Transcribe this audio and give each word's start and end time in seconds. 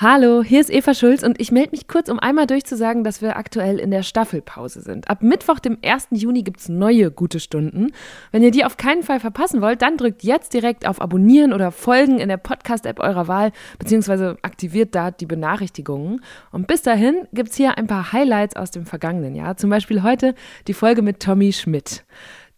Hallo, 0.00 0.44
hier 0.44 0.60
ist 0.60 0.70
Eva 0.70 0.94
Schulz 0.94 1.24
und 1.24 1.40
ich 1.40 1.50
melde 1.50 1.72
mich 1.72 1.88
kurz, 1.88 2.08
um 2.08 2.20
einmal 2.20 2.46
durchzusagen, 2.46 3.02
dass 3.02 3.20
wir 3.20 3.36
aktuell 3.36 3.80
in 3.80 3.90
der 3.90 4.04
Staffelpause 4.04 4.80
sind. 4.80 5.10
Ab 5.10 5.24
Mittwoch, 5.24 5.58
dem 5.58 5.76
1. 5.84 6.10
Juni, 6.12 6.44
gibt 6.44 6.60
es 6.60 6.68
neue 6.68 7.10
gute 7.10 7.40
Stunden. 7.40 7.90
Wenn 8.30 8.44
ihr 8.44 8.52
die 8.52 8.64
auf 8.64 8.76
keinen 8.76 9.02
Fall 9.02 9.18
verpassen 9.18 9.60
wollt, 9.60 9.82
dann 9.82 9.96
drückt 9.96 10.22
jetzt 10.22 10.54
direkt 10.54 10.86
auf 10.86 11.00
Abonnieren 11.00 11.52
oder 11.52 11.72
Folgen 11.72 12.20
in 12.20 12.28
der 12.28 12.36
Podcast-App 12.36 13.00
eurer 13.00 13.26
Wahl, 13.26 13.50
beziehungsweise 13.80 14.36
aktiviert 14.42 14.94
da 14.94 15.10
die 15.10 15.26
Benachrichtigungen. 15.26 16.20
Und 16.52 16.68
bis 16.68 16.82
dahin 16.82 17.26
gibt 17.32 17.48
es 17.48 17.56
hier 17.56 17.76
ein 17.76 17.88
paar 17.88 18.12
Highlights 18.12 18.54
aus 18.54 18.70
dem 18.70 18.86
vergangenen 18.86 19.34
Jahr. 19.34 19.56
Zum 19.56 19.68
Beispiel 19.68 20.04
heute 20.04 20.36
die 20.68 20.74
Folge 20.74 21.02
mit 21.02 21.18
Tommy 21.18 21.52
Schmidt. 21.52 22.04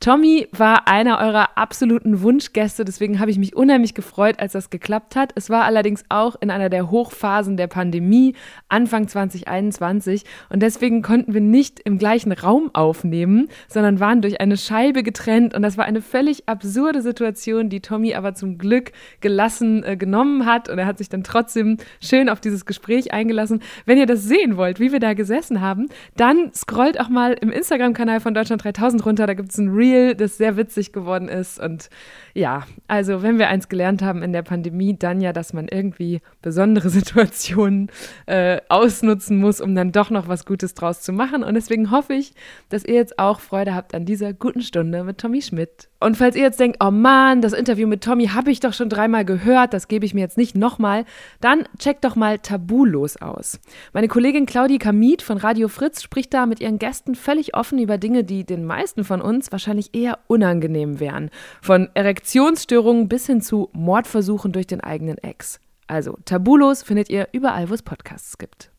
Tommy 0.00 0.48
war 0.50 0.88
einer 0.88 1.18
eurer 1.18 1.58
absoluten 1.58 2.22
Wunschgäste, 2.22 2.86
deswegen 2.86 3.20
habe 3.20 3.30
ich 3.30 3.36
mich 3.36 3.54
unheimlich 3.54 3.92
gefreut, 3.92 4.36
als 4.38 4.52
das 4.52 4.70
geklappt 4.70 5.14
hat. 5.14 5.32
Es 5.34 5.50
war 5.50 5.64
allerdings 5.64 6.04
auch 6.08 6.36
in 6.40 6.50
einer 6.50 6.70
der 6.70 6.90
Hochphasen 6.90 7.58
der 7.58 7.66
Pandemie, 7.66 8.34
Anfang 8.70 9.08
2021, 9.08 10.24
und 10.48 10.62
deswegen 10.62 11.02
konnten 11.02 11.34
wir 11.34 11.42
nicht 11.42 11.80
im 11.80 11.98
gleichen 11.98 12.32
Raum 12.32 12.70
aufnehmen, 12.72 13.48
sondern 13.68 14.00
waren 14.00 14.22
durch 14.22 14.40
eine 14.40 14.56
Scheibe 14.56 15.02
getrennt 15.02 15.52
und 15.54 15.60
das 15.60 15.76
war 15.76 15.84
eine 15.84 16.00
völlig 16.00 16.48
absurde 16.48 17.02
Situation, 17.02 17.68
die 17.68 17.80
Tommy 17.80 18.14
aber 18.14 18.32
zum 18.32 18.56
Glück 18.56 18.92
gelassen 19.20 19.84
äh, 19.84 19.98
genommen 19.98 20.46
hat 20.46 20.70
und 20.70 20.78
er 20.78 20.86
hat 20.86 20.96
sich 20.96 21.10
dann 21.10 21.24
trotzdem 21.24 21.76
schön 22.02 22.30
auf 22.30 22.40
dieses 22.40 22.64
Gespräch 22.64 23.12
eingelassen. 23.12 23.60
Wenn 23.84 23.98
ihr 23.98 24.06
das 24.06 24.22
sehen 24.22 24.56
wollt, 24.56 24.80
wie 24.80 24.92
wir 24.92 25.00
da 25.00 25.12
gesessen 25.12 25.60
haben, 25.60 25.88
dann 26.16 26.54
scrollt 26.54 26.98
auch 26.98 27.10
mal 27.10 27.34
im 27.34 27.50
Instagram-Kanal 27.50 28.20
von 28.20 28.32
Deutschland 28.32 28.64
3000 28.64 29.04
runter, 29.04 29.26
da 29.26 29.34
gibt 29.34 29.50
es 29.50 29.58
ein 29.58 29.68
Reel 29.68 29.89
Reel, 29.92 30.14
das 30.14 30.36
sehr 30.36 30.56
witzig 30.56 30.92
geworden 30.92 31.28
ist. 31.28 31.60
Und 31.60 31.90
ja, 32.34 32.66
also 32.88 33.22
wenn 33.22 33.38
wir 33.38 33.48
eins 33.48 33.68
gelernt 33.68 34.02
haben 34.02 34.22
in 34.22 34.32
der 34.32 34.42
Pandemie, 34.42 34.96
dann 34.98 35.20
ja, 35.20 35.32
dass 35.32 35.52
man 35.52 35.68
irgendwie 35.68 36.20
besondere 36.42 36.88
Situationen 36.90 37.90
äh, 38.26 38.60
ausnutzen 38.68 39.38
muss, 39.38 39.60
um 39.60 39.74
dann 39.74 39.92
doch 39.92 40.10
noch 40.10 40.28
was 40.28 40.46
Gutes 40.46 40.74
draus 40.74 41.02
zu 41.02 41.12
machen. 41.12 41.42
Und 41.42 41.54
deswegen 41.54 41.90
hoffe 41.90 42.14
ich, 42.14 42.32
dass 42.68 42.84
ihr 42.84 42.94
jetzt 42.94 43.18
auch 43.18 43.40
Freude 43.40 43.74
habt 43.74 43.94
an 43.94 44.04
dieser 44.04 44.32
guten 44.32 44.62
Stunde 44.62 45.04
mit 45.04 45.18
Tommy 45.18 45.42
Schmidt. 45.42 45.89
Und 46.02 46.16
falls 46.16 46.34
ihr 46.34 46.42
jetzt 46.42 46.58
denkt, 46.58 46.78
oh 46.82 46.90
Mann, 46.90 47.42
das 47.42 47.52
Interview 47.52 47.86
mit 47.86 48.02
Tommy 48.02 48.28
habe 48.28 48.50
ich 48.50 48.60
doch 48.60 48.72
schon 48.72 48.88
dreimal 48.88 49.26
gehört, 49.26 49.74
das 49.74 49.86
gebe 49.86 50.06
ich 50.06 50.14
mir 50.14 50.20
jetzt 50.20 50.38
nicht 50.38 50.56
nochmal, 50.56 51.04
dann 51.42 51.64
checkt 51.78 52.04
doch 52.04 52.16
mal 52.16 52.38
Tabulos 52.38 53.18
aus. 53.18 53.60
Meine 53.92 54.08
Kollegin 54.08 54.46
Claudie 54.46 54.78
Kamit 54.78 55.20
von 55.20 55.36
Radio 55.36 55.68
Fritz 55.68 56.02
spricht 56.02 56.32
da 56.32 56.46
mit 56.46 56.60
ihren 56.60 56.78
Gästen 56.78 57.14
völlig 57.14 57.54
offen 57.54 57.78
über 57.78 57.98
Dinge, 57.98 58.24
die 58.24 58.44
den 58.44 58.64
meisten 58.64 59.04
von 59.04 59.20
uns 59.20 59.52
wahrscheinlich 59.52 59.94
eher 59.94 60.18
unangenehm 60.26 61.00
wären. 61.00 61.28
Von 61.60 61.90
Erektionsstörungen 61.92 63.08
bis 63.08 63.26
hin 63.26 63.42
zu 63.42 63.68
Mordversuchen 63.74 64.52
durch 64.52 64.66
den 64.66 64.80
eigenen 64.80 65.18
Ex. 65.18 65.60
Also, 65.86 66.16
Tabulos 66.24 66.82
findet 66.82 67.10
ihr 67.10 67.28
überall, 67.32 67.68
wo 67.68 67.74
es 67.74 67.82
Podcasts 67.82 68.38
gibt. 68.38 68.70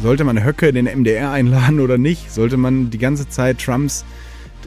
Sollte 0.00 0.22
man 0.22 0.44
Höcke 0.44 0.68
in 0.68 0.76
den 0.76 0.84
MDR 0.84 1.32
einladen 1.32 1.80
oder 1.80 1.98
nicht? 1.98 2.30
Sollte 2.30 2.56
man 2.56 2.90
die 2.90 2.98
ganze 2.98 3.28
Zeit 3.28 3.58
Trumps 3.58 4.04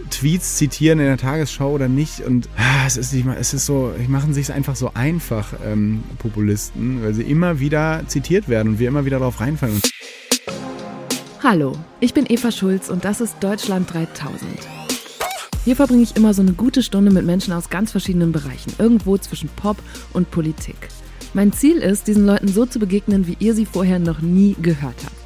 Tweets 0.10 0.58
zitieren 0.58 1.00
in 1.00 1.06
der 1.06 1.18
Tagesschau 1.18 1.72
oder 1.72 1.88
nicht. 1.88 2.22
Und 2.22 2.50
ah, 2.58 2.86
es 2.86 2.98
ist 2.98 3.14
nicht 3.14 3.26
mal, 3.26 3.38
es 3.40 3.54
ist 3.54 3.66
so, 3.66 3.94
machen 4.08 4.34
sich 4.34 4.52
einfach 4.52 4.76
so 4.76 4.92
einfach, 4.94 5.54
ähm, 5.66 6.04
Populisten, 6.18 7.04
weil 7.04 7.14
sie 7.14 7.24
immer 7.24 7.60
wieder 7.60 8.04
zitiert 8.08 8.50
werden 8.50 8.70
und 8.70 8.80
wir 8.80 8.88
immer 8.88 9.06
wieder 9.06 9.20
darauf 9.20 9.40
reinfallen. 9.40 9.82
Hallo, 11.42 11.74
ich 12.00 12.14
bin 12.14 12.26
Eva 12.28 12.52
Schulz 12.52 12.90
und 12.90 13.06
das 13.06 13.22
ist 13.22 13.38
Deutschland 13.40 13.94
3000. 13.94 14.42
Hier 15.66 15.76
verbringe 15.76 16.04
ich 16.04 16.16
immer 16.16 16.34
so 16.34 16.42
eine 16.42 16.54
gute 16.54 16.84
Stunde 16.84 17.12
mit 17.12 17.26
Menschen 17.26 17.54
aus 17.54 17.70
ganz 17.70 17.92
verschiedenen 17.92 18.32
Bereichen, 18.32 18.74
irgendwo 18.78 19.18
zwischen 19.18 19.50
Pop 19.50 19.78
und 20.14 20.32
Politik. 20.32 20.90
Mein 21.34 21.54
Ziel 21.54 21.78
ist, 21.78 22.08
diesen 22.08 22.26
Leuten 22.26 22.48
so 22.48 22.66
zu 22.66 22.80
begegnen, 22.80 23.28
wie 23.28 23.38
ihr 23.40 23.54
sie 23.54 23.66
vorher 23.66 24.00
noch 24.00 24.22
nie 24.22 24.56
gehört 24.62 24.96
habt. 25.06 25.19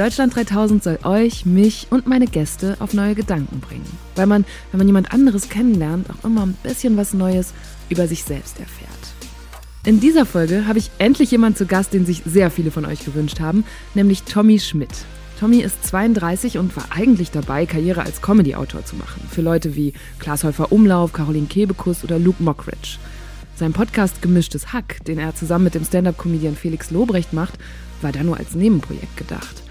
Deutschland 0.00 0.34
3000 0.34 0.82
soll 0.82 0.98
euch, 1.04 1.44
mich 1.44 1.88
und 1.90 2.06
meine 2.06 2.24
Gäste 2.24 2.74
auf 2.78 2.94
neue 2.94 3.14
Gedanken 3.14 3.60
bringen. 3.60 3.84
Weil 4.14 4.24
man, 4.24 4.46
wenn 4.72 4.78
man 4.78 4.86
jemand 4.86 5.12
anderes 5.12 5.50
kennenlernt, 5.50 6.08
auch 6.08 6.24
immer 6.24 6.46
ein 6.46 6.56
bisschen 6.62 6.96
was 6.96 7.12
Neues 7.12 7.52
über 7.90 8.08
sich 8.08 8.24
selbst 8.24 8.58
erfährt. 8.58 8.88
In 9.84 10.00
dieser 10.00 10.24
Folge 10.24 10.66
habe 10.66 10.78
ich 10.78 10.90
endlich 10.96 11.32
jemanden 11.32 11.58
zu 11.58 11.66
Gast, 11.66 11.92
den 11.92 12.06
sich 12.06 12.22
sehr 12.24 12.50
viele 12.50 12.70
von 12.70 12.86
euch 12.86 13.04
gewünscht 13.04 13.40
haben, 13.40 13.62
nämlich 13.92 14.22
Tommy 14.22 14.58
Schmidt. 14.58 14.88
Tommy 15.38 15.58
ist 15.58 15.84
32 15.86 16.56
und 16.56 16.74
war 16.78 16.86
eigentlich 16.88 17.30
dabei, 17.30 17.66
Karriere 17.66 18.02
als 18.02 18.22
Comedy-Autor 18.22 18.86
zu 18.86 18.96
machen. 18.96 19.20
Für 19.30 19.42
Leute 19.42 19.76
wie 19.76 19.92
Klaas 20.18 20.44
Häufer 20.44 20.72
Umlauf, 20.72 21.12
Caroline 21.12 21.46
Kebekus 21.46 22.04
oder 22.04 22.18
Luke 22.18 22.42
Mockridge. 22.42 22.96
Sein 23.54 23.74
Podcast 23.74 24.22
Gemischtes 24.22 24.72
Hack, 24.72 25.04
den 25.04 25.18
er 25.18 25.34
zusammen 25.34 25.64
mit 25.64 25.74
dem 25.74 25.84
Stand-up-Comedian 25.84 26.56
Felix 26.56 26.90
Lobrecht 26.90 27.34
macht, 27.34 27.58
war 28.00 28.12
da 28.12 28.22
nur 28.22 28.38
als 28.38 28.54
Nebenprojekt 28.54 29.18
gedacht. 29.18 29.62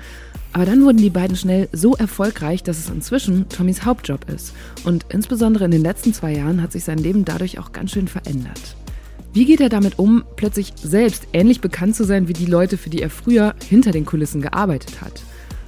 Aber 0.52 0.66
dann 0.66 0.84
wurden 0.84 0.98
die 0.98 1.10
beiden 1.10 1.36
schnell 1.36 1.70
so 1.72 1.96
erfolgreich, 1.96 2.64
dass 2.64 2.80
es 2.80 2.90
inzwischen 2.90 3.48
Tommys 3.50 3.86
Hauptjob 3.86 4.30
ist. 4.30 4.54
Und 4.84 5.06
insbesondere 5.10 5.66
in 5.66 5.72
den 5.72 5.84
letzten 5.84 6.14
zwei 6.14 6.34
Jahren 6.34 6.62
hat 6.62 6.72
sich 6.72 6.84
sein 6.84 6.98
Leben 6.98 7.24
dadurch 7.24 7.60
auch 7.60 7.72
ganz 7.72 7.92
schön 7.92 8.08
verändert. 8.08 8.76
Wie 9.32 9.46
geht 9.46 9.62
er 9.62 9.70
damit 9.70 10.00
um, 10.00 10.24
plötzlich 10.38 10.74
selbst 10.76 11.28
ähnlich 11.34 11.62
bekannt 11.62 11.96
zu 11.96 12.04
sein 12.04 12.28
wie 12.28 12.34
die 12.34 12.48
Leute, 12.48 12.78
für 12.78 12.90
die 12.90 13.02
er 13.02 13.12
früher 13.12 13.54
hinter 13.68 13.92
den 13.92 14.06
Kulissen 14.06 14.42
gearbeitet 14.42 15.02
hat? 15.02 15.22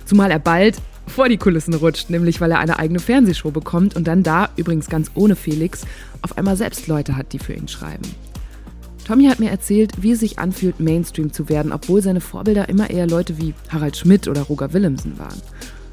Zumal 0.06 0.32
er 0.32 0.40
bald 0.40 0.82
vor 1.06 1.30
die 1.30 1.38
Kulissen 1.38 1.76
rutscht, 1.76 2.10
nämlich 2.10 2.42
weil 2.42 2.52
er 2.52 2.60
eine 2.60 2.80
eigene 2.80 3.00
Fernsehshow 3.00 3.52
bekommt 3.52 3.96
und 3.96 4.08
dann 4.08 4.24
da, 4.24 4.50
übrigens 4.56 4.90
ganz 4.90 5.12
ohne 5.14 5.36
Felix, 5.36 5.86
auf 6.24 6.38
einmal 6.38 6.58
selbst 6.58 6.88
Leute 6.88 7.16
hat, 7.16 7.34
die 7.34 7.40
für 7.40 7.54
ihn 7.54 7.68
schreiben. 7.68 8.04
Tommy 9.06 9.26
hat 9.26 9.40
mir 9.40 9.50
erzählt, 9.50 10.02
wie 10.02 10.12
es 10.12 10.20
sich 10.20 10.40
anfühlt, 10.40 10.80
Mainstream 10.80 11.34
zu 11.34 11.50
werden, 11.50 11.72
obwohl 11.72 12.02
seine 12.02 12.22
Vorbilder 12.22 12.70
immer 12.70 12.90
eher 12.90 13.08
Leute 13.08 13.38
wie 13.40 13.54
Harald 13.70 13.98
Schmidt 13.98 14.28
oder 14.28 14.44
Roger 14.44 14.74
Willemsen 14.74 15.18
waren. 15.20 15.42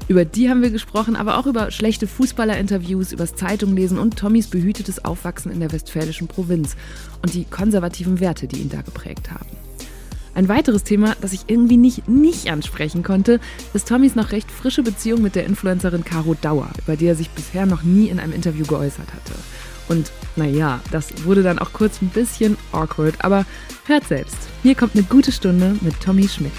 Über 0.07 0.25
die 0.25 0.49
haben 0.49 0.63
wir 0.63 0.71
gesprochen, 0.71 1.15
aber 1.15 1.37
auch 1.37 1.45
über 1.45 1.69
schlechte 1.69 2.07
Fußballerinterviews, 2.07 3.11
übers 3.11 3.35
Zeitunglesen 3.35 3.99
und 3.99 4.17
Tommys 4.17 4.47
behütetes 4.47 5.05
Aufwachsen 5.05 5.51
in 5.51 5.59
der 5.59 5.71
westfälischen 5.71 6.27
Provinz 6.27 6.75
und 7.21 7.35
die 7.35 7.45
konservativen 7.45 8.19
Werte, 8.19 8.47
die 8.47 8.57
ihn 8.59 8.69
da 8.69 8.81
geprägt 8.81 9.29
haben. 9.29 9.45
Ein 10.33 10.47
weiteres 10.47 10.83
Thema, 10.83 11.15
das 11.21 11.33
ich 11.33 11.41
irgendwie 11.47 11.77
nicht, 11.77 12.07
nicht 12.07 12.49
ansprechen 12.49 13.03
konnte, 13.03 13.39
ist 13.73 13.87
Tommys 13.87 14.15
noch 14.15 14.31
recht 14.31 14.49
frische 14.49 14.83
Beziehung 14.83 15.21
mit 15.21 15.35
der 15.35 15.45
Influencerin 15.45 16.03
Caro 16.05 16.33
Dauer, 16.33 16.69
über 16.85 16.95
die 16.95 17.07
er 17.07 17.15
sich 17.15 17.29
bisher 17.29 17.65
noch 17.65 17.83
nie 17.83 18.07
in 18.07 18.19
einem 18.19 18.33
Interview 18.33 18.65
geäußert 18.65 19.13
hatte. 19.13 19.33
Und 19.89 20.11
naja, 20.35 20.81
das 20.91 21.25
wurde 21.25 21.43
dann 21.43 21.59
auch 21.59 21.73
kurz 21.73 22.01
ein 22.01 22.09
bisschen 22.09 22.57
awkward, 22.71 23.15
aber 23.25 23.45
hört 23.85 24.05
selbst. 24.05 24.37
Hier 24.63 24.75
kommt 24.75 24.95
eine 24.95 25.03
gute 25.03 25.31
Stunde 25.31 25.75
mit 25.81 25.99
Tommy 25.99 26.27
Schmidt. 26.27 26.53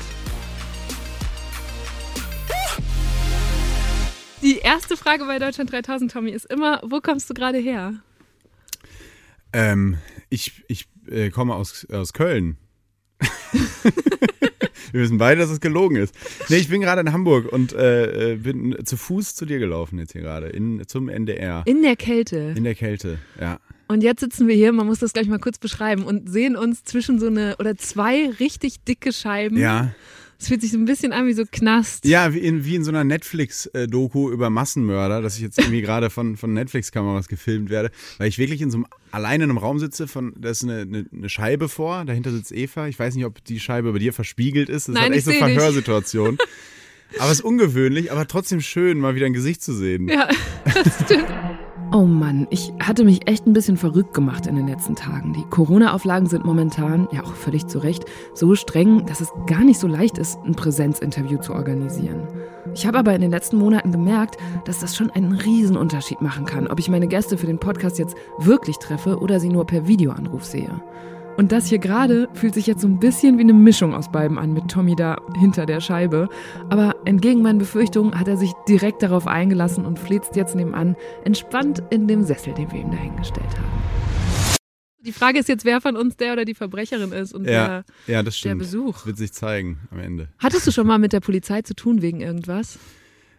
Die 4.43 4.59
erste 4.59 4.97
Frage 4.97 5.25
bei 5.27 5.39
Deutschland 5.39 5.73
3000, 5.73 6.11
Tommy, 6.11 6.31
ist 6.31 6.47
immer, 6.47 6.81
wo 6.83 7.01
kommst 7.01 7.31
du 7.31 7.35
gerade 7.35 7.59
her? 7.59 7.95
Ähm, 9.53 9.99
ich 10.29 10.65
ich 10.69 10.89
äh, 11.09 11.31
komme 11.31 11.55
aus, 11.55 11.87
aus 11.91 12.13
Köln. 12.13 12.57
Wir 14.93 15.01
wissen 15.03 15.19
beide, 15.19 15.41
dass 15.41 15.51
es 15.51 15.61
gelogen 15.61 15.97
ist. 15.97 16.15
Nee, 16.49 16.57
ich 16.57 16.69
bin 16.69 16.81
gerade 16.81 17.01
in 17.01 17.13
Hamburg 17.13 17.53
und 17.53 17.73
äh, 17.73 18.33
äh, 18.33 18.37
bin 18.37 18.77
zu 18.85 18.97
Fuß 18.97 19.35
zu 19.35 19.47
dir 19.47 19.59
gelaufen 19.59 19.99
jetzt 19.99 20.13
hier 20.13 20.23
gerade, 20.23 20.53
zum 20.87 21.09
NDR. 21.09 21.63
In 21.67 21.83
der 21.83 21.97
Kälte. 21.97 22.55
In 22.57 22.65
der 22.65 22.75
Kälte, 22.75 23.19
ja. 23.41 23.59
Und 23.89 24.03
jetzt 24.03 24.21
sitzen 24.21 24.47
wir 24.47 24.55
hier, 24.55 24.73
man 24.73 24.87
muss 24.87 25.01
das 25.01 25.13
gleich 25.13 25.27
mal 25.27 25.41
kurz 25.41 25.59
beschreiben, 25.59 26.05
und 26.05 26.31
sehen 26.31 26.55
uns 26.55 26.85
zwischen 26.85 27.19
so 27.19 27.27
eine 27.27 27.57
oder 27.59 27.77
zwei 27.77 28.31
richtig 28.39 28.85
dicke 28.85 29.13
Scheiben. 29.13 29.57
Ja. 29.57 29.93
Es 30.41 30.49
fühlt 30.49 30.63
sich 30.63 30.71
so 30.73 30.79
ein 30.79 30.87
bisschen 30.87 31.13
an 31.13 31.27
wie 31.27 31.35
so 31.35 31.45
Knast. 31.45 32.07
Ja, 32.07 32.33
wie 32.33 32.39
in, 32.39 32.65
wie 32.65 32.75
in 32.75 32.83
so 32.83 32.91
einer 32.91 33.05
Netflix-Doku 33.05 34.31
über 34.31 34.49
Massenmörder, 34.49 35.21
dass 35.21 35.37
ich 35.37 35.43
jetzt 35.43 35.59
irgendwie 35.59 35.83
gerade 35.83 36.09
von, 36.09 36.39
von 36.39 36.55
Netflix-Kameras 36.55 37.29
gefilmt 37.29 37.69
werde, 37.69 37.91
weil 38.17 38.29
ich 38.29 38.39
wirklich 38.39 38.63
in 38.63 38.71
so 38.71 38.79
einem, 38.79 38.87
alleine 39.11 39.45
in 39.45 39.51
einem 39.51 39.59
Raum 39.59 39.79
sitze, 39.79 40.09
von, 40.09 40.33
da 40.39 40.49
ist 40.49 40.65
eine, 40.65 40.81
eine, 40.81 41.05
eine 41.13 41.29
Scheibe 41.29 41.69
vor, 41.69 42.07
dahinter 42.07 42.31
sitzt 42.31 42.53
Eva. 42.53 42.89
Ich 42.89 42.99
weiß 42.99 43.17
nicht, 43.17 43.27
ob 43.27 43.45
die 43.45 43.61
Scheibe 43.61 43.93
bei 43.93 43.99
dir 43.99 44.15
verspiegelt 44.15 44.71
ist. 44.71 44.89
Das 44.89 44.95
Nein, 44.95 45.13
ist 45.13 45.27
halt 45.27 45.37
echt 45.37 45.41
so 45.41 45.47
dich. 45.47 45.55
Verhörsituation. 45.57 46.39
aber 47.19 47.31
es 47.31 47.41
ist 47.41 47.45
ungewöhnlich, 47.45 48.11
aber 48.11 48.27
trotzdem 48.27 48.63
schön, 48.63 48.99
mal 48.99 49.15
wieder 49.15 49.27
ein 49.27 49.35
Gesicht 49.35 49.63
zu 49.63 49.75
sehen. 49.75 50.09
Ja, 50.09 50.27
das 50.65 51.05
stimmt. 51.05 51.29
Oh 51.93 52.05
Mann, 52.05 52.47
ich 52.51 52.73
hatte 52.79 53.05
mich 53.05 53.27
echt 53.27 53.49
ein 53.49 53.53
bisschen 53.53 53.77
verrückt 53.77 54.15
gemacht 54.15 54.47
in 54.47 54.55
den 54.55 54.69
letzten 54.69 54.95
Tagen. 54.95 55.33
Die 55.33 55.43
Corona-Auflagen 55.51 56.27
sind 56.27 56.45
momentan, 56.45 57.09
ja 57.11 57.25
auch 57.25 57.35
völlig 57.35 57.67
zu 57.67 57.81
Recht, 57.81 58.05
so 58.33 58.55
streng, 58.55 59.07
dass 59.07 59.21
es 59.21 59.33
gar 59.49 59.65
nicht 59.65 59.81
so 59.81 59.89
leicht 59.89 60.17
ist, 60.17 60.39
ein 60.47 60.55
Präsenzinterview 60.55 61.39
zu 61.39 61.53
organisieren. 61.53 62.29
Ich 62.75 62.87
habe 62.87 62.99
aber 62.99 63.13
in 63.17 63.23
den 63.23 63.33
letzten 63.33 63.57
Monaten 63.57 63.91
gemerkt, 63.91 64.37
dass 64.67 64.79
das 64.79 64.95
schon 64.95 65.11
einen 65.11 65.33
Riesenunterschied 65.33 66.21
machen 66.21 66.47
kann, 66.47 66.69
ob 66.69 66.79
ich 66.79 66.89
meine 66.89 67.09
Gäste 67.09 67.37
für 67.37 67.47
den 67.47 67.59
Podcast 67.59 67.99
jetzt 67.99 68.17
wirklich 68.39 68.79
treffe 68.79 69.19
oder 69.19 69.41
sie 69.41 69.49
nur 69.49 69.67
per 69.67 69.89
Videoanruf 69.89 70.45
sehe. 70.45 70.81
Und 71.41 71.53
das 71.53 71.69
hier 71.69 71.79
gerade 71.79 72.29
fühlt 72.35 72.53
sich 72.53 72.67
jetzt 72.67 72.83
so 72.83 72.87
ein 72.87 72.99
bisschen 73.01 73.39
wie 73.39 73.41
eine 73.45 73.55
Mischung 73.55 73.95
aus 73.95 74.13
beiden 74.13 74.37
an 74.37 74.53
mit 74.53 74.71
Tommy 74.71 74.95
da 74.95 75.17
hinter 75.39 75.65
der 75.65 75.81
Scheibe. 75.81 76.29
Aber 76.69 76.97
entgegen 77.07 77.41
meinen 77.41 77.59
Befürchtungen 77.59 78.21
hat 78.21 78.29
er 78.29 78.37
sich 78.37 78.53
direkt 78.69 79.03
darauf 79.03 79.27
eingelassen 79.27 79.87
und 79.87 79.99
flitzt 79.99 80.37
jetzt 80.37 80.55
nebenan, 80.55 80.97
entspannt 81.25 81.83
in 81.89 82.07
dem 82.07 82.25
Sessel, 82.25 82.53
den 82.53 82.71
wir 82.71 82.81
ihm 82.81 82.91
dahingestellt 82.91 83.49
haben. 83.57 83.83
Die 84.99 85.13
Frage 85.13 85.39
ist 85.39 85.49
jetzt, 85.49 85.65
wer 85.65 85.81
von 85.81 85.97
uns 85.97 86.19
der 86.19 86.35
oder 86.35 86.45
die 86.45 86.53
Verbrecherin 86.53 87.13
ist 87.13 87.33
und 87.33 87.47
Ja, 87.47 87.85
wer 88.05 88.17
ja, 88.17 88.23
das 88.23 88.35
der 88.35 88.39
stimmt. 88.39 88.59
Besuch. 88.59 88.97
Das 88.97 89.07
wird 89.07 89.17
sich 89.17 89.33
zeigen 89.33 89.79
am 89.91 89.99
Ende. 89.99 90.29
Hattest 90.41 90.67
du 90.67 90.73
schon 90.73 90.87
mal 90.87 90.99
mit 90.99 91.15
der 91.15 91.21
Polizei 91.21 91.63
zu 91.63 91.73
tun 91.73 92.03
wegen 92.03 92.21
irgendwas? 92.21 92.79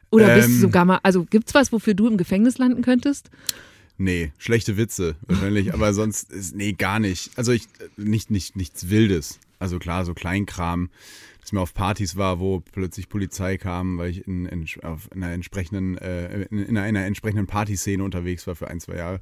Oder 0.10 0.34
bist 0.34 0.48
du 0.50 0.54
Ähm. 0.54 0.60
sogar 0.60 0.86
mal, 0.86 1.00
also 1.04 1.24
gibt's 1.30 1.54
was, 1.54 1.72
wofür 1.72 1.94
du 1.94 2.08
im 2.08 2.18
Gefängnis 2.18 2.58
landen 2.58 2.82
könntest? 2.82 3.30
Nee, 4.02 4.32
schlechte 4.40 4.78
Witze 4.78 5.16
wahrscheinlich, 5.28 5.76
aber 5.76 5.94
sonst 5.94 6.32
ist, 6.32 6.56
nee, 6.56 6.74
gar 6.74 7.00
nicht. 7.00 7.30
Also 7.36 7.52
ich, 7.52 7.68
nicht, 7.98 8.32
nicht, 8.32 8.56
nichts 8.56 8.90
Wildes. 8.90 9.40
Also 9.60 9.78
klar, 9.78 10.06
so 10.06 10.16
Kleinkram, 10.16 10.90
dass 11.40 11.52
mir 11.52 11.62
auf 11.62 11.76
Partys 11.76 12.16
war, 12.16 12.40
wo 12.40 12.62
plötzlich 12.72 13.10
Polizei 13.10 13.58
kam, 13.58 14.00
weil 14.00 14.10
ich 14.10 14.28
in, 14.28 14.48
in, 14.48 14.66
auf 14.82 15.12
einer 15.12 15.32
entsprechenden, 15.32 16.00
äh, 16.00 16.46
in, 16.46 16.58
in 16.58 16.78
einer 16.80 17.06
entsprechenden 17.06 17.46
Partyszene 17.46 18.04
unterwegs 18.04 18.48
war 18.48 18.56
für 18.56 18.70
ein, 18.70 18.80
zwei 18.80 18.96
Jahre. 18.96 19.22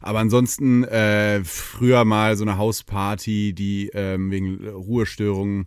Aber 0.00 0.20
ansonsten 0.20 0.84
äh, 0.84 1.42
früher 1.42 2.04
mal 2.04 2.36
so 2.36 2.44
eine 2.44 2.56
Hausparty, 2.56 3.52
die 3.52 3.90
ähm, 3.94 4.30
wegen 4.30 4.64
Ruhestörungen 4.64 5.66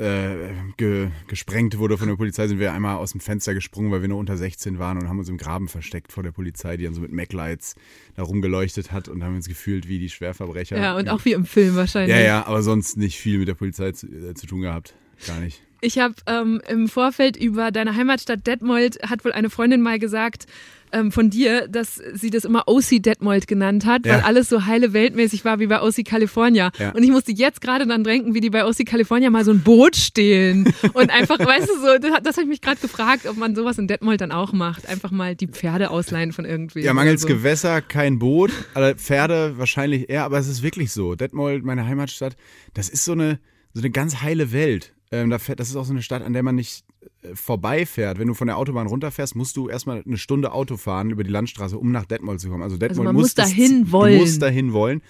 äh, 0.00 0.52
ge, 0.76 1.08
gesprengt 1.26 1.78
wurde 1.78 1.98
von 1.98 2.08
der 2.08 2.16
Polizei, 2.16 2.48
sind 2.48 2.58
wir 2.58 2.72
einmal 2.72 2.96
aus 2.96 3.12
dem 3.12 3.20
Fenster 3.20 3.54
gesprungen, 3.54 3.92
weil 3.92 4.00
wir 4.00 4.08
nur 4.08 4.18
unter 4.18 4.36
16 4.36 4.78
waren 4.78 4.98
und 4.98 5.08
haben 5.08 5.18
uns 5.18 5.28
im 5.28 5.36
Graben 5.36 5.68
versteckt 5.68 6.12
vor 6.12 6.22
der 6.22 6.32
Polizei, 6.32 6.76
die 6.76 6.84
dann 6.84 6.94
so 6.94 7.00
mit 7.00 7.12
Mac-Lights 7.12 7.74
da 8.16 8.22
rumgeleuchtet 8.22 8.92
hat 8.92 9.08
und 9.08 9.22
haben 9.22 9.36
uns 9.36 9.48
gefühlt 9.48 9.88
wie 9.88 9.98
die 9.98 10.08
Schwerverbrecher. 10.08 10.78
Ja, 10.78 10.96
und 10.96 11.08
auch 11.08 11.24
wie 11.24 11.32
im 11.32 11.44
Film 11.44 11.76
wahrscheinlich. 11.76 12.16
Ja, 12.16 12.22
ja, 12.22 12.46
aber 12.46 12.62
sonst 12.62 12.96
nicht 12.96 13.18
viel 13.18 13.38
mit 13.38 13.48
der 13.48 13.54
Polizei 13.54 13.92
zu, 13.92 14.06
äh, 14.06 14.34
zu 14.34 14.46
tun 14.46 14.62
gehabt. 14.62 14.94
Gar 15.26 15.40
nicht. 15.40 15.60
Ich 15.82 15.98
habe 15.98 16.14
ähm, 16.26 16.60
im 16.68 16.88
Vorfeld 16.88 17.36
über 17.36 17.70
deine 17.70 17.96
Heimatstadt 17.96 18.46
Detmold 18.46 18.98
hat 19.08 19.24
wohl 19.24 19.32
eine 19.32 19.48
Freundin 19.48 19.80
mal 19.80 19.98
gesagt 19.98 20.46
ähm, 20.92 21.12
von 21.12 21.30
dir, 21.30 21.68
dass 21.68 22.00
sie 22.14 22.30
das 22.30 22.44
immer 22.44 22.64
OC 22.66 23.00
Detmold 23.02 23.46
genannt 23.46 23.86
hat, 23.86 24.04
weil 24.04 24.18
Ja. 24.18 24.24
alles 24.24 24.48
so 24.48 24.66
heile 24.66 24.92
weltmäßig 24.92 25.44
war 25.44 25.60
wie 25.60 25.66
bei 25.66 25.80
OC 25.82 26.04
California. 26.04 26.70
Ja. 26.78 26.90
Und 26.90 27.02
ich 27.02 27.10
musste 27.10 27.32
jetzt 27.32 27.60
gerade 27.60 27.86
dann 27.86 28.04
denken, 28.04 28.34
wie 28.34 28.40
die 28.40 28.50
bei 28.50 28.64
OC 28.64 28.84
California 28.86 29.30
mal 29.30 29.44
so 29.44 29.50
ein 29.52 29.60
Boot 29.60 29.96
stehlen 29.96 30.72
und 30.94 31.10
einfach, 31.10 31.38
weißt 31.38 31.68
du 31.68 31.74
so, 31.80 31.98
das, 31.98 32.22
das 32.22 32.36
habe 32.36 32.42
ich 32.44 32.48
mich 32.48 32.60
gerade 32.60 32.80
gefragt, 32.80 33.26
ob 33.26 33.36
man 33.36 33.54
sowas 33.54 33.78
in 33.78 33.88
Detmold 33.88 34.20
dann 34.20 34.32
auch 34.32 34.52
macht, 34.52 34.88
einfach 34.88 35.10
mal 35.10 35.34
die 35.36 35.46
Pferde 35.48 35.90
ausleihen 35.90 36.32
von 36.32 36.44
irgendwie. 36.44 36.80
Ja, 36.80 36.92
mangels 36.94 37.22
so. 37.22 37.28
Gewässer 37.28 37.80
kein 37.82 38.18
Boot, 38.18 38.50
also 38.74 38.94
Pferde 38.96 39.58
wahrscheinlich 39.58 40.10
eher, 40.10 40.24
aber 40.24 40.38
es 40.38 40.48
ist 40.48 40.62
wirklich 40.62 40.92
so. 40.92 41.14
Detmold, 41.14 41.64
meine 41.64 41.86
Heimatstadt, 41.86 42.36
das 42.74 42.88
ist 42.88 43.04
so 43.04 43.12
eine, 43.12 43.38
so 43.72 43.80
eine 43.80 43.90
ganz 43.90 44.22
heile 44.22 44.52
Welt. 44.52 44.92
Ähm, 45.12 45.30
da 45.30 45.38
fährt, 45.38 45.58
das 45.60 45.68
ist 45.70 45.76
auch 45.76 45.84
so 45.84 45.92
eine 45.92 46.02
Stadt, 46.02 46.22
an 46.22 46.32
der 46.32 46.42
man 46.42 46.54
nicht 46.54 46.84
vorbeifährt. 47.34 48.18
Wenn 48.18 48.28
du 48.28 48.34
von 48.34 48.46
der 48.46 48.56
Autobahn 48.58 48.86
runterfährst, 48.86 49.36
musst 49.36 49.56
du 49.56 49.68
erstmal 49.68 50.02
eine 50.06 50.16
Stunde 50.18 50.52
Auto 50.52 50.76
fahren 50.76 51.10
über 51.10 51.24
die 51.24 51.30
Landstraße, 51.30 51.78
um 51.78 51.92
nach 51.92 52.04
Detmold 52.06 52.40
zu 52.40 52.48
kommen. 52.48 52.62
Also 52.62 52.76
Detmold 52.76 53.04
man 53.06 53.14
muss 53.14 53.22
muss 53.24 53.34
das- 53.34 53.50
dahin 53.50 53.84
Du 53.86 53.92
wollen. 53.92 54.18
musst 54.18 54.42
dahin 54.42 54.72
wollen. 54.72 55.02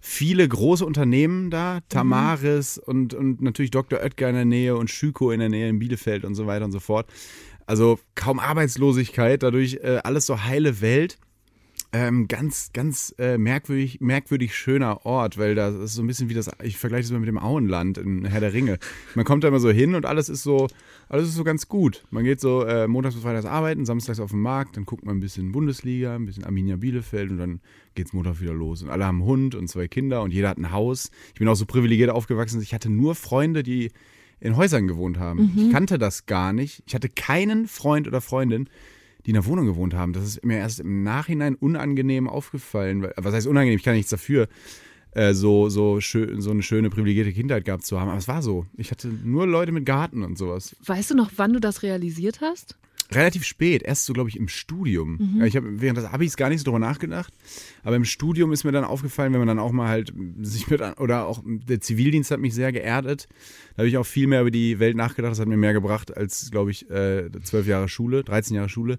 Viele 0.00 0.46
große 0.46 0.84
Unternehmen 0.86 1.50
da, 1.50 1.80
Tamaris 1.88 2.78
und, 2.78 3.12
und 3.14 3.42
natürlich 3.42 3.70
Dr. 3.72 3.98
Oetker 4.00 4.28
in 4.28 4.34
der 4.36 4.44
Nähe 4.44 4.76
und 4.76 4.88
Schüko 4.90 5.30
in 5.32 5.40
der 5.40 5.48
Nähe 5.48 5.68
in 5.68 5.78
Bielefeld 5.78 6.24
und 6.24 6.34
so 6.34 6.46
weiter 6.46 6.64
und 6.64 6.72
so 6.72 6.80
fort. 6.80 7.06
Also 7.64 7.98
kaum 8.14 8.38
Arbeitslosigkeit, 8.38 9.42
dadurch 9.42 9.78
äh, 9.82 10.00
alles 10.04 10.26
so 10.26 10.44
heile 10.44 10.80
Welt. 10.80 11.18
Ähm, 11.98 12.28
ganz, 12.28 12.72
ganz 12.74 13.14
äh, 13.18 13.38
merkwürdig, 13.38 14.02
merkwürdig 14.02 14.54
schöner 14.54 15.06
Ort, 15.06 15.38
weil 15.38 15.54
das 15.54 15.74
ist 15.74 15.94
so 15.94 16.02
ein 16.02 16.06
bisschen 16.06 16.28
wie 16.28 16.34
das, 16.34 16.50
ich 16.62 16.76
vergleiche 16.76 17.04
das 17.04 17.12
mal 17.12 17.20
mit 17.20 17.28
dem 17.28 17.38
Auenland 17.38 17.96
in 17.96 18.26
Herr 18.26 18.40
der 18.40 18.52
Ringe. 18.52 18.78
Man 19.14 19.24
kommt 19.24 19.44
da 19.44 19.48
immer 19.48 19.60
so 19.60 19.70
hin 19.70 19.94
und 19.94 20.04
alles 20.04 20.28
ist 20.28 20.42
so, 20.42 20.68
alles 21.08 21.28
ist 21.28 21.36
so 21.36 21.44
ganz 21.44 21.68
gut. 21.68 22.04
Man 22.10 22.22
geht 22.22 22.38
so 22.38 22.64
äh, 22.64 22.86
montags 22.86 23.14
bis 23.14 23.24
freitags 23.24 23.46
arbeiten, 23.46 23.86
samstags 23.86 24.20
auf 24.20 24.32
den 24.32 24.40
Markt, 24.40 24.76
dann 24.76 24.84
guckt 24.84 25.06
man 25.06 25.16
ein 25.16 25.20
bisschen 25.20 25.52
Bundesliga, 25.52 26.14
ein 26.14 26.26
bisschen 26.26 26.44
Arminia 26.44 26.76
Bielefeld 26.76 27.30
und 27.30 27.38
dann 27.38 27.60
geht's 27.94 28.12
Montag 28.12 28.42
wieder 28.42 28.52
los. 28.52 28.82
Und 28.82 28.90
alle 28.90 29.06
haben 29.06 29.22
einen 29.22 29.28
Hund 29.28 29.54
und 29.54 29.66
zwei 29.68 29.88
Kinder 29.88 30.20
und 30.20 30.34
jeder 30.34 30.50
hat 30.50 30.58
ein 30.58 30.72
Haus. 30.72 31.10
Ich 31.32 31.38
bin 31.38 31.48
auch 31.48 31.54
so 31.54 31.64
privilegiert 31.64 32.10
aufgewachsen, 32.10 32.60
ich 32.60 32.74
hatte 32.74 32.90
nur 32.90 33.14
Freunde, 33.14 33.62
die 33.62 33.90
in 34.38 34.54
Häusern 34.58 34.86
gewohnt 34.86 35.18
haben. 35.18 35.50
Ich 35.56 35.72
kannte 35.72 35.96
das 35.96 36.26
gar 36.26 36.52
nicht. 36.52 36.82
Ich 36.86 36.94
hatte 36.94 37.08
keinen 37.08 37.66
Freund 37.66 38.06
oder 38.06 38.20
Freundin, 38.20 38.68
die 39.26 39.30
in 39.30 39.34
der 39.34 39.46
Wohnung 39.46 39.66
gewohnt 39.66 39.92
haben. 39.92 40.12
Das 40.12 40.24
ist 40.24 40.44
mir 40.44 40.58
erst 40.58 40.80
im 40.80 41.02
Nachhinein 41.02 41.56
unangenehm 41.56 42.28
aufgefallen. 42.28 43.06
Was 43.16 43.34
heißt 43.34 43.46
unangenehm? 43.48 43.76
Ich 43.76 43.84
kann 43.84 43.94
nichts 43.94 44.10
dafür, 44.10 44.48
äh, 45.10 45.34
so, 45.34 45.68
so, 45.68 46.00
schön, 46.00 46.40
so 46.40 46.52
eine 46.52 46.62
schöne 46.62 46.90
privilegierte 46.90 47.32
Kindheit 47.32 47.64
gehabt 47.64 47.84
zu 47.84 48.00
haben. 48.00 48.08
Aber 48.08 48.18
es 48.18 48.28
war 48.28 48.40
so. 48.40 48.66
Ich 48.76 48.92
hatte 48.92 49.08
nur 49.08 49.46
Leute 49.46 49.72
mit 49.72 49.84
Garten 49.84 50.22
und 50.22 50.38
sowas. 50.38 50.76
Weißt 50.84 51.10
du 51.10 51.16
noch, 51.16 51.32
wann 51.36 51.52
du 51.52 51.60
das 51.60 51.82
realisiert 51.82 52.40
hast? 52.40 52.76
Relativ 53.12 53.44
spät, 53.44 53.82
erst 53.82 54.04
so, 54.06 54.12
glaube 54.12 54.28
ich, 54.28 54.36
im 54.36 54.48
Studium. 54.48 55.36
Ja, 55.38 55.46
Ich 55.46 55.56
habe 55.56 55.80
während 55.80 55.98
des 55.98 56.04
Abis 56.06 56.36
gar 56.36 56.48
nicht 56.48 56.58
so 56.60 56.64
drüber 56.64 56.78
nachgedacht. 56.78 57.32
Aber 57.84 57.96
im 57.96 58.04
Studium 58.04 58.52
ist 58.52 58.64
mir 58.64 58.72
dann 58.72 58.84
aufgefallen, 58.84 59.32
wenn 59.32 59.38
man 59.40 59.48
dann 59.48 59.58
auch 59.58 59.72
mal 59.72 59.88
halt 59.88 60.12
sich 60.42 60.68
mit, 60.68 60.80
oder 60.98 61.26
auch 61.26 61.42
der 61.44 61.80
Zivildienst 61.80 62.30
hat 62.30 62.40
mich 62.40 62.54
sehr 62.54 62.72
geerdet. 62.72 63.28
Da 63.76 63.82
habe 63.82 63.88
ich 63.88 63.96
auch 63.96 64.06
viel 64.06 64.26
mehr 64.26 64.40
über 64.40 64.50
die 64.50 64.78
Welt 64.78 64.96
nachgedacht. 64.96 65.32
Das 65.32 65.40
hat 65.40 65.48
mir 65.48 65.56
mehr 65.56 65.72
gebracht 65.72 66.16
als, 66.16 66.50
glaube 66.50 66.70
ich, 66.70 66.90
äh, 66.90 67.30
zwölf 67.44 67.66
Jahre 67.66 67.88
Schule, 67.88 68.24
13 68.24 68.56
Jahre 68.56 68.68
Schule. 68.68 68.98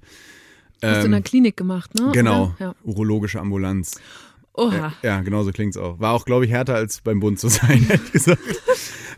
Hast 0.82 1.02
du 1.02 1.06
in 1.08 1.12
der 1.12 1.22
Klinik 1.22 1.58
gemacht, 1.58 1.96
ne? 1.96 2.12
Genau? 2.14 2.56
Ja. 2.60 2.76
urologische 2.84 3.40
Ambulanz. 3.40 4.00
Oha. 4.54 4.94
Ja, 5.04 5.22
genau 5.22 5.44
so 5.44 5.52
klingt's 5.52 5.78
auch. 5.78 6.00
War 6.00 6.14
auch, 6.14 6.26
glaube 6.26 6.46
ich, 6.46 6.52
härter 6.52 6.76
als 6.76 7.02
beim 7.02 7.20
Bund 7.20 7.40
zu 7.40 7.48
sein, 7.48 7.86
ehrlich 7.90 8.12
gesagt. 8.12 8.42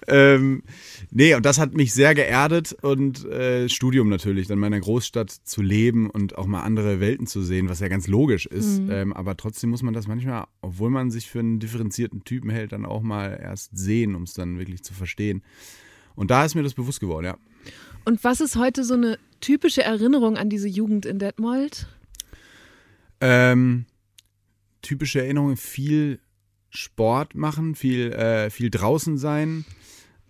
ähm, 0.07 0.63
nee, 1.11 1.35
und 1.35 1.45
das 1.45 1.59
hat 1.59 1.73
mich 1.73 1.94
sehr 1.94 2.15
geerdet 2.15 2.75
und 2.81 3.25
äh, 3.25 3.69
Studium 3.69 4.09
natürlich, 4.09 4.47
dann 4.47 4.57
in 4.57 4.61
meiner 4.61 4.79
Großstadt 4.79 5.31
zu 5.31 5.61
leben 5.61 6.09
und 6.09 6.38
auch 6.38 6.45
mal 6.45 6.61
andere 6.61 7.00
Welten 7.00 7.27
zu 7.27 7.41
sehen, 7.41 7.69
was 7.69 7.79
ja 7.79 7.88
ganz 7.88 8.07
logisch 8.07 8.45
ist. 8.45 8.81
Ähm, 8.89 9.13
aber 9.13 9.38
trotzdem 9.38 9.69
muss 9.69 9.83
man 9.83 9.94
das 9.94 10.07
manchmal, 10.07 10.45
obwohl 10.61 10.89
man 10.89 11.11
sich 11.11 11.29
für 11.29 11.39
einen 11.39 11.59
differenzierten 11.59 12.23
Typen 12.23 12.50
hält, 12.50 12.71
dann 12.71 12.85
auch 12.85 13.01
mal 13.01 13.39
erst 13.41 13.77
sehen, 13.77 14.15
um 14.15 14.23
es 14.23 14.33
dann 14.33 14.59
wirklich 14.59 14.83
zu 14.83 14.94
verstehen. 14.94 15.44
Und 16.15 16.31
da 16.31 16.45
ist 16.45 16.56
mir 16.56 16.63
das 16.63 16.73
bewusst 16.73 17.00
geworden, 17.00 17.25
ja. 17.25 17.38
Und 18.06 18.23
was 18.23 18.41
ist 18.41 18.56
heute 18.56 18.83
so 18.83 18.95
eine 18.95 19.17
typische 19.41 19.83
Erinnerung 19.83 20.38
an 20.38 20.50
diese 20.50 20.67
Jugend 20.67 21.06
in 21.06 21.19
Detmold? 21.19 21.88
Ähm, 23.21 23.85
typische 24.81 25.21
Erinnerungen, 25.21 25.57
viel 25.57 26.19
Sport 26.69 27.35
machen, 27.35 27.75
viel, 27.75 28.11
äh, 28.11 28.50
viel 28.50 28.69
draußen 28.69 29.17
sein, 29.17 29.65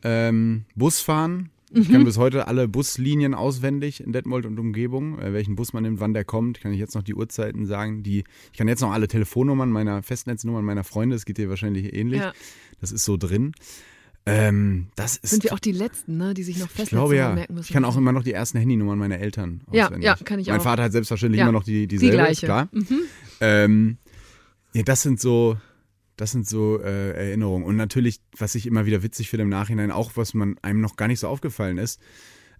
ähm, 0.03 0.65
Bus 0.75 0.99
fahren. 1.01 1.49
Ich 1.71 1.91
kann 1.91 2.03
bis 2.03 2.17
heute 2.17 2.47
alle 2.47 2.67
Buslinien 2.67 3.35
auswendig 3.35 4.01
in 4.03 4.11
Detmold 4.11 4.47
und 4.47 4.59
Umgebung, 4.59 5.19
äh, 5.19 5.33
welchen 5.33 5.55
Bus 5.55 5.71
man 5.71 5.83
nimmt, 5.83 5.99
wann 5.99 6.15
der 6.15 6.25
kommt, 6.25 6.59
kann 6.61 6.73
ich 6.73 6.79
jetzt 6.79 6.95
noch 6.95 7.03
die 7.03 7.13
Uhrzeiten 7.13 7.67
sagen. 7.67 8.01
Die, 8.01 8.23
ich 8.51 8.57
kann 8.57 8.67
jetzt 8.67 8.81
noch 8.81 8.91
alle 8.91 9.07
Telefonnummern 9.07 9.69
meiner 9.71 10.01
Festnetznummern 10.01 10.65
meiner 10.65 10.83
Freunde, 10.83 11.15
das 11.15 11.25
geht 11.25 11.37
dir 11.37 11.47
wahrscheinlich 11.47 11.93
ähnlich. 11.93 12.21
Ja. 12.21 12.33
Das 12.81 12.91
ist 12.91 13.05
so 13.05 13.17
drin. 13.17 13.51
Ähm, 14.25 14.87
das 14.95 15.17
ist 15.17 15.29
Sind 15.29 15.43
wir 15.43 15.53
auch 15.53 15.59
die 15.59 15.71
Letzten, 15.71 16.17
ne, 16.17 16.33
die 16.33 16.43
sich 16.43 16.57
noch 16.57 16.65
ich 16.65 16.71
Festnetznummer 16.71 17.05
glaube 17.07 17.15
ja. 17.17 17.33
merken 17.35 17.53
müssen? 17.53 17.65
Ich 17.67 17.71
kann 17.73 17.85
auch 17.85 17.97
immer 17.97 18.11
noch 18.11 18.23
die 18.23 18.33
ersten 18.33 18.57
Handynummern 18.57 18.97
meiner 18.97 19.19
Eltern 19.19 19.61
Ja, 19.71 19.85
auswendig. 19.85 20.05
ja, 20.05 20.15
kann 20.15 20.39
ich 20.39 20.47
mein 20.47 20.59
auch. 20.59 20.63
Vater 20.63 20.83
hat 20.83 20.91
selbstverständlich 20.91 21.39
Ja, 21.39 21.45
immer 21.45 21.51
noch 21.51 21.63
die, 21.63 21.81
die 21.81 21.97
dieselbe, 21.97 22.15
gleiche. 22.17 22.31
ist 22.31 22.41
klar. 22.41 22.67
Mhm. 22.71 22.99
Ähm, 23.41 23.97
ja, 24.73 24.83
das 24.83 25.03
sind 25.03 25.19
so, 25.19 25.57
das 26.19 26.31
sind 26.31 26.47
so 26.47 26.81
äh, 26.81 27.11
Erinnerungen. 27.11 27.65
Und 27.65 27.77
natürlich, 27.77 28.19
was 28.37 28.55
ich 28.55 28.67
immer 28.67 28.85
wieder 28.85 29.03
witzig 29.03 29.29
finde 29.29 29.43
im 29.43 29.49
Nachhinein, 29.49 29.91
auch 29.91 30.11
was 30.15 30.33
man 30.33 30.57
einem 30.61 30.81
noch 30.81 30.97
gar 30.97 31.07
nicht 31.07 31.19
so 31.19 31.27
aufgefallen 31.27 31.77
ist, 31.77 31.99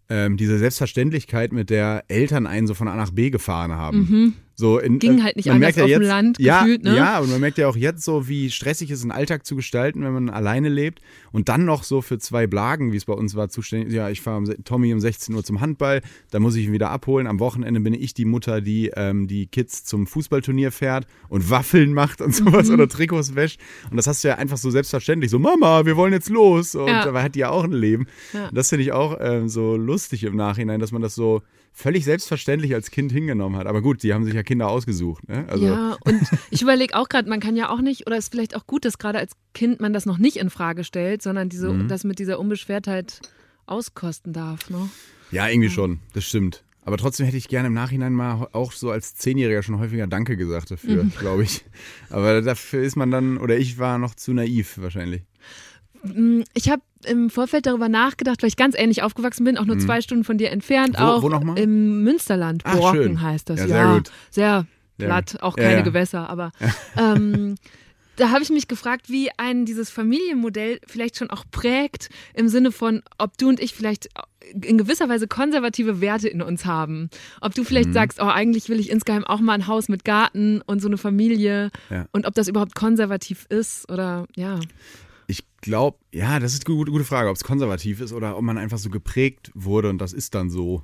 ähm, 0.07 0.37
diese 0.37 0.57
Selbstverständlichkeit, 0.57 1.51
mit 1.51 1.69
der 1.69 2.05
Eltern 2.07 2.47
einen 2.47 2.67
so 2.67 2.73
von 2.73 2.87
A 2.87 2.95
nach 2.95 3.11
B 3.11 3.29
gefahren 3.29 3.73
haben. 3.73 4.35
So 4.59 4.77
in. 4.77 4.99
Ging 4.99 5.19
äh, 5.19 5.21
halt 5.23 5.37
nicht 5.37 5.45
man 5.45 5.55
anders 5.55 5.75
merkt 5.75 5.77
ja 5.77 5.83
auf 5.85 5.89
dem 5.89 6.01
jetzt, 6.01 6.09
Land 6.09 6.39
ja, 6.39 6.59
gefühlt, 6.63 6.83
ne? 6.83 6.97
Ja, 6.97 7.19
und 7.19 7.31
man 7.31 7.39
merkt 7.39 7.57
ja 7.57 7.69
auch 7.69 7.77
jetzt 7.77 8.03
so, 8.03 8.27
wie 8.27 8.51
stressig 8.51 8.91
es 8.91 8.99
ist, 8.99 9.03
einen 9.03 9.11
Alltag 9.13 9.45
zu 9.45 9.55
gestalten, 9.55 10.03
wenn 10.03 10.11
man 10.11 10.29
alleine 10.29 10.67
lebt 10.67 10.99
und 11.31 11.47
dann 11.47 11.63
noch 11.63 11.83
so 11.83 12.01
für 12.01 12.17
zwei 12.19 12.45
Blagen, 12.45 12.91
wie 12.91 12.97
es 12.97 13.05
bei 13.05 13.13
uns 13.13 13.35
war, 13.35 13.47
zuständig. 13.47 13.93
Ja, 13.93 14.09
ich 14.09 14.19
fahre 14.19 14.43
Tommy 14.65 14.93
um 14.93 14.99
16 14.99 15.33
Uhr 15.33 15.45
zum 15.45 15.61
Handball, 15.61 16.01
da 16.31 16.41
muss 16.41 16.55
ich 16.57 16.65
ihn 16.65 16.73
wieder 16.73 16.89
abholen. 16.89 17.25
Am 17.25 17.39
Wochenende 17.39 17.79
bin 17.79 17.93
ich 17.93 18.13
die 18.13 18.25
Mutter, 18.25 18.59
die 18.59 18.91
ähm, 18.97 19.27
die 19.27 19.47
Kids 19.47 19.85
zum 19.85 20.05
Fußballturnier 20.07 20.73
fährt 20.73 21.07
und 21.29 21.49
Waffeln 21.49 21.93
macht 21.93 22.19
und 22.19 22.35
sowas 22.35 22.67
Mhm. 22.67 22.73
oder 22.73 22.89
Trikots 22.89 23.35
wäscht. 23.35 23.61
Und 23.89 23.95
das 23.95 24.07
hast 24.07 24.25
du 24.25 24.27
ja 24.27 24.35
einfach 24.35 24.57
so 24.57 24.69
selbstverständlich. 24.71 25.31
So, 25.31 25.39
Mama, 25.39 25.85
wir 25.85 25.95
wollen 25.95 26.11
jetzt 26.11 26.29
los. 26.29 26.75
Und 26.75 26.87
Ja. 26.87 27.05
dabei 27.05 27.23
hat 27.23 27.35
die 27.35 27.39
ja 27.39 27.49
auch 27.49 27.63
ein 27.63 27.71
Leben. 27.71 28.07
Ja. 28.33 28.49
Das 28.53 28.67
finde 28.67 28.83
ich 28.83 28.91
auch 28.91 29.15
ähm, 29.21 29.47
so 29.47 29.77
lustig 29.77 30.25
im 30.25 30.35
Nachhinein, 30.35 30.81
dass 30.81 30.91
man 30.91 31.01
das 31.01 31.15
so 31.15 31.43
völlig 31.71 32.03
selbstverständlich 32.05 32.73
als 32.73 32.91
Kind 32.91 33.11
hingenommen 33.11 33.57
hat. 33.57 33.67
Aber 33.67 33.81
gut, 33.81 34.03
die 34.03 34.13
haben 34.13 34.25
sich 34.25 34.33
ja 34.33 34.43
Kinder 34.43 34.67
ausgesucht. 34.69 35.27
Ne? 35.29 35.45
Also, 35.47 35.65
ja, 35.65 35.97
und 36.05 36.21
ich 36.51 36.61
überlege 36.61 36.95
auch 36.95 37.07
gerade, 37.09 37.29
man 37.29 37.39
kann 37.39 37.55
ja 37.55 37.69
auch 37.69 37.81
nicht, 37.81 38.05
oder 38.07 38.17
ist 38.17 38.31
vielleicht 38.31 38.55
auch 38.55 38.67
gut, 38.67 38.83
dass 38.85 38.97
gerade 38.97 39.19
als 39.19 39.31
Kind 39.53 39.79
man 39.79 39.93
das 39.93 40.05
noch 40.05 40.17
nicht 40.17 40.37
in 40.37 40.49
Frage 40.49 40.83
stellt, 40.83 41.21
sondern 41.21 41.49
diese, 41.49 41.71
Mhm. 41.71 41.87
das 41.87 42.03
mit 42.03 42.19
dieser 42.19 42.39
Unbeschwertheit 42.39 43.21
auskosten 43.65 44.33
darf. 44.33 44.69
Ne? 44.69 44.89
Ja, 45.31 45.47
irgendwie 45.47 45.69
schon, 45.69 45.99
das 46.13 46.25
stimmt. 46.25 46.63
Aber 46.81 46.97
trotzdem 46.97 47.25
hätte 47.27 47.37
ich 47.37 47.47
gerne 47.49 47.67
im 47.67 47.73
Nachhinein 47.75 48.13
mal 48.13 48.47
auch 48.51 48.71
so 48.71 48.89
als 48.89 49.13
Zehnjähriger 49.15 49.61
schon 49.61 49.77
häufiger 49.79 50.07
Danke 50.07 50.37
gesagt 50.37 50.71
dafür, 50.71 51.03
Mhm. 51.03 51.11
glaube 51.19 51.43
ich. 51.43 51.63
Aber 52.09 52.41
dafür 52.41 52.81
ist 52.81 52.95
man 52.95 53.11
dann, 53.11 53.37
oder 53.37 53.57
ich 53.57 53.77
war 53.77 53.99
noch 53.99 54.15
zu 54.15 54.33
naiv 54.33 54.79
wahrscheinlich. 54.81 55.21
Mm, 56.03 56.41
Ich 56.53 56.69
habe 56.69 56.81
im 57.05 57.29
Vorfeld 57.29 57.65
darüber 57.65 57.87
nachgedacht, 57.89 58.41
weil 58.43 58.49
ich 58.49 58.57
ganz 58.57 58.75
ähnlich 58.77 59.03
aufgewachsen 59.03 59.43
bin, 59.45 59.57
auch 59.57 59.65
nur 59.65 59.79
zwei 59.79 60.01
Stunden 60.01 60.23
von 60.23 60.37
dir 60.37 60.51
entfernt, 60.51 60.97
Mhm. 60.99 61.03
Wo- 61.03 61.07
auch 61.07 61.21
wo 61.23 61.29
noch 61.29 61.43
mal? 61.43 61.57
im 61.57 62.03
Münsterland. 62.03 62.63
Ach, 62.65 62.77
Borken 62.77 63.01
schön. 63.03 63.21
heißt 63.21 63.49
das. 63.49 63.59
Ja, 63.61 63.65
Ja, 63.67 63.69
sehr 63.85 63.93
gut. 63.95 64.11
Sehr 64.29 64.65
Ja. 64.97 65.05
platt, 65.07 65.37
auch 65.41 65.57
Ja, 65.57 65.63
keine 65.63 65.77
ja. 65.77 65.81
Gewässer, 65.83 66.29
aber 66.29 66.51
ähm, 66.97 67.55
da 68.17 68.31
habe 68.31 68.43
ich 68.43 68.49
mich 68.49 68.67
gefragt, 68.67 69.09
wie 69.09 69.29
einen 69.37 69.63
dieses 69.65 69.89
Familienmodell 69.89 70.81
vielleicht 70.87 71.15
schon 71.17 71.29
auch 71.29 71.45
prägt, 71.51 72.09
im 72.33 72.49
Sinne 72.49 72.73
von, 72.73 73.01
ob 73.17 73.37
du 73.37 73.47
und 73.47 73.61
ich 73.61 73.73
vielleicht 73.73 74.09
in 74.61 74.77
gewisser 74.77 75.07
Weise 75.07 75.27
konservative 75.27 76.01
Werte 76.01 76.27
in 76.27 76.41
uns 76.41 76.65
haben. 76.65 77.09
Ob 77.39 77.53
du 77.55 77.63
vielleicht 77.63 77.89
mhm. 77.89 77.93
sagst, 77.93 78.19
oh, 78.21 78.25
eigentlich 78.25 78.67
will 78.67 78.79
ich 78.79 78.89
insgeheim 78.89 79.23
auch 79.23 79.39
mal 79.39 79.53
ein 79.53 79.67
Haus 79.67 79.87
mit 79.87 80.03
Garten 80.03 80.61
und 80.65 80.81
so 80.81 80.87
eine 80.89 80.97
Familie 80.97 81.69
ja. 81.89 82.07
und 82.11 82.25
ob 82.25 82.33
das 82.35 82.49
überhaupt 82.49 82.75
konservativ 82.75 83.45
ist 83.47 83.89
oder 83.89 84.25
ja. 84.35 84.59
Ich 85.29 85.43
glaube, 85.61 85.99
ja, 86.11 86.39
das 86.39 86.55
ist 86.55 86.65
eine 86.65 86.75
gute, 86.75 86.91
gute 86.91 87.03
Frage, 87.03 87.29
ob 87.29 87.35
es 87.35 87.43
konservativ 87.43 88.01
ist 88.01 88.13
oder 88.13 88.35
ob 88.35 88.41
man 88.41 88.57
einfach 88.57 88.79
so 88.79 88.89
geprägt 88.89 89.51
wurde 89.53 89.89
und 89.91 89.99
das 89.99 90.11
ist 90.11 90.33
dann 90.33 90.49
so. 90.49 90.81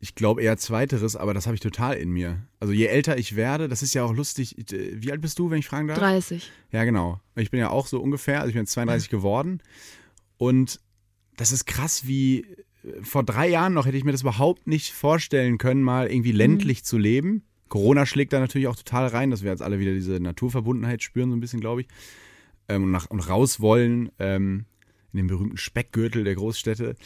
Ich 0.00 0.16
glaube 0.16 0.42
eher 0.42 0.56
zweiteres, 0.56 1.14
aber 1.14 1.34
das 1.34 1.46
habe 1.46 1.54
ich 1.54 1.60
total 1.60 1.94
in 1.94 2.10
mir. 2.10 2.42
Also 2.58 2.72
je 2.72 2.86
älter 2.86 3.16
ich 3.16 3.36
werde, 3.36 3.68
das 3.68 3.82
ist 3.82 3.94
ja 3.94 4.02
auch 4.02 4.12
lustig. 4.12 4.58
Äh, 4.72 5.00
wie 5.00 5.12
alt 5.12 5.20
bist 5.20 5.38
du, 5.38 5.50
wenn 5.50 5.60
ich 5.60 5.68
fragen 5.68 5.86
darf? 5.86 5.98
30. 5.98 6.50
Ja, 6.72 6.82
genau. 6.82 7.20
Ich 7.36 7.52
bin 7.52 7.60
ja 7.60 7.70
auch 7.70 7.86
so 7.86 8.00
ungefähr, 8.00 8.40
also 8.40 8.48
ich 8.48 8.54
bin 8.54 8.62
jetzt 8.62 8.72
32 8.72 9.08
geworden. 9.08 9.62
Und 10.36 10.80
das 11.36 11.52
ist 11.52 11.64
krass, 11.66 12.08
wie 12.08 12.40
äh, 12.40 13.02
vor 13.02 13.22
drei 13.22 13.48
Jahren 13.48 13.72
noch 13.72 13.86
hätte 13.86 13.96
ich 13.96 14.04
mir 14.04 14.12
das 14.12 14.22
überhaupt 14.22 14.66
nicht 14.66 14.94
vorstellen 14.94 15.58
können, 15.58 15.84
mal 15.84 16.08
irgendwie 16.10 16.32
mhm. 16.32 16.38
ländlich 16.38 16.80
mhm. 16.80 16.84
zu 16.86 16.98
leben. 16.98 17.44
Corona 17.68 18.04
schlägt 18.04 18.32
da 18.32 18.40
natürlich 18.40 18.66
auch 18.66 18.76
total 18.76 19.06
rein, 19.06 19.30
dass 19.30 19.44
wir 19.44 19.52
jetzt 19.52 19.62
alle 19.62 19.78
wieder 19.78 19.92
diese 19.92 20.18
Naturverbundenheit 20.18 21.04
spüren, 21.04 21.30
so 21.30 21.36
ein 21.36 21.40
bisschen, 21.40 21.60
glaube 21.60 21.82
ich. 21.82 21.88
Ähm, 22.68 22.84
und, 22.84 22.90
nach, 22.90 23.06
und 23.10 23.20
raus 23.20 23.60
wollen 23.60 24.10
ähm, 24.18 24.64
in 25.12 25.18
den 25.18 25.26
berühmten 25.28 25.56
Speckgürtel 25.56 26.24
der 26.24 26.34
Großstädte. 26.34 26.96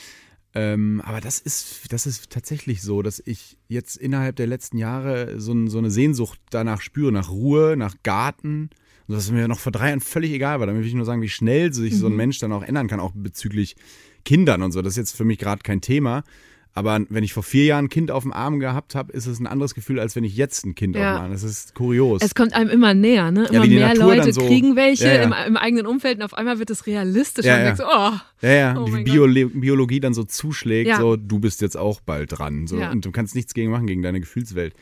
Ähm, 0.53 1.01
aber 1.05 1.21
das 1.21 1.39
ist, 1.39 1.93
das 1.93 2.07
ist 2.07 2.31
tatsächlich 2.31 2.83
so, 2.83 3.03
dass 3.03 3.23
ich 3.25 3.57
jetzt 3.69 3.97
innerhalb 3.97 4.37
der 4.37 4.49
letzten 4.49 4.79
Jahre 4.79 5.41
so, 5.41 5.55
so 5.69 5.79
eine 5.79 5.91
Sehnsucht 5.91 6.41
danach 6.51 6.81
spüre, 6.81 7.13
nach 7.13 7.31
Ruhe, 7.31 7.77
nach 7.77 7.95
Garten. 8.03 8.71
Und 9.07 9.15
das 9.15 9.25
ist 9.25 9.33
mir 9.33 9.47
noch 9.47 9.61
vor 9.61 9.73
drei 9.73 9.89
Jahren 9.89 10.01
völlig 10.01 10.33
egal 10.33 10.59
war. 10.59 10.67
Damit 10.67 10.83
will 10.83 10.89
ich 10.89 10.95
nur 10.95 11.05
sagen, 11.05 11.23
wie 11.23 11.29
schnell 11.29 11.73
sich 11.73 11.95
mhm. 11.95 11.99
so 11.99 12.07
ein 12.07 12.13
mhm. 12.13 12.19
Mensch 12.19 12.39
dann 12.41 12.53
auch 12.53 12.63
ändern 12.63 12.89
kann, 12.89 13.01
auch 13.01 13.13
bezüglich 13.15 13.77
Kindern 14.25 14.63
und 14.63 14.73
so. 14.73 14.83
Das 14.83 14.95
ist 14.95 14.97
jetzt 14.97 15.17
für 15.17 15.25
mich 15.25 15.39
gerade 15.39 15.63
kein 15.63 15.81
Thema. 15.81 16.25
Aber 16.73 17.01
wenn 17.09 17.25
ich 17.25 17.33
vor 17.33 17.43
vier 17.43 17.65
Jahren 17.65 17.87
ein 17.87 17.89
Kind 17.89 18.11
auf 18.11 18.23
dem 18.23 18.33
Arm 18.33 18.61
gehabt 18.61 18.95
habe, 18.95 19.13
ist 19.13 19.27
es 19.27 19.41
ein 19.41 19.47
anderes 19.49 19.75
Gefühl, 19.75 19.99
als 19.99 20.15
wenn 20.15 20.23
ich 20.23 20.37
jetzt 20.37 20.65
ein 20.65 20.75
Kind 20.77 20.95
ja. 20.95 21.01
auf 21.01 21.07
dem 21.07 21.17
Arm 21.17 21.23
habe. 21.25 21.33
Das 21.33 21.43
ist 21.43 21.75
kurios. 21.75 22.23
Es 22.23 22.35
kommt 22.35 22.53
einem 22.53 22.71
immer 22.71 22.95
näher, 22.95 23.33
ne? 23.33 23.47
Immer 23.47 23.65
ja, 23.65 23.89
mehr 23.89 23.97
Leute 23.97 24.33
so, 24.33 24.47
kriegen 24.47 24.77
welche 24.77 25.07
ja, 25.07 25.23
im, 25.23 25.35
im, 25.47 25.57
eigenen 25.57 25.87
Umfeld 25.87 26.19
und 26.19 26.23
auf 26.23 26.35
einmal 26.35 26.61
wird 26.61 26.71
es 26.71 26.87
realistischer 26.87 27.57
und 27.57 27.65
denkst 27.65 27.81
oh. 27.85 28.13
Ja, 28.43 28.51
ja, 28.53 28.79
oh 28.79 28.85
die 28.85 29.03
Bio 29.03 29.27
Biologie 29.27 30.01
dann 30.01 30.15
so 30.15 30.23
zuschlägt, 30.23 30.97
so, 30.97 31.17
du 31.17 31.41
bist 31.41 31.61
jetzt 31.61 31.77
auch 31.77 32.01
bald 32.01 32.39
dran. 32.39 32.69
So, 32.69 32.77
Und 32.77 33.05
du 33.05 33.11
kannst 33.11 33.35
nichts 33.35 33.53
gegen 33.53 33.71
machen, 33.71 33.87
gegen 33.87 34.03
deine 34.03 34.21
Gefühlswelt. 34.21 34.75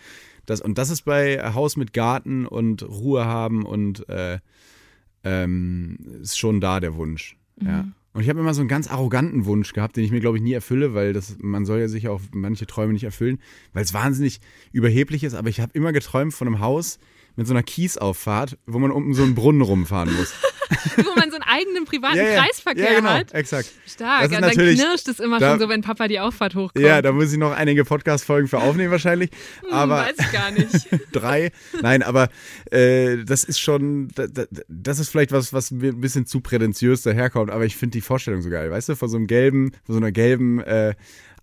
Das, 0.45 0.61
und 0.61 0.79
das 0.79 0.91
ist 0.91 1.03
bei 1.03 1.53
Haus 1.55 1.77
mit 1.77 1.93
Garten 1.93 2.47
und 2.47 2.83
Ruhe 2.83 3.25
haben 3.25 3.65
und 3.67 4.09
äh, 4.09 4.39
ähm, 5.25 5.99
ist 6.23 6.39
schon 6.39 6.61
da 6.61 6.81
der 6.81 6.97
Wunsch. 6.97 7.37
Mhm. 7.61 7.67
Ja. 7.67 7.89
Und 8.19 8.25
ich 8.25 8.31
habe 8.31 8.41
immer 8.41 8.53
so 8.53 8.63
einen 8.63 8.69
ganz 8.69 8.91
arroganten 8.91 9.45
Wunsch 9.45 9.73
gehabt, 9.73 9.97
den 9.97 10.03
ich 10.03 10.11
mir, 10.11 10.19
glaube 10.19 10.39
ich, 10.39 10.43
nie 10.43 10.53
erfülle, 10.53 10.93
weil 10.93 11.13
das, 11.13 11.37
man 11.41 11.65
soll 11.65 11.79
ja 11.79 11.87
sich 11.87 12.09
auch 12.09 12.21
manche 12.33 12.67
Träume 12.67 12.93
nicht 12.93 13.05
erfüllen, 13.05 13.39
weil 13.73 13.85
es 13.85 13.95
wahnsinnig 13.95 14.41
überheblich 14.73 15.23
ist. 15.23 15.35
Aber 15.35 15.49
ich 15.49 15.61
habe 15.61 15.71
immer 15.75 15.93
geträumt 15.93 16.35
von 16.35 16.49
einem 16.49 16.59
Haus 16.59 16.99
mit 17.39 17.47
so 17.47 17.55
einer 17.55 17.63
Kiesauffahrt, 17.63 18.59
wo 18.67 18.81
man 18.81 18.91
um 18.91 19.15
so 19.15 19.23
einen 19.23 19.37
Brunnen 19.37 19.63
rumfahren 19.63 20.13
muss. 20.13 20.35
wo 20.97 21.15
man 21.15 21.31
so 21.31 21.37
einen 21.37 21.45
eigenen 21.45 21.85
privaten 21.85 22.17
ja, 22.17 22.25
ja. 22.25 22.43
Kreisverkehr 22.43 22.85
ja, 22.85 22.99
genau, 22.99 23.11
hat. 23.11 23.33
exakt. 23.33 23.71
Stark. 23.87 24.25
Und 24.25 24.33
dann 24.33 24.51
knirscht 24.51 25.07
es 25.07 25.21
immer 25.21 25.39
da, 25.39 25.51
schon 25.51 25.61
so, 25.61 25.69
wenn 25.69 25.83
Papa 25.83 26.09
die 26.09 26.19
Auffahrt 26.19 26.57
hochkommt. 26.57 26.85
Ja, 26.85 27.01
da 27.01 27.13
muss 27.13 27.31
ich 27.33 27.39
noch 27.39 27.53
einige 27.53 27.85
Podcast-Folgen 27.85 28.49
für 28.49 28.59
aufnehmen 28.59 28.91
wahrscheinlich. 28.91 29.31
Hm, 29.61 29.73
aber 29.73 29.99
weiß 29.99 30.17
ich 30.19 30.33
gar 30.33 30.51
nicht. 30.51 30.89
drei. 31.13 31.53
Nein, 31.81 32.03
aber 32.03 32.29
äh, 32.73 33.19
das 33.19 33.45
ist 33.45 33.61
schon, 33.61 34.09
das, 34.17 34.49
das 34.67 34.99
ist 34.99 35.11
vielleicht 35.11 35.31
was, 35.31 35.53
was 35.53 35.71
mir 35.71 35.93
ein 35.93 36.01
bisschen 36.01 36.27
zu 36.27 36.41
prätentiös 36.41 37.03
daherkommt, 37.03 37.53
aber 37.53 37.67
ich 37.67 37.77
finde 37.77 37.93
die 37.93 38.03
Vorstellung 38.03 38.43
so 38.43 38.51
geil. 38.51 38.69
Weißt 38.69 38.89
du, 38.89 38.97
von 38.97 39.09
so 39.09 39.17
einem 39.17 39.29
gelben, 39.29 39.71
von 39.87 39.95
so 39.95 40.01
einer 40.01 40.11
gelben 40.11 40.59
äh, 40.59 40.97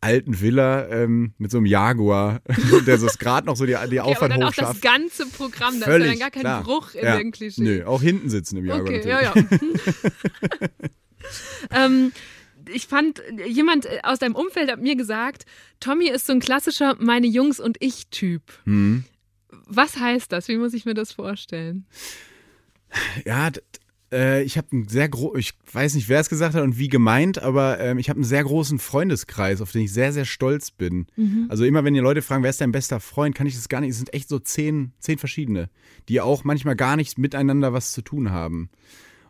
alten 0.06 0.40
Villa 0.40 0.88
ähm, 0.90 1.34
mit 1.38 1.50
so 1.50 1.58
einem 1.58 1.66
Jaguar, 1.66 2.42
der 2.86 3.00
so 3.00 3.08
gerade 3.18 3.48
noch 3.48 3.56
so 3.56 3.66
die, 3.66 3.76
die 3.90 4.00
Auffahrt 4.00 4.32
aber 4.32 4.40
dann 4.40 4.48
hochschafft. 4.48 4.70
auch 4.70 4.74
das 4.74 4.82
ganze 4.82 5.26
Programm, 5.26 5.80
da 5.80 5.88
Völlig, 5.88 6.14
ist 6.14 6.20
ja 6.20 6.20
dann 6.20 6.20
gar 6.20 6.32
kein 6.32 6.42
klar. 6.42 6.64
Bruch 6.64 6.94
in 6.94 7.04
ja. 7.04 7.18
den 7.18 7.32
Klischee. 7.32 7.64
Nö, 7.64 7.86
auch 7.86 8.02
hinten 8.02 8.30
sitzen 8.30 8.58
im 8.58 8.66
Jaguar 8.66 8.84
okay, 8.84 8.98
natürlich. 8.98 9.16
Ja, 9.18 9.34
ja. 11.72 11.86
ähm, 11.86 12.12
ich 12.72 12.88
fand, 12.88 13.22
jemand 13.48 13.88
aus 14.04 14.20
deinem 14.20 14.36
Umfeld 14.36 14.72
hat 14.72 14.82
mir 14.82 14.96
gesagt, 14.96 15.46
Tommy 15.80 16.08
ist 16.08 16.28
so 16.28 16.34
ein 16.34 16.40
klassischer 16.40 16.96
meine 17.00 17.28
Jungs 17.28 17.60
und 17.60 17.78
ich 17.80 18.08
Typ. 18.10 18.42
Mhm. 18.66 19.06
Was 19.68 19.98
heißt 19.98 20.32
das? 20.32 20.48
Wie 20.48 20.58
muss 20.58 20.74
ich 20.74 20.86
mir 20.86 20.94
das 20.94 21.14
vorstellen? 21.14 21.86
Ja, 23.26 23.50
äh, 24.16 24.44
ich 24.44 24.58
habe 24.58 24.68
einen 24.72 24.88
sehr 24.88 25.10
großen, 25.10 25.40
ich 25.40 25.54
weiß 25.72 25.94
nicht, 25.96 26.10
wer 26.10 26.20
es 26.20 26.30
gesagt 26.30 26.56
hat 26.56 26.64
und 26.64 26.80
wie 26.80 26.88
gemeint, 26.88 27.40
aber 27.40 27.80
ähm, 27.80 27.98
ich 28.00 28.10
habe 28.10 28.18
einen 28.18 28.24
sehr 28.24 28.44
großen 28.44 28.80
Freundeskreis, 28.80 29.62
auf 29.62 29.72
den 29.72 29.82
ich 29.82 29.94
sehr, 29.94 30.14
sehr 30.14 30.26
stolz 30.26 30.72
bin. 30.72 31.08
Mhm. 31.18 31.48
Also 31.50 31.66
immer, 31.66 31.84
wenn 31.84 31.94
die 31.94 32.00
Leute 32.00 32.22
fragen, 32.22 32.42
wer 32.42 32.50
ist 32.50 32.62
dein 32.62 32.72
bester 32.72 33.00
Freund, 33.00 33.36
kann 33.36 33.46
ich 33.46 33.56
das 33.56 33.70
gar 33.70 33.82
nicht. 33.82 33.92
Es 33.92 33.98
sind 33.98 34.14
echt 34.14 34.30
so 34.30 34.40
zehn, 34.40 34.94
zehn 35.00 35.18
verschiedene, 35.18 35.70
die 36.08 36.22
auch 36.22 36.44
manchmal 36.46 36.76
gar 36.76 36.96
nichts 36.96 37.18
miteinander 37.18 37.74
was 37.74 37.92
zu 37.92 38.02
tun 38.02 38.32
haben. 38.32 38.70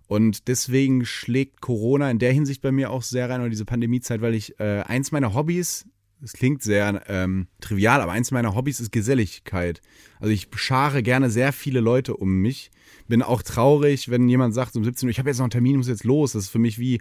Und 0.07 0.47
deswegen 0.47 1.03
schlägt 1.03 1.61
Corona 1.61 2.11
in 2.11 2.19
der 2.19 2.31
Hinsicht 2.31 2.61
bei 2.61 2.71
mir 2.71 2.91
auch 2.91 3.01
sehr 3.01 3.27
rein, 3.27 3.41
oder 3.41 3.49
diese 3.49 3.65
Pandemiezeit, 3.65 4.21
weil 4.21 4.35
ich 4.35 4.59
äh, 4.59 4.81
eins 4.81 5.11
meiner 5.11 5.33
Hobbys 5.33 5.85
es 6.23 6.33
klingt 6.33 6.63
sehr 6.63 7.03
ähm, 7.07 7.47
trivial, 7.59 8.01
aber 8.01 8.13
eins 8.13 8.31
meiner 8.31 8.55
Hobbys 8.55 8.79
ist 8.79 8.91
Geselligkeit. 8.91 9.81
Also 10.19 10.31
ich 10.31 10.47
schare 10.55 11.03
gerne 11.03 11.29
sehr 11.29 11.53
viele 11.53 11.81
Leute 11.81 12.15
um 12.15 12.41
mich. 12.41 12.71
Bin 13.07 13.21
auch 13.21 13.41
traurig, 13.41 14.09
wenn 14.09 14.27
jemand 14.27 14.53
sagt 14.53 14.75
um 14.75 14.83
17 14.83 15.07
Uhr, 15.07 15.11
ich 15.11 15.19
habe 15.19 15.29
jetzt 15.29 15.37
noch 15.37 15.45
einen 15.45 15.51
Termin, 15.51 15.77
muss 15.77 15.87
jetzt 15.87 16.03
los. 16.03 16.33
Das 16.33 16.45
ist 16.45 16.49
für 16.49 16.59
mich 16.59 16.79
wie 16.79 16.99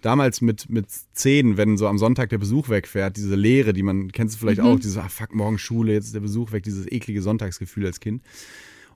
damals 0.00 0.40
mit, 0.40 0.68
mit 0.68 0.86
10, 1.14 1.56
wenn 1.56 1.76
so 1.76 1.86
am 1.86 1.98
Sonntag 1.98 2.30
der 2.30 2.38
Besuch 2.38 2.68
wegfährt, 2.68 3.16
diese 3.16 3.36
Leere, 3.36 3.72
die 3.72 3.82
man, 3.82 4.10
kennst 4.12 4.34
du 4.34 4.40
vielleicht 4.40 4.60
mhm. 4.60 4.66
auch, 4.66 4.78
dieses, 4.78 4.98
ah 4.98 5.08
fuck, 5.08 5.34
morgen 5.34 5.58
Schule, 5.58 5.92
jetzt 5.92 6.06
ist 6.06 6.14
der 6.14 6.20
Besuch 6.20 6.52
weg, 6.52 6.64
dieses 6.64 6.90
eklige 6.90 7.22
Sonntagsgefühl 7.22 7.86
als 7.86 8.00
Kind. 8.00 8.22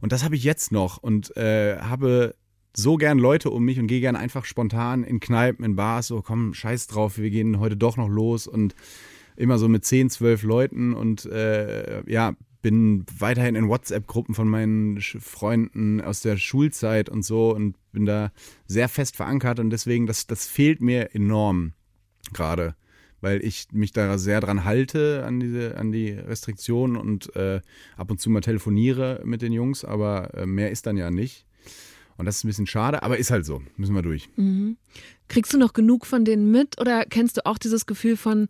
Und 0.00 0.12
das 0.12 0.24
habe 0.24 0.36
ich 0.36 0.44
jetzt 0.44 0.72
noch 0.72 0.98
und 0.98 1.36
äh, 1.36 1.78
habe 1.78 2.34
so 2.76 2.96
gern 2.96 3.18
Leute 3.18 3.50
um 3.50 3.64
mich 3.64 3.78
und 3.78 3.86
gehe 3.86 4.00
gern 4.00 4.16
einfach 4.16 4.44
spontan 4.44 5.02
in 5.02 5.20
Kneipen, 5.20 5.64
in 5.64 5.76
Bars, 5.76 6.08
so 6.08 6.20
komm, 6.20 6.52
scheiß 6.52 6.88
drauf, 6.88 7.16
wir 7.16 7.30
gehen 7.30 7.58
heute 7.58 7.76
doch 7.76 7.96
noch 7.96 8.08
los 8.08 8.46
und 8.46 8.74
immer 9.36 9.58
so 9.58 9.68
mit 9.68 9.84
10, 9.84 10.10
12 10.10 10.42
Leuten 10.42 10.94
und 10.94 11.24
äh, 11.26 12.02
ja, 12.10 12.34
bin 12.66 13.06
weiterhin 13.16 13.54
in 13.54 13.68
WhatsApp-Gruppen 13.68 14.34
von 14.34 14.48
meinen 14.48 15.00
Freunden 15.00 16.00
aus 16.00 16.20
der 16.20 16.36
Schulzeit 16.36 17.08
und 17.08 17.24
so 17.24 17.54
und 17.54 17.76
bin 17.92 18.06
da 18.06 18.32
sehr 18.66 18.88
fest 18.88 19.14
verankert 19.14 19.60
und 19.60 19.70
deswegen, 19.70 20.08
das, 20.08 20.26
das 20.26 20.48
fehlt 20.48 20.80
mir 20.80 21.14
enorm 21.14 21.74
gerade, 22.32 22.74
weil 23.20 23.40
ich 23.44 23.68
mich 23.70 23.92
da 23.92 24.18
sehr 24.18 24.40
dran 24.40 24.64
halte 24.64 25.24
an 25.24 25.38
diese, 25.38 25.76
an 25.76 25.92
die 25.92 26.10
Restriktionen 26.10 26.96
und 26.96 27.36
äh, 27.36 27.60
ab 27.96 28.10
und 28.10 28.20
zu 28.20 28.30
mal 28.30 28.40
telefoniere 28.40 29.22
mit 29.24 29.42
den 29.42 29.52
Jungs, 29.52 29.84
aber 29.84 30.34
äh, 30.34 30.44
mehr 30.44 30.72
ist 30.72 30.86
dann 30.86 30.96
ja 30.96 31.12
nicht. 31.12 31.46
Und 32.16 32.26
das 32.26 32.38
ist 32.38 32.44
ein 32.44 32.48
bisschen 32.48 32.66
schade, 32.66 33.04
aber 33.04 33.16
ist 33.16 33.30
halt 33.30 33.46
so. 33.46 33.62
Müssen 33.76 33.94
wir 33.94 34.02
durch. 34.02 34.28
Mhm. 34.34 34.76
Kriegst 35.28 35.54
du 35.54 35.58
noch 35.58 35.72
genug 35.72 36.04
von 36.04 36.24
denen 36.24 36.50
mit 36.50 36.80
oder 36.80 37.04
kennst 37.04 37.36
du 37.36 37.46
auch 37.46 37.58
dieses 37.58 37.86
Gefühl 37.86 38.16
von, 38.16 38.48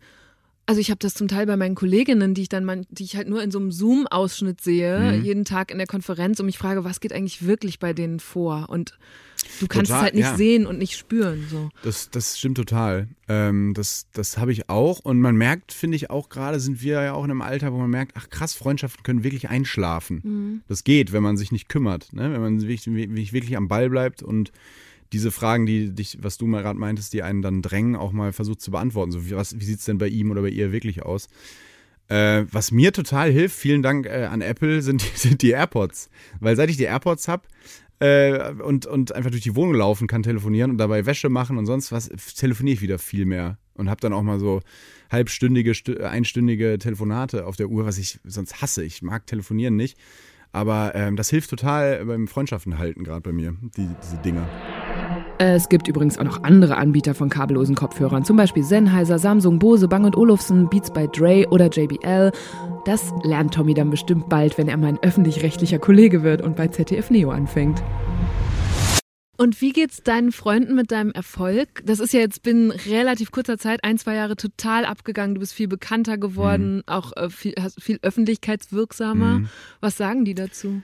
also 0.67 0.81
ich 0.81 0.91
habe 0.91 0.99
das 0.99 1.13
zum 1.13 1.29
Teil 1.29 1.45
bei 1.45 1.55
meinen 1.55 1.75
Kolleginnen, 1.75 2.33
die 2.33 2.43
ich 2.43 2.49
dann, 2.49 2.65
man, 2.65 2.85
die 2.89 3.05
ich 3.05 3.15
halt 3.15 3.29
nur 3.29 3.41
in 3.41 3.51
so 3.51 3.57
einem 3.57 3.71
Zoom-Ausschnitt 3.71 4.59
sehe, 4.59 4.99
mhm. 4.99 5.23
jeden 5.23 5.45
Tag 5.45 5.71
in 5.71 5.77
der 5.77 5.87
Konferenz 5.87 6.41
und 6.41 6.45
mich 6.45 6.57
frage, 6.57 6.83
was 6.83 6.99
geht 6.99 7.13
eigentlich 7.13 7.45
wirklich 7.45 7.79
bei 7.79 7.93
denen 7.93 8.19
vor? 8.19 8.67
Und 8.69 8.97
du 9.61 9.67
kannst 9.67 9.91
total, 9.91 9.99
es 9.99 10.03
halt 10.03 10.15
nicht 10.15 10.23
ja. 10.25 10.35
sehen 10.35 10.67
und 10.67 10.77
nicht 10.77 10.97
spüren. 10.97 11.47
So. 11.49 11.69
Das, 11.83 12.09
das 12.09 12.37
stimmt 12.37 12.57
total. 12.57 13.07
Ähm, 13.29 13.73
das 13.75 14.07
das 14.11 14.37
habe 14.37 14.51
ich 14.51 14.69
auch. 14.69 14.99
Und 14.99 15.21
man 15.21 15.37
merkt, 15.37 15.71
finde 15.71 15.95
ich 15.95 16.09
auch 16.09 16.27
gerade, 16.27 16.59
sind 16.59 16.81
wir 16.81 17.01
ja 17.01 17.13
auch 17.13 17.23
in 17.23 17.31
einem 17.31 17.41
Alter, 17.41 17.71
wo 17.71 17.77
man 17.77 17.89
merkt, 17.89 18.11
ach 18.15 18.29
krass, 18.29 18.53
Freundschaften 18.53 19.03
können 19.03 19.23
wirklich 19.23 19.47
einschlafen. 19.47 20.21
Mhm. 20.21 20.61
Das 20.67 20.83
geht, 20.83 21.13
wenn 21.13 21.23
man 21.23 21.37
sich 21.37 21.53
nicht 21.53 21.69
kümmert, 21.69 22.11
ne? 22.11 22.33
wenn 22.33 22.41
man 22.41 22.61
wirklich, 22.67 23.31
wirklich 23.31 23.55
am 23.55 23.69
Ball 23.69 23.89
bleibt 23.89 24.21
und 24.21 24.51
diese 25.13 25.31
Fragen, 25.31 25.65
die 25.65 25.93
dich, 25.93 26.17
was 26.21 26.37
du 26.37 26.47
mal 26.47 26.61
gerade 26.61 26.79
meintest, 26.79 27.13
die 27.13 27.23
einen 27.23 27.41
dann 27.41 27.61
drängen, 27.61 27.95
auch 27.95 28.11
mal 28.11 28.33
versucht 28.33 28.61
zu 28.61 28.71
beantworten. 28.71 29.11
So, 29.11 29.25
wie, 29.25 29.31
wie 29.31 29.65
sieht 29.65 29.79
es 29.79 29.85
denn 29.85 29.97
bei 29.97 30.07
ihm 30.07 30.31
oder 30.31 30.41
bei 30.41 30.49
ihr 30.49 30.71
wirklich 30.71 31.03
aus? 31.03 31.27
Äh, 32.09 32.45
was 32.51 32.71
mir 32.71 32.93
total 32.93 33.31
hilft, 33.31 33.55
vielen 33.55 33.81
Dank 33.81 34.05
äh, 34.05 34.25
an 34.25 34.41
Apple, 34.41 34.81
sind 34.83 35.03
die, 35.03 35.17
sind 35.17 35.41
die 35.41 35.51
AirPods. 35.51 36.09
Weil 36.39 36.55
seit 36.55 36.69
ich 36.69 36.77
die 36.77 36.83
AirPods 36.83 37.27
habe 37.27 37.43
äh, 37.99 38.53
und, 38.53 38.85
und 38.85 39.13
einfach 39.13 39.31
durch 39.31 39.43
die 39.43 39.55
Wohnung 39.55 39.75
laufen 39.75 40.07
kann, 40.07 40.23
telefonieren 40.23 40.71
und 40.71 40.77
dabei 40.77 41.05
Wäsche 41.05 41.29
machen 41.29 41.57
und 41.57 41.65
sonst 41.65 41.91
was, 41.91 42.09
telefoniere 42.35 42.75
ich 42.75 42.81
wieder 42.81 42.99
viel 42.99 43.25
mehr. 43.25 43.57
Und 43.73 43.89
habe 43.89 44.01
dann 44.01 44.13
auch 44.13 44.23
mal 44.23 44.39
so 44.39 44.61
halbstündige, 45.11 45.73
einstündige 46.03 46.77
Telefonate 46.79 47.45
auf 47.45 47.55
der 47.55 47.69
Uhr, 47.69 47.85
was 47.85 47.97
ich 47.97 48.19
sonst 48.23 48.61
hasse. 48.61 48.83
Ich 48.83 49.01
mag 49.01 49.27
telefonieren 49.27 49.75
nicht. 49.75 49.97
Aber 50.51 50.95
ähm, 50.95 51.15
das 51.15 51.29
hilft 51.29 51.49
total 51.49 52.05
beim 52.05 52.27
Freundschaften 52.27 52.77
halten, 52.77 53.03
gerade 53.03 53.21
bei 53.21 53.31
mir, 53.31 53.55
die, 53.75 53.87
diese 54.01 54.17
Dinger. 54.17 54.47
Es 55.39 55.69
gibt 55.69 55.87
übrigens 55.87 56.17
auch 56.17 56.23
noch 56.23 56.41
andere 56.43 56.77
Anbieter 56.77 57.13
von 57.13 57.29
kabellosen 57.29 57.75
Kopfhörern, 57.75 58.25
zum 58.25 58.37
Beispiel 58.37 58.63
Sennheiser, 58.63 59.19
Samsung, 59.19 59.59
Bose, 59.59 59.87
Bang 59.87 60.11
Olufsen, 60.15 60.67
Beats 60.67 60.91
by 60.91 61.07
Dre 61.07 61.47
oder 61.51 61.69
JBL. 61.69 62.31
Das 62.85 63.13
lernt 63.23 63.53
Tommy 63.53 63.75
dann 63.75 63.91
bestimmt 63.91 64.29
bald, 64.29 64.57
wenn 64.57 64.67
er 64.67 64.77
mein 64.77 64.97
öffentlich-rechtlicher 65.03 65.77
Kollege 65.77 66.23
wird 66.23 66.41
und 66.41 66.55
bei 66.55 66.69
ZDF 66.69 67.11
Neo 67.11 67.29
anfängt. 67.29 67.83
Und 69.37 69.61
wie 69.61 69.73
geht's 69.73 70.01
deinen 70.01 70.31
Freunden 70.31 70.73
mit 70.73 70.91
deinem 70.91 71.11
Erfolg? 71.11 71.83
Das 71.85 71.99
ist 71.99 72.13
ja 72.13 72.19
jetzt 72.19 72.41
binnen 72.41 72.71
relativ 72.71 73.29
kurzer 73.29 73.59
Zeit, 73.59 73.83
ein, 73.83 73.99
zwei 73.99 74.15
Jahre 74.15 74.35
total 74.37 74.85
abgegangen. 74.85 75.35
Du 75.35 75.41
bist 75.41 75.53
viel 75.53 75.67
bekannter 75.67 76.17
geworden, 76.17 76.77
mhm. 76.77 76.83
auch 76.87 77.15
äh, 77.15 77.29
viel, 77.29 77.53
viel 77.79 77.99
öffentlichkeitswirksamer. 78.01 79.39
Mhm. 79.39 79.49
Was 79.81 79.97
sagen 79.97 80.25
die 80.25 80.33
dazu? 80.33 80.81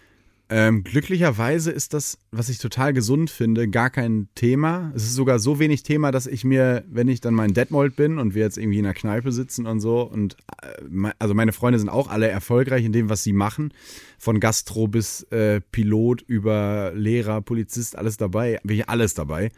Ähm, 0.50 0.84
glücklicherweise 0.84 1.72
ist 1.72 1.94
das, 1.94 2.18
was 2.32 2.50
ich 2.50 2.60
total 2.60 2.94
gesund 2.94 3.30
finde, 3.30 3.68
gar 3.70 3.90
kein 3.90 4.28
Thema. 4.36 4.92
Es 4.94 5.04
ist 5.04 5.16
sogar 5.16 5.40
so 5.40 5.58
wenig 5.58 5.84
Thema, 5.84 6.12
dass 6.12 6.28
ich 6.28 6.44
mir, 6.44 6.84
wenn 6.88 7.08
ich 7.08 7.22
dann 7.22 7.34
mal 7.34 7.48
in 7.48 7.54
Detmold 7.54 7.96
bin 7.96 8.20
und 8.20 8.36
wir 8.36 8.44
jetzt 8.44 8.58
irgendwie 8.58 8.80
in 8.80 8.86
einer 8.86 8.94
Kneipe 8.94 9.32
sitzen 9.32 9.66
und 9.66 9.80
so, 9.80 10.02
und 10.02 10.36
äh, 10.62 11.12
also 11.18 11.34
meine 11.34 11.54
Freunde 11.54 11.80
sind 11.80 11.90
auch 11.90 12.10
alle 12.10 12.28
erfolgreich 12.28 12.84
in 12.84 12.92
dem, 12.92 13.10
was 13.10 13.24
sie 13.24 13.34
machen. 13.34 13.74
Von 14.20 14.40
Gastro 14.40 14.88
bis 14.88 15.24
äh, 15.32 15.62
Pilot 15.72 16.22
über 16.22 16.92
Lehrer, 16.94 17.42
Polizist, 17.42 17.98
alles 17.98 18.18
dabei. 18.18 18.60
Wirklich 18.64 18.90
alles 18.90 19.14
dabei. 19.14 19.50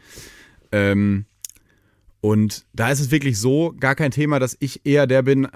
Ähm, 0.72 1.26
und 2.20 2.66
da 2.72 2.90
ist 2.90 3.00
es 3.00 3.10
wirklich 3.10 3.38
so 3.38 3.74
gar 3.78 3.94
kein 3.94 4.10
Thema, 4.10 4.38
dass 4.38 4.56
ich 4.60 4.84
eher 4.84 5.06
der 5.06 5.22
bin, 5.22 5.46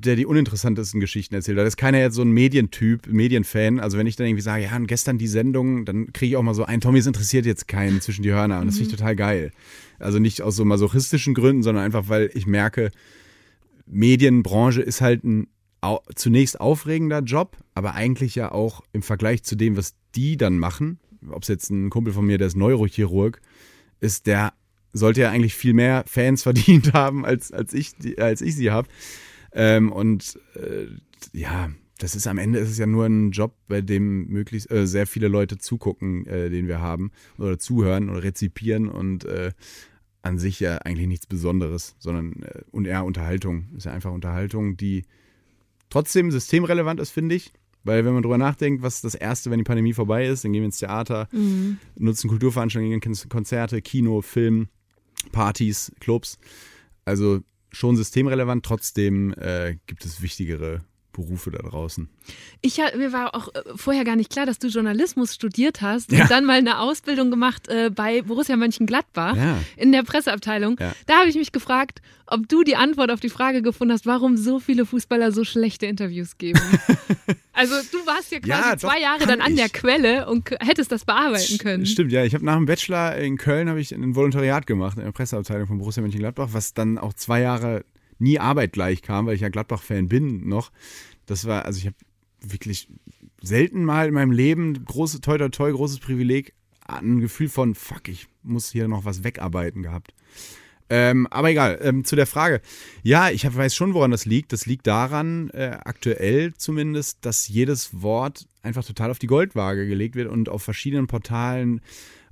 der 0.00 0.16
die 0.16 0.26
uninteressantesten 0.26 1.00
Geschichten 1.00 1.34
erzählt. 1.34 1.58
Da 1.58 1.64
ist 1.64 1.76
keiner 1.76 1.98
jetzt 1.98 2.14
so 2.14 2.22
ein 2.22 2.30
Medientyp, 2.30 3.06
Medienfan. 3.06 3.80
Also 3.80 3.98
wenn 3.98 4.06
ich 4.06 4.16
dann 4.16 4.26
irgendwie 4.26 4.42
sage, 4.42 4.64
ja, 4.64 4.78
gestern 4.78 5.18
die 5.18 5.26
Sendung, 5.26 5.84
dann 5.84 6.12
kriege 6.12 6.30
ich 6.30 6.36
auch 6.36 6.42
mal 6.42 6.54
so 6.54 6.64
ein, 6.64 6.80
Tommy, 6.80 6.98
es 6.98 7.06
interessiert 7.06 7.46
jetzt 7.46 7.68
keinen 7.68 8.00
zwischen 8.00 8.22
die 8.22 8.32
Hörner. 8.32 8.60
Und 8.60 8.66
das 8.66 8.76
finde 8.76 8.90
ich 8.90 8.94
mhm. 8.94 8.98
total 8.98 9.16
geil. 9.16 9.50
Also 9.98 10.18
nicht 10.18 10.42
aus 10.42 10.56
so 10.56 10.64
masochistischen 10.64 11.34
Gründen, 11.34 11.62
sondern 11.62 11.84
einfach, 11.84 12.08
weil 12.08 12.30
ich 12.34 12.46
merke, 12.46 12.90
Medienbranche 13.86 14.80
ist 14.80 15.00
halt 15.00 15.24
ein 15.24 15.48
au 15.82 16.00
zunächst 16.14 16.60
aufregender 16.60 17.20
Job, 17.20 17.56
aber 17.74 17.94
eigentlich 17.94 18.34
ja 18.34 18.52
auch 18.52 18.82
im 18.92 19.02
Vergleich 19.02 19.42
zu 19.42 19.56
dem, 19.56 19.76
was 19.76 19.94
die 20.14 20.36
dann 20.36 20.58
machen, 20.58 20.98
ob 21.30 21.42
es 21.42 21.48
jetzt 21.48 21.70
ein 21.70 21.90
Kumpel 21.90 22.12
von 22.12 22.26
mir, 22.26 22.38
der 22.38 22.48
ist 22.48 22.56
Neurochirurg, 22.56 23.40
ist 24.00 24.26
der 24.26 24.52
sollte 24.92 25.20
ja 25.20 25.30
eigentlich 25.30 25.54
viel 25.54 25.72
mehr 25.72 26.04
Fans 26.06 26.42
verdient 26.44 26.92
haben, 26.92 27.24
als, 27.24 27.52
als, 27.52 27.72
ich, 27.74 27.92
als 28.18 28.40
ich 28.40 28.56
sie 28.56 28.70
habe. 28.70 28.88
Ähm, 29.52 29.92
und 29.92 30.38
äh, 30.54 30.86
ja, 31.32 31.70
das 31.98 32.14
ist 32.14 32.26
am 32.26 32.38
Ende 32.38 32.58
ist 32.58 32.70
es 32.70 32.78
ja 32.78 32.86
nur 32.86 33.04
ein 33.04 33.30
Job, 33.30 33.54
bei 33.68 33.82
dem 33.82 34.26
möglichst 34.28 34.70
äh, 34.70 34.86
sehr 34.86 35.06
viele 35.06 35.28
Leute 35.28 35.58
zugucken, 35.58 36.26
äh, 36.26 36.50
den 36.50 36.66
wir 36.66 36.80
haben, 36.80 37.12
oder 37.38 37.58
zuhören 37.58 38.08
oder 38.08 38.22
rezipieren 38.22 38.88
und 38.88 39.24
äh, 39.24 39.52
an 40.22 40.38
sich 40.38 40.60
ja 40.60 40.78
eigentlich 40.78 41.08
nichts 41.08 41.26
Besonderes, 41.26 41.96
sondern 41.98 42.42
äh, 42.42 42.62
und 42.70 42.86
eher 42.86 43.04
Unterhaltung. 43.04 43.68
Ist 43.76 43.84
ja 43.84 43.92
einfach 43.92 44.12
Unterhaltung, 44.12 44.76
die 44.76 45.04
trotzdem 45.90 46.30
systemrelevant 46.30 47.00
ist, 47.00 47.10
finde 47.10 47.34
ich. 47.34 47.52
Weil 47.82 48.04
wenn 48.04 48.12
man 48.12 48.22
drüber 48.22 48.38
nachdenkt, 48.38 48.82
was 48.82 49.00
das 49.00 49.14
Erste, 49.14 49.50
wenn 49.50 49.58
die 49.58 49.64
Pandemie 49.64 49.94
vorbei 49.94 50.26
ist, 50.26 50.44
dann 50.44 50.52
gehen 50.52 50.60
wir 50.62 50.66
ins 50.66 50.78
Theater, 50.78 51.28
mhm. 51.32 51.78
nutzen 51.96 52.28
Kulturveranstaltungen, 52.28 53.00
Konzerte, 53.30 53.80
Kino, 53.80 54.20
Film, 54.20 54.68
Partys, 55.32 55.90
Clubs. 55.98 56.38
Also 57.06 57.40
schon 57.72 57.96
systemrelevant, 57.96 58.64
trotzdem 58.64 59.32
äh, 59.34 59.76
gibt 59.86 60.04
es 60.04 60.22
wichtigere 60.22 60.80
Berufe 61.12 61.50
da 61.50 61.58
draußen. 61.58 62.08
Ich, 62.60 62.78
mir 62.96 63.12
war 63.12 63.34
auch 63.34 63.48
äh, 63.54 63.62
vorher 63.74 64.04
gar 64.04 64.16
nicht 64.16 64.30
klar, 64.30 64.46
dass 64.46 64.58
du 64.58 64.68
Journalismus 64.68 65.34
studiert 65.34 65.82
hast 65.82 66.12
ja. 66.12 66.22
und 66.22 66.30
dann 66.30 66.44
mal 66.44 66.58
eine 66.58 66.78
Ausbildung 66.78 67.30
gemacht 67.30 67.68
äh, 67.68 67.90
bei 67.90 68.22
Borussia 68.22 68.56
Mönchengladbach 68.56 69.36
ja. 69.36 69.58
in 69.76 69.92
der 69.92 70.02
Presseabteilung. 70.02 70.76
Ja. 70.78 70.92
Da 71.06 71.18
habe 71.18 71.28
ich 71.28 71.36
mich 71.36 71.52
gefragt, 71.52 72.00
ob 72.26 72.48
du 72.48 72.62
die 72.62 72.76
Antwort 72.76 73.10
auf 73.10 73.20
die 73.20 73.28
Frage 73.28 73.60
gefunden 73.60 73.92
hast, 73.92 74.06
warum 74.06 74.36
so 74.36 74.60
viele 74.60 74.86
Fußballer 74.86 75.32
so 75.32 75.44
schlechte 75.44 75.86
Interviews 75.86 76.38
geben. 76.38 76.60
also 77.52 77.74
du 77.90 78.06
warst 78.06 78.30
ja 78.30 78.38
quasi 78.38 78.78
zwei 78.78 79.00
Jahre 79.00 79.26
dann 79.26 79.40
an 79.40 79.52
ich. 79.52 79.58
der 79.58 79.68
Quelle 79.68 80.28
und 80.28 80.50
hättest 80.60 80.92
das 80.92 81.04
bearbeiten 81.04 81.58
können. 81.58 81.86
Stimmt, 81.86 82.12
ja. 82.12 82.24
Ich 82.24 82.34
habe 82.34 82.44
nach 82.44 82.56
dem 82.56 82.66
Bachelor 82.66 83.16
in 83.16 83.36
Köln 83.36 83.68
habe 83.68 83.80
ich 83.80 83.92
ein 83.92 84.14
Volontariat 84.14 84.66
gemacht 84.66 84.96
in 84.96 85.04
der 85.04 85.12
Presseabteilung 85.12 85.66
von 85.66 85.78
Borussia 85.78 86.02
Mönchengladbach, 86.02 86.50
was 86.52 86.72
dann 86.72 86.98
auch 86.98 87.12
zwei 87.14 87.40
Jahre 87.40 87.84
nie 88.20 88.38
Arbeit 88.38 88.72
gleich 88.72 89.02
kam, 89.02 89.26
weil 89.26 89.34
ich 89.34 89.40
ja 89.40 89.48
Gladbach-Fan 89.48 90.08
bin 90.08 90.48
noch. 90.48 90.70
Das 91.26 91.46
war, 91.46 91.64
also 91.64 91.78
ich 91.78 91.86
habe 91.86 91.96
wirklich 92.40 92.88
selten 93.42 93.84
mal 93.84 94.08
in 94.08 94.14
meinem 94.14 94.32
Leben, 94.32 94.84
große, 94.84 95.20
toi, 95.20 95.38
toi, 95.38 95.48
toi, 95.48 95.72
großes 95.72 96.00
Privileg, 96.00 96.54
ein 96.86 97.20
Gefühl 97.20 97.48
von, 97.48 97.74
fuck, 97.74 98.08
ich 98.08 98.26
muss 98.42 98.70
hier 98.70 98.88
noch 98.88 99.04
was 99.04 99.24
wegarbeiten 99.24 99.82
gehabt. 99.82 100.14
Ähm, 100.92 101.28
aber 101.28 101.50
egal, 101.50 101.78
ähm, 101.82 102.04
zu 102.04 102.16
der 102.16 102.26
Frage. 102.26 102.60
Ja, 103.04 103.30
ich 103.30 103.46
hab, 103.46 103.54
weiß 103.54 103.76
schon, 103.76 103.94
woran 103.94 104.10
das 104.10 104.26
liegt. 104.26 104.52
Das 104.52 104.66
liegt 104.66 104.88
daran, 104.88 105.48
äh, 105.50 105.78
aktuell 105.84 106.52
zumindest, 106.54 107.24
dass 107.24 107.46
jedes 107.46 108.02
Wort 108.02 108.48
einfach 108.62 108.84
total 108.84 109.12
auf 109.12 109.20
die 109.20 109.28
Goldwaage 109.28 109.86
gelegt 109.86 110.16
wird 110.16 110.28
und 110.28 110.48
auf 110.48 110.64
verschiedenen 110.64 111.06
Portalen 111.06 111.80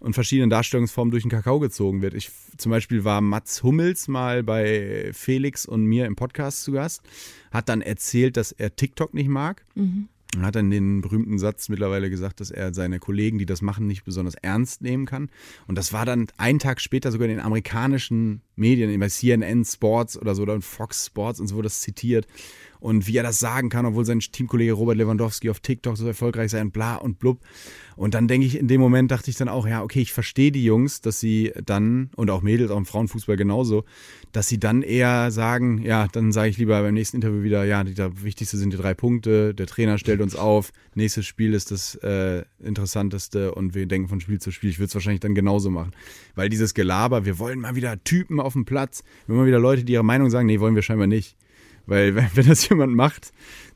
und 0.00 0.14
verschiedenen 0.14 0.50
Darstellungsformen 0.50 1.10
durch 1.10 1.24
den 1.24 1.30
Kakao 1.30 1.58
gezogen 1.58 2.02
wird. 2.02 2.14
Ich 2.14 2.30
zum 2.56 2.70
Beispiel 2.70 3.04
war 3.04 3.20
Mats 3.20 3.62
Hummels 3.62 4.08
mal 4.08 4.42
bei 4.42 5.10
Felix 5.12 5.66
und 5.66 5.84
mir 5.84 6.06
im 6.06 6.16
Podcast 6.16 6.62
zu 6.62 6.72
Gast, 6.72 7.02
hat 7.50 7.68
dann 7.68 7.80
erzählt, 7.80 8.36
dass 8.36 8.52
er 8.52 8.74
TikTok 8.76 9.14
nicht 9.14 9.28
mag. 9.28 9.64
Mhm. 9.74 10.08
Und 10.36 10.42
hat 10.42 10.56
dann 10.56 10.70
den 10.70 11.00
berühmten 11.00 11.38
Satz 11.38 11.70
mittlerweile 11.70 12.10
gesagt, 12.10 12.40
dass 12.40 12.50
er 12.50 12.74
seine 12.74 12.98
Kollegen, 12.98 13.38
die 13.38 13.46
das 13.46 13.62
machen, 13.62 13.86
nicht 13.86 14.04
besonders 14.04 14.34
ernst 14.34 14.82
nehmen 14.82 15.06
kann. 15.06 15.30
Und 15.66 15.78
das 15.78 15.94
war 15.94 16.04
dann 16.04 16.26
einen 16.36 16.58
Tag 16.58 16.82
später 16.82 17.10
sogar 17.10 17.26
in 17.28 17.36
den 17.36 17.44
amerikanischen 17.44 18.42
Medien, 18.54 19.00
bei 19.00 19.08
CNN 19.08 19.64
Sports 19.64 20.18
oder 20.18 20.34
so, 20.34 20.42
oder 20.42 20.60
Fox 20.60 21.06
Sports 21.06 21.40
und 21.40 21.46
so 21.46 21.56
wurde 21.56 21.66
das 21.66 21.80
zitiert 21.80 22.26
und 22.80 23.06
wie 23.06 23.16
er 23.16 23.22
das 23.22 23.38
sagen 23.38 23.68
kann, 23.68 23.86
obwohl 23.86 24.04
sein 24.04 24.20
Teamkollege 24.20 24.72
Robert 24.72 24.96
Lewandowski 24.96 25.50
auf 25.50 25.60
TikTok 25.60 25.96
so 25.96 26.06
erfolgreich 26.06 26.50
sei 26.50 26.60
und 26.60 26.72
bla 26.72 26.96
und 26.96 27.18
blub. 27.18 27.40
Und 27.96 28.14
dann 28.14 28.28
denke 28.28 28.46
ich, 28.46 28.56
in 28.56 28.68
dem 28.68 28.80
Moment 28.80 29.10
dachte 29.10 29.28
ich 29.28 29.36
dann 29.36 29.48
auch, 29.48 29.66
ja, 29.66 29.82
okay, 29.82 30.00
ich 30.00 30.12
verstehe 30.12 30.52
die 30.52 30.64
Jungs, 30.64 31.00
dass 31.00 31.18
sie 31.18 31.52
dann, 31.64 32.10
und 32.14 32.30
auch 32.30 32.42
Mädels, 32.42 32.70
auch 32.70 32.76
im 32.76 32.86
Frauenfußball 32.86 33.36
genauso, 33.36 33.84
dass 34.30 34.46
sie 34.46 34.60
dann 34.60 34.82
eher 34.82 35.32
sagen, 35.32 35.82
ja, 35.82 36.06
dann 36.06 36.30
sage 36.30 36.50
ich 36.50 36.58
lieber 36.58 36.80
beim 36.80 36.94
nächsten 36.94 37.16
Interview 37.16 37.42
wieder, 37.42 37.64
ja, 37.64 37.82
die, 37.82 37.94
das 37.94 38.22
Wichtigste 38.22 38.56
sind 38.56 38.72
die 38.72 38.76
drei 38.76 38.94
Punkte, 38.94 39.52
der 39.52 39.66
Trainer 39.66 39.98
stellt 39.98 40.20
uns 40.20 40.36
auf, 40.36 40.70
nächstes 40.94 41.26
Spiel 41.26 41.54
ist 41.54 41.72
das 41.72 41.96
äh, 41.96 42.44
Interessanteste 42.62 43.52
und 43.52 43.74
wir 43.74 43.86
denken 43.86 44.08
von 44.08 44.20
Spiel 44.20 44.40
zu 44.40 44.52
Spiel. 44.52 44.70
Ich 44.70 44.78
würde 44.78 44.88
es 44.88 44.94
wahrscheinlich 44.94 45.20
dann 45.20 45.34
genauso 45.34 45.68
machen. 45.68 45.90
Weil 46.36 46.48
dieses 46.50 46.74
Gelaber, 46.74 47.24
wir 47.24 47.40
wollen 47.40 47.58
mal 47.58 47.74
wieder 47.74 48.02
Typen 48.04 48.38
auf 48.38 48.52
dem 48.52 48.64
Platz, 48.64 49.02
wir 49.26 49.34
wollen 49.34 49.44
mal 49.44 49.48
wieder 49.48 49.58
Leute, 49.58 49.82
die 49.82 49.94
ihre 49.94 50.04
Meinung 50.04 50.30
sagen, 50.30 50.46
nee, 50.46 50.60
wollen 50.60 50.76
wir 50.76 50.82
scheinbar 50.82 51.08
nicht. 51.08 51.36
Weil 51.88 52.14
wenn 52.34 52.46
das 52.46 52.68
jemand 52.68 52.94
macht, 52.94 53.32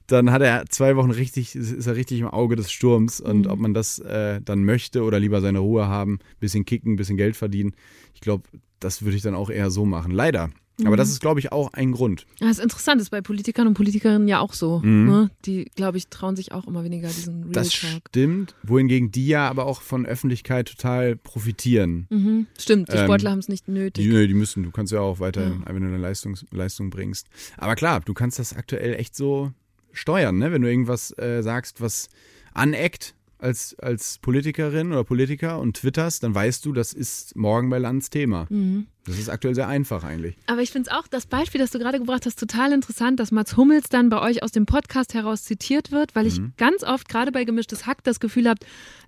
dann 0.06 0.30
hat 0.30 0.42
er 0.42 0.66
zwei 0.68 0.96
Wochen 0.96 1.10
richtig, 1.10 1.54
ist 1.54 1.86
er 1.86 1.96
richtig 1.96 2.20
im 2.20 2.28
Auge 2.28 2.56
des 2.56 2.70
Sturms. 2.70 3.20
Und 3.20 3.46
mhm. 3.46 3.50
ob 3.50 3.58
man 3.58 3.74
das 3.74 3.98
äh, 3.98 4.40
dann 4.42 4.64
möchte 4.64 5.02
oder 5.02 5.18
lieber 5.18 5.40
seine 5.40 5.60
Ruhe 5.60 5.88
haben, 5.88 6.18
bisschen 6.38 6.64
kicken, 6.64 6.96
bisschen 6.96 7.16
Geld 7.16 7.36
verdienen, 7.36 7.72
ich 8.14 8.20
glaube, 8.20 8.44
das 8.78 9.02
würde 9.02 9.16
ich 9.16 9.22
dann 9.22 9.34
auch 9.34 9.50
eher 9.50 9.70
so 9.70 9.84
machen. 9.84 10.12
Leider. 10.12 10.50
Aber 10.86 10.96
das 10.96 11.08
mhm. 11.08 11.12
ist, 11.12 11.20
glaube 11.20 11.40
ich, 11.40 11.52
auch 11.52 11.72
ein 11.72 11.92
Grund. 11.92 12.26
Das 12.38 12.58
ist 12.58 12.60
interessant, 12.60 13.00
das 13.00 13.06
ist 13.06 13.10
bei 13.10 13.20
Politikern 13.20 13.66
und 13.66 13.74
Politikerinnen 13.74 14.28
ja 14.28 14.40
auch 14.40 14.52
so. 14.52 14.80
Mhm. 14.80 15.06
Ne? 15.06 15.30
Die, 15.44 15.70
glaube 15.76 15.98
ich, 15.98 16.08
trauen 16.08 16.36
sich 16.36 16.52
auch 16.52 16.66
immer 16.66 16.84
weniger 16.84 17.08
diesen 17.08 17.44
Real 17.44 17.52
Das 17.52 17.70
Talk. 17.70 18.02
stimmt, 18.08 18.54
wohingegen 18.62 19.10
die 19.10 19.26
ja 19.26 19.48
aber 19.48 19.66
auch 19.66 19.82
von 19.82 20.06
Öffentlichkeit 20.06 20.68
total 20.68 21.16
profitieren. 21.16 22.06
Mhm. 22.10 22.46
Stimmt, 22.58 22.92
die 22.92 22.96
ähm, 22.96 23.04
Sportler 23.04 23.30
haben 23.30 23.38
es 23.38 23.48
nicht 23.48 23.68
nötig. 23.68 24.04
Die, 24.04 24.26
die 24.28 24.34
müssen, 24.34 24.62
du 24.62 24.70
kannst 24.70 24.92
ja 24.92 25.00
auch 25.00 25.20
weiterhin, 25.20 25.62
ja. 25.66 25.74
wenn 25.74 25.82
du 25.82 25.88
eine 25.88 25.98
Leistung, 25.98 26.36
Leistung 26.50 26.90
bringst. 26.90 27.28
Aber 27.56 27.74
klar, 27.74 28.00
du 28.00 28.14
kannst 28.14 28.38
das 28.38 28.54
aktuell 28.54 28.94
echt 28.94 29.16
so 29.16 29.52
steuern, 29.92 30.38
ne? 30.38 30.52
wenn 30.52 30.62
du 30.62 30.68
irgendwas 30.68 31.16
äh, 31.18 31.42
sagst, 31.42 31.80
was 31.80 32.08
aneckt, 32.54 33.14
als, 33.42 33.76
als 33.80 34.18
Politikerin 34.18 34.92
oder 34.92 35.04
Politiker 35.04 35.58
und 35.58 35.76
twitterst, 35.76 36.22
dann 36.22 36.34
weißt 36.34 36.64
du, 36.64 36.72
das 36.72 36.92
ist 36.92 37.36
morgen 37.36 37.70
bei 37.70 37.78
Lands 37.78 38.08
Thema. 38.08 38.46
Mhm. 38.48 38.86
Das 39.04 39.18
ist 39.18 39.28
aktuell 39.28 39.54
sehr 39.54 39.66
einfach 39.66 40.04
eigentlich. 40.04 40.36
Aber 40.46 40.62
ich 40.62 40.70
finde 40.70 40.88
es 40.88 40.96
auch, 40.96 41.08
das 41.08 41.26
Beispiel, 41.26 41.60
das 41.60 41.72
du 41.72 41.80
gerade 41.80 41.98
gebracht 41.98 42.24
hast, 42.24 42.38
total 42.38 42.72
interessant, 42.72 43.18
dass 43.18 43.32
Mats 43.32 43.56
Hummels 43.56 43.88
dann 43.88 44.10
bei 44.10 44.20
euch 44.20 44.44
aus 44.44 44.52
dem 44.52 44.64
Podcast 44.64 45.14
heraus 45.14 45.42
zitiert 45.42 45.90
wird, 45.90 46.14
weil 46.14 46.28
ich 46.28 46.38
mhm. 46.38 46.52
ganz 46.56 46.84
oft 46.84 47.08
gerade 47.08 47.32
bei 47.32 47.44
Gemischtes 47.44 47.86
Hack 47.86 48.04
das 48.04 48.20
Gefühl 48.20 48.48
habe, 48.48 48.60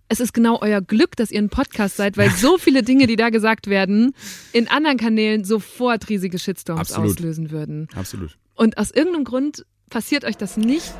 es 0.09 0.18
ist 0.18 0.35
genau 0.35 0.59
euer 0.61 0.81
Glück, 0.81 1.16
dass 1.16 1.31
ihr 1.31 1.40
ein 1.40 1.49
Podcast 1.49 1.97
seid, 1.97 2.16
weil 2.16 2.31
so 2.37 2.59
viele 2.59 2.83
Dinge, 2.83 3.07
die 3.07 3.16
da 3.16 3.31
gesagt 3.31 3.68
werden, 3.68 4.14
in 4.53 4.66
anderen 4.68 4.99
Kanälen 4.99 5.44
sofort 5.44 6.09
riesige 6.09 6.38
Shitstorms 6.40 6.90
Absolut. 6.90 7.11
auslösen 7.11 7.51
würden. 7.53 7.88
Absolut. 7.94 8.37
Und 8.57 8.79
aus 8.79 8.90
irgendeinem 8.90 9.25
Grund 9.25 9.64
passiert 9.90 10.25
euch 10.25 10.37
das 10.37 10.57
nicht. 10.57 10.92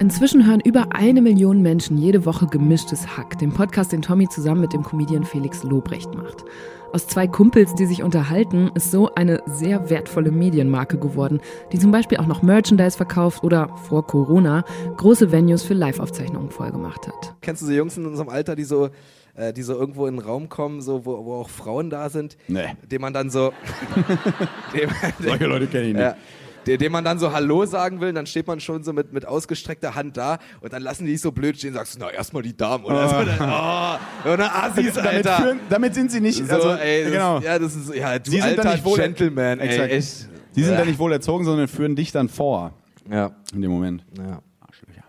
Inzwischen 0.00 0.46
hören 0.46 0.60
über 0.64 0.94
eine 0.94 1.20
Million 1.20 1.60
Menschen 1.60 1.98
jede 1.98 2.24
Woche 2.24 2.46
gemischtes 2.46 3.18
Hack, 3.18 3.38
den 3.38 3.52
Podcast, 3.52 3.92
den 3.92 4.00
Tommy 4.00 4.26
zusammen 4.30 4.62
mit 4.62 4.72
dem 4.72 4.82
Comedian 4.82 5.24
Felix 5.24 5.62
Lobrecht 5.62 6.14
macht. 6.14 6.46
Aus 6.94 7.06
zwei 7.06 7.26
Kumpels, 7.26 7.74
die 7.74 7.84
sich 7.84 8.02
unterhalten, 8.02 8.70
ist 8.74 8.90
so 8.90 9.14
eine 9.14 9.42
sehr 9.44 9.90
wertvolle 9.90 10.30
Medienmarke 10.30 10.98
geworden, 10.98 11.42
die 11.70 11.78
zum 11.78 11.90
Beispiel 11.92 12.16
auch 12.16 12.26
noch 12.26 12.40
Merchandise 12.40 12.96
verkauft 12.96 13.44
oder 13.44 13.76
vor 13.76 14.06
Corona 14.06 14.64
große 14.96 15.32
Venues 15.32 15.64
für 15.64 15.74
Live-Aufzeichnungen 15.74 16.50
vollgemacht 16.50 17.06
hat. 17.06 17.34
Kennst 17.42 17.60
du 17.60 17.66
so 17.66 17.72
Jungs 17.72 17.98
in 17.98 18.06
unserem 18.06 18.30
Alter, 18.30 18.56
die 18.56 18.64
so, 18.64 18.88
äh, 19.34 19.52
die 19.52 19.62
so 19.62 19.74
irgendwo 19.74 20.06
in 20.06 20.18
einen 20.18 20.26
Raum 20.26 20.48
kommen, 20.48 20.80
so, 20.80 21.04
wo, 21.04 21.26
wo 21.26 21.34
auch 21.34 21.50
Frauen 21.50 21.90
da 21.90 22.08
sind, 22.08 22.38
nee. 22.48 22.74
dem 22.90 23.02
man 23.02 23.12
dann 23.12 23.28
so. 23.28 23.52
dem, 24.74 24.88
Solche 25.22 25.44
Leute 25.44 25.66
kenne 25.66 25.88
ich 25.88 25.92
nicht. 25.92 26.02
Ja, 26.02 26.16
dem 26.66 26.92
man 26.92 27.04
dann 27.04 27.18
so 27.18 27.32
Hallo 27.32 27.64
sagen 27.66 28.00
will, 28.00 28.12
dann 28.12 28.26
steht 28.26 28.46
man 28.46 28.60
schon 28.60 28.82
so 28.84 28.92
mit, 28.92 29.12
mit 29.12 29.26
ausgestreckter 29.26 29.94
Hand 29.94 30.16
da 30.16 30.38
und 30.60 30.72
dann 30.72 30.82
lassen 30.82 31.06
die 31.06 31.12
dich 31.12 31.20
so 31.20 31.32
blöd 31.32 31.56
stehen, 31.58 31.74
sagst 31.74 31.94
du, 31.94 31.98
na 32.00 32.10
erstmal 32.10 32.42
die 32.42 32.56
Damen 32.56 32.84
oder 32.84 33.08
so. 33.08 33.14
Dann, 33.24 33.38
oh, 33.40 34.28
oder 34.32 34.54
Assis, 34.64 34.94
damit, 34.94 35.06
Alter. 35.26 35.36
führen, 35.42 35.60
damit 35.70 35.94
sind 35.94 36.10
sie 36.10 36.20
nicht. 36.20 36.46
so, 36.46 36.54
also, 36.54 36.70
ey, 36.74 37.04
das, 37.04 37.12
genau. 37.12 37.40
ja, 37.40 37.58
das 37.58 37.74
ist, 37.76 37.94
ja, 37.94 38.18
du 38.18 38.30
Sie 38.30 38.40
sind 38.40 38.58
alter 38.58 38.84
wohl- 38.84 38.98
Gentleman, 38.98 39.58
ey, 39.60 39.68
Exakt. 39.68 39.92
echt. 39.92 40.28
Die 40.56 40.62
sind 40.62 40.72
Ja. 40.72 40.78
dann 40.78 40.88
nicht 40.88 40.98
wohl 40.98 41.12
erzogen, 41.12 41.44
sondern 41.44 41.68
führen 41.68 41.96
dich 41.96 42.12
dann 42.12 42.28
vor 42.28 42.74
Ja, 43.10 43.30
in 43.54 43.62
dem 43.62 43.70
Moment. 43.70 44.04
ja. 44.18 44.40
Arschlöcher. 44.60 45.04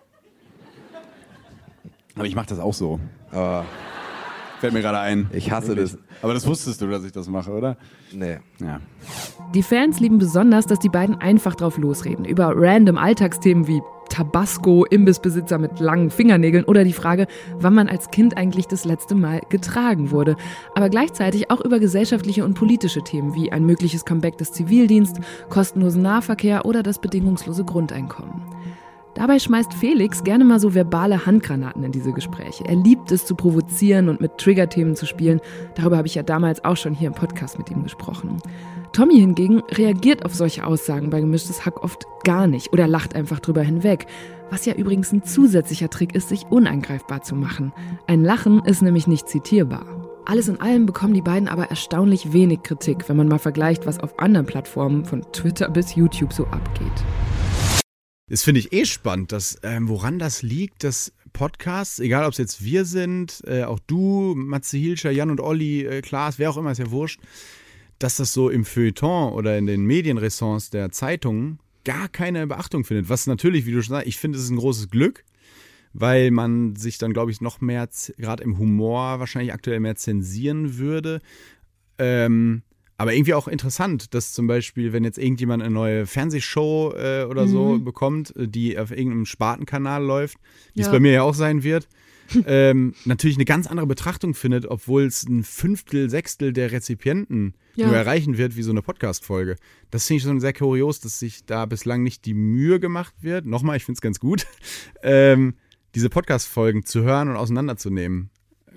Aber 2.16 2.26
ich 2.26 2.36
mache 2.36 2.48
das 2.48 2.60
auch 2.60 2.74
so. 2.74 3.00
Oh, 3.34 3.62
Fällt 4.60 4.74
mir 4.74 4.82
gerade 4.82 5.00
ein. 5.00 5.30
ich 5.34 5.52
hasse 5.52 5.76
das. 5.76 5.98
Aber 6.22 6.34
das 6.36 6.46
wusstest 6.46 6.80
du, 6.82 6.88
dass 6.88 7.04
ich 7.04 7.12
das 7.12 7.28
mache, 7.28 7.52
oder? 7.52 7.78
Nee. 8.12 8.38
Ja. 8.60 8.80
Die 9.54 9.64
Fans 9.64 10.00
lieben 10.00 10.18
besonders, 10.18 10.66
dass 10.66 10.80
die 10.80 10.88
beiden 10.88 11.20
einfach 11.20 11.56
drauf 11.56 11.78
losreden. 11.78 12.24
Über 12.24 12.54
random 12.56 12.98
Alltagsthemen 12.98 13.68
wie 13.68 13.82
Tabasco, 14.08 14.86
Imbissbesitzer 14.86 15.58
mit 15.58 15.82
langen 15.82 16.10
Fingernägeln 16.10 16.64
oder 16.64 16.86
die 16.86 16.94
Frage, 16.94 17.28
wann 17.60 17.74
man 17.74 17.90
als 17.90 18.12
Kind 18.12 18.38
eigentlich 18.38 18.68
das 18.68 18.86
letzte 18.86 19.14
Mal 19.14 19.42
getragen 19.50 20.12
wurde. 20.12 20.38
Aber 20.74 20.88
gleichzeitig 20.88 21.52
auch 21.52 21.60
über 21.60 21.80
gesellschaftliche 21.80 22.46
und 22.46 22.54
politische 22.54 23.04
Themen 23.04 23.36
wie 23.36 23.52
ein 23.52 23.66
mögliches 23.66 24.06
Comeback 24.06 24.38
des 24.38 24.54
Zivildienst, 24.54 25.20
kostenlosen 25.50 26.02
Nahverkehr 26.02 26.66
oder 26.66 26.82
das 26.82 27.00
bedingungslose 27.00 27.66
Grundeinkommen. 27.66 28.42
Dabei 29.16 29.40
schmeißt 29.40 29.74
Felix 29.74 30.24
gerne 30.24 30.46
mal 30.46 30.62
so 30.62 30.74
verbale 30.74 31.26
Handgranaten 31.26 31.84
in 31.84 31.92
diese 31.92 32.14
Gespräche. 32.14 32.64
Er 32.66 32.78
liebt 32.78 33.12
es 33.12 33.26
zu 33.26 33.36
provozieren 33.36 34.08
und 34.08 34.22
mit 34.22 34.38
Triggerthemen 34.38 34.96
zu 34.96 35.06
spielen. 35.06 35.42
Darüber 35.76 35.98
habe 35.98 36.08
ich 36.08 36.16
ja 36.16 36.24
damals 36.24 36.64
auch 36.64 36.78
schon 36.78 36.94
hier 36.94 37.08
im 37.08 37.14
Podcast 37.14 37.58
mit 37.58 37.70
ihm 37.70 37.84
gesprochen. 37.84 38.42
Tommy 38.94 39.20
hingegen 39.20 39.62
reagiert 39.72 40.26
auf 40.26 40.36
solche 40.36 40.66
Aussagen 40.66 41.10
bei 41.10 41.22
Gemischtes 41.22 41.66
Hack 41.66 41.82
oft 41.82 42.06
gar 42.26 42.46
nicht 42.46 42.74
oder 42.74 42.90
lacht 42.90 43.16
einfach 43.16 43.40
drüber 43.40 43.62
hinweg. 43.62 44.06
Was 44.50 44.66
ja 44.66 44.74
übrigens 44.74 45.14
ein 45.14 45.24
zusätzlicher 45.24 45.90
Trick 45.90 46.14
ist, 46.14 46.28
sich 46.28 46.44
unangreifbar 46.50 47.22
zu 47.22 47.36
machen. 47.36 47.72
Ein 48.08 48.26
Lachen 48.26 48.60
ist 48.66 48.82
nämlich 48.82 49.08
nicht 49.08 49.30
zitierbar. 49.30 49.86
Alles 50.26 50.50
in 50.50 50.60
allem 50.60 50.86
bekommen 50.86 51.14
die 51.14 51.22
beiden 51.22 51.48
aber 51.48 51.70
erstaunlich 51.70 52.34
wenig 52.34 52.64
Kritik, 52.64 53.08
wenn 53.08 53.16
man 53.16 53.30
mal 53.30 53.40
vergleicht, 53.40 53.86
was 53.86 54.00
auf 54.00 54.20
anderen 54.20 54.46
Plattformen 54.46 55.06
von 55.06 55.22
Twitter 55.32 55.70
bis 55.70 55.96
YouTube 55.96 56.34
so 56.34 56.46
abgeht. 56.48 57.06
Das 58.28 58.44
finde 58.44 58.60
ich 58.60 58.74
eh 58.74 58.86
spannend, 58.86 59.32
dass, 59.32 59.58
ähm, 59.64 59.88
woran 59.88 60.20
das 60.20 60.42
liegt, 60.42 60.84
dass 60.84 61.14
Podcasts, 61.32 62.00
egal 62.00 62.26
ob 62.26 62.34
es 62.34 62.38
jetzt 62.38 62.64
wir 62.64 62.84
sind, 62.84 63.42
äh, 63.48 63.64
auch 63.64 63.80
du, 63.88 64.36
Matze 64.36 64.78
Hilscher, 64.78 65.12
Jan 65.12 65.32
und 65.32 65.40
Olli, 65.40 65.86
äh, 65.86 66.02
Klaas, 66.02 66.40
wer 66.40 66.50
auch 66.50 66.58
immer, 66.58 66.72
ist 66.72 66.78
ja 66.78 66.92
wurscht, 66.92 67.22
dass 68.04 68.16
das 68.18 68.34
so 68.34 68.50
im 68.50 68.66
Feuilleton 68.66 69.34
oder 69.34 69.58
in 69.58 69.66
den 69.68 69.86
Medienressorts 69.86 70.70
der 70.72 70.92
Zeitungen 70.92 71.60
gar 71.86 72.10
keine 72.10 72.48
Beachtung 72.48 72.84
findet. 72.84 73.10
Was 73.10 73.28
natürlich, 73.28 73.66
wie 73.66 73.72
du 73.72 73.82
schon 73.82 73.94
sagst, 73.96 74.08
ich 74.08 74.18
finde, 74.18 74.38
es 74.38 74.44
ist 74.46 74.50
ein 74.50 74.58
großes 74.58 74.90
Glück, 74.90 75.24
weil 75.94 76.32
man 76.32 76.76
sich 76.76 76.98
dann, 76.98 77.14
glaube 77.14 77.32
ich, 77.32 77.42
noch 77.42 77.62
mehr, 77.62 77.88
gerade 78.18 78.44
im 78.44 78.58
Humor 78.58 79.20
wahrscheinlich 79.20 79.54
aktuell 79.54 79.80
mehr 79.80 79.96
zensieren 79.96 80.78
würde. 80.78 81.22
Ähm, 81.98 82.64
aber 82.98 83.14
irgendwie 83.14 83.34
auch 83.34 83.48
interessant, 83.48 84.14
dass 84.14 84.32
zum 84.34 84.46
Beispiel, 84.48 84.94
wenn 84.94 85.04
jetzt 85.04 85.18
irgendjemand 85.18 85.64
eine 85.64 85.74
neue 85.74 86.06
Fernsehshow 86.06 86.94
äh, 86.96 87.24
oder 87.26 87.48
so 87.48 87.80
bekommt, 87.80 88.36
äh, 88.36 88.48
die 88.48 88.78
auf 88.78 88.92
irgendeinem 88.92 89.26
Spartenkanal 89.26 90.04
läuft, 90.04 90.38
wie 90.76 90.82
es 90.82 90.88
Ja. 90.88 90.92
bei 90.94 91.00
mir 91.00 91.12
ja 91.12 91.22
auch 91.24 91.34
sein 91.34 91.64
wird, 91.64 91.88
ähm, 92.46 92.94
natürlich 93.06 93.38
eine 93.38 93.46
ganz 93.46 93.67
andere 93.67 93.88
Betrachtung 93.88 94.34
findet, 94.34 94.65
obwohl 94.65 95.04
es 95.04 95.24
ein 95.24 95.44
Fünftel, 95.44 96.10
Sechstel 96.10 96.54
der 96.54 96.72
Rezipienten 96.72 97.54
Ja. 97.76 97.88
nur 97.88 97.96
erreichen 97.96 98.38
wird, 98.38 98.56
wie 98.56 98.63
so 98.63 98.72
eine 98.72 98.82
Podcast-Folge. 98.82 99.56
Das 99.89 100.08
finde 100.08 100.17
ich 100.17 100.24
schon 100.24 100.39
sehr 100.39 100.54
kurios, 100.54 101.00
dass 101.00 101.20
sich 101.20 101.46
da 101.46 101.65
bislang 101.65 102.04
nicht 102.04 102.26
die 102.26 102.34
Mühe 102.34 102.80
gemacht 102.80 103.13
wird. 103.22 103.46
Nochmal, 103.46 103.78
ich 103.78 103.86
finde 103.86 103.98
es 103.98 104.02
ganz 104.02 104.20
gut, 104.20 104.46
ähm, 105.04 105.56
diese 105.96 106.10
Podcast-Folgen 106.10 106.86
zu 106.86 107.04
hören 107.04 107.30
und 107.30 107.36
auseinanderzunehmen. 107.36 108.30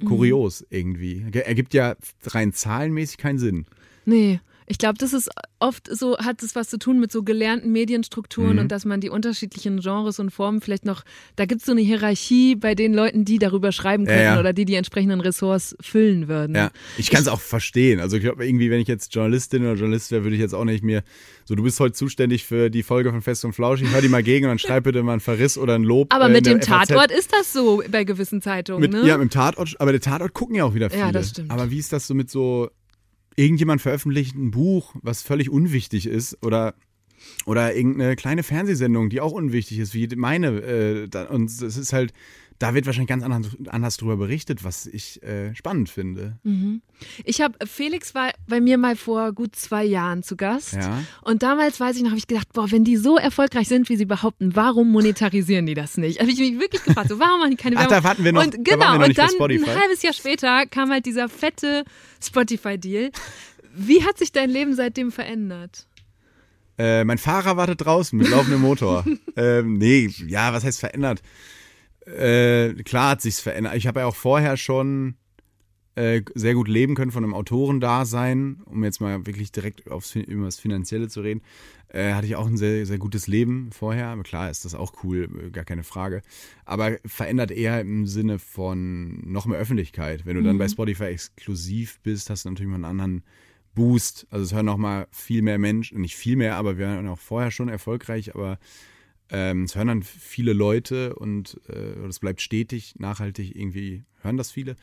Kurios 0.04 0.66
irgendwie. 0.70 1.20
Ge- 1.30 1.42
Ergibt 1.42 1.72
ja 1.72 1.94
rein 2.26 2.52
zahlenmäßig 2.52 3.16
keinen 3.16 3.38
Sinn. 3.38 3.66
Nee, 4.04 4.40
ich 4.66 4.78
glaube, 4.78 4.96
das 4.98 5.12
ist 5.12 5.28
oft 5.58 5.88
so, 5.94 6.16
hat 6.18 6.42
es 6.42 6.54
was 6.54 6.68
zu 6.68 6.78
tun 6.78 6.98
mit 7.00 7.12
so 7.12 7.22
gelernten 7.22 7.70
Medienstrukturen 7.72 8.54
Mhm. 8.54 8.58
und 8.60 8.72
dass 8.72 8.84
man 8.84 9.00
die 9.00 9.10
unterschiedlichen 9.10 9.80
Genres 9.80 10.18
und 10.18 10.30
Formen 10.30 10.60
vielleicht 10.60 10.84
noch, 10.84 11.02
da 11.36 11.44
gibt 11.46 11.60
es 11.60 11.66
so 11.66 11.72
eine 11.72 11.80
Hierarchie 11.82 12.54
bei 12.56 12.74
den 12.74 12.94
Leuten, 12.94 13.24
die 13.24 13.38
darüber 13.38 13.72
schreiben 13.72 14.04
Ja, 14.04 14.10
könnten 14.12 14.24
ja. 14.24 14.40
oder 14.40 14.52
die 14.52 14.64
die 14.64 14.74
entsprechenden 14.74 15.20
Ressorts 15.20 15.76
füllen 15.80 16.28
würden. 16.28 16.54
Ja, 16.56 16.70
ich 16.98 17.10
kann 17.10 17.22
es 17.22 17.28
auch 17.28 17.40
verstehen. 17.40 18.00
Also 18.00 18.16
ich 18.16 18.22
glaube, 18.22 18.46
irgendwie, 18.46 18.70
wenn 18.70 18.80
ich 18.80 18.88
jetzt 18.88 19.14
Journalistin 19.14 19.62
oder 19.62 19.74
Journalist 19.74 20.10
wäre, 20.10 20.22
würde 20.24 20.36
ich 20.36 20.40
jetzt 20.42 20.54
auch 20.54 20.64
nicht 20.64 20.82
mir 20.82 21.02
so, 21.46 21.54
du 21.54 21.62
bist 21.62 21.78
heute 21.80 21.92
zuständig 21.94 22.44
für 22.44 22.70
die 22.70 22.82
Folge 22.82 23.10
von 23.10 23.20
Fest 23.20 23.44
und 23.44 23.52
Flauschig, 23.52 23.88
hör 23.92 24.00
die 24.00 24.08
mal 24.08 24.22
gegen 24.22 24.46
und 24.46 24.50
dann 24.50 24.58
schreib 24.58 24.84
bitte 24.84 25.02
mal 25.02 25.12
einen 25.12 25.20
Verriss 25.20 25.58
oder 25.58 25.74
ein 25.74 25.84
Lob. 25.84 26.12
Aber 26.12 26.26
äh, 26.28 26.32
mit 26.32 26.46
dem 26.46 26.60
FAZ. 26.62 26.88
Tatort 26.88 27.10
ist 27.10 27.32
das 27.32 27.52
so 27.52 27.82
bei 27.90 28.04
gewissen 28.04 28.40
Zeitungen, 28.40 28.80
Mit, 28.80 28.92
ne? 28.92 29.06
Ja, 29.06 29.18
mit 29.18 29.30
dem 29.30 29.30
Tatort, 29.30 29.76
aber 29.78 29.92
der 29.92 30.00
Tatort 30.00 30.32
gucken 30.32 30.56
ja 30.56 30.64
auch 30.64 30.74
wieder 30.74 30.88
viele. 30.90 31.02
Ja, 31.02 31.12
das 31.12 31.30
stimmt. 31.30 31.50
Aber 31.50 31.70
wie 31.70 31.78
ist 31.78 31.92
das 31.92 32.06
so 32.06 32.14
mit 32.14 32.30
so, 32.30 32.70
irgendjemand 33.36 33.82
veröffentlicht 33.82 34.34
ein 34.34 34.50
Buch, 34.50 34.94
was 35.02 35.22
völlig 35.22 35.50
unwichtig 35.50 36.06
ist 36.06 36.42
oder 36.42 36.74
oder 37.46 37.74
irgendeine 37.74 38.16
kleine 38.16 38.42
Fernsehsendung, 38.42 39.08
die 39.08 39.20
auch 39.20 39.32
unwichtig 39.32 39.78
ist, 39.78 39.94
wie 39.94 40.08
meine. 40.14 40.48
Äh, 40.60 41.26
und 41.28 41.50
es 41.50 41.62
ist 41.62 41.92
halt, 41.92 42.12
da 42.58 42.72
wird 42.74 42.86
wahrscheinlich 42.86 43.08
ganz 43.08 43.22
anders, 43.24 43.56
anders 43.68 43.96
drüber 43.96 44.16
berichtet, 44.16 44.62
was 44.64 44.86
ich 44.86 45.22
äh, 45.22 45.54
spannend 45.54 45.88
finde. 45.90 46.38
Ich 47.24 47.40
habe, 47.40 47.54
Felix 47.66 48.14
war 48.14 48.30
bei 48.46 48.60
mir 48.60 48.78
mal 48.78 48.96
vor 48.96 49.32
gut 49.32 49.56
zwei 49.56 49.84
Jahren 49.84 50.22
zu 50.22 50.36
Gast. 50.36 50.74
Ja. 50.74 51.02
Und 51.22 51.42
damals 51.42 51.80
weiß 51.80 51.96
ich 51.96 52.02
noch, 52.02 52.10
habe 52.10 52.18
ich 52.18 52.26
gedacht, 52.28 52.52
boah, 52.52 52.70
wenn 52.70 52.84
die 52.84 52.96
so 52.96 53.16
erfolgreich 53.18 53.68
sind, 53.68 53.88
wie 53.88 53.96
sie 53.96 54.04
behaupten, 54.06 54.54
warum 54.54 54.92
monetarisieren 54.92 55.66
die 55.66 55.74
das 55.74 55.96
nicht? 55.96 56.20
Habe 56.20 56.30
ich 56.30 56.38
mich 56.38 56.58
wirklich 56.60 56.84
gefragt, 56.84 57.08
so, 57.08 57.18
warum 57.18 57.40
machen 57.40 57.50
die 57.50 57.56
keine 57.56 57.76
Ach, 57.76 57.82
Werbung? 57.82 57.96
da 57.98 58.04
warten 58.04 58.24
wir 58.24 58.32
noch- 58.32 58.44
Und 58.44 58.54
da 58.54 58.58
genau, 58.62 58.92
wir 58.92 58.98
noch 59.00 59.08
und 59.08 59.18
dann 59.18 59.50
ein 59.50 59.80
halbes 59.80 60.02
Jahr 60.02 60.12
später 60.12 60.66
kam 60.66 60.90
halt 60.90 61.06
dieser 61.06 61.28
fette 61.28 61.84
Spotify-Deal. 62.22 63.10
Wie 63.76 64.04
hat 64.04 64.18
sich 64.18 64.30
dein 64.32 64.50
Leben 64.50 64.74
seitdem 64.74 65.10
verändert? 65.10 65.86
Äh, 66.78 67.04
mein 67.04 67.18
Fahrer 67.18 67.56
wartet 67.56 67.84
draußen 67.84 68.16
mit 68.18 68.28
laufendem 68.30 68.60
Motor. 68.60 69.04
ähm, 69.36 69.78
nee, 69.78 70.08
ja, 70.26 70.52
was 70.52 70.64
heißt 70.64 70.80
verändert? 70.80 71.20
Äh, 72.06 72.74
klar 72.84 73.10
hat 73.10 73.22
sich's 73.22 73.40
verändert. 73.40 73.74
Ich 73.76 73.86
habe 73.86 74.00
ja 74.00 74.06
auch 74.06 74.16
vorher 74.16 74.56
schon 74.56 75.16
äh, 75.94 76.22
sehr 76.34 76.54
gut 76.54 76.68
leben 76.68 76.94
können 76.94 77.12
von 77.12 77.22
einem 77.22 77.34
Autorendasein, 77.34 78.62
um 78.64 78.82
jetzt 78.82 79.00
mal 79.00 79.26
wirklich 79.26 79.52
direkt 79.52 79.90
aufs, 79.90 80.14
über 80.16 80.46
das 80.46 80.58
Finanzielle 80.58 81.08
zu 81.08 81.20
reden. 81.20 81.42
Äh, 81.88 82.14
hatte 82.14 82.26
ich 82.26 82.34
auch 82.34 82.48
ein 82.48 82.56
sehr, 82.56 82.84
sehr 82.86 82.98
gutes 82.98 83.28
Leben 83.28 83.70
vorher. 83.70 84.08
Aber 84.08 84.24
klar 84.24 84.50
ist 84.50 84.64
das 84.64 84.74
auch 84.74 85.04
cool, 85.04 85.28
äh, 85.40 85.50
gar 85.50 85.64
keine 85.64 85.84
Frage. 85.84 86.22
Aber 86.64 86.98
verändert 87.06 87.52
eher 87.52 87.80
im 87.80 88.06
Sinne 88.06 88.40
von 88.40 89.20
noch 89.30 89.46
mehr 89.46 89.58
Öffentlichkeit. 89.58 90.26
Wenn 90.26 90.36
du 90.36 90.42
dann 90.42 90.58
bei 90.58 90.68
Spotify 90.68 91.04
exklusiv 91.04 92.00
bist, 92.02 92.28
hast 92.28 92.44
du 92.44 92.50
natürlich 92.50 92.68
mal 92.68 92.76
einen 92.76 92.84
anderen 92.84 93.22
Boost. 93.74 94.26
Also 94.30 94.44
es 94.44 94.52
hören 94.52 94.66
noch 94.66 94.76
mal 94.76 95.06
viel 95.10 95.42
mehr 95.42 95.58
Menschen, 95.58 96.00
nicht 96.00 96.16
viel 96.16 96.36
mehr, 96.36 96.56
aber 96.56 96.78
wir 96.78 96.86
waren 96.86 97.08
auch 97.08 97.18
vorher 97.18 97.50
schon 97.50 97.68
erfolgreich, 97.68 98.34
aber 98.34 98.58
ähm, 99.30 99.66
hören 99.72 99.88
dann 99.88 100.02
viele 100.02 100.52
Leute 100.52 101.14
und 101.16 101.60
äh, 101.68 102.06
es 102.06 102.18
bleibt 102.18 102.40
stetig, 102.40 102.94
nachhaltig 102.98 103.56
irgendwie 103.56 104.04
hören 104.22 104.36
das 104.36 104.50
viele. 104.50 104.76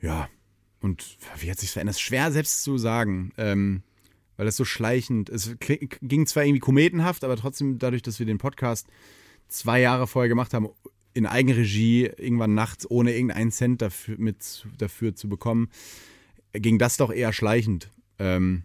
Ja, 0.00 0.28
und 0.80 1.16
wie 1.38 1.50
hat 1.50 1.58
sich 1.58 1.70
verändert? 1.70 1.98
Schwer 2.00 2.32
selbst 2.32 2.62
zu 2.64 2.76
sagen, 2.76 3.32
ähm, 3.38 3.82
weil 4.36 4.46
das 4.46 4.56
so 4.56 4.64
schleichend, 4.64 5.28
es 5.28 5.56
ging 5.60 6.26
zwar 6.26 6.44
irgendwie 6.44 6.60
kometenhaft, 6.60 7.24
aber 7.24 7.36
trotzdem 7.36 7.78
dadurch, 7.78 8.02
dass 8.02 8.18
wir 8.18 8.26
den 8.26 8.38
Podcast 8.38 8.88
zwei 9.48 9.80
Jahre 9.80 10.06
vorher 10.06 10.28
gemacht 10.28 10.54
haben, 10.54 10.68
in 11.14 11.26
Eigenregie, 11.26 12.06
irgendwann 12.16 12.54
nachts, 12.54 12.90
ohne 12.90 13.14
irgendeinen 13.14 13.52
Cent 13.52 13.82
dafür, 13.82 14.16
mit, 14.18 14.66
dafür 14.78 15.14
zu 15.14 15.28
bekommen, 15.28 15.68
ging 16.52 16.78
das 16.78 16.96
doch 16.96 17.12
eher 17.12 17.32
schleichend. 17.32 17.90
Ähm, 18.18 18.64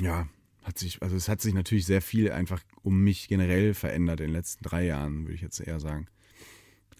ja, 0.00 0.28
hat 0.62 0.78
sich, 0.78 1.02
also 1.02 1.16
es 1.16 1.28
hat 1.28 1.40
sich 1.40 1.54
natürlich 1.54 1.86
sehr 1.86 2.02
viel 2.02 2.30
einfach 2.30 2.62
um 2.82 3.00
mich 3.02 3.28
generell 3.28 3.74
verändert 3.74 4.20
in 4.20 4.26
den 4.28 4.34
letzten 4.34 4.64
drei 4.64 4.86
Jahren, 4.86 5.22
würde 5.22 5.34
ich 5.34 5.42
jetzt 5.42 5.60
eher 5.60 5.80
sagen. 5.80 6.06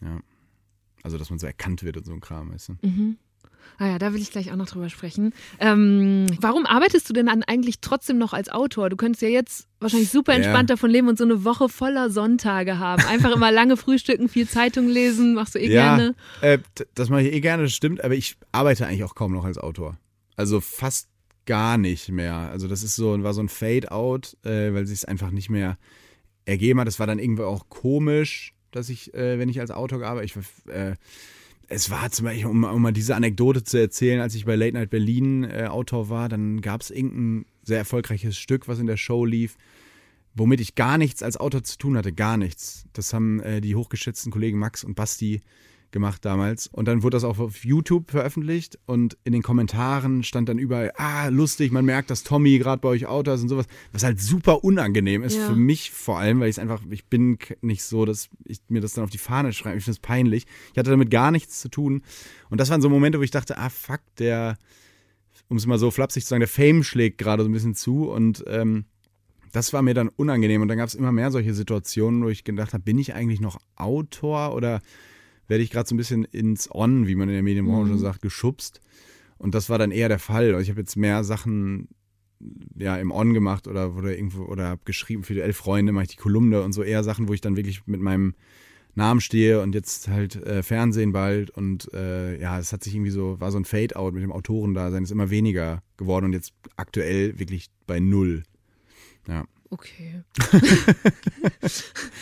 Ja. 0.01 0.19
Also, 1.03 1.17
dass 1.17 1.29
man 1.29 1.39
so 1.39 1.47
erkannt 1.47 1.83
wird 1.83 1.97
und 1.97 2.05
so 2.05 2.13
ein 2.13 2.21
Kram, 2.21 2.51
weißt 2.53 2.69
du? 2.69 3.15
Ah 3.77 3.87
ja, 3.87 3.97
da 3.99 4.13
will 4.13 4.21
ich 4.21 4.31
gleich 4.31 4.51
auch 4.51 4.55
noch 4.55 4.67
drüber 4.67 4.89
sprechen. 4.89 5.33
Ähm, 5.59 6.27
warum 6.39 6.65
arbeitest 6.65 7.09
du 7.09 7.13
denn 7.13 7.27
dann 7.27 7.41
eigentlich 7.43 7.79
trotzdem 7.79 8.17
noch 8.17 8.33
als 8.33 8.49
Autor? 8.49 8.89
Du 8.89 8.95
könntest 8.95 9.21
ja 9.21 9.29
jetzt 9.29 9.67
wahrscheinlich 9.79 10.09
super 10.09 10.33
Ja. 10.33 10.37
entspannt 10.39 10.69
davon 10.69 10.91
leben 10.91 11.07
und 11.07 11.17
so 11.17 11.23
eine 11.23 11.43
Woche 11.43 11.69
voller 11.69 12.09
Sonntage 12.11 12.77
haben. 12.77 13.03
Einfach 13.05 13.31
immer 13.35 13.51
lange 13.51 13.77
frühstücken, 13.77 14.29
viel 14.29 14.47
Zeitung 14.47 14.87
lesen, 14.87 15.33
machst 15.33 15.55
du 15.55 15.59
eh 15.59 15.67
gerne. 15.69 16.15
Äh, 16.41 16.59
das 16.95 17.09
mache 17.09 17.23
ich 17.23 17.33
eh 17.33 17.39
gerne, 17.41 17.63
das 17.63 17.73
stimmt, 17.73 18.03
aber 18.03 18.13
ich 18.15 18.37
arbeite 18.51 18.85
eigentlich 18.85 19.03
auch 19.03 19.15
kaum 19.15 19.31
noch 19.31 19.45
als 19.45 19.57
Autor. 19.57 19.97
Also 20.35 20.59
fast 20.59 21.07
gar 21.45 21.77
nicht 21.77 22.09
mehr. 22.09 22.35
Also 22.35 22.67
das 22.67 22.83
ist 22.83 22.95
so, 22.95 23.21
war 23.23 23.33
so 23.33 23.41
ein 23.41 23.49
Fade-out, 23.49 24.37
äh, 24.43 24.73
weil 24.73 24.85
sich 24.85 24.99
es 24.99 25.05
einfach 25.05 25.31
nicht 25.31 25.49
mehr 25.49 25.77
ergeben 26.45 26.79
hat. 26.79 26.87
Das 26.87 26.99
war 26.99 27.07
dann 27.07 27.19
irgendwie 27.19 27.43
auch 27.43 27.69
komisch, 27.69 28.53
dass 28.71 28.89
ich, 28.89 29.13
äh, 29.13 29.37
wenn 29.39 29.49
ich 29.49 29.59
als 29.59 29.71
Autor 29.71 29.99
gearbeitet 29.99 30.35
ich, 30.35 30.71
äh, 30.73 30.95
es 31.67 31.89
war 31.89 32.11
zum 32.11 32.25
Beispiel, 32.25 32.47
um, 32.47 32.63
um 32.63 32.81
mal 32.81 32.91
diese 32.91 33.15
Anekdote 33.15 33.63
zu 33.63 33.79
erzählen, 33.79 34.19
als 34.19 34.35
ich 34.35 34.45
bei 34.45 34.55
Late 34.55 34.73
Night 34.73 34.89
Berlin 34.89 35.43
äh, 35.43 35.67
Autor 35.69 36.09
war, 36.09 36.27
dann 36.27 36.61
gab 36.61 36.81
es 36.81 36.91
irgendein 36.91 37.45
sehr 37.63 37.77
erfolgreiches 37.77 38.37
Stück, 38.37 38.67
was 38.67 38.79
in 38.79 38.87
der 38.87 38.97
Show 38.97 39.25
lief. 39.25 39.55
womit 40.33 40.61
ich 40.61 40.75
gar 40.75 40.97
nichts 40.97 41.23
als 41.23 41.37
Autor 41.37 41.63
zu 41.63 41.77
tun 41.77 41.97
hatte, 41.97 42.13
gar 42.13 42.37
nichts. 42.37 42.85
Das 42.93 43.13
haben 43.13 43.41
äh, 43.41 43.61
die 43.61 43.75
hochgeschätzten 43.75 44.31
Kollegen 44.31 44.59
Max 44.59 44.83
und 44.83 44.95
Basti 44.95 45.41
gemacht 45.91 46.23
damals. 46.25 46.67
Und 46.67 46.87
dann 46.87 47.03
wurde 47.03 47.15
das 47.15 47.23
auch 47.23 47.39
auf 47.39 47.63
YouTube 47.65 48.11
veröffentlicht 48.11 48.79
und 48.85 49.17
in 49.23 49.33
den 49.33 49.41
Kommentaren 49.41 50.23
stand 50.23 50.49
dann 50.49 50.57
überall, 50.57 50.91
ah, 50.95 51.27
lustig, 51.27 51.71
man 51.71 51.85
merkt, 51.85 52.09
dass 52.09 52.23
Tommy 52.23 52.57
gerade 52.57 52.81
bei 52.81 52.89
euch 52.89 53.05
Autor 53.07 53.33
ist 53.35 53.41
und 53.41 53.49
sowas, 53.49 53.65
was 53.91 54.03
halt 54.03 54.19
super 54.19 54.63
unangenehm 54.63 55.23
ist 55.23 55.37
Ja. 55.37 55.47
für 55.47 55.55
mich 55.55 55.91
vor 55.91 56.17
allem, 56.19 56.39
weil 56.39 56.49
ich 56.49 56.55
es 56.55 56.59
einfach, 56.59 56.81
ich 56.89 57.05
bin 57.05 57.37
nicht 57.61 57.83
so, 57.83 58.05
dass 58.05 58.29
ich 58.45 58.59
mir 58.69 58.81
das 58.81 58.93
dann 58.93 59.03
auf 59.03 59.09
die 59.09 59.17
Fahne 59.17 59.53
schreibe, 59.53 59.77
ich 59.77 59.83
finde 59.83 59.95
es 59.95 59.99
peinlich. 59.99 60.45
Ich 60.71 60.77
hatte 60.77 60.89
damit 60.91 61.11
gar 61.11 61.31
nichts 61.31 61.59
zu 61.59 61.69
tun. 61.69 62.01
Und 62.49 62.59
das 62.59 62.69
waren 62.69 62.81
so 62.81 62.89
Momente, 62.89 63.19
wo 63.19 63.23
ich 63.23 63.31
dachte, 63.31 63.57
ah, 63.57 63.69
fuck, 63.69 64.01
der, 64.17 64.57
um 65.49 65.57
es 65.57 65.65
mal 65.65 65.77
so 65.79 65.91
flapsig 65.91 66.23
zu 66.23 66.29
sagen, 66.29 66.39
der 66.41 66.47
Fame 66.47 66.83
schlägt 66.83 67.17
gerade 67.17 67.43
so 67.43 67.49
ein 67.49 67.53
bisschen 67.53 67.75
zu 67.75 68.09
und 68.09 68.43
ähm, 68.47 68.85
das 69.51 69.73
war 69.73 69.81
mir 69.81 69.93
dann 69.93 70.07
unangenehm 70.07 70.61
und 70.61 70.69
dann 70.69 70.77
gab 70.77 70.87
es 70.87 70.95
immer 70.95 71.11
mehr 71.11 71.29
solche 71.29 71.53
Situationen, 71.53 72.23
wo 72.23 72.29
ich 72.29 72.45
gedacht 72.45 72.73
habe, 72.73 72.83
bin 72.83 72.97
ich 72.97 73.13
eigentlich 73.13 73.41
noch 73.41 73.59
Autor 73.75 74.55
oder 74.55 74.79
werde 75.47 75.63
ich 75.63 75.69
gerade 75.69 75.87
so 75.87 75.95
ein 75.95 75.97
bisschen 75.97 76.23
ins 76.25 76.73
On, 76.73 77.07
wie 77.07 77.15
man 77.15 77.29
in 77.29 77.35
der 77.35 77.43
Medienbranche 77.43 77.97
sagt, 77.97 78.21
geschubst. 78.21 78.81
Und 79.37 79.55
das 79.55 79.69
war 79.69 79.77
dann 79.77 79.91
eher 79.91 80.07
der 80.07 80.19
Fall. 80.19 80.53
Also 80.53 80.61
Ich 80.61 80.69
habe 80.69 80.81
jetzt 80.81 80.95
mehr 80.95 81.23
Sachen 81.23 81.89
ja 82.77 82.97
im 82.97 83.11
On 83.11 83.33
gemacht 83.33 83.67
oder 83.67 83.95
oder 83.95 84.15
irgendwo 84.15 84.45
oder 84.45 84.67
habe 84.69 84.81
geschrieben 84.85 85.23
für 85.23 85.33
die 85.33 85.41
elf 85.41 85.57
Freunde 85.57 85.91
mache 85.91 86.05
ich 86.05 86.11
die 86.11 86.17
Kolumne 86.17 86.61
und 86.63 86.73
so 86.73 86.83
eher 86.83 87.03
Sachen, 87.03 87.27
wo 87.27 87.33
ich 87.33 87.41
dann 87.41 87.55
wirklich 87.55 87.85
mit 87.85 88.01
meinem 88.01 88.33
Namen 88.93 89.21
stehe 89.21 89.61
und 89.61 89.73
jetzt 89.73 90.09
halt 90.09 90.35
äh, 90.35 90.63
Fernsehen 90.63 91.13
bald 91.13 91.49
und 91.49 91.93
äh, 91.93 92.39
ja, 92.41 92.59
es 92.59 92.73
hat 92.73 92.83
sich 92.83 92.93
irgendwie 92.93 93.11
so, 93.11 93.39
war 93.39 93.51
so 93.51 93.57
ein 93.57 93.65
Fade-out 93.65 94.13
mit 94.13 94.23
dem 94.23 94.31
Autorendasein, 94.31 95.03
ist 95.03 95.11
immer 95.11 95.29
weniger 95.29 95.81
geworden 95.97 96.25
und 96.25 96.33
jetzt 96.33 96.53
aktuell 96.75 97.39
wirklich 97.39 97.69
bei 97.87 97.99
null. 97.99 98.43
Ja. 99.27 99.45
Okay. 99.73 100.21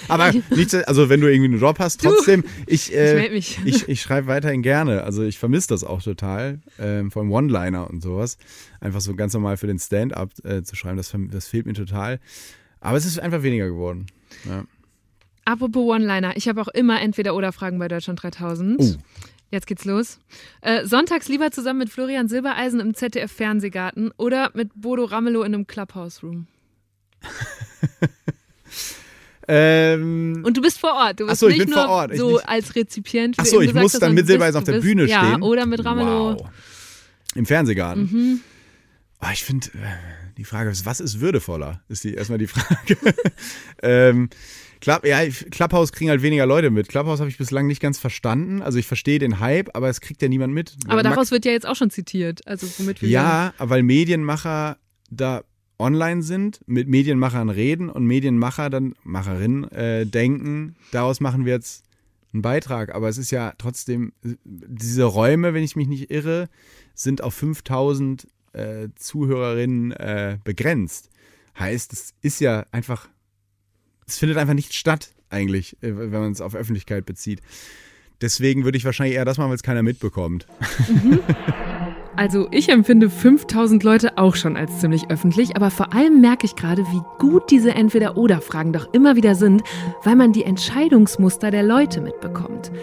Aber 0.08 0.32
nicht, 0.52 0.76
also 0.88 1.10
wenn 1.10 1.20
du 1.20 1.28
irgendwie 1.28 1.50
einen 1.50 1.60
Job 1.60 1.80
hast, 1.80 2.00
trotzdem, 2.02 2.44
ich, 2.68 2.92
Ich 2.92 2.96
äh, 2.96 3.30
mich. 3.32 3.60
ich, 3.66 3.90
ich 3.90 4.02
schreibe 4.02 4.28
weiterhin 4.28 4.62
gerne. 4.62 5.04
Also 5.04 5.24
ich 5.24 5.40
vermisse 5.40 5.70
das 5.70 5.84
auch 5.84 6.04
total, 6.04 6.60
ähm, 6.78 7.10
vor 7.10 7.24
allem 7.24 7.32
One-Liner 7.32 7.90
und 7.90 8.04
sowas. 8.04 8.38
Einfach 8.80 9.02
so 9.02 9.16
ganz 9.16 9.34
normal 9.34 9.58
für 9.58 9.66
den 9.66 9.80
Stand-up 9.80 10.30
äh, 10.46 10.62
zu 10.62 10.76
schreiben, 10.76 10.98
das, 10.98 11.12
das 11.32 11.48
fehlt 11.48 11.66
mir 11.66 11.74
total. 11.74 12.20
Aber 12.82 12.98
es 12.98 13.06
ist 13.06 13.20
einfach 13.20 13.42
weniger 13.42 13.68
geworden. 13.68 14.06
Ja. 14.48 14.64
Apropos 15.44 15.90
One-Liner, 15.90 16.38
ich 16.38 16.48
habe 16.48 16.62
auch 16.62 16.68
immer 16.68 17.02
Entweder-Oder-Fragen 17.02 17.80
bei 17.80 17.88
Deutschland 17.88 18.22
3000. 18.22 18.80
Oh. 18.80 18.96
Jetzt 19.50 19.66
geht's 19.66 19.86
los. 19.86 20.20
Äh, 20.62 20.86
sonntags 20.86 21.28
lieber 21.28 21.50
zusammen 21.50 21.80
mit 21.80 21.90
Florian 21.90 22.28
Silbereisen 22.28 22.80
im 22.80 22.94
ZDF-Fernsehgarten 22.94 24.12
oder 24.18 24.52
mit 24.54 24.70
Bodo 24.76 25.06
Ramelow 25.06 25.42
in 25.42 25.56
einem 25.56 25.66
Clubhouse-Room. 25.66 26.46
Ähm, 29.52 30.44
Und 30.46 30.58
du 30.58 30.62
bist 30.62 30.78
vor 30.80 30.94
Ort. 30.94 31.20
Du 31.20 31.26
bist 31.26 31.40
so, 31.40 31.48
ich 31.48 31.58
nicht 31.58 31.66
bin 31.66 31.74
nur 31.76 31.84
vor 31.84 31.90
Ort. 31.92 32.12
Ich 32.12 32.20
so 32.20 32.34
nicht- 32.34 32.48
als 32.48 32.76
Rezipient. 32.76 33.36
Ach 33.40 33.46
so, 33.46 33.62
ich 33.62 33.74
muss 33.74 33.94
dann 33.94 34.14
mit 34.14 34.28
Silbereisen 34.28 34.60
auf 34.60 34.64
der 34.64 34.74
bist- 34.74 34.84
Bühne 34.84 35.06
ja, 35.06 35.26
stehen. 35.28 35.42
oder 35.42 35.66
mit 35.66 35.84
Ramelow. 35.84 36.38
Wow. 36.40 36.50
Im 37.34 37.48
Fernsehgarten. 37.48 38.04
Mhm. 38.04 38.40
Ah, 39.18 39.32
ich 39.34 39.44
finde, 39.44 39.68
äh, 39.70 40.36
die 40.38 40.46
Frage 40.46 40.70
ist, 40.70 40.86
was 40.86 41.00
ist 41.00 41.20
würdevoller? 41.20 41.82
Ist 41.90 42.04
die 42.04 42.14
erstmal 42.14 42.38
die 42.38 42.46
Frage. 42.48 42.96
ähm, 43.82 44.30
Club, 44.82 45.04
ja, 45.04 45.20
Clubhouse 45.50 45.92
kriegen 45.92 46.12
halt 46.12 46.22
weniger 46.22 46.46
Leute 46.46 46.70
mit. 46.70 46.88
Clubhouse 46.88 47.20
habe 47.20 47.30
ich 47.32 47.38
bislang 47.40 47.66
nicht 47.66 47.82
ganz 47.82 47.98
verstanden. 47.98 48.62
Also 48.62 48.78
ich 48.78 48.86
verstehe 48.86 49.18
den 49.18 49.40
Hype, 49.40 49.76
aber 49.76 49.90
es 49.90 50.00
kriegt 50.00 50.22
ja 50.22 50.30
niemand 50.30 50.54
mit. 50.54 50.76
Aber 50.86 50.98
Max- 50.98 51.10
daraus 51.10 51.32
wird 51.32 51.44
ja 51.46 51.52
jetzt 51.52 51.66
auch 51.66 51.76
schon 51.76 51.90
zitiert. 51.90 52.46
Also 52.48 52.68
womit 52.78 53.02
wir 53.02 53.10
Ja, 53.10 53.54
weil 53.58 53.82
Medienmacher 53.82 54.78
da 55.10 55.42
online 55.80 56.22
sind, 56.22 56.62
mit 56.68 56.88
Medienmachern 56.88 57.50
reden 57.50 57.90
und 57.90 58.06
Medienmacher 58.06 58.70
dann, 58.70 58.96
Macherinnen, 59.04 59.64
äh, 59.72 60.06
denken, 60.06 60.76
daraus 60.92 61.22
machen 61.22 61.46
wir 61.46 61.54
jetzt 61.54 61.86
einen 62.34 62.42
Beitrag. 62.42 62.94
Aber 62.94 63.10
es 63.10 63.18
ist 63.18 63.32
ja 63.32 63.54
trotzdem, 63.58 64.12
diese 64.44 65.04
Räume, 65.06 65.54
wenn 65.54 65.64
ich 65.64 65.76
mich 65.76 65.88
nicht 65.88 66.12
irre, 66.12 66.50
sind 66.94 67.24
auf 67.24 67.34
5000 67.34 68.28
äh, 68.54 68.90
Zuhörerinnen 68.96 69.92
äh, 69.94 70.38
begrenzt. 70.44 71.10
Heißt, 71.58 71.94
es 71.94 72.14
ist 72.22 72.42
ja 72.42 72.66
einfach, 72.72 73.08
es 74.06 74.18
findet 74.18 74.38
einfach 74.38 74.54
nicht 74.54 74.74
statt, 74.74 75.14
eigentlich, 75.30 75.82
äh, 75.82 75.98
wenn 75.98 76.12
man 76.12 76.32
es 76.32 76.42
auf 76.42 76.56
Öffentlichkeit 76.56 77.06
bezieht. 77.06 77.42
Deswegen 78.22 78.66
würde 78.66 78.78
ich 78.78 78.86
wahrscheinlich 78.86 79.16
eher 79.16 79.26
das 79.26 79.38
machen, 79.38 79.50
weil 79.50 79.56
es 79.56 79.64
keiner 79.64 79.84
mitbekommt. 79.84 80.46
Also 82.20 82.50
ich 82.52 82.68
empfinde 82.68 83.10
5000 83.10 83.82
Leute 83.82 84.18
auch 84.18 84.36
schon 84.36 84.58
als 84.58 84.82
ziemlich 84.82 85.10
öffentlich, 85.10 85.56
aber 85.56 85.72
vor 85.72 85.94
allem 85.94 86.20
merke 86.20 86.46
ich 86.46 86.58
gerade, 86.58 86.86
wie 86.88 87.02
gut 87.18 87.50
diese 87.50 87.74
Entweder-Oder-Fragen 87.74 88.74
doch 88.74 88.90
immer 88.92 89.16
wieder 89.16 89.36
sind, 89.36 89.64
weil 90.04 90.18
man 90.18 90.34
die 90.34 90.44
Entscheidungsmuster 90.44 91.50
der 91.50 91.64
Leute 91.64 92.02
mitbekommt. 92.02 92.74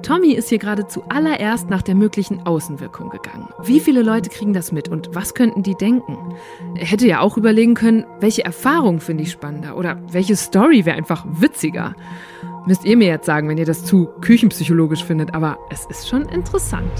Tommy 0.00 0.32
ist 0.32 0.48
hier 0.48 0.56
gerade 0.56 0.86
zuallererst 0.86 1.68
nach 1.68 1.82
der 1.82 1.94
möglichen 1.94 2.46
Außenwirkung 2.46 3.10
gegangen. 3.10 3.50
Wie 3.62 3.80
viele 3.80 4.00
Leute 4.00 4.30
kriegen 4.30 4.54
das 4.54 4.72
mit 4.72 4.88
und 4.88 5.14
was 5.14 5.34
könnten 5.34 5.62
die 5.62 5.74
denken? 5.74 6.16
Er 6.74 6.86
hätte 6.86 7.06
ja 7.06 7.20
auch 7.20 7.36
überlegen 7.36 7.74
können, 7.74 8.06
welche 8.20 8.46
Erfahrung 8.46 9.00
finde 9.00 9.24
ich 9.24 9.30
spannender 9.30 9.76
oder 9.76 10.00
welche 10.10 10.36
Story 10.36 10.86
wäre 10.86 10.96
einfach 10.96 11.26
witziger. 11.28 11.94
Müsst 12.64 12.86
ihr 12.86 12.96
mir 12.96 13.08
jetzt 13.08 13.26
sagen, 13.26 13.46
wenn 13.50 13.58
ihr 13.58 13.66
das 13.66 13.84
zu 13.84 14.08
küchenpsychologisch 14.22 15.04
findet, 15.04 15.34
aber 15.34 15.58
es 15.68 15.84
ist 15.84 16.08
schon 16.08 16.22
interessant. 16.30 16.90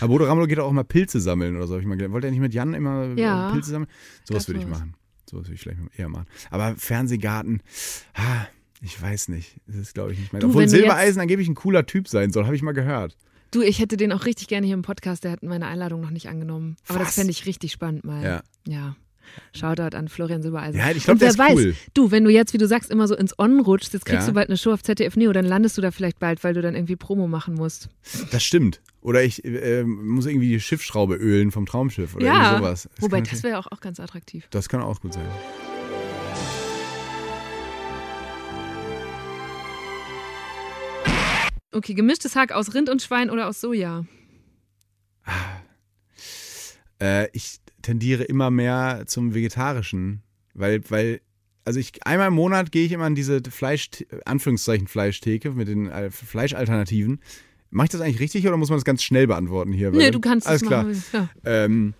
Aber 0.00 0.08
Bodo 0.08 0.24
Ramelow 0.24 0.46
geht 0.46 0.58
auch 0.58 0.72
mal 0.72 0.84
Pilze 0.84 1.20
sammeln 1.20 1.56
oder 1.56 1.66
so. 1.66 1.78
Ich 1.78 1.86
mal 1.86 1.94
gelernt. 1.96 2.12
Wollte 2.14 2.26
er 2.28 2.30
nicht 2.30 2.40
mit 2.40 2.54
Jan 2.54 2.74
immer 2.74 3.04
äh, 3.16 3.20
Ja. 3.20 3.50
Pilze 3.52 3.70
sammeln? 3.70 3.90
Sowas 4.24 4.44
Das 4.44 4.48
würde 4.48 4.60
ich 4.60 4.66
machen. 4.66 4.94
Sowas 5.28 5.46
würde 5.46 5.54
ich 5.54 5.60
vielleicht 5.60 5.80
eher 5.96 6.08
machen. 6.08 6.26
Aber 6.50 6.74
Fernsehgarten, 6.76 7.62
ha, 8.16 8.48
ich 8.80 9.00
weiß 9.00 9.28
nicht. 9.28 9.56
Das 9.66 9.76
ist, 9.76 9.94
glaube 9.94 10.12
ich, 10.12 10.18
nicht 10.18 10.32
mehr. 10.32 10.40
Du, 10.40 10.48
Obwohl 10.48 10.68
Silbereisen 10.68 11.20
angeblich 11.20 11.48
ein 11.48 11.54
cooler 11.54 11.86
Typ 11.86 12.08
sein 12.08 12.30
soll, 12.32 12.44
habe 12.44 12.54
ich 12.56 12.62
mal 12.62 12.72
gehört. 12.72 13.16
Du, 13.50 13.62
ich 13.62 13.78
hätte 13.78 13.96
den 13.96 14.12
auch 14.12 14.24
richtig 14.26 14.48
gerne 14.48 14.66
hier 14.66 14.74
im 14.74 14.82
Podcast. 14.82 15.24
Der 15.24 15.30
hat 15.32 15.42
meine 15.42 15.66
Einladung 15.66 16.00
noch 16.00 16.10
nicht 16.10 16.28
angenommen. 16.28 16.76
Aber 16.88 16.98
das 16.98 17.08
Was? 17.08 17.14
fände 17.14 17.30
ich 17.30 17.46
richtig 17.46 17.72
spannend 17.72 18.04
mal. 18.04 18.22
Ja. 18.22 18.42
Ja. 18.66 18.96
Shoutout 19.54 19.96
an 19.96 20.08
Florian 20.08 20.42
Silbereisen. 20.42 20.78
Ja, 20.78 20.90
ich 20.90 21.04
glaub, 21.04 21.14
Und 21.14 21.20
wer 21.20 21.32
der 21.32 21.32
ist 21.32 21.38
weiß, 21.38 21.54
cool. 21.56 21.74
du, 21.94 22.10
wenn 22.10 22.24
du 22.24 22.30
jetzt, 22.30 22.52
wie 22.52 22.58
du 22.58 22.66
sagst, 22.66 22.90
immer 22.90 23.08
so 23.08 23.14
ins 23.16 23.38
On 23.38 23.60
rutschst, 23.60 23.92
jetzt 23.92 24.04
kriegst 24.06 24.22
Ja. 24.22 24.28
du 24.28 24.34
bald 24.34 24.48
eine 24.48 24.56
Show 24.56 24.72
auf 24.72 24.82
ZDF 24.82 25.16
Neo, 25.16 25.32
dann 25.32 25.44
landest 25.44 25.76
du 25.78 25.82
da 25.82 25.90
vielleicht 25.90 26.18
bald, 26.18 26.42
weil 26.44 26.54
du 26.54 26.62
dann 26.62 26.74
irgendwie 26.74 26.96
Promo 26.96 27.26
machen 27.28 27.54
musst. 27.54 27.88
Das 28.30 28.42
stimmt. 28.42 28.80
Oder 29.00 29.22
ich 29.22 29.44
äh, 29.44 29.84
muss 29.84 30.26
irgendwie 30.26 30.48
die 30.48 30.60
Schiffsschraube 30.60 31.14
ölen 31.14 31.52
vom 31.52 31.64
Traumschiff 31.66 32.16
oder 32.16 32.26
ja. 32.26 32.56
sowas. 32.58 32.88
Das 32.94 33.02
Wobei, 33.02 33.20
das 33.20 33.42
wäre 33.42 33.58
auch, 33.58 33.68
auch 33.70 33.80
ganz 33.80 34.00
attraktiv. 34.00 34.48
das 34.50 34.68
kann 34.68 34.80
auch 34.80 35.00
gut 35.00 35.12
sein. 35.14 35.26
Okay, 41.72 41.94
gemischtes 41.94 42.36
Hack 42.36 42.52
aus 42.52 42.74
Rind 42.74 42.88
und 42.88 43.02
Schwein 43.02 43.28
oder 43.30 43.48
aus 43.48 43.60
Soja? 43.60 44.06
Äh, 47.00 47.28
ich 47.32 47.58
tendiere 47.86 48.24
immer 48.24 48.50
mehr 48.50 49.04
zum 49.06 49.32
Vegetarischen, 49.32 50.22
weil, 50.54 50.80
weil, 50.90 51.20
also 51.64 51.78
ich 51.78 52.04
einmal 52.04 52.28
im 52.28 52.34
Monat 52.34 52.72
gehe 52.72 52.84
ich 52.84 52.90
immer 52.92 53.04
an 53.04 53.14
diese 53.14 53.40
Fleisch, 53.48 53.88
Anführungszeichen 54.24 54.88
Fleischtheke 54.88 55.52
mit 55.52 55.68
den 55.68 55.88
äh, 55.88 56.10
Fleischalternativen. 56.10 57.20
Mache 57.70 57.86
ich 57.86 57.90
das 57.90 58.00
eigentlich 58.00 58.20
richtig 58.20 58.46
oder 58.46 58.56
muss 58.56 58.70
man 58.70 58.78
das 58.78 58.84
ganz 58.84 59.02
schnell 59.04 59.26
beantworten 59.28 59.72
hier? 59.72 59.92
Weil 59.92 59.98
Nee, 59.98 60.10
du 60.10 60.20
kannst 60.20 60.46
Alles 60.48 60.62
es 60.62 60.68
klar. 60.68 60.82
machen. 60.84 61.04
Ja. 61.12 61.28
Ähm, 61.44 61.94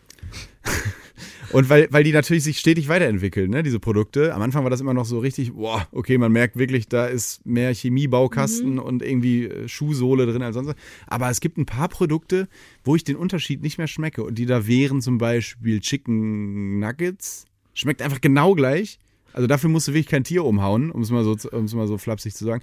und 1.52 1.68
weil, 1.68 1.88
weil 1.90 2.04
die 2.04 2.12
natürlich 2.12 2.44
sich 2.44 2.58
stetig 2.58 2.88
weiterentwickeln, 2.88 3.50
ne, 3.50 3.62
diese 3.62 3.78
Produkte. 3.80 4.34
Am 4.34 4.42
Anfang 4.42 4.62
war 4.64 4.70
das 4.70 4.80
immer 4.80 4.94
noch 4.94 5.04
so 5.04 5.18
richtig, 5.18 5.52
boah, 5.54 5.86
okay, 5.92 6.18
man 6.18 6.32
merkt 6.32 6.56
wirklich, 6.56 6.88
da 6.88 7.06
ist 7.06 7.44
mehr 7.46 7.72
Chemiebaukasten 7.74 8.74
Mhm. 8.74 8.78
und 8.78 9.02
irgendwie 9.02 9.44
äh, 9.44 9.68
Schuhsohle 9.68 10.26
drin 10.26 10.42
als 10.42 10.54
sonst. 10.54 10.74
Aber 11.06 11.30
es 11.30 11.40
gibt 11.40 11.58
ein 11.58 11.66
paar 11.66 11.88
Produkte, 11.88 12.48
wo 12.84 12.96
ich 12.96 13.04
den 13.04 13.16
Unterschied 13.16 13.62
nicht 13.62 13.78
mehr 13.78 13.86
schmecke. 13.88 14.22
Und 14.24 14.36
die 14.38 14.46
da 14.46 14.66
wären 14.66 15.00
zum 15.02 15.18
Beispiel 15.18 15.80
Chicken 15.80 16.78
Nuggets. 16.78 17.44
Schmeckt 17.74 18.02
einfach 18.02 18.20
genau 18.20 18.54
gleich. 18.54 18.98
Also 19.32 19.46
dafür 19.46 19.68
musst 19.68 19.88
du 19.88 19.92
wirklich 19.92 20.06
kein 20.06 20.24
Tier 20.24 20.44
umhauen, 20.44 20.90
um 20.90 21.02
es 21.02 21.10
mal 21.10 21.22
so, 21.24 21.36
um 21.52 21.64
es 21.64 21.74
mal 21.74 21.86
so 21.86 21.98
flapsig 21.98 22.34
zu 22.34 22.44
sagen. 22.44 22.62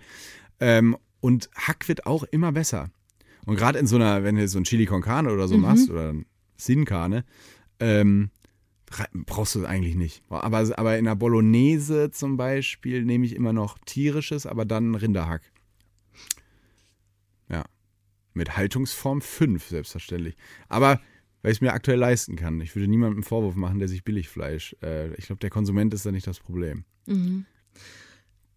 Ähm, 0.59 0.97
und 1.19 1.49
Hack 1.55 1.87
wird 1.87 2.05
auch 2.05 2.23
immer 2.23 2.51
besser. 2.51 2.89
Und 3.45 3.55
gerade 3.55 3.77
in 3.77 3.87
so 3.87 3.95
einer, 3.97 4.23
wenn 4.23 4.35
du 4.35 4.47
so 4.47 4.57
ein 4.57 4.63
Chili 4.63 4.85
con 4.85 5.01
Carne 5.01 5.31
oder 5.31 5.47
so 5.47 5.57
machst 5.57 5.89
oder 5.89 6.13
ein 6.13 6.25
Sin 6.57 6.85
Carne, 6.85 7.25
ähm, 7.79 8.29
brauchst 9.13 9.55
du 9.55 9.59
es 9.59 9.65
eigentlich 9.65 9.95
nicht. 9.95 10.23
Aber, 10.29 10.77
aber 10.77 10.97
in 10.97 11.05
der 11.05 11.15
Bolognese 11.15 12.11
zum 12.11 12.37
Beispiel 12.37 13.03
nehme 13.05 13.25
ich 13.25 13.35
immer 13.35 13.53
noch 13.53 13.77
tierisches, 13.85 14.45
aber 14.45 14.65
dann 14.65 14.95
Rinderhack. 14.95 15.41
Ja. 17.49 17.65
Mit 18.33 18.57
Haltungsform 18.57 19.21
5, 19.21 19.67
selbstverständlich. 19.67 20.35
Aber 20.67 20.99
weil 21.43 21.51
ich 21.51 21.57
es 21.57 21.61
mir 21.61 21.73
aktuell 21.73 21.99
leisten 21.99 22.37
kann. 22.37 22.61
Ich 22.61 22.73
würde 22.75 22.87
niemandem 22.87 23.17
einen 23.17 23.23
Vorwurf 23.23 23.55
machen, 23.55 23.77
der 23.77 23.89
sich 23.89 24.03
Billigfleisch. 24.03 24.75
Äh, 24.81 25.13
ich 25.15 25.27
glaube, 25.27 25.41
der 25.41 25.49
Konsument 25.49 25.93
ist 25.93 26.05
da 26.05 26.11
nicht 26.11 26.25
das 26.25 26.39
Problem. 26.39 26.85
Mhm. 27.05 27.45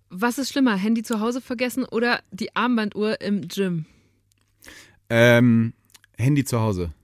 Was 0.08 0.38
ist 0.38 0.50
schlimmer, 0.50 0.76
Handy 0.76 1.02
zu 1.02 1.20
Hause 1.20 1.40
vergessen 1.40 1.84
oder 1.84 2.22
die 2.30 2.54
Armbanduhr 2.54 3.20
im 3.20 3.48
Gym? 3.48 3.86
Ähm, 5.10 5.74
Handy 6.16 6.44
zu 6.44 6.60
Hause. 6.60 6.94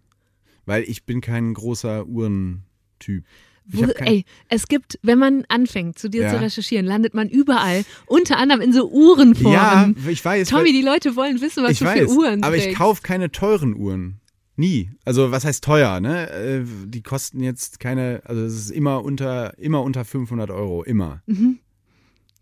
Weil 0.66 0.84
ich 0.84 1.04
bin 1.04 1.20
kein 1.20 1.52
großer 1.52 2.06
Uhrentyp. 2.06 2.71
Ich 3.08 3.78
Wo, 3.78 3.84
ey, 3.84 4.24
es 4.48 4.66
gibt, 4.66 4.98
wenn 5.02 5.18
man 5.20 5.44
anfängt, 5.48 5.96
zu 5.98 6.08
dir 6.10 6.22
Ja. 6.22 6.30
zu 6.30 6.40
recherchieren, 6.40 6.84
landet 6.84 7.14
man 7.14 7.28
überall, 7.28 7.84
unter 8.06 8.36
anderem 8.36 8.60
in 8.60 8.72
so 8.72 8.90
Uhrenforen. 8.90 9.52
Ja, 9.54 10.10
ich 10.10 10.24
weiß. 10.24 10.48
Tommy, 10.48 10.72
die 10.72 10.82
Leute 10.82 11.14
wollen 11.14 11.40
wissen, 11.40 11.62
was 11.62 11.72
ich 11.72 11.78
du 11.78 11.84
weiß, 11.84 11.98
für 12.00 12.08
Uhren 12.08 12.42
aber 12.42 12.56
ich 12.56 12.64
trägst. 12.64 12.78
kaufe 12.78 13.02
keine 13.02 13.30
teuren 13.30 13.74
Uhren. 13.76 14.20
Nie. 14.56 14.90
Also 15.04 15.30
was 15.30 15.44
heißt 15.44 15.62
teuer, 15.62 16.00
ne? 16.00 16.28
Äh, 16.30 16.64
Die 16.86 17.02
kosten 17.02 17.40
jetzt 17.40 17.78
keine, 17.80 18.20
also 18.24 18.42
es 18.42 18.54
ist 18.54 18.70
immer 18.70 19.02
unter, 19.04 19.56
immer 19.58 19.82
unter 19.82 20.04
500 20.04 20.50
Euro, 20.50 20.82
immer. 20.82 21.22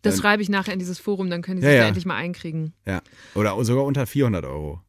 Das 0.03 0.15
Dann- 0.15 0.23
schreibe 0.23 0.43
ich 0.43 0.49
nachher 0.49 0.73
in 0.73 0.79
dieses 0.79 0.99
Forum, 0.99 1.29
dann 1.29 1.43
können 1.43 1.61
die 1.61 1.67
sich 1.67 1.77
ja. 1.77 1.87
endlich 1.87 2.07
mal 2.07 2.17
einkriegen. 2.17 2.73
Ja. 2.87 3.03
Oder 3.35 3.63
sogar 3.65 3.85
unter 3.85 4.07
400 4.07 4.45
Euro. 4.47 4.81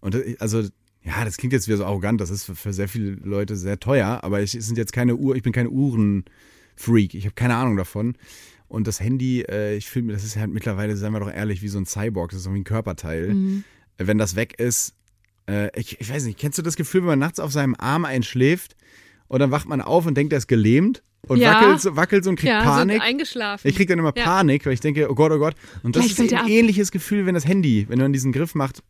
Und 0.00 0.14
äh, 0.14 0.36
also, 0.38 0.62
ja, 1.04 1.24
das 1.24 1.36
klingt 1.36 1.52
jetzt 1.52 1.66
wieder 1.68 1.78
so 1.78 1.84
arrogant, 1.84 2.20
das 2.20 2.30
ist 2.30 2.44
für, 2.44 2.54
für 2.54 2.72
sehr 2.72 2.88
viele 2.88 3.12
Leute 3.24 3.56
sehr 3.56 3.80
teuer, 3.80 4.20
aber 4.22 4.40
ich, 4.42 4.52
sind 4.52 4.78
jetzt 4.78 4.92
keine 4.92 5.16
Uhr, 5.16 5.34
ich 5.36 5.42
bin 5.42 5.52
kein 5.52 5.68
Uhrenfreak, 5.68 7.14
ich 7.14 7.24
habe 7.24 7.34
keine 7.34 7.56
Ahnung 7.56 7.76
davon. 7.76 8.16
Und 8.68 8.86
das 8.86 9.00
Handy, 9.00 9.42
äh, 9.42 9.76
ich 9.76 9.88
finde, 9.90 10.14
das 10.14 10.24
ist 10.24 10.36
halt 10.36 10.50
mittlerweile, 10.50 10.96
seien 10.96 11.12
wir 11.12 11.20
doch 11.20 11.30
ehrlich, 11.30 11.60
wie 11.60 11.68
so 11.68 11.78
ein 11.78 11.84
Cyborg, 11.86 12.30
das 12.30 12.38
ist 12.38 12.44
so 12.44 12.54
wie 12.54 12.60
ein 12.60 12.64
Körperteil. 12.64 13.34
Mhm. 13.34 13.64
Äh, 13.98 14.06
Wenn 14.06 14.16
das 14.16 14.34
weg 14.34 14.58
ist, 14.58 14.94
äh, 15.46 15.68
ich, 15.78 16.00
ich 16.00 16.10
weiß 16.10 16.24
nicht, 16.24 16.38
kennst 16.38 16.56
du 16.56 16.62
das 16.62 16.76
Gefühl, 16.76 17.02
wenn 17.02 17.08
man 17.08 17.18
nachts 17.18 17.38
auf 17.40 17.52
seinem 17.52 17.74
Arm 17.78 18.04
einschläft 18.06 18.76
und 19.28 19.40
dann 19.40 19.50
wacht 19.50 19.68
man 19.68 19.80
auf 19.82 20.06
und 20.06 20.14
denkt, 20.16 20.32
er 20.32 20.38
ist 20.38 20.46
gelähmt 20.48 21.02
und 21.28 21.38
Ja. 21.38 21.52
wackelt, 21.60 21.80
so, 21.82 21.96
wackelt 21.96 22.24
so 22.24 22.30
und 22.30 22.36
kriegt 22.36 22.48
ja, 22.50 22.62
Panik? 22.62 22.96
so 22.96 23.02
eingeschlafen. 23.02 23.68
Ich 23.68 23.76
krieg 23.76 23.88
dann 23.88 23.98
immer 23.98 24.12
Ja. 24.16 24.24
Panik, 24.24 24.64
weil 24.64 24.72
ich 24.72 24.80
denke, 24.80 25.10
oh 25.10 25.14
Gott, 25.14 25.32
oh 25.32 25.38
Gott. 25.38 25.54
Und 25.82 25.94
das 25.96 26.06
Gleich 26.06 26.18
ist 26.26 26.32
ein 26.32 26.38
ab. 26.38 26.48
ähnliches 26.48 26.92
Gefühl, 26.92 27.26
wenn 27.26 27.34
das 27.34 27.46
Handy, 27.46 27.86
wenn 27.90 27.98
man 27.98 28.12
diesen 28.14 28.32
Griff 28.32 28.54
macht 28.54 28.82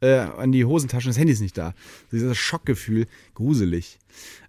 äh, 0.00 0.18
an 0.18 0.52
die 0.52 0.64
Hosentasche, 0.64 1.08
das 1.08 1.18
Handy 1.18 1.32
ist 1.32 1.40
nicht 1.40 1.56
da. 1.58 1.74
Dieses 2.12 2.36
Schockgefühl, 2.36 3.06
gruselig. 3.34 3.98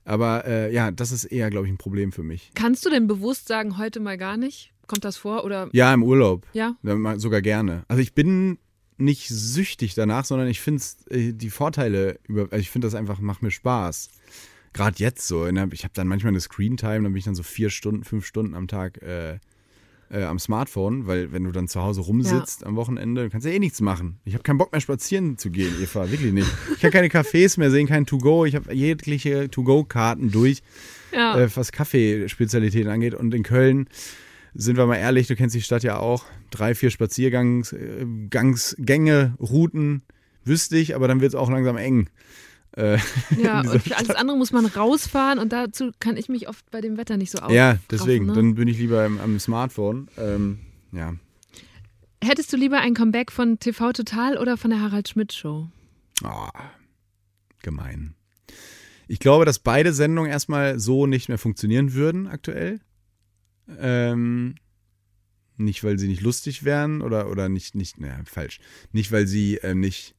Aber 0.05 0.45
äh, 0.45 0.73
ja, 0.73 0.91
das 0.91 1.11
ist 1.11 1.25
eher, 1.25 1.49
glaube 1.49 1.67
ich, 1.67 1.73
ein 1.73 1.77
Problem 1.77 2.11
für 2.11 2.23
mich. 2.23 2.51
Kannst 2.55 2.85
du 2.85 2.89
denn 2.89 3.07
bewusst 3.07 3.47
sagen, 3.47 3.77
heute 3.77 3.99
mal 3.99 4.17
gar 4.17 4.37
nicht? 4.37 4.73
Kommt 4.87 5.03
das 5.03 5.17
vor? 5.17 5.43
Oder 5.43 5.69
Ja, 5.73 5.93
im 5.93 6.03
Urlaub. 6.03 6.47
ja? 6.53 6.75
Sogar 7.17 7.41
gerne. 7.41 7.83
Also 7.89 8.01
ich 8.01 8.13
bin 8.13 8.57
nicht 8.97 9.27
süchtig 9.29 9.93
danach, 9.95 10.25
sondern 10.25 10.47
ich 10.47 10.59
finde 10.61 10.81
äh, 11.09 11.33
die 11.33 11.49
Vorteile 11.49 12.19
über, 12.27 12.43
also 12.43 12.57
ich 12.57 12.69
finde 12.71 12.87
das 12.87 12.95
einfach, 12.95 13.19
macht 13.19 13.43
mir 13.43 13.51
Spaß. 13.51 14.09
Gerade 14.73 14.95
jetzt 14.99 15.27
so. 15.27 15.49
der- 15.51 15.69
Ich 15.71 15.83
habe 15.83 15.93
dann 15.93 16.07
manchmal 16.07 16.31
eine 16.31 16.39
Screentime, 16.39 17.03
dann 17.03 17.13
bin 17.13 17.17
ich 17.17 17.25
dann 17.25 17.35
so 17.35 17.43
vier 17.43 17.69
Stunden, 17.69 18.03
fünf 18.03 18.25
Stunden 18.25 18.53
am 18.55 18.67
Tag 18.67 18.99
äh, 20.11 20.23
am 20.23 20.39
Smartphone, 20.39 21.07
weil 21.07 21.31
wenn 21.31 21.43
du 21.43 21.51
dann 21.51 21.67
zu 21.67 21.81
Hause 21.81 22.01
rumsitzt 22.01 22.65
am 22.65 22.75
Wochenende, 22.75 23.23
du 23.23 23.29
kannst 23.29 23.45
ja 23.45 23.51
eh 23.53 23.59
nichts 23.59 23.81
machen. 23.81 24.19
Ich 24.25 24.33
habe 24.33 24.43
keinen 24.43 24.57
Bock 24.57 24.71
mehr 24.71 24.81
spazieren 24.81 25.37
zu 25.37 25.49
gehen, 25.51 25.73
Eva, 25.81 26.09
wirklich 26.11 26.33
nicht. 26.33 26.47
Ich 26.75 26.79
kann 26.81 26.91
keine 26.91 27.07
Cafés 27.07 27.59
mehr 27.59 27.71
sehen, 27.71 27.87
kein 27.87 28.05
To-Go. 28.05 28.45
Ich 28.45 28.55
habe 28.55 28.73
jegliche 28.73 29.49
To-Go-Karten 29.49 30.31
durch 30.31 30.61
Ja. 31.11 31.37
äh, 31.39 31.49
was 31.55 31.71
Kaffeespezialitäten 31.71 32.89
angeht. 32.89 33.13
Und 33.15 33.33
in 33.33 33.43
Köln, 33.43 33.87
sind 34.53 34.77
wir 34.77 34.85
mal 34.87 34.95
ehrlich, 34.95 35.27
du 35.27 35.35
kennst 35.35 35.55
die 35.55 35.61
Stadt 35.61 35.83
ja 35.83 35.99
auch, 35.99 36.25
drei, 36.49 36.73
vier 36.73 36.89
Spaziergangs, 36.89 37.73
äh, 37.73 38.05
Gangs, 38.29 38.75
Gänge, 38.79 39.35
Routen, 39.39 40.01
wüsste 40.45 40.77
ich, 40.77 40.95
aber 40.95 41.07
dann 41.07 41.19
wird 41.21 41.31
es 41.31 41.35
auch 41.35 41.49
langsam 41.49 41.77
eng. 41.77 42.09
Äh, 42.77 42.99
Ja, 43.41 43.61
und 43.71 43.81
für 43.81 43.97
alles 43.97 44.11
andere 44.11 44.37
muss 44.37 44.51
man 44.51 44.65
rausfahren 44.65 45.39
und 45.39 45.51
dazu 45.51 45.91
kann 45.99 46.15
ich 46.15 46.29
mich 46.29 46.47
oft 46.47 46.69
bei 46.71 46.79
dem 46.79 46.97
Wetter 46.97 47.17
nicht 47.17 47.31
so 47.31 47.39
auf. 47.39 47.51
ja, 47.51 47.77
deswegen, 47.89 48.27
ne? 48.27 48.33
dann 48.33 48.55
bin 48.55 48.67
ich 48.67 48.77
lieber 48.77 49.05
im, 49.05 49.19
am 49.19 49.39
Smartphone. 49.39 50.07
Ähm, 50.17 50.59
ja. 50.91 51.15
Hättest 52.23 52.53
du 52.53 52.57
lieber 52.57 52.79
ein 52.79 52.93
Comeback 52.93 53.31
von 53.31 53.59
TV 53.59 53.91
Total 53.93 54.37
oder 54.37 54.57
von 54.57 54.69
der 54.69 54.81
Harald 54.81 55.09
Schmidt 55.09 55.33
Show? 55.33 55.69
Ah, 56.23 56.51
gemein. 57.61 58.15
Ich 59.07 59.19
glaube, 59.19 59.45
dass 59.45 59.59
beide 59.59 59.93
Sendungen 59.93 60.29
erstmal 60.29 60.79
so 60.79 61.05
nicht 61.07 61.29
mehr 61.29 61.37
funktionieren 61.37 61.93
würden 61.93 62.27
aktuell. 62.27 62.79
Ähm, 63.79 64.55
nicht, 65.57 65.83
weil 65.83 65.97
sie 65.97 66.07
nicht 66.07 66.21
lustig 66.21 66.63
wären 66.63 67.01
oder, 67.01 67.29
oder 67.29 67.49
nicht, 67.49 67.75
nicht, 67.75 67.99
naja, 67.99 68.19
falsch. 68.25 68.59
Nicht, 68.91 69.11
weil 69.11 69.25
sie 69.27 69.57
äh, 69.57 69.73
nicht 69.73 70.15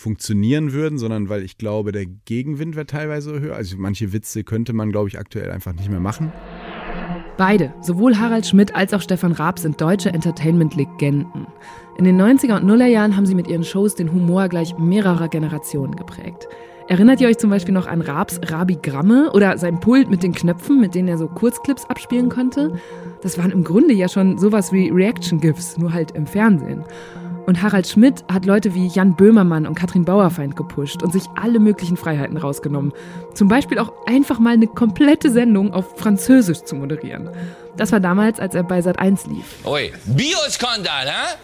funktionieren 0.00 0.72
würden, 0.72 0.98
sondern 0.98 1.28
weil 1.28 1.42
ich 1.42 1.58
glaube, 1.58 1.92
der 1.92 2.06
Gegenwind 2.06 2.74
wäre 2.74 2.86
teilweise 2.86 3.38
höher. 3.38 3.54
Also 3.54 3.76
manche 3.78 4.12
Witze 4.12 4.44
könnte 4.44 4.72
man, 4.72 4.90
glaube 4.90 5.08
ich, 5.08 5.18
aktuell 5.18 5.50
einfach 5.50 5.74
nicht 5.74 5.90
mehr 5.90 6.00
machen. 6.00 6.32
Beide, 7.36 7.72
sowohl 7.80 8.18
Harald 8.18 8.46
Schmidt 8.46 8.74
als 8.74 8.92
auch 8.92 9.00
Stefan 9.00 9.32
Raab, 9.32 9.58
sind 9.58 9.80
deutsche 9.80 10.10
Entertainment-Legenden. 10.10 11.46
In 11.98 12.04
den 12.04 12.20
90er 12.20 12.56
und 12.56 12.66
Nullerjahren 12.66 13.16
haben 13.16 13.26
sie 13.26 13.34
mit 13.34 13.48
ihren 13.48 13.64
Shows 13.64 13.94
den 13.94 14.12
Humor 14.12 14.48
gleich 14.48 14.76
mehrerer 14.78 15.28
Generationen 15.28 15.96
geprägt. 15.96 16.48
Erinnert 16.88 17.20
ihr 17.20 17.28
euch 17.28 17.38
zum 17.38 17.50
Beispiel 17.50 17.72
noch 17.74 17.86
an 17.86 18.00
Raabs 18.00 18.40
Rabigramme 18.44 19.30
oder 19.32 19.56
sein 19.58 19.80
Pult 19.80 20.10
mit 20.10 20.22
den 20.22 20.32
Knöpfen, 20.32 20.80
mit 20.80 20.94
denen 20.94 21.08
er 21.08 21.18
so 21.18 21.28
Kurzclips 21.28 21.84
abspielen 21.84 22.30
konnte? 22.30 22.72
Das 23.22 23.38
waren 23.38 23.52
im 23.52 23.64
Grunde 23.64 23.94
ja 23.94 24.08
schon 24.08 24.38
sowas 24.38 24.72
wie 24.72 24.88
Reaction-GIFs, 24.88 25.78
nur 25.78 25.92
halt 25.92 26.10
im 26.12 26.26
Fernsehen. 26.26 26.84
Und 27.50 27.62
Harald 27.62 27.88
Schmidt 27.88 28.22
hat 28.32 28.46
Leute 28.46 28.76
wie 28.76 28.86
Jan 28.86 29.16
Böhmermann 29.16 29.66
und 29.66 29.74
Katrin 29.74 30.04
Bauerfeind 30.04 30.54
gepusht 30.54 31.02
und 31.02 31.12
sich 31.12 31.24
alle 31.34 31.58
möglichen 31.58 31.96
Freiheiten 31.96 32.36
rausgenommen. 32.36 32.92
Zum 33.34 33.48
Beispiel 33.48 33.80
auch 33.80 33.92
einfach 34.06 34.38
mal 34.38 34.52
eine 34.52 34.68
komplette 34.68 35.32
Sendung 35.32 35.74
auf 35.74 35.98
Französisch 35.98 36.62
zu 36.62 36.76
moderieren. 36.76 37.28
Das 37.76 37.90
war 37.90 37.98
damals, 37.98 38.38
als 38.38 38.54
er 38.54 38.62
bei 38.62 38.78
Sat1 38.78 39.28
lief. 39.28 39.46
Oui. 39.64 39.90
Bioscandale, 40.04 41.10
hein 41.10 41.38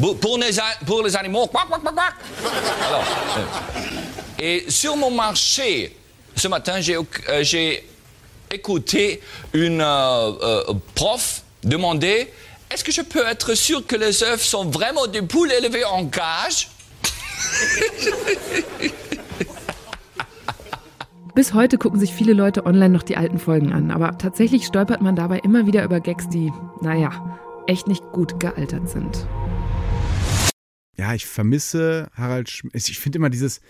Pour- 0.00 0.38
les, 0.38 1.14
animaux. 1.14 1.50
Euh, 4.38 4.42
et 4.42 4.64
sur 4.70 4.96
mon 4.96 5.10
marché, 5.10 5.94
ce 6.34 6.48
matin, 6.48 6.80
j'ai 6.80 6.96
euh, 6.96 7.74
écouté 8.50 9.20
une 9.52 9.82
euh, 9.82 10.72
prof 10.94 11.42
demander 11.62 12.28
Est-ce 12.72 12.84
que 12.84 12.92
je 12.92 13.02
peux 13.02 13.26
être 13.26 13.56
sûr 13.56 13.84
que 13.84 13.96
les 13.96 14.22
œufs 14.22 14.42
sont 14.42 14.70
vraiment 14.70 15.08
des 15.08 15.22
poules 15.22 15.50
élevées 15.50 15.84
en 15.84 16.06
cage 16.06 16.68
Bis 21.34 21.52
heute 21.52 21.78
gucken 21.78 21.98
sich 21.98 22.12
viele 22.14 22.32
Leute 22.32 22.64
online 22.66 22.90
noch 22.90 23.02
die 23.02 23.16
alten 23.16 23.40
Folgen 23.40 23.72
an, 23.72 23.90
aber 23.90 24.18
tatsächlich 24.18 24.66
stolpert 24.66 25.02
man 25.02 25.16
dabei 25.16 25.40
immer 25.40 25.66
wieder 25.66 25.82
über 25.82 25.98
Gags, 25.98 26.28
die, 26.28 26.52
naja, 26.80 27.40
echt 27.66 27.88
nicht 27.88 28.04
gut 28.12 28.38
gealtert 28.38 28.88
sind. 28.88 29.26
Ja, 30.96 31.12
ich 31.14 31.26
vermisse 31.26 32.08
Harald 32.14 32.50
Schmidt. 32.50 32.74
Ich 32.76 33.00
finde 33.00 33.18
immer 33.18 33.30
dieses, 33.30 33.60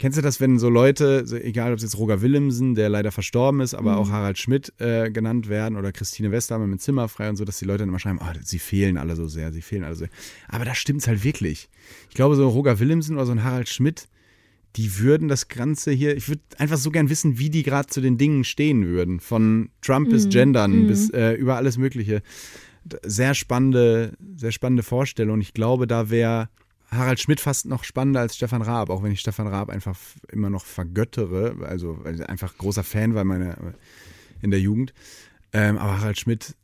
kennst 0.00 0.16
du 0.16 0.22
das, 0.22 0.40
wenn 0.40 0.58
so 0.58 0.70
Leute, 0.70 1.26
egal 1.44 1.72
ob 1.72 1.76
es 1.76 1.82
jetzt 1.82 1.98
Roger 1.98 2.22
Willemsen, 2.22 2.74
der 2.74 2.88
leider 2.88 3.12
verstorben 3.12 3.60
ist, 3.60 3.74
aber 3.74 3.98
auch 3.98 4.08
Harald 4.08 4.38
Schmidt 4.38 4.72
äh, 4.78 5.10
genannt 5.10 5.50
werden 5.50 5.76
oder 5.76 5.92
Christine 5.92 6.32
Westermann 6.32 6.70
mit 6.70 6.80
Zimmerfrei 6.80 7.28
und 7.28 7.36
so, 7.36 7.44
dass 7.44 7.58
die 7.58 7.66
Leute 7.66 7.80
dann 7.80 7.90
immer 7.90 7.98
schreiben, 7.98 8.18
oh, 8.22 8.38
sie 8.42 8.58
fehlen 8.58 8.96
alle 8.96 9.14
so 9.14 9.28
sehr, 9.28 9.52
sie 9.52 9.60
fehlen 9.60 9.84
alle 9.84 9.94
so 9.94 10.00
sehr. 10.00 10.08
Aber 10.48 10.64
da 10.64 10.74
stimmt's 10.74 11.06
halt 11.06 11.22
wirklich. 11.22 11.68
Ich 12.08 12.14
glaube, 12.14 12.34
so 12.34 12.42
ein 12.42 12.48
Roger 12.48 12.80
Willemsen 12.80 13.16
oder 13.16 13.26
so 13.26 13.32
ein 13.32 13.44
Harald 13.44 13.68
Schmidt, 13.68 14.08
die 14.76 14.98
würden 14.98 15.28
das 15.28 15.48
Ganze 15.48 15.90
hier, 15.90 16.16
ich 16.16 16.28
würde 16.28 16.42
einfach 16.56 16.78
so 16.78 16.90
gern 16.90 17.10
wissen, 17.10 17.38
wie 17.38 17.50
die 17.50 17.62
gerade 17.62 17.88
zu 17.88 18.00
den 18.00 18.16
Dingen 18.16 18.44
stehen 18.44 18.86
würden. 18.86 19.20
Von 19.20 19.68
Trump 19.82 20.08
bis 20.08 20.30
Gendern 20.30 20.86
bis 20.86 21.10
äh, 21.10 21.32
über 21.32 21.56
alles 21.56 21.76
Mögliche. 21.76 22.22
Sehr 23.04 23.34
spannende, 23.34 24.12
sehr 24.34 24.52
spannende 24.52 24.82
Vorstellung. 24.82 25.42
Ich 25.42 25.52
glaube, 25.52 25.86
da 25.86 26.08
wäre 26.08 26.48
Harald 26.90 27.20
Schmidt 27.20 27.40
fast 27.40 27.66
noch 27.66 27.84
spannender 27.84 28.20
als 28.20 28.36
Stefan 28.36 28.62
Raab, 28.62 28.90
auch 28.90 29.02
wenn 29.02 29.12
ich 29.12 29.20
Stefan 29.20 29.46
Raab 29.46 29.70
einfach 29.70 29.96
immer 30.32 30.50
noch 30.50 30.64
vergöttere, 30.64 31.56
also 31.62 32.02
einfach 32.04 32.56
großer 32.58 32.82
Fan 32.82 33.14
war 33.14 33.24
meine, 33.24 33.74
in 34.42 34.50
der 34.50 34.60
Jugend. 34.60 34.92
Ähm, 35.52 35.78
aber 35.78 36.00
Harald 36.00 36.18
Schmidt, 36.18 36.56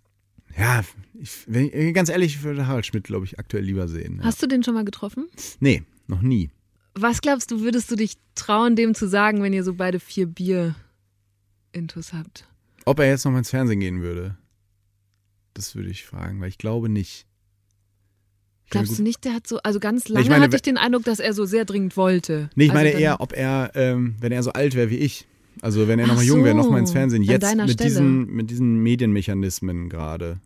ja, 0.56 0.84
ich, 1.14 1.44
wenn 1.46 1.70
ich, 1.72 1.94
ganz 1.94 2.08
ehrlich, 2.08 2.36
ich 2.36 2.42
würde 2.42 2.66
Harald 2.66 2.86
Schmidt, 2.86 3.04
glaube 3.04 3.24
ich, 3.24 3.38
aktuell 3.38 3.64
lieber 3.64 3.88
sehen. 3.88 4.18
Ja. 4.18 4.24
Hast 4.24 4.42
du 4.42 4.46
den 4.46 4.64
schon 4.64 4.74
mal 4.74 4.84
getroffen? 4.84 5.28
Nee, 5.60 5.84
noch 6.06 6.22
nie. 6.22 6.50
Was 6.94 7.20
glaubst 7.20 7.50
du, 7.50 7.60
würdest 7.60 7.90
du 7.90 7.96
dich 7.96 8.16
trauen, 8.34 8.74
dem 8.74 8.94
zu 8.94 9.06
sagen, 9.06 9.42
wenn 9.42 9.52
ihr 9.52 9.64
so 9.64 9.74
beide 9.74 10.00
vier 10.00 10.26
Bier 10.26 10.74
intus 11.72 12.12
habt? 12.12 12.48
Ob 12.84 12.98
er 13.00 13.08
jetzt 13.08 13.24
noch 13.24 13.32
mal 13.32 13.38
ins 13.38 13.50
Fernsehen 13.50 13.80
gehen 13.80 14.00
würde, 14.00 14.36
das 15.54 15.74
würde 15.74 15.90
ich 15.90 16.04
fragen, 16.04 16.40
weil 16.40 16.48
ich 16.48 16.58
glaube 16.58 16.88
nicht. 16.88 17.26
Ich 18.66 18.70
Glaubst 18.70 18.98
du 18.98 19.02
nicht, 19.05 19.24
der 19.24 19.33
hat 19.33 19.46
so, 19.46 19.59
also 19.62 19.79
ganz 19.79 20.09
lange 20.09 20.29
meine, 20.29 20.44
hatte 20.44 20.57
ich 20.57 20.62
den 20.62 20.76
Eindruck, 20.76 21.05
dass 21.05 21.20
er 21.20 21.33
so 21.33 21.44
sehr 21.44 21.64
dringend 21.64 21.96
wollte. 21.96 22.50
Nee, 22.57 22.64
ich 22.64 22.70
also 22.72 22.83
meine 22.85 22.98
eher, 22.98 23.20
ob 23.20 23.33
er, 23.33 23.70
ähm, 23.74 24.16
wenn 24.20 24.32
er 24.32 24.43
so 24.43 24.51
alt 24.53 24.74
wäre 24.74 24.90
wie 24.90 24.97
ich. 24.97 25.26
Also 25.62 25.86
wenn 25.86 26.01
er 26.01 26.05
Ach 26.07 26.09
noch 26.09 26.16
mal 26.16 26.24
jung 26.24 26.43
wäre, 26.45 26.57
so, 26.57 26.62
noch 26.62 26.70
mal 26.70 26.80
ins 26.80 26.90
Fernsehen. 26.90 27.22
Jetzt 27.22 27.55
mit 27.55 27.70
Stelle. 27.70 27.88
diesen, 27.88 28.26
mit 28.26 28.51
diesen 28.51 28.78
Medienmechanismen 28.82 29.88
gerade. 29.88 30.40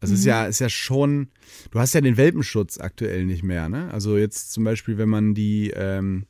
Also 0.00 0.14
es 0.14 0.20
ist 0.20 0.26
Mhm. 0.26 0.30
ja, 0.30 0.46
ist 0.46 0.60
ja 0.60 0.68
schon, 0.70 1.28
du 1.70 1.78
hast 1.78 1.92
ja 1.92 2.00
den 2.00 2.16
Welpenschutz 2.16 2.78
aktuell 2.78 3.26
nicht 3.26 3.42
mehr, 3.42 3.68
ne? 3.68 3.90
Also 3.92 4.16
jetzt 4.16 4.52
zum 4.52 4.64
Beispiel, 4.64 4.96
wenn 4.96 5.08
man 5.08 5.34
die, 5.34 5.70
ähm, 5.76 6.24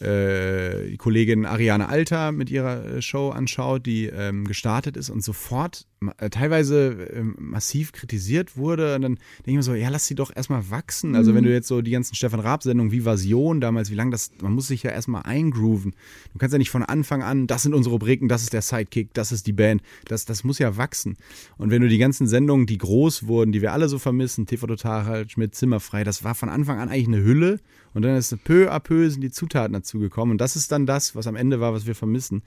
äh, 0.00 0.90
die 0.90 0.96
Kollegin 0.96 1.44
Ariane 1.44 1.88
Alter 1.88 2.32
mit 2.32 2.50
ihrer 2.50 2.84
äh, 2.84 3.02
Show 3.02 3.30
anschaut, 3.30 3.86
die 3.86 4.06
ähm, 4.06 4.44
gestartet 4.44 4.96
ist 4.96 5.10
und 5.10 5.24
sofort 5.24 5.86
äh, 6.18 6.30
teilweise 6.30 7.08
ähm, 7.12 7.34
massiv 7.38 7.90
kritisiert 7.90 8.56
wurde. 8.56 8.94
Und 8.94 9.02
dann 9.02 9.14
denke 9.14 9.50
ich 9.50 9.56
mir 9.56 9.62
so, 9.62 9.74
ja, 9.74 9.88
lass 9.88 10.06
sie 10.06 10.14
doch 10.14 10.34
erstmal 10.34 10.70
wachsen. 10.70 11.16
Also 11.16 11.34
wenn 11.34 11.42
du 11.42 11.52
jetzt 11.52 11.66
so 11.66 11.82
die 11.82 11.90
ganzen 11.90 12.14
Stefan 12.14 12.38
Raab-Sendungen, 12.38 12.92
Vivasion 12.92 13.60
damals, 13.60 13.90
wie 13.90 13.96
lange 13.96 14.12
das, 14.12 14.30
man 14.40 14.52
muss 14.52 14.68
sich 14.68 14.84
ja 14.84 14.92
erstmal 14.92 15.22
eingrooven. 15.22 15.94
Du 16.32 16.38
kannst 16.38 16.52
ja 16.52 16.58
nicht 16.58 16.70
von 16.70 16.84
Anfang 16.84 17.24
an, 17.24 17.48
das 17.48 17.64
sind 17.64 17.74
unsere 17.74 17.94
Rubriken, 17.94 18.28
das 18.28 18.42
ist 18.42 18.52
der 18.52 18.62
Sidekick, 18.62 19.12
das 19.14 19.32
ist 19.32 19.48
die 19.48 19.52
Band. 19.52 19.82
Das, 20.04 20.24
das 20.24 20.44
muss 20.44 20.60
ja 20.60 20.76
wachsen. 20.76 21.16
Und 21.56 21.70
wenn 21.70 21.82
du 21.82 21.88
die 21.88 21.98
ganzen 21.98 22.28
Sendungen, 22.28 22.66
die 22.66 22.78
groß 22.78 23.26
wurden, 23.26 23.50
die 23.50 23.62
wir 23.62 23.72
alle 23.72 23.88
so 23.88 23.98
vermissen, 23.98 24.46
TV 24.46 24.68
Total, 24.68 25.06
halt, 25.06 25.32
Schmidt, 25.32 25.56
Zimmerfrei, 25.56 26.04
das 26.04 26.22
war 26.22 26.36
von 26.36 26.48
Anfang 26.48 26.78
an 26.78 26.88
eigentlich 26.88 27.08
eine 27.08 27.24
Hülle. 27.24 27.58
Und 27.94 28.02
dann 28.02 28.16
ist 28.16 28.34
peu 28.44 28.70
à 28.70 28.80
peu 28.80 29.08
sind 29.10 29.22
die 29.22 29.30
Zutaten 29.30 29.72
dazugekommen. 29.72 30.32
Und 30.32 30.40
das 30.40 30.56
ist 30.56 30.72
dann 30.72 30.86
das, 30.86 31.14
was 31.14 31.26
am 31.26 31.36
Ende 31.36 31.60
war, 31.60 31.72
was 31.72 31.86
wir 31.86 31.94
vermissen. 31.94 32.42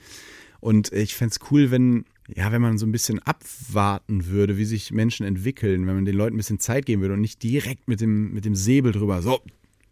Und 0.60 0.94
ich 0.94 1.16
fände 1.16 1.34
es 1.34 1.52
cool, 1.52 1.72
wenn, 1.72 2.06
ja, 2.28 2.52
wenn 2.52 2.62
man 2.62 2.78
so 2.78 2.86
ein 2.86 2.92
bisschen 2.92 3.20
abwarten 3.20 4.28
würde, 4.28 4.58
wie 4.58 4.66
sich 4.66 4.92
Menschen 4.92 5.26
entwickeln, 5.26 5.88
wenn 5.88 5.96
man 5.96 6.06
den 6.06 6.16
Leuten 6.16 6.36
ein 6.36 6.38
bisschen 6.38 6.60
Zeit 6.60 6.86
geben 6.86 7.02
würde 7.02 7.16
und 7.16 7.22
nicht 7.22 7.42
direkt 7.42 7.88
mit 7.88 8.00
dem, 8.00 8.32
mit 8.34 8.46
dem 8.46 8.56
Säbel 8.56 8.92
drüber, 8.92 9.22
so, 9.24 9.42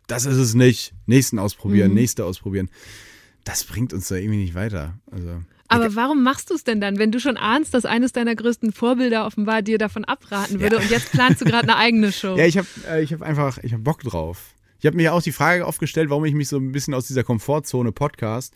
das 0.05 0.25
ist 0.25 0.37
es 0.37 0.53
nicht, 0.53 0.93
nächsten 1.07 1.39
ausprobieren, 1.39 1.93
nächste 1.93 2.25
ausprobieren. 2.25 2.69
Das 3.43 3.63
bringt 3.63 3.93
uns 3.93 4.07
da 4.07 4.15
irgendwie 4.15 4.37
nicht 4.37 4.53
weiter. 4.53 4.99
Also. 5.11 5.41
Aber 5.69 5.95
warum 5.95 6.23
machst 6.23 6.49
du 6.49 6.55
es 6.55 6.63
denn 6.63 6.81
dann, 6.81 6.97
wenn 6.97 7.11
du 7.11 7.19
schon 7.19 7.37
ahnst, 7.37 7.73
dass 7.73 7.85
eines 7.85 8.11
deiner 8.11 8.35
größten 8.35 8.71
Vorbilder 8.71 9.25
offenbar 9.25 9.61
dir 9.61 9.77
davon 9.77 10.03
abraten 10.05 10.59
würde 10.59 10.77
und 10.77 10.89
jetzt 10.89 11.11
planst 11.11 11.41
du 11.41 11.45
gerade 11.45 11.63
eine 11.63 11.77
eigene 11.77 12.11
Show? 12.11 12.35
Ja, 12.37 12.45
ich 12.45 12.57
habe 12.57 12.67
äh, 12.89 13.03
ich 13.03 13.13
hab 13.13 13.21
einfach, 13.21 13.59
ich 13.59 13.73
habe 13.73 13.83
Bock 13.83 14.01
drauf. 14.01 14.55
Ich 14.79 14.85
habe 14.85 14.95
mir 14.95 15.13
auch 15.13 15.21
die 15.21 15.33
Frage 15.33 15.65
aufgestellt, 15.65 16.09
warum 16.09 16.25
ich 16.25 16.33
mich 16.33 16.47
so 16.47 16.57
ein 16.57 16.71
bisschen 16.71 16.93
aus 16.93 17.07
dieser 17.07 17.23
Komfortzone 17.23 17.91
Podcast, 17.91 18.53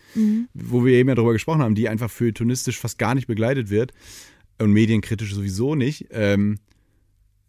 wo 0.54 0.86
wir 0.86 0.94
eben 0.94 1.10
ja 1.10 1.16
darüber 1.16 1.34
gesprochen 1.34 1.62
haben, 1.62 1.76
die 1.76 1.90
einfach 1.90 2.10
feuilletonistisch 2.10 2.80
fast 2.80 2.98
gar 2.98 3.14
nicht 3.14 3.28
begleitet 3.28 3.70
wird 3.70 3.92
und 4.60 4.72
medienkritisch 4.72 5.34
sowieso 5.34 5.76
nicht, 5.76 6.08
ähm, 6.12 6.60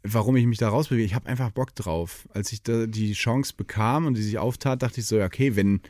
warum 0.02 0.36
ich 0.36 0.46
mich 0.46 0.58
da 0.58 0.68
rausbewege. 0.68 1.04
Ich 1.04 1.14
habe 1.14 1.28
einfach 1.28 1.50
Bock 1.50 1.74
drauf. 1.74 2.28
Als 2.34 2.52
ich 2.52 2.62
da 2.62 2.86
die 2.86 3.12
Chance 3.12 3.54
bekam 3.56 4.06
und 4.06 4.16
die 4.16 4.22
sich 4.22 4.38
auftat, 4.38 4.82
dachte 4.82 5.00
ich 5.00 5.06
so, 5.06 5.16
ja, 5.16 5.26
okay, 5.26 5.54
wenn, 5.54 5.80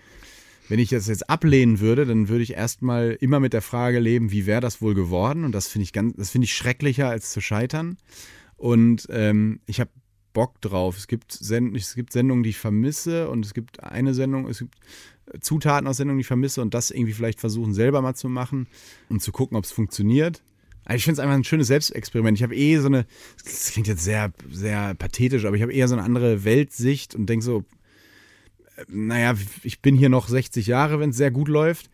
wenn 0.68 0.78
ich 0.78 0.90
das 0.90 1.08
jetzt 1.08 1.28
ablehnen 1.30 1.80
würde, 1.80 2.04
dann 2.04 2.28
würde 2.28 2.42
ich 2.42 2.52
erstmal 2.52 3.16
immer 3.20 3.40
mit 3.40 3.54
der 3.54 3.62
Frage 3.62 3.98
leben, 3.98 4.30
wie 4.30 4.46
wäre 4.46 4.60
das 4.60 4.82
wohl 4.82 4.94
geworden? 4.94 5.44
Und 5.44 5.52
das 5.52 5.68
finde 5.68 5.84
ich 5.84 5.92
ganz, 5.92 6.16
das 6.16 6.30
finde 6.30 6.44
ich 6.44 6.54
schrecklicher 6.54 7.08
als 7.08 7.30
zu 7.30 7.40
scheitern. 7.40 7.96
Und 8.56 9.06
ähm, 9.10 9.60
ich 9.66 9.80
habe 9.80 9.90
Bock 10.34 10.60
drauf. 10.60 10.98
Es 10.98 11.08
gibt, 11.08 11.32
Send 11.32 11.74
es 11.74 11.94
gibt 11.94 12.12
Sendungen, 12.12 12.42
die 12.42 12.50
ich 12.50 12.58
vermisse 12.58 13.30
und 13.30 13.46
es 13.46 13.54
gibt 13.54 13.82
eine 13.82 14.12
Sendung, 14.12 14.46
es 14.46 14.58
gibt 14.58 14.74
Zutaten 15.40 15.88
aus 15.88 15.96
Sendungen, 15.96 16.18
die 16.18 16.22
ich 16.22 16.26
vermisse 16.26 16.60
und 16.60 16.74
das 16.74 16.90
irgendwie 16.90 17.14
vielleicht 17.14 17.40
versuchen 17.40 17.72
selber 17.72 18.02
mal 18.02 18.14
zu 18.14 18.28
machen 18.28 18.66
und 19.08 19.22
zu 19.22 19.32
gucken, 19.32 19.56
ob 19.56 19.64
es 19.64 19.72
funktioniert. 19.72 20.42
Also 20.84 20.96
ich 20.96 21.04
finde 21.04 21.14
es 21.14 21.18
einfach 21.20 21.34
ein 21.34 21.44
schönes 21.44 21.68
Selbstexperiment. 21.68 22.36
Ich 22.36 22.42
habe 22.42 22.54
eh 22.54 22.76
so 22.78 22.88
eine, 22.88 23.06
das 23.42 23.70
klingt 23.72 23.88
jetzt 23.88 24.04
sehr, 24.04 24.34
sehr 24.50 24.94
pathetisch, 24.94 25.46
aber 25.46 25.56
ich 25.56 25.62
habe 25.62 25.72
eher 25.72 25.88
so 25.88 25.94
eine 25.94 26.02
andere 26.02 26.44
Weltsicht 26.44 27.14
und 27.14 27.26
denke 27.26 27.42
so, 27.42 27.64
naja, 28.88 29.34
ich 29.62 29.80
bin 29.80 29.96
hier 29.96 30.08
noch 30.08 30.28
60 30.28 30.66
Jahre, 30.66 31.00
wenn 31.00 31.10
es 31.10 31.16
sehr 31.16 31.30
gut 31.30 31.48
läuft. 31.48 31.90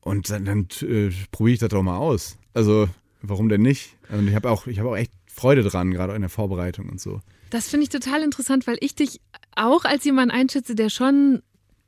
Und 0.00 0.30
dann, 0.30 0.44
dann 0.44 0.68
äh, 0.82 1.10
probiere 1.32 1.54
ich 1.54 1.60
das 1.60 1.70
doch 1.70 1.82
mal 1.82 1.96
aus. 1.96 2.38
Also, 2.54 2.88
warum 3.20 3.48
denn 3.48 3.62
nicht? 3.62 3.96
Und 4.10 4.28
ich 4.28 4.34
habe 4.34 4.50
auch, 4.50 4.66
ich 4.66 4.78
habe 4.78 4.90
auch 4.90 4.96
echt 4.96 5.12
Freude 5.26 5.62
dran, 5.62 5.90
gerade 5.90 6.14
in 6.14 6.20
der 6.20 6.30
Vorbereitung 6.30 6.88
und 6.88 7.00
so. 7.00 7.20
Das 7.50 7.68
finde 7.68 7.84
ich 7.84 7.88
total 7.90 8.22
interessant, 8.22 8.66
weil 8.66 8.76
ich 8.80 8.94
dich 8.94 9.20
auch 9.56 9.84
als 9.84 10.04
jemand 10.04 10.32
einschätze, 10.32 10.74
der 10.74 10.90
schon 10.90 11.42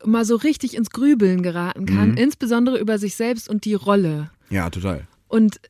mal 0.04 0.24
so 0.24 0.36
richtig 0.36 0.74
ins 0.74 0.90
Grübeln 0.90 1.42
geraten 1.42 1.84
kann, 1.86 2.12
Mhm. 2.12 2.16
insbesondere 2.16 2.78
über 2.78 2.98
sich 2.98 3.14
selbst 3.14 3.48
und 3.48 3.64
die 3.66 3.74
Rolle. 3.74 4.30
Ja, 4.48 4.70
total. 4.70 5.06
Und 5.28 5.60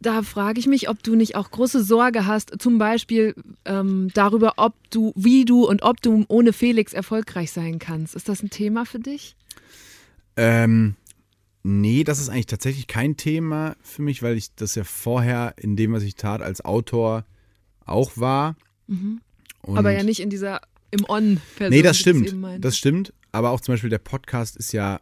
da 0.00 0.22
frage 0.22 0.60
ich 0.60 0.66
mich, 0.66 0.88
ob 0.88 1.02
du 1.02 1.14
nicht 1.14 1.36
auch 1.36 1.50
große 1.50 1.82
Sorge 1.82 2.26
hast, 2.26 2.60
zum 2.60 2.78
Beispiel 2.78 3.34
ähm, 3.64 4.08
darüber, 4.14 4.54
ob 4.56 4.74
du, 4.90 5.12
wie 5.16 5.44
du 5.44 5.66
und 5.66 5.82
ob 5.82 6.00
du 6.02 6.24
ohne 6.28 6.52
Felix 6.52 6.92
erfolgreich 6.92 7.50
sein 7.52 7.78
kannst. 7.78 8.14
Ist 8.14 8.28
das 8.28 8.42
ein 8.42 8.50
Thema 8.50 8.84
für 8.86 8.98
dich? 8.98 9.36
Ähm, 10.36 10.94
nee, 11.62 12.04
das 12.04 12.18
ist 12.20 12.28
eigentlich 12.28 12.46
tatsächlich 12.46 12.86
kein 12.86 13.16
Thema 13.16 13.76
für 13.82 14.02
mich, 14.02 14.22
weil 14.22 14.36
ich 14.36 14.54
das 14.54 14.74
ja 14.74 14.84
vorher 14.84 15.54
in 15.58 15.76
dem, 15.76 15.92
was 15.92 16.02
ich 16.02 16.14
tat, 16.14 16.40
als 16.42 16.64
Autor 16.64 17.24
auch 17.84 18.12
war. 18.16 18.56
Und 19.62 19.78
Aber 19.78 19.90
ja 19.92 20.02
nicht 20.02 20.20
in 20.20 20.30
dieser 20.30 20.60
im 20.90 21.04
On-Person. 21.08 21.70
Nee, 21.70 21.82
das 21.82 21.98
stimmt. 21.98 22.34
Das 22.60 22.76
stimmt. 22.76 23.12
Aber 23.32 23.50
auch 23.50 23.60
zum 23.60 23.74
Beispiel 23.74 23.90
der 23.90 23.98
Podcast 23.98 24.56
ist 24.56 24.72
ja, 24.72 25.00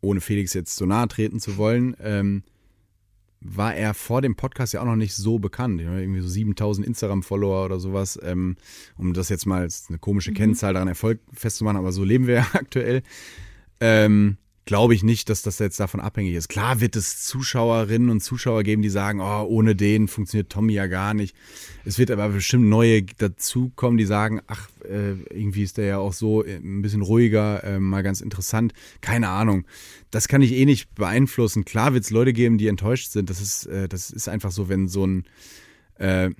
ohne 0.00 0.20
Felix 0.20 0.54
jetzt 0.54 0.76
so 0.76 0.86
nahe 0.86 1.08
treten 1.08 1.38
zu 1.38 1.56
wollen, 1.56 1.96
ähm, 2.00 2.42
war 3.40 3.74
er 3.74 3.92
vor 3.92 4.22
dem 4.22 4.36
Podcast 4.36 4.72
ja 4.72 4.80
auch 4.80 4.86
noch 4.86 4.96
nicht 4.96 5.14
so 5.14 5.38
bekannt. 5.38 5.80
Ich 5.80 5.86
habe 5.86 6.00
irgendwie 6.00 6.20
so 6.20 6.28
7000 6.28 6.86
Instagram-Follower 6.86 7.64
oder 7.64 7.80
sowas, 7.80 8.18
ähm, 8.22 8.56
um 8.96 9.14
das 9.14 9.28
jetzt 9.28 9.46
mal 9.46 9.62
als 9.62 9.86
eine 9.88 9.98
komische 9.98 10.32
Kennzahl 10.32 10.74
daran 10.74 10.88
Erfolg 10.88 11.20
festzumachen, 11.32 11.76
aber 11.76 11.92
so 11.92 12.04
leben 12.04 12.26
wir 12.26 12.34
ja 12.34 12.46
aktuell. 12.52 13.02
Ähm, 13.80 14.38
Glaube 14.64 14.94
ich 14.94 15.02
nicht, 15.02 15.28
dass 15.28 15.42
das 15.42 15.58
jetzt 15.58 15.80
davon 15.80 16.00
abhängig 16.00 16.34
ist. 16.34 16.48
Klar 16.48 16.80
wird 16.80 16.94
es 16.94 17.24
Zuschauerinnen 17.24 18.10
und 18.10 18.20
Zuschauer 18.20 18.62
geben, 18.62 18.80
die 18.80 18.90
sagen, 18.90 19.20
oh, 19.20 19.42
ohne 19.42 19.74
den 19.74 20.06
funktioniert 20.06 20.50
Tommy 20.50 20.74
ja 20.74 20.86
gar 20.86 21.14
nicht. 21.14 21.34
Es 21.84 21.98
wird 21.98 22.12
aber 22.12 22.28
bestimmt 22.28 22.68
neue 22.68 23.02
dazukommen, 23.02 23.98
die 23.98 24.04
sagen, 24.04 24.40
ach, 24.46 24.68
äh, 24.84 25.14
irgendwie 25.30 25.64
ist 25.64 25.78
der 25.78 25.86
ja 25.86 25.98
auch 25.98 26.12
so 26.12 26.44
äh, 26.44 26.56
ein 26.56 26.80
bisschen 26.80 27.02
ruhiger, 27.02 27.64
äh, 27.64 27.80
mal 27.80 28.02
ganz 28.02 28.20
interessant. 28.20 28.72
Keine 29.00 29.30
Ahnung. 29.30 29.66
Das 30.12 30.28
kann 30.28 30.42
ich 30.42 30.52
eh 30.52 30.64
nicht 30.64 30.94
beeinflussen. 30.94 31.64
Klar 31.64 31.92
wird 31.94 32.04
es 32.04 32.10
Leute 32.10 32.32
geben, 32.32 32.56
die 32.56 32.68
enttäuscht 32.68 33.10
sind. 33.10 33.30
Das 33.30 33.40
ist, 33.40 33.68
das 33.88 34.10
ist 34.10 34.28
einfach 34.28 34.52
so, 34.52 34.68
wenn 34.68 34.86
so 34.86 35.06
ein 35.06 35.24
äh, 35.98 36.30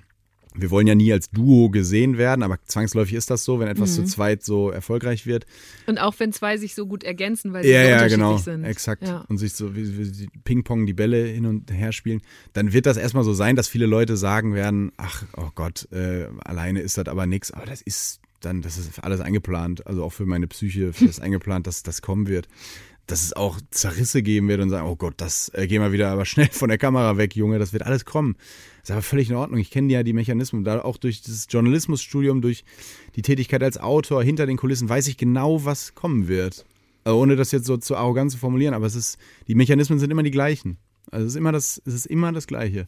wir 0.54 0.70
wollen 0.70 0.86
ja 0.86 0.94
nie 0.94 1.12
als 1.12 1.30
Duo 1.30 1.70
gesehen 1.70 2.18
werden, 2.18 2.42
aber 2.42 2.58
zwangsläufig 2.64 3.14
ist 3.14 3.30
das 3.30 3.44
so, 3.44 3.60
wenn 3.60 3.68
etwas 3.68 3.94
zu 3.94 4.04
zweit 4.04 4.42
so 4.42 4.70
erfolgreich 4.70 5.26
wird. 5.26 5.46
Und 5.86 5.98
auch 5.98 6.14
wenn 6.18 6.32
zwei 6.32 6.56
sich 6.56 6.74
so 6.74 6.86
gut 6.86 7.04
ergänzen, 7.04 7.52
weil 7.52 7.62
sie 7.62 7.70
Ja, 7.70 7.82
so 7.82 7.88
ja, 7.88 7.94
unterschiedlich 7.94 8.18
genau. 8.18 8.36
sind. 8.38 8.64
Exakt. 8.64 9.06
Ja. 9.06 9.24
Und 9.28 9.38
sich 9.38 9.54
so 9.54 9.74
wie, 9.74 9.98
wie 9.98 10.04
sie 10.04 10.28
Ping-Pong 10.44 10.86
die 10.86 10.92
Bälle 10.92 11.24
hin 11.24 11.46
und 11.46 11.72
her 11.72 11.92
spielen, 11.92 12.20
dann 12.52 12.72
wird 12.72 12.86
das 12.86 12.96
erstmal 12.96 13.24
so 13.24 13.32
sein, 13.32 13.56
dass 13.56 13.68
viele 13.68 13.86
Leute 13.86 14.16
sagen 14.16 14.54
werden, 14.54 14.92
ach, 14.96 15.24
oh 15.36 15.50
Gott, 15.54 15.88
äh, 15.92 16.26
alleine 16.44 16.80
ist 16.80 16.98
das 16.98 17.08
aber 17.08 17.26
nichts. 17.26 17.50
Aber 17.50 17.66
das 17.66 17.82
ist 17.82 18.20
dann, 18.40 18.62
das 18.62 18.76
ist 18.76 19.02
alles 19.02 19.20
eingeplant. 19.20 19.86
Also 19.86 20.04
auch 20.04 20.12
für 20.12 20.26
meine 20.26 20.46
Psyche 20.48 20.92
ist 21.00 21.20
eingeplant, 21.22 21.66
dass 21.66 21.82
das 21.82 22.02
kommen 22.02 22.26
wird. 22.26 22.48
Dass 23.12 23.24
es 23.24 23.34
auch 23.34 23.60
Zerrisse 23.70 24.22
geben 24.22 24.48
wird 24.48 24.62
und 24.62 24.70
sagen, 24.70 24.88
oh 24.88 24.96
Gott, 24.96 25.12
das 25.18 25.50
äh, 25.50 25.66
geh 25.66 25.78
mal 25.78 25.92
wieder 25.92 26.08
aber 26.08 26.24
schnell 26.24 26.48
von 26.50 26.70
der 26.70 26.78
Kamera 26.78 27.18
weg, 27.18 27.36
Junge, 27.36 27.58
das 27.58 27.74
wird 27.74 27.82
alles 27.82 28.06
kommen. 28.06 28.36
ist 28.82 28.90
aber 28.90 29.02
völlig 29.02 29.28
in 29.28 29.36
Ordnung. 29.36 29.60
Ich 29.60 29.70
kenne 29.70 29.92
ja 29.92 30.02
die 30.02 30.14
Mechanismen. 30.14 30.64
Da 30.64 30.80
auch 30.80 30.96
durch 30.96 31.20
das 31.20 31.46
Journalismusstudium, 31.50 32.40
durch 32.40 32.64
die 33.14 33.20
Tätigkeit 33.20 33.62
als 33.62 33.76
Autor 33.76 34.24
hinter 34.24 34.46
den 34.46 34.56
Kulissen 34.56 34.88
weiß 34.88 35.08
ich 35.08 35.18
genau, 35.18 35.66
was 35.66 35.94
kommen 35.94 36.26
wird. 36.26 36.64
Also 37.04 37.20
ohne 37.20 37.36
das 37.36 37.52
jetzt 37.52 37.66
so 37.66 37.76
zu 37.76 37.96
arrogant 37.96 38.32
zu 38.32 38.38
formulieren, 38.38 38.72
aber 38.72 38.86
es 38.86 38.94
ist, 38.94 39.18
die 39.46 39.56
Mechanismen 39.56 39.98
sind 39.98 40.10
immer 40.10 40.22
die 40.22 40.30
gleichen. 40.30 40.78
Also 41.10 41.26
es 41.26 41.32
ist 41.32 41.36
immer 41.36 41.52
das, 41.52 41.82
es 41.84 41.92
ist 41.92 42.06
immer 42.06 42.32
das 42.32 42.46
Gleiche. 42.46 42.86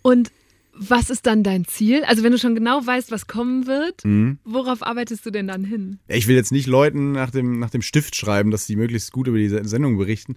Und 0.00 0.32
was 0.78 1.10
ist 1.10 1.26
dann 1.26 1.42
dein 1.42 1.64
Ziel? 1.64 2.04
Also 2.04 2.22
wenn 2.22 2.32
du 2.32 2.38
schon 2.38 2.54
genau 2.54 2.84
weißt, 2.86 3.10
was 3.10 3.26
kommen 3.26 3.66
wird, 3.66 4.04
Mhm. 4.04 4.38
worauf 4.44 4.82
arbeitest 4.82 5.24
du 5.26 5.30
denn 5.30 5.48
dann 5.48 5.64
hin? 5.64 5.98
Ich 6.08 6.26
will 6.28 6.36
jetzt 6.36 6.52
nicht 6.52 6.66
Leuten 6.66 7.12
nach 7.12 7.30
dem, 7.30 7.58
nach 7.58 7.70
dem 7.70 7.82
Stift 7.82 8.14
schreiben, 8.16 8.50
dass 8.50 8.66
sie 8.66 8.76
möglichst 8.76 9.12
gut 9.12 9.26
über 9.28 9.38
die 9.38 9.48
Se- 9.48 9.66
Sendung 9.66 9.96
berichten. 9.96 10.36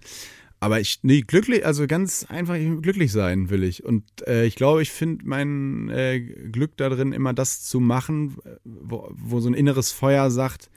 Aber 0.62 0.78
ich, 0.78 0.98
nee, 1.02 1.22
glücklich, 1.22 1.64
also 1.64 1.86
ganz 1.86 2.26
einfach 2.28 2.54
glücklich 2.82 3.12
sein 3.12 3.48
will 3.48 3.64
ich. 3.64 3.82
Und 3.84 4.04
äh, 4.26 4.44
ich 4.44 4.56
glaube, 4.56 4.82
ich 4.82 4.90
finde 4.90 5.24
mein 5.26 5.88
äh, 5.88 6.20
Glück 6.20 6.76
darin, 6.76 7.12
immer 7.12 7.32
das 7.32 7.62
zu 7.64 7.80
machen, 7.80 8.36
wo, 8.64 9.08
wo 9.12 9.40
so 9.40 9.48
ein 9.48 9.54
inneres 9.54 9.90
Feuer 9.90 10.30
sagt, 10.30 10.68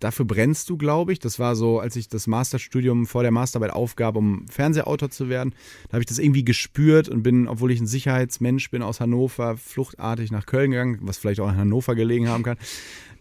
dafür 0.00 0.24
brennst 0.24 0.68
du, 0.70 0.76
glaube 0.76 1.12
ich. 1.12 1.18
Das 1.18 1.38
war 1.38 1.56
so, 1.56 1.80
als 1.80 1.96
ich 1.96 2.08
das 2.08 2.26
Masterstudium 2.26 3.06
vor 3.06 3.22
der 3.22 3.32
Masterarbeit 3.32 3.72
aufgab, 3.72 4.16
um 4.16 4.46
Fernsehautor 4.48 5.10
zu 5.10 5.28
werden. 5.28 5.54
Da 5.88 5.94
habe 5.94 6.02
ich 6.02 6.06
das 6.06 6.18
irgendwie 6.18 6.44
gespürt 6.44 7.08
und 7.08 7.22
bin, 7.22 7.48
obwohl 7.48 7.70
ich 7.70 7.80
ein 7.80 7.86
Sicherheitsmensch 7.86 8.70
bin 8.70 8.82
aus 8.82 9.00
Hannover, 9.00 9.56
fluchtartig 9.56 10.30
nach 10.30 10.46
Köln 10.46 10.70
gegangen, 10.70 10.98
was 11.02 11.18
vielleicht 11.18 11.40
auch 11.40 11.48
in 11.48 11.56
Hannover 11.56 11.94
gelegen 11.94 12.28
haben 12.28 12.42
kann. 12.42 12.58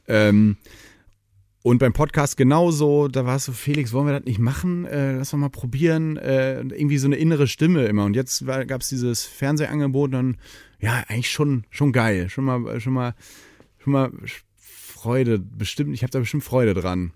Ähm, 0.07 0.57
und 1.63 1.79
beim 1.79 1.91
Podcast 1.91 2.37
genauso, 2.37 3.09
da 3.09 3.25
war 3.25 3.35
es 3.35 3.45
so, 3.45 3.51
Felix, 3.51 3.91
wollen 3.91 4.07
wir 4.07 4.13
das 4.13 4.23
nicht 4.23 4.39
machen? 4.39 4.85
Äh, 4.85 5.17
lass 5.17 5.31
doch 5.31 5.37
mal 5.37 5.49
probieren. 5.49 6.15
Äh, 6.15 6.59
irgendwie 6.61 6.97
so 6.97 7.07
eine 7.07 7.17
innere 7.17 7.47
Stimme 7.47 7.85
immer. 7.87 8.05
Und 8.05 8.15
jetzt 8.15 8.45
gab 8.45 8.81
es 8.81 8.87
dieses 8.87 9.25
Fernsehangebot 9.25 10.05
und 10.05 10.11
dann, 10.13 10.37
ja, 10.79 11.03
eigentlich 11.09 11.29
schon, 11.29 11.65
schon 11.69 11.91
geil. 11.91 12.29
Schon 12.29 12.45
mal, 12.45 12.79
schon 12.79 12.93
mal, 12.93 13.15
schon 13.79 13.91
mal 13.91 14.11
Freude, 14.97 15.39
bestimmt, 15.39 15.93
ich 15.93 16.01
habe 16.03 16.11
da 16.11 16.19
bestimmt 16.19 16.43
Freude 16.43 16.73
dran, 16.73 17.11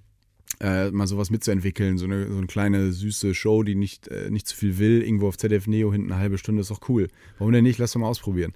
äh, 0.59 0.91
mal 0.91 1.07
sowas 1.07 1.29
mitzuentwickeln. 1.31 1.97
So 1.97 2.05
eine, 2.05 2.29
so 2.31 2.37
eine 2.37 2.47
kleine, 2.47 2.91
süße 2.91 3.33
Show, 3.33 3.63
die 3.63 3.75
nicht, 3.75 4.07
äh, 4.09 4.29
nicht 4.29 4.47
zu 4.47 4.55
viel 4.55 4.77
will, 4.77 5.01
irgendwo 5.01 5.27
auf 5.27 5.37
ZDF 5.37 5.67
Neo 5.67 5.91
hinten 5.91 6.11
eine 6.11 6.21
halbe 6.21 6.37
Stunde, 6.37 6.61
ist 6.61 6.69
doch 6.71 6.87
cool. 6.89 7.07
Warum 7.37 7.51
denn 7.53 7.63
nicht? 7.63 7.79
Lass 7.79 7.93
doch 7.93 7.99
mal 7.99 8.07
ausprobieren. 8.07 8.53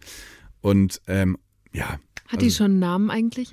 Und 0.62 1.02
ähm, 1.08 1.38
ja, 1.74 2.00
Hat 2.28 2.42
die 2.42 2.46
Also- 2.46 2.58
schon 2.58 2.72
einen 2.72 2.80
Namen 2.80 3.10
eigentlich? 3.10 3.52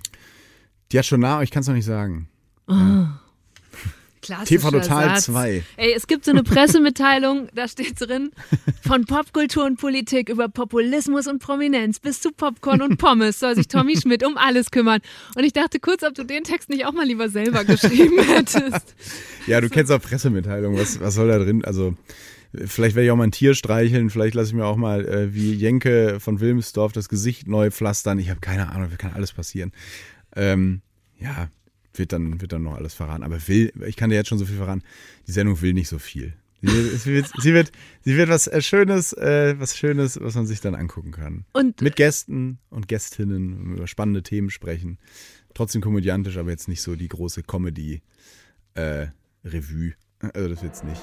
die 0.93 0.99
hat 0.99 1.07
schon 1.07 1.21
nah, 1.21 1.35
aber 1.37 1.43
ich 1.45 1.51
kann 1.51 1.63
es 1.63 1.67
noch 1.69 1.75
nicht 1.75 1.87
sagen. 1.87 2.29
Ah. 2.67 2.75
Klassischer 2.77 3.22
TV 4.23 4.71
Total 4.71 5.09
Satz. 5.11 5.25
2. 5.25 5.63
Ey, 5.77 5.93
es 5.95 6.07
gibt 6.07 6.25
so 6.25 6.31
eine 6.31 6.43
Pressemitteilung, 6.43 7.49
da 7.55 7.69
steht 7.69 8.01
drin, 8.01 8.31
von 8.83 9.05
Popkultur 9.05 9.65
und 9.65 9.79
Politik 9.79 10.29
über 10.29 10.49
Populismus 10.49 11.27
und 11.27 11.41
Prominenz 11.41 12.01
bis 12.01 12.21
zu 12.21 12.33
Popcorn 12.33 12.83
und 12.83 12.99
Pommes 12.99 13.41
soll 13.41 13.55
sich 13.57 13.69
Tommy 13.69 13.97
Schmidt 13.97 14.25
um 14.25 14.37
alles 14.37 14.71
kümmern. 14.71 15.01
Und 15.35 15.45
ich 15.45 15.53
dachte 15.53 15.81
kurz, 15.81 16.03
ob 16.03 16.15
du 16.15 16.25
den 16.25 16.45
Text 16.45 16.69
nicht 16.71 16.87
auch 16.87 16.93
mal 16.93 17.07
lieber 17.07 17.29
selber 17.29 17.65
geschrieben 17.65 18.19
hättest. 18.27 18.95
Ja, 19.47 19.61
du 19.61 19.69
kennst 19.69 19.91
auch 19.93 20.01
Pressemitteilungen. 20.01 20.79
Was, 20.79 21.01
was 21.01 21.15
soll 21.15 21.29
da 21.29 21.39
drin? 21.39 21.65
Also, 21.65 21.95
vielleicht 22.55 22.95
werde 22.95 23.07
ich 23.07 23.11
auch 23.11 23.17
mal 23.17 23.25
ein 23.25 23.33
Tier 23.33 23.55
streicheln. 23.55 24.11
Vielleicht 24.11 24.35
lasse 24.35 24.51
ich 24.51 24.55
mir 24.55 24.67
auch 24.67 24.77
mal 24.77 25.07
äh, 25.07 25.35
wie 25.35 25.53
Jenke 25.53 26.21
von 26.21 26.41
Wilmsdorf 26.41 26.93
das 26.93 27.09
Gesicht 27.09 27.49
neu 27.49 27.71
pflastern. 27.71 28.19
Ich 28.19 28.31
habe 28.31 28.41
keine 28.41 28.71
Ahnung, 28.71 28.89
kann 28.99 29.13
alles 29.15 29.33
passieren. 29.33 29.73
Ähm, 30.35 30.83
ja, 31.19 31.49
wird 31.95 32.13
dann, 32.13 32.41
wird 32.41 32.53
dann 32.53 32.63
noch 32.63 32.75
alles 32.75 32.95
verraten. 32.95 33.23
Aber 33.23 33.47
will, 33.49 33.73
ich 33.87 33.97
kann 33.97 34.11
dir 34.11 34.17
jetzt 34.17 34.29
schon 34.29 34.39
so 34.39 34.47
viel 34.47 34.57
verraten. 34.57 34.83
Die 35.27 35.33
Sendung 35.33 35.61
will 35.61 35.73
nicht 35.73 35.89
so 35.89 35.99
viel. 35.99 36.35
Sie 36.63 36.69
wird, 36.69 37.01
sie 37.01 37.13
wird, 37.13 37.27
sie 37.39 37.55
wird, 37.55 37.73
sie 38.03 38.17
wird 38.17 38.29
was 38.29 38.47
äh, 38.47 38.63
Schönes, 38.63 39.13
äh, 39.15 39.57
was 39.59 39.77
Schönes, 39.77 40.21
was 40.21 40.37
man 40.37 40.47
sich 40.47 40.61
dann 40.61 40.77
angucken 40.77 41.11
kann. 41.11 41.45
Und 41.53 41.83
Mit 41.83 41.97
Gästen 41.97 42.59
und 42.71 42.87
Gästinnen 42.87 43.75
über 43.75 43.89
spannende 43.89 44.23
Themen 44.23 44.49
sprechen. 44.51 44.99
Trotzdem 45.55 45.83
komödiantisch, 45.83 46.37
aber 46.39 46.51
jetzt 46.51 46.69
nicht 46.69 46.81
so 46.81 46.95
die 46.95 47.09
große 47.09 47.43
Comedy-Revue. 47.43 48.03
also 50.21 50.49
das 50.49 50.63
wird's 50.63 50.85
nicht. 50.85 51.03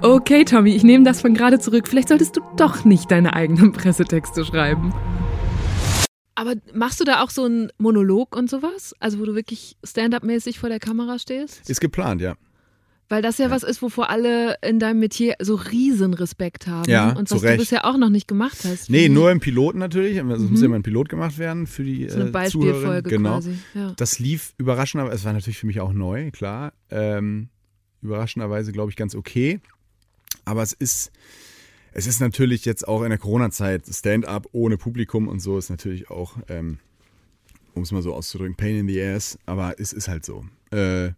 okay, 0.00 0.44
Tommy, 0.44 0.74
ich 0.74 0.84
nehme 0.84 1.04
das 1.04 1.20
von 1.20 1.34
gerade 1.34 1.58
zurück. 1.58 1.86
Vielleicht 1.86 2.08
solltest 2.08 2.38
du 2.38 2.40
doch 2.56 2.86
nicht 2.86 3.10
deine 3.10 3.34
eigenen 3.34 3.72
Pressetexte 3.72 4.46
schreiben. 4.46 4.94
Aber 6.40 6.54
machst 6.72 6.98
du 6.98 7.04
da 7.04 7.22
auch 7.22 7.28
so 7.28 7.44
einen 7.44 7.70
Monolog 7.76 8.34
und 8.34 8.48
sowas? 8.48 8.94
Also 8.98 9.18
wo 9.18 9.26
du 9.26 9.34
wirklich 9.34 9.76
stand-up-mäßig 9.84 10.58
vor 10.58 10.70
der 10.70 10.78
Kamera 10.78 11.18
stehst? 11.18 11.68
Ist 11.68 11.82
geplant, 11.82 12.22
ja. 12.22 12.34
Weil 13.10 13.20
das 13.20 13.36
ja, 13.36 13.50
was 13.50 13.62
ist, 13.62 13.82
wovor 13.82 14.08
alle 14.08 14.56
in 14.62 14.78
deinem 14.78 15.00
Metier 15.00 15.34
so 15.38 15.56
riesen 15.56 16.14
Respekt 16.14 16.66
haben. 16.66 16.90
Ja, 16.90 17.10
und 17.10 17.30
was 17.30 17.42
du 17.42 17.56
bisher 17.58 17.84
auch 17.84 17.98
noch 17.98 18.08
nicht 18.08 18.26
gemacht 18.26 18.56
hast. 18.64 18.88
Nee, 18.88 19.10
nur 19.10 19.30
im 19.30 19.40
Piloten 19.40 19.78
natürlich. 19.80 20.18
Also 20.18 20.46
Es 20.46 20.50
muss 20.50 20.60
ja 20.60 20.66
immer 20.66 20.76
ein 20.76 20.82
Pilot 20.82 21.10
gemacht 21.10 21.36
werden 21.36 21.66
für 21.66 21.84
die 21.84 22.08
so 22.08 22.18
eine 22.18 22.28
äh, 22.28 22.32
Beispielfolge. 22.32 23.10
Genau. 23.10 23.34
quasi. 23.34 23.58
Ja. 23.74 23.92
Das 23.98 24.18
lief 24.18 24.54
überraschend, 24.56 25.02
aber 25.02 25.12
es 25.12 25.22
war 25.26 25.34
natürlich 25.34 25.58
für 25.58 25.66
mich 25.66 25.82
auch 25.82 25.92
neu, 25.92 26.30
klar. 26.30 26.72
Ähm, 26.88 27.50
überraschenderweise, 28.00 28.72
glaube 28.72 28.90
ich, 28.90 28.96
ganz 28.96 29.14
okay. 29.14 29.60
Aber 30.46 30.62
es 30.62 30.72
ist, 30.72 31.12
es 31.92 32.06
ist 32.06 32.20
natürlich 32.20 32.64
jetzt 32.64 32.86
auch 32.86 33.02
in 33.02 33.10
der 33.10 33.18
Corona-Zeit 33.18 33.86
Stand-up 33.86 34.48
ohne 34.52 34.76
Publikum 34.76 35.28
und 35.28 35.40
so 35.40 35.58
ist 35.58 35.70
natürlich 35.70 36.10
auch, 36.10 36.36
ähm, 36.48 36.78
um 37.74 37.82
es 37.82 37.92
mal 37.92 38.02
so 38.02 38.14
auszudrücken, 38.14 38.56
Pain 38.56 38.76
in 38.76 38.88
the 38.88 39.02
Ass. 39.02 39.38
Aber 39.46 39.78
es 39.78 39.92
ist 39.92 40.08
halt 40.08 40.24
so. 40.24 40.44
Äh, 40.70 41.12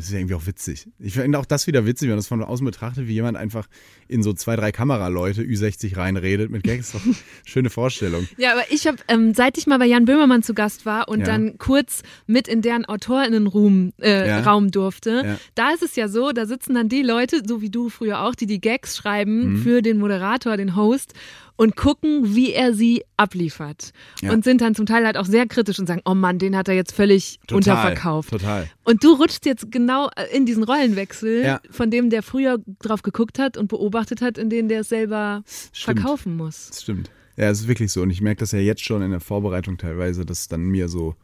es 0.00 0.06
ist 0.06 0.12
ja 0.12 0.20
irgendwie 0.20 0.36
auch 0.36 0.46
witzig. 0.46 0.86
Ich 1.00 1.14
finde 1.14 1.38
auch 1.40 1.44
das 1.44 1.66
wieder 1.66 1.84
witzig, 1.84 2.06
wenn 2.06 2.10
man 2.12 2.18
das 2.18 2.28
von 2.28 2.42
außen 2.42 2.64
betrachtet, 2.64 3.08
wie 3.08 3.14
jemand 3.14 3.36
einfach 3.36 3.66
in 4.06 4.22
so 4.22 4.32
zwei, 4.32 4.54
drei 4.54 4.70
Kameraleute 4.70 5.42
Ü60 5.42 5.96
reinredet 5.96 6.50
mit 6.52 6.62
Gags. 6.62 6.92
Doch 6.92 7.00
schöne 7.44 7.68
Vorstellung. 7.68 8.28
Ja, 8.36 8.52
aber 8.52 8.62
ich 8.70 8.86
habe, 8.86 8.98
ähm, 9.08 9.34
seit 9.34 9.58
ich 9.58 9.66
mal 9.66 9.78
bei 9.80 9.86
Jan 9.86 10.04
Böhmermann 10.04 10.44
zu 10.44 10.54
Gast 10.54 10.86
war 10.86 11.08
und 11.08 11.20
Ja. 11.20 11.26
dann 11.26 11.58
kurz 11.58 12.02
mit 12.28 12.46
in 12.46 12.62
deren 12.62 12.84
AutorInnenraum 12.84 13.92
äh, 14.00 14.28
Ja. 14.28 14.40
Raum 14.40 14.70
durfte, 14.70 15.22
Ja. 15.24 15.38
da 15.56 15.70
ist 15.72 15.82
es 15.82 15.96
ja 15.96 16.06
so, 16.08 16.30
da 16.32 16.46
sitzen 16.46 16.74
dann 16.74 16.88
die 16.88 17.02
Leute, 17.02 17.42
so 17.44 17.60
wie 17.60 17.70
du 17.70 17.88
früher 17.90 18.22
auch, 18.22 18.36
die 18.36 18.46
die 18.46 18.60
Gags 18.60 18.96
schreiben 18.96 19.54
Mhm. 19.54 19.62
für 19.62 19.82
den 19.82 19.98
Moderator, 19.98 20.56
den 20.56 20.76
Host 20.76 21.12
und 21.58 21.76
gucken, 21.76 22.34
wie 22.36 22.52
er 22.52 22.72
sie 22.72 23.02
abliefert. 23.16 23.92
Ja. 24.22 24.32
Und 24.32 24.44
sind 24.44 24.60
dann 24.60 24.74
zum 24.76 24.86
Teil 24.86 25.04
halt 25.04 25.16
auch 25.16 25.26
sehr 25.26 25.46
kritisch 25.46 25.78
und 25.80 25.86
sagen, 25.86 26.00
oh 26.04 26.14
Mann, 26.14 26.38
den 26.38 26.56
hat 26.56 26.68
er 26.68 26.74
jetzt 26.74 26.92
völlig 26.92 27.40
Total, 27.40 27.56
unterverkauft. 27.56 28.30
Total. 28.30 28.70
Und 28.84 29.02
du 29.02 29.12
rutschst 29.14 29.44
jetzt 29.44 29.70
genau 29.72 30.08
äh, 30.16 30.34
in 30.34 30.46
diesen 30.46 30.62
Rollenwechsel, 30.62 31.42
Ja. 31.44 31.60
von 31.68 31.90
dem 31.90 32.10
der 32.10 32.22
früher 32.22 32.58
drauf 32.78 33.02
geguckt 33.02 33.40
hat 33.40 33.56
und 33.56 33.66
beobachtet 33.68 34.22
hat, 34.22 34.38
in 34.38 34.48
denen 34.50 34.68
der 34.68 34.80
es 34.80 34.88
selber 34.88 35.42
Stimmt. 35.72 35.98
verkaufen 35.98 36.36
muss. 36.36 36.68
Das 36.68 36.82
stimmt. 36.82 37.10
Ja, 37.36 37.50
es 37.50 37.60
ist 37.60 37.68
wirklich 37.68 37.92
so. 37.92 38.02
Und 38.02 38.10
ich 38.10 38.20
merke 38.20 38.38
das 38.38 38.52
ja 38.52 38.60
jetzt 38.60 38.84
schon 38.84 39.02
in 39.02 39.10
der 39.10 39.20
Vorbereitung 39.20 39.78
teilweise, 39.78 40.24
dass 40.24 40.46
dann 40.46 40.62
mir 40.62 40.88
so 40.88 41.16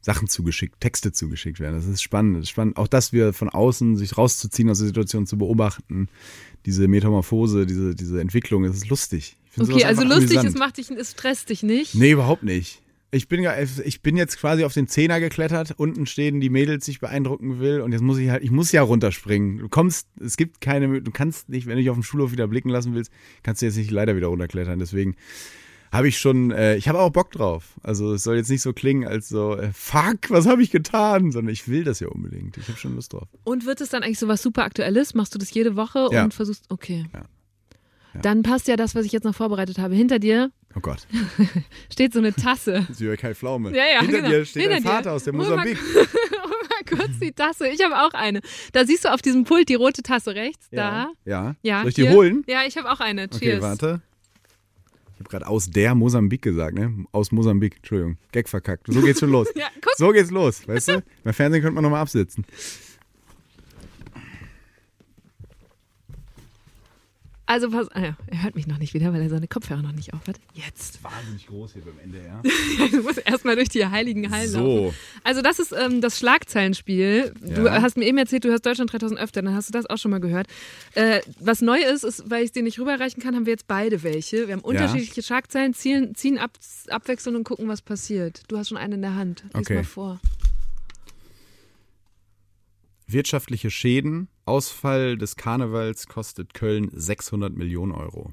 Sachen 0.00 0.28
zugeschickt, 0.28 0.80
Texte 0.80 1.12
zugeschickt 1.12 1.60
werden. 1.60 1.74
Das 1.74 1.84
ist 1.86 2.02
spannend. 2.02 2.36
Das 2.36 2.44
ist 2.44 2.50
spannend. 2.50 2.78
Auch 2.78 2.88
das 2.88 3.12
wir 3.12 3.34
von 3.34 3.50
außen 3.50 3.96
sich 3.96 4.16
rauszuziehen 4.16 4.70
aus 4.70 4.78
der 4.78 4.86
Situation 4.86 5.26
zu 5.26 5.36
beobachten, 5.36 6.08
diese 6.64 6.88
Metamorphose, 6.88 7.66
diese, 7.66 7.94
diese 7.94 8.20
Entwicklung, 8.20 8.62
das 8.62 8.76
ist 8.76 8.88
lustig. 8.88 9.36
Okay, 9.60 9.84
also 9.84 10.04
lustig, 10.04 10.42
es 10.44 10.54
macht 10.54 10.78
dich, 10.78 10.90
es 10.90 11.12
stresst 11.12 11.50
dich 11.50 11.62
nicht. 11.62 11.94
Nee, 11.94 12.12
überhaupt 12.12 12.42
nicht. 12.42 12.82
Ich 13.10 13.26
bin, 13.26 13.42
ja- 13.42 13.54
ich 13.58 14.02
bin 14.02 14.18
jetzt 14.18 14.38
quasi 14.38 14.64
auf 14.64 14.74
den 14.74 14.86
Zehner 14.86 15.18
geklettert, 15.18 15.72
unten 15.78 16.04
stehen 16.04 16.40
die 16.40 16.50
Mädels, 16.50 16.84
die 16.84 16.90
ich 16.90 17.00
beeindrucken 17.00 17.58
will 17.58 17.80
und 17.80 17.92
jetzt 17.92 18.02
muss 18.02 18.18
ich 18.18 18.28
halt, 18.28 18.42
ich 18.44 18.50
muss 18.50 18.70
ja 18.70 18.82
runterspringen. 18.82 19.58
Du 19.58 19.68
kommst, 19.70 20.08
es 20.20 20.36
gibt 20.36 20.60
keine, 20.60 21.00
du 21.00 21.10
kannst 21.10 21.48
nicht, 21.48 21.66
wenn 21.66 21.76
du 21.76 21.82
dich 21.82 21.88
auf 21.88 21.96
dem 21.96 22.02
Schulhof 22.02 22.32
wieder 22.32 22.46
blicken 22.48 22.68
lassen 22.68 22.94
willst, 22.94 23.10
kannst 23.42 23.62
du 23.62 23.66
jetzt 23.66 23.76
nicht 23.78 23.90
leider 23.90 24.14
wieder 24.14 24.26
runterklettern. 24.26 24.78
Deswegen 24.78 25.16
habe 25.90 26.06
ich 26.06 26.18
schon, 26.18 26.50
äh, 26.50 26.76
ich 26.76 26.86
habe 26.86 26.98
auch 27.00 27.08
Bock 27.08 27.32
drauf. 27.32 27.76
Also 27.82 28.12
es 28.12 28.24
soll 28.24 28.36
jetzt 28.36 28.50
nicht 28.50 28.60
so 28.60 28.74
klingen 28.74 29.06
als 29.06 29.30
so, 29.30 29.56
äh, 29.56 29.70
fuck, 29.72 30.28
was 30.28 30.44
habe 30.46 30.62
ich 30.62 30.70
getan, 30.70 31.32
sondern 31.32 31.50
ich 31.50 31.66
will 31.66 31.84
das 31.84 32.00
ja 32.00 32.08
unbedingt. 32.08 32.58
Ich 32.58 32.68
habe 32.68 32.76
schon 32.78 32.94
Lust 32.94 33.14
drauf. 33.14 33.26
Und 33.44 33.64
wird 33.64 33.80
es 33.80 33.88
dann 33.88 34.02
eigentlich 34.02 34.18
so 34.18 34.28
was 34.28 34.42
super 34.42 34.64
Aktuelles? 34.64 35.14
Machst 35.14 35.34
du 35.34 35.38
das 35.38 35.50
jede 35.54 35.76
Woche 35.76 36.08
Ja. 36.12 36.24
und 36.24 36.34
versuchst, 36.34 36.66
okay. 36.68 37.06
Ja. 37.14 37.22
Ja. 38.18 38.22
Dann 38.22 38.42
passt 38.42 38.68
ja 38.68 38.76
das, 38.76 38.94
was 38.94 39.04
ich 39.04 39.12
jetzt 39.12 39.24
noch 39.24 39.34
vorbereitet 39.34 39.78
habe. 39.78 39.94
Hinter 39.94 40.18
dir 40.18 40.50
Oh 40.76 40.80
Gott, 40.80 41.06
steht 41.92 42.12
so 42.12 42.18
eine 42.18 42.32
Tasse. 42.32 42.86
Kai 43.18 43.34
Pflaume. 43.34 43.70
Ja, 43.74 43.84
ja, 43.86 44.00
Hinter 44.00 44.18
genau. 44.18 44.28
dir 44.28 44.44
steht 44.44 44.62
Hinter 44.62 44.76
dein 44.76 44.82
dir. 44.82 44.88
Vater 44.90 45.12
aus 45.12 45.24
der 45.24 45.32
Mosambik. 45.32 45.78
Kurz 46.88 47.18
die 47.20 47.32
Tasse. 47.32 47.68
Ich 47.68 47.82
habe 47.82 47.96
auch 47.96 48.12
eine. 48.12 48.40
Da 48.72 48.84
siehst 48.84 49.04
du 49.04 49.12
auf 49.12 49.20
diesem 49.20 49.44
Pult 49.44 49.68
die 49.68 49.74
rote 49.74 50.02
Tasse 50.02 50.34
rechts. 50.34 50.68
Da. 50.70 51.10
Ja. 51.24 51.56
Ja. 51.62 51.80
Soll 51.80 51.88
ich 51.88 51.94
die 51.96 52.02
hier. 52.02 52.12
holen? 52.12 52.44
Ja, 52.46 52.62
ich 52.66 52.76
habe 52.76 52.90
auch 52.90 53.00
eine. 53.00 53.24
Okay, 53.24 53.38
Cheers. 53.38 53.62
warte. 53.62 54.02
Ich 55.14 55.20
habe 55.20 55.30
gerade 55.30 55.46
aus 55.48 55.68
der 55.68 55.94
Mosambik 55.94 56.42
gesagt, 56.42 56.78
ne? 56.78 57.04
Aus 57.12 57.32
Mosambik, 57.32 57.76
Entschuldigung. 57.78 58.18
Gag 58.30 58.48
verkackt. 58.48 58.86
So 58.88 59.00
geht's 59.00 59.20
schon 59.20 59.30
los. 59.30 59.48
Ja. 59.56 59.66
So 59.96 60.10
geht's 60.10 60.30
los, 60.30 60.66
weißt 60.68 60.88
du? 60.88 61.02
Beim 61.24 61.34
Fernsehen 61.34 61.62
könnte 61.62 61.74
man 61.74 61.82
nochmal 61.82 62.02
absitzen. 62.02 62.44
Also 67.50 67.70
pass, 67.70 67.88
ah 67.92 68.00
ja, 68.02 68.16
er 68.26 68.42
hört 68.42 68.56
mich 68.56 68.66
noch 68.66 68.76
nicht 68.76 68.92
wieder, 68.92 69.10
weil 69.14 69.22
er 69.22 69.30
seine 69.30 69.48
Kopfhörer 69.48 69.80
noch 69.80 69.92
nicht 69.92 70.12
aufhat. 70.12 70.38
Jetzt. 70.52 71.02
Wahnsinnig 71.02 71.46
groß 71.46 71.72
hier 71.72 71.82
beim 71.82 71.98
NDR. 71.98 72.42
Du 72.90 73.02
musst 73.02 73.22
erstmal 73.26 73.56
durch 73.56 73.70
die 73.70 73.86
heiligen 73.86 74.30
Hallen 74.30 74.50
So. 74.50 74.84
laufen. 74.84 74.96
Also 75.24 75.40
das 75.40 75.58
ist 75.58 75.72
ähm, 75.72 76.02
das 76.02 76.18
Schlagzeilenspiel. 76.18 77.32
Du 77.40 77.64
Ja. 77.64 77.80
hast 77.80 77.96
mir 77.96 78.04
eben 78.04 78.18
erzählt, 78.18 78.44
du 78.44 78.50
hörst 78.50 78.66
Deutschland 78.66 78.92
3000 78.92 79.18
öfter, 79.18 79.40
dann 79.40 79.54
hast 79.54 79.70
du 79.70 79.72
das 79.72 79.86
auch 79.86 79.96
schon 79.96 80.10
mal 80.10 80.20
gehört. 80.20 80.46
Äh, 80.94 81.20
was 81.40 81.62
neu 81.62 81.78
ist, 81.80 82.04
ist, 82.04 82.28
weil 82.28 82.42
ich 82.42 82.48
es 82.48 82.52
dir 82.52 82.62
nicht 82.62 82.78
rüberreichen 82.78 83.22
kann, 83.22 83.34
haben 83.34 83.46
wir 83.46 83.52
jetzt 83.54 83.66
beide 83.66 84.02
welche. 84.02 84.46
Wir 84.46 84.52
haben 84.54 84.60
unterschiedliche 84.62 85.22
Schlagzeilen, 85.22 85.72
ziehen, 85.72 86.14
ziehen 86.14 86.36
ab, 86.36 86.50
abwechseln 86.90 87.34
und 87.34 87.44
gucken, 87.44 87.66
was 87.66 87.80
passiert. 87.80 88.42
Du 88.48 88.58
hast 88.58 88.68
schon 88.68 88.76
eine 88.76 88.96
in 88.96 89.00
der 89.02 89.14
Hand. 89.14 89.42
Lies 89.54 89.62
Okay. 89.62 89.74
mal 89.76 89.84
vor. 89.84 90.20
Wirtschaftliche 93.06 93.70
Schäden. 93.70 94.28
Ausfall 94.48 95.16
des 95.16 95.36
Karnevals 95.36 96.08
kostet 96.08 96.54
Köln 96.54 96.90
600 96.92 97.54
Millionen 97.56 97.92
Euro. 97.92 98.32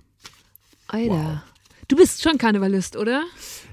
Alter. 0.88 1.44
Du 1.88 1.96
bist 1.96 2.24
schon 2.24 2.38
Karnevalist, 2.40 2.96
oder? 2.98 3.22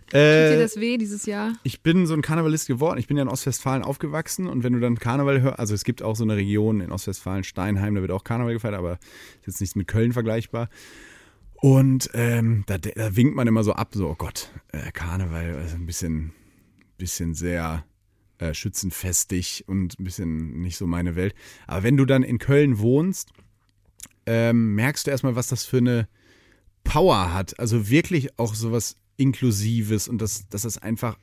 Tut 0.06 0.12
dir 0.14 0.18
Äh, 0.54 0.58
das 0.58 0.76
weh 0.78 0.98
dieses 0.98 1.24
Jahr? 1.24 1.54
ich 1.62 1.82
bin 1.82 2.06
so 2.06 2.12
ein 2.12 2.20
Karnevalist 2.20 2.66
geworden. 2.66 2.98
Ich 2.98 3.06
bin 3.06 3.16
ja 3.16 3.22
in 3.22 3.28
Ostwestfalen 3.30 3.82
aufgewachsen 3.82 4.46
und 4.48 4.62
wenn 4.62 4.74
du 4.74 4.80
dann 4.80 4.98
Karneval 4.98 5.40
hörst, 5.40 5.58
also 5.58 5.74
es 5.74 5.84
gibt 5.84 6.02
auch 6.02 6.14
so 6.16 6.24
eine 6.24 6.36
Region 6.36 6.80
in 6.82 6.92
Ostwestfalen, 6.92 7.44
Steinheim, 7.44 7.94
da 7.94 8.02
wird 8.02 8.10
auch 8.10 8.22
Karneval 8.24 8.52
gefeiert, 8.52 8.74
aber 8.74 8.98
ist 9.40 9.46
jetzt 9.46 9.60
nicht 9.62 9.76
mit 9.76 9.88
Köln 9.88 10.12
vergleichbar. 10.12 10.68
Und 11.54 12.10
ähm, 12.12 12.64
da, 12.66 12.76
da 12.76 13.16
winkt 13.16 13.34
man 13.36 13.46
immer 13.46 13.64
so 13.64 13.72
ab, 13.72 13.92
so, 13.94 14.08
oh 14.08 14.14
Gott, 14.16 14.50
äh, 14.72 14.90
Karneval, 14.92 15.54
also 15.54 15.76
ein 15.76 15.86
bisschen, 15.86 16.32
bisschen 16.98 17.34
sehr 17.34 17.84
äh, 18.42 18.54
schützenfestig 18.54 19.64
und 19.68 19.98
ein 20.00 20.04
bisschen 20.04 20.60
nicht 20.60 20.76
so 20.76 20.86
meine 20.86 21.14
Welt. 21.14 21.34
Aber 21.66 21.84
wenn 21.84 21.96
du 21.96 22.04
dann 22.04 22.24
in 22.24 22.38
Köln 22.38 22.78
wohnst, 22.78 23.30
ähm, 24.26 24.74
merkst 24.74 25.06
du 25.06 25.10
erstmal, 25.10 25.36
was 25.36 25.46
das 25.46 25.64
für 25.64 25.78
eine 25.78 26.08
Power 26.82 27.32
hat. 27.32 27.58
Also 27.60 27.88
wirklich 27.88 28.38
auch 28.38 28.54
sowas 28.54 28.96
Inklusives 29.16 30.08
und 30.08 30.20
dass, 30.20 30.48
dass 30.48 30.62
das 30.62 30.78
einfach 30.78 31.18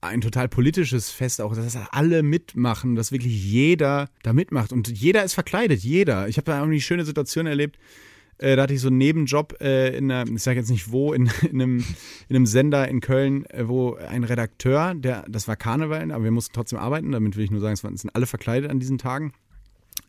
ein 0.00 0.20
total 0.20 0.48
politisches 0.48 1.10
Fest 1.10 1.40
auch, 1.40 1.54
dass 1.54 1.72
das 1.72 1.88
alle 1.92 2.24
mitmachen, 2.24 2.96
dass 2.96 3.12
wirklich 3.12 3.44
jeder 3.44 4.10
da 4.24 4.32
mitmacht. 4.32 4.72
Und 4.72 4.88
jeder 4.88 5.22
ist 5.22 5.34
verkleidet, 5.34 5.80
jeder. 5.80 6.26
Ich 6.26 6.38
habe 6.38 6.46
da 6.46 6.60
auch 6.60 6.66
eine 6.66 6.80
schöne 6.80 7.04
Situation 7.04 7.46
erlebt. 7.46 7.78
Äh, 8.38 8.56
da 8.56 8.62
hatte 8.62 8.74
ich 8.74 8.80
so 8.80 8.88
einen 8.88 8.98
Nebenjob 8.98 9.56
äh, 9.60 9.96
in 9.96 10.10
einer, 10.10 10.30
ich 10.30 10.42
sage 10.42 10.58
jetzt 10.58 10.70
nicht 10.70 10.90
wo, 10.90 11.12
in, 11.12 11.30
in, 11.50 11.60
einem, 11.62 11.84
in 12.28 12.36
einem 12.36 12.46
Sender 12.46 12.88
in 12.88 13.00
Köln, 13.00 13.46
äh, 13.46 13.68
wo 13.68 13.94
ein 13.94 14.24
Redakteur, 14.24 14.94
der, 14.94 15.24
das 15.28 15.48
war 15.48 15.56
Karneval, 15.56 16.10
aber 16.10 16.24
wir 16.24 16.30
mussten 16.30 16.52
trotzdem 16.54 16.78
arbeiten, 16.78 17.12
damit 17.12 17.36
will 17.36 17.44
ich 17.44 17.50
nur 17.50 17.60
sagen, 17.60 17.74
es 17.74 17.84
waren- 17.84 17.96
sind 17.96 18.14
alle 18.14 18.26
verkleidet 18.26 18.70
an 18.70 18.80
diesen 18.80 18.98
Tagen. 18.98 19.32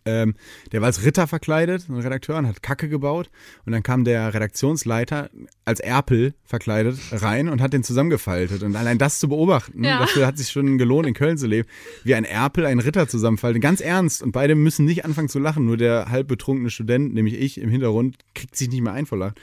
Ähm, 0.06 0.36
der 0.72 0.82
war 0.82 0.88
als 0.88 1.06
Ritter 1.06 1.28
verkleidet, 1.28 1.88
ein 1.90 1.98
Redakteur, 2.00 2.38
und 2.38 2.48
hat 2.48 2.62
Kacke 2.62 2.90
gebaut. 2.90 3.30
Und 3.66 3.72
dann 3.72 3.84
kam 3.84 4.04
der 4.04 4.34
Redaktionsleiter 4.34 5.30
als 5.66 5.80
Erpel 5.80 6.34
verkleidet 6.46 7.00
rein 7.12 7.48
und 7.50 7.62
hat 7.62 7.74
den 7.74 7.84
zusammengefaltet. 7.84 8.64
Und 8.64 8.76
allein 8.76 8.98
das 8.98 9.20
zu 9.20 9.30
beobachten, 9.30 9.84
Ja. 9.84 10.00
dafür 10.00 10.28
hat 10.28 10.38
sich 10.38 10.50
schon 10.50 10.78
gelohnt, 10.78 11.08
in 11.08 11.14
Köln 11.14 11.38
zu 11.38 11.48
leben, 11.48 11.68
wie 12.04 12.16
ein 12.16 12.26
Erpel 12.26 12.66
einen 12.66 12.80
Ritter 12.82 13.08
zusammenfaltet. 13.08 13.62
Ganz 13.62 13.80
ernst. 13.82 14.22
Und 14.22 14.32
beide 14.34 14.56
müssen 14.56 14.86
nicht 14.86 15.06
anfangen 15.06 15.30
zu 15.30 15.40
lachen. 15.40 15.66
Nur 15.66 15.78
der 15.78 16.10
halb 16.10 16.28
betrunkene 16.28 16.70
Student, 16.70 17.14
nämlich 17.14 17.36
ich 17.36 17.60
im 17.60 17.70
Hintergrund, 17.70 18.18
kriegt 18.36 18.56
sich 18.56 18.70
nicht 18.70 18.82
mehr 18.82 18.94
ein 18.94 19.06
vor 19.06 19.18
Lachen. 19.18 19.36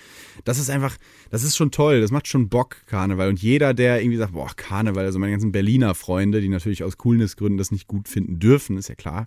Das 0.44 0.58
ist 0.58 0.70
einfach, 0.70 0.96
das 1.30 1.42
ist 1.42 1.56
schon 1.56 1.70
toll. 1.70 2.00
Das 2.00 2.10
macht 2.10 2.28
schon 2.28 2.48
Bock, 2.48 2.76
Karneval. 2.86 3.28
Und 3.28 3.40
jeder, 3.42 3.72
der 3.74 4.00
irgendwie 4.02 4.18
sagt, 4.18 4.32
boah, 4.32 4.50
Karneval, 4.54 5.04
also 5.04 5.18
meine 5.18 5.32
ganzen 5.32 5.52
Berliner 5.52 5.94
Freunde, 5.94 6.40
die 6.40 6.48
natürlich 6.48 6.84
aus 6.84 6.98
Coolnessgründen 6.98 7.56
das 7.58 7.70
nicht 7.70 7.86
gut 7.88 8.08
finden 8.08 8.38
dürfen, 8.38 8.76
ist 8.76 8.88
ja 8.88 8.94
klar. 8.94 9.26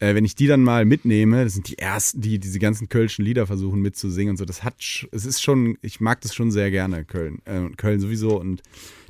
Äh, 0.00 0.14
wenn 0.14 0.24
ich 0.24 0.34
die 0.34 0.46
dann 0.46 0.62
mal 0.62 0.84
mitnehme, 0.84 1.44
das 1.44 1.52
sind 1.54 1.68
die 1.68 1.78
ersten, 1.78 2.20
die 2.20 2.38
diese 2.38 2.58
ganzen 2.58 2.88
kölschen 2.88 3.24
Lieder 3.24 3.46
versuchen 3.46 3.80
mitzusingen 3.80 4.32
und 4.32 4.36
so, 4.38 4.44
das 4.44 4.64
hat, 4.64 4.74
es 5.12 5.24
ist 5.26 5.42
schon, 5.42 5.78
ich 5.82 6.00
mag 6.00 6.20
das 6.22 6.34
schon 6.34 6.50
sehr 6.50 6.70
gerne, 6.70 7.04
Köln. 7.04 7.40
Äh, 7.44 7.68
Köln 7.76 8.00
sowieso 8.00 8.40
und 8.40 8.62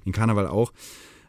den 0.04 0.12
Karneval 0.12 0.46
auch. 0.48 0.72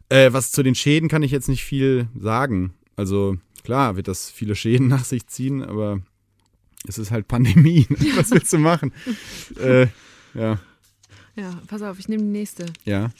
Äh, 0.10 0.34
was 0.34 0.52
zu 0.52 0.64
den 0.64 0.76
Schäden 0.76 1.08
kann 1.10 1.24
ich 1.24 1.32
jetzt 1.32 1.48
nicht 1.48 1.64
viel 1.64 2.08
sagen. 2.20 2.74
Also 2.96 3.38
klar 3.64 3.96
wird 3.96 4.08
das 4.08 4.30
viele 4.30 4.56
Schäden 4.56 4.88
nach 4.90 5.06
sich 5.06 5.28
ziehen, 5.28 5.64
aber 5.64 6.02
es 6.88 6.98
ist 6.98 7.12
halt 7.12 7.28
Pandemie. 7.28 7.86
ne? 7.90 7.98
Was 8.16 8.32
willst 8.32 8.52
du 8.52 8.58
machen? 8.58 8.92
äh, 9.60 9.88
ja, 10.34 10.60
Ja, 11.36 11.62
pass 11.68 11.82
auf, 11.84 12.00
ich 12.00 12.10
nehme 12.10 12.24
die 12.24 12.30
nächste. 12.30 12.66
ja. 12.84 13.12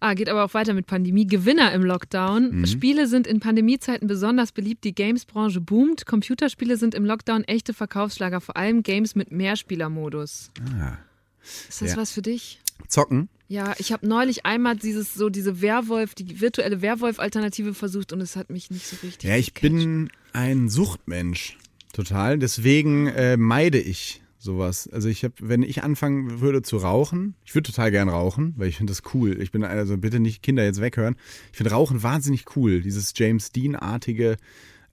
Ah, 0.00 0.14
geht 0.14 0.28
aber 0.28 0.44
auch 0.44 0.54
weiter 0.54 0.74
mit 0.74 0.86
Pandemie. 0.86 1.26
Gewinner 1.26 1.72
im 1.72 1.82
Lockdown. 1.82 2.60
Mhm. 2.60 2.66
Spiele 2.66 3.08
sind 3.08 3.26
in 3.26 3.40
Pandemiezeiten 3.40 4.06
besonders 4.06 4.52
beliebt. 4.52 4.84
Die 4.84 4.94
Games-Branche 4.94 5.60
boomt. 5.60 6.06
Computerspiele 6.06 6.76
sind 6.76 6.94
im 6.94 7.04
Lockdown 7.04 7.42
echte 7.44 7.74
Verkaufsschlager, 7.74 8.40
vor 8.40 8.56
allem 8.56 8.82
Games 8.84 9.14
mit 9.16 9.32
Mehrspielermodus. 9.32 10.50
Ah. 10.80 10.98
Ist 11.68 11.82
das 11.82 11.90
Ja. 11.92 11.96
was 11.96 12.12
für 12.12 12.22
dich? 12.22 12.60
Zocken. 12.86 13.28
Ja, 13.48 13.74
ich 13.78 13.92
habe 13.92 14.06
neulich 14.06 14.44
einmal 14.46 14.76
dieses 14.76 15.14
so 15.14 15.30
diese 15.30 15.62
Werwolf, 15.62 16.14
die 16.14 16.40
virtuelle 16.40 16.82
Werwolf-Alternative 16.82 17.74
versucht 17.74 18.12
und 18.12 18.20
es 18.20 18.36
hat 18.36 18.50
mich 18.50 18.70
nicht 18.70 18.86
so 18.86 18.96
richtig. 19.02 19.28
Ja, 19.28 19.36
ich 19.36 19.54
gecatcht. 19.54 19.72
bin 19.74 20.10
ein 20.32 20.68
Suchtmensch. 20.68 21.56
Total. 21.92 22.38
Deswegen 22.38 23.06
äh, 23.08 23.36
meide 23.36 23.78
ich 23.80 24.20
sowas. 24.38 24.88
Also 24.88 25.08
ich 25.08 25.24
habe, 25.24 25.34
wenn 25.40 25.62
ich 25.62 25.82
anfangen 25.82 26.40
würde 26.40 26.62
zu 26.62 26.76
rauchen, 26.78 27.34
ich 27.44 27.54
würde 27.54 27.70
total 27.70 27.90
gern 27.90 28.08
rauchen, 28.08 28.54
weil 28.56 28.68
ich 28.68 28.76
finde 28.76 28.92
das 28.92 29.02
cool. 29.14 29.40
Ich 29.42 29.50
bin 29.50 29.64
also 29.64 29.98
bitte 29.98 30.20
nicht 30.20 30.42
Kinder 30.42 30.64
jetzt 30.64 30.80
weghören. 30.80 31.16
Ich 31.50 31.58
finde 31.58 31.72
Rauchen 31.72 32.02
wahnsinnig 32.02 32.56
cool. 32.56 32.80
Dieses 32.80 33.12
James 33.16 33.52
Dean-artige 33.52 34.36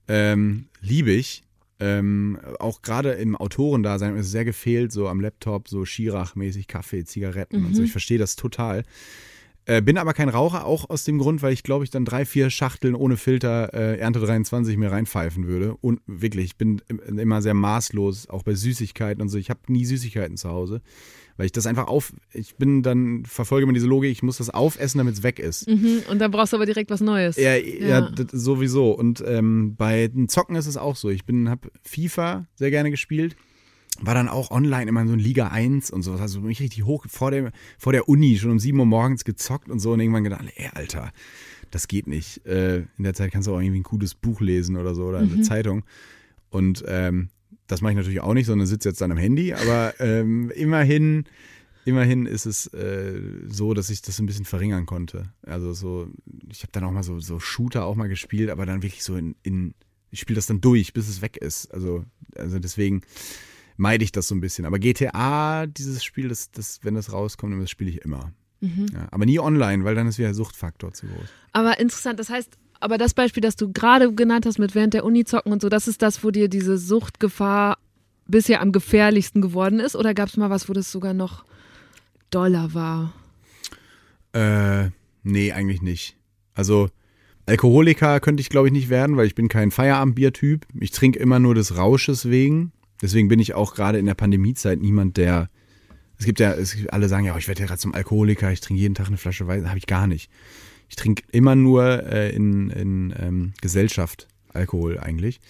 ähm, 0.08 0.66
liebe 0.80 1.12
ich. 1.12 1.44
Ähm, 1.78 2.38
auch 2.58 2.80
gerade 2.80 3.12
im 3.12 3.36
Autorendasein 3.36 4.16
ist 4.16 4.26
es 4.26 4.32
sehr 4.32 4.46
gefehlt, 4.46 4.92
so 4.92 5.08
am 5.08 5.20
Laptop, 5.20 5.68
so 5.68 5.84
Schirach-mäßig 5.84 6.68
Kaffee, 6.68 7.04
Zigaretten 7.04 7.66
und 7.66 7.74
so. 7.74 7.82
Ich 7.82 7.92
verstehe 7.92 8.18
das 8.18 8.34
total. 8.34 8.84
Äh, 9.68 9.82
bin 9.82 9.98
aber 9.98 10.14
kein 10.14 10.28
Raucher, 10.28 10.64
auch 10.64 10.88
aus 10.90 11.02
dem 11.02 11.18
Grund, 11.18 11.42
weil 11.42 11.52
ich 11.52 11.64
glaube, 11.64 11.82
ich 11.82 11.90
dann 11.90 12.04
drei, 12.04 12.24
vier 12.24 12.50
Schachteln 12.50 12.94
ohne 12.94 13.16
Filter 13.16 13.74
äh, 13.74 13.98
Ernte 13.98 14.20
23 14.20 14.76
mir 14.76 14.92
reinpfeifen 14.92 15.48
würde. 15.48 15.74
Und 15.80 16.00
wirklich, 16.06 16.44
ich 16.46 16.56
bin 16.56 16.80
im- 16.86 17.18
immer 17.18 17.42
sehr 17.42 17.54
maßlos, 17.54 18.28
auch 18.30 18.44
bei 18.44 18.54
Süßigkeiten 18.54 19.20
und 19.20 19.28
so. 19.28 19.38
Ich 19.38 19.50
habe 19.50 19.60
nie 19.66 19.84
Süßigkeiten 19.84 20.36
zu 20.36 20.50
Hause, 20.50 20.82
weil 21.36 21.46
ich 21.46 21.52
das 21.52 21.66
einfach 21.66 21.88
auf. 21.88 22.12
Ich 22.32 22.54
bin 22.54 22.84
dann, 22.84 23.24
verfolge 23.26 23.64
immer 23.64 23.72
diese 23.72 23.88
Logik, 23.88 24.12
ich 24.12 24.22
muss 24.22 24.38
das 24.38 24.50
aufessen, 24.50 24.98
damit 24.98 25.14
es 25.14 25.24
weg 25.24 25.40
ist. 25.40 25.66
Mhm, 25.68 26.02
und 26.10 26.20
dann 26.20 26.30
brauchst 26.30 26.52
du 26.52 26.56
aber 26.58 26.66
direkt 26.66 26.90
was 26.92 27.00
Neues. 27.00 27.36
Ja, 27.36 27.56
ja. 27.56 27.88
Ja. 27.88 28.10
sowieso. 28.30 28.92
Und 28.92 29.22
ähm, 29.26 29.74
bei 29.76 30.06
den 30.06 30.28
Zocken 30.28 30.54
ist 30.54 30.66
es 30.66 30.76
auch 30.76 30.94
so. 30.94 31.10
Ich 31.10 31.24
bin, 31.24 31.50
habe 31.50 31.70
FIFA 31.82 32.46
sehr 32.54 32.70
gerne 32.70 32.92
gespielt. 32.92 33.34
War 34.00 34.14
dann 34.14 34.28
auch 34.28 34.50
online 34.50 34.88
immer 34.88 35.02
in 35.02 35.08
so 35.08 35.14
in 35.14 35.20
Liga 35.20 35.48
1 35.48 35.90
und 35.90 36.02
sowas. 36.02 36.20
Also 36.20 36.40
mich 36.40 36.60
richtig 36.60 36.84
hoch 36.84 37.06
vor 37.08 37.30
der, 37.30 37.52
vor 37.78 37.92
der 37.92 38.08
Uni 38.08 38.36
schon 38.36 38.50
um 38.50 38.58
7 38.58 38.78
Uhr 38.78 38.86
morgens 38.86 39.24
gezockt 39.24 39.70
und 39.70 39.78
so 39.78 39.92
und 39.92 40.00
irgendwann 40.00 40.24
gedacht, 40.24 40.44
ey, 40.56 40.70
Alter, 40.74 41.12
das 41.70 41.88
geht 41.88 42.06
nicht. 42.06 42.44
Äh, 42.46 42.84
in 42.98 43.04
der 43.04 43.14
Zeit 43.14 43.32
kannst 43.32 43.48
du 43.48 43.54
auch 43.54 43.60
irgendwie 43.60 43.80
ein 43.80 43.84
cooles 43.84 44.14
Buch 44.14 44.40
lesen 44.40 44.76
oder 44.76 44.94
so 44.94 45.04
oder 45.04 45.18
eine 45.18 45.42
Zeitung. 45.42 45.84
Und 46.50 46.84
ähm, 46.86 47.28
das 47.66 47.80
mache 47.80 47.92
ich 47.92 47.96
natürlich 47.96 48.20
auch 48.20 48.34
nicht, 48.34 48.46
sondern 48.46 48.66
sitze 48.66 48.88
jetzt 48.88 49.00
dann 49.00 49.12
am 49.12 49.18
Handy. 49.18 49.52
Aber 49.52 49.94
ähm, 49.98 50.50
immerhin, 50.50 51.24
immerhin 51.84 52.26
ist 52.26 52.46
es 52.46 52.66
äh, 52.68 53.20
so, 53.48 53.74
dass 53.74 53.90
ich 53.90 54.02
das 54.02 54.18
ein 54.18 54.26
bisschen 54.26 54.44
verringern 54.44 54.86
konnte. 54.86 55.32
Also 55.42 55.72
so, 55.72 56.08
ich 56.50 56.62
habe 56.62 56.72
dann 56.72 56.84
auch 56.84 56.92
mal 56.92 57.02
so, 57.02 57.18
so 57.20 57.40
Shooter 57.40 57.84
auch 57.84 57.96
mal 57.96 58.08
gespielt, 58.08 58.50
aber 58.50 58.66
dann 58.66 58.82
wirklich 58.82 59.02
so 59.02 59.16
in, 59.16 59.34
in 59.42 59.74
ich 60.10 60.20
spiele 60.20 60.36
das 60.36 60.46
dann 60.46 60.60
durch, 60.60 60.92
bis 60.92 61.08
es 61.08 61.20
weg 61.20 61.36
ist. 61.36 61.72
Also, 61.74 62.04
also 62.36 62.58
deswegen 62.58 63.02
meide 63.76 64.04
ich 64.04 64.12
das 64.12 64.28
so 64.28 64.34
ein 64.34 64.40
bisschen. 64.40 64.64
Aber 64.64 64.78
GTA, 64.78 65.66
dieses 65.66 66.04
Spiel, 66.04 66.28
das, 66.28 66.50
das, 66.50 66.80
wenn 66.82 66.94
das 66.94 67.12
rauskommt, 67.12 67.60
das 67.60 67.70
spiele 67.70 67.90
ich 67.90 68.02
immer. 68.02 68.32
Ja, 68.60 69.08
aber 69.10 69.26
nie 69.26 69.38
online, 69.38 69.84
weil 69.84 69.94
dann 69.94 70.08
ist 70.08 70.18
wieder 70.18 70.28
der 70.28 70.34
Suchtfaktor 70.34 70.92
zu 70.92 71.06
groß. 71.06 71.28
Aber 71.52 71.78
interessant, 71.78 72.18
das 72.18 72.30
heißt, 72.30 72.56
aber 72.80 72.98
das 72.98 73.14
Beispiel, 73.14 73.40
das 73.40 73.56
du 73.56 73.72
gerade 73.72 74.12
genannt 74.12 74.46
hast 74.46 74.58
mit 74.58 74.74
während 74.74 74.94
der 74.94 75.04
Uni 75.04 75.24
zocken 75.24 75.52
und 75.52 75.62
so, 75.62 75.68
das 75.68 75.88
ist 75.88 76.02
das, 76.02 76.24
wo 76.24 76.30
dir 76.30 76.48
diese 76.48 76.78
Suchtgefahr 76.78 77.78
bisher 78.26 78.60
am 78.60 78.72
gefährlichsten 78.72 79.40
geworden 79.40 79.80
ist? 79.80 79.96
Oder 79.96 80.14
gab 80.14 80.28
es 80.28 80.36
mal 80.36 80.50
was, 80.50 80.68
wo 80.68 80.72
das 80.72 80.90
sogar 80.90 81.14
noch 81.14 81.44
doller 82.30 82.74
war? 82.74 83.12
Äh, 84.32 84.90
nee, 85.22 85.52
eigentlich 85.52 85.82
nicht. 85.82 86.16
Also, 86.54 86.88
Alkoholiker 87.46 88.20
könnte 88.20 88.40
ich, 88.40 88.48
glaube 88.48 88.68
ich, 88.68 88.72
nicht 88.72 88.88
werden, 88.88 89.16
weil 89.16 89.26
ich 89.26 89.34
bin 89.34 89.48
kein 89.48 89.70
Feierabendbier-Typ. 89.70 90.66
Ich 90.80 90.90
trinke 90.90 91.18
immer 91.18 91.38
nur 91.38 91.54
des 91.54 91.76
Rausches 91.76 92.28
wegen. 92.28 92.72
Deswegen 93.02 93.28
bin 93.28 93.40
ich 93.40 93.54
auch 93.54 93.74
gerade 93.74 93.98
in 93.98 94.06
der 94.06 94.14
Pandemiezeit 94.14 94.80
niemand, 94.80 95.16
der. 95.16 95.50
Es 96.18 96.24
gibt 96.24 96.40
ja, 96.40 96.52
es 96.52 96.74
gibt, 96.74 96.92
alle 96.94 97.08
sagen 97.08 97.26
ja, 97.26 97.34
oh, 97.34 97.38
ich 97.38 97.46
werde 97.46 97.60
ja 97.60 97.66
gerade 97.66 97.80
zum 97.80 97.94
Alkoholiker, 97.94 98.50
ich 98.50 98.60
trinke 98.60 98.80
jeden 98.80 98.94
Tag 98.94 99.08
eine 99.08 99.18
Flasche 99.18 99.46
Wein. 99.46 99.68
Habe 99.68 99.78
ich 99.78 99.86
gar 99.86 100.06
nicht. 100.06 100.30
Ich 100.88 100.96
trinke 100.96 101.22
immer 101.30 101.56
nur 101.56 102.04
äh, 102.06 102.34
in, 102.34 102.70
in 102.70 103.14
ähm, 103.18 103.52
Gesellschaft 103.60 104.28
Alkohol 104.52 104.98
eigentlich. 104.98 105.40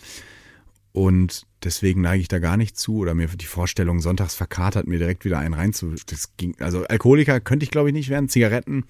Und 0.96 1.46
deswegen 1.62 2.00
neige 2.00 2.22
ich 2.22 2.28
da 2.28 2.38
gar 2.38 2.56
nicht 2.56 2.78
zu. 2.78 2.96
Oder 2.96 3.14
mir 3.14 3.28
die 3.28 3.44
Vorstellung, 3.44 4.00
sonntags 4.00 4.34
verkatert, 4.34 4.86
mir 4.86 4.98
direkt 4.98 5.26
wieder 5.26 5.38
einen 5.38 5.52
reinzu. 5.52 5.94
Das 6.06 6.36
ging, 6.38 6.56
also 6.58 6.86
Alkoholiker 6.86 7.38
könnte 7.38 7.64
ich, 7.64 7.70
glaube 7.70 7.90
ich, 7.90 7.92
nicht 7.92 8.08
werden. 8.08 8.30
Zigaretten, 8.30 8.84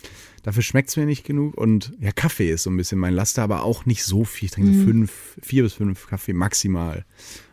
dafür 0.44 0.62
schmeckt 0.62 0.90
es 0.90 0.96
mir 0.96 1.04
nicht 1.04 1.24
genug. 1.24 1.58
Und 1.58 1.94
ja, 1.98 2.12
Kaffee 2.12 2.50
ist 2.50 2.62
so 2.62 2.70
ein 2.70 2.76
bisschen 2.76 3.00
mein 3.00 3.12
Laster, 3.12 3.42
aber 3.42 3.64
auch 3.64 3.86
nicht 3.86 4.04
so 4.04 4.24
viel. 4.24 4.46
Ich 4.46 4.52
trinke 4.52 4.72
so 4.72 4.84
fünf, 4.84 5.36
vier 5.42 5.64
bis 5.64 5.72
fünf 5.72 6.06
Kaffee 6.06 6.32
maximal 6.32 7.04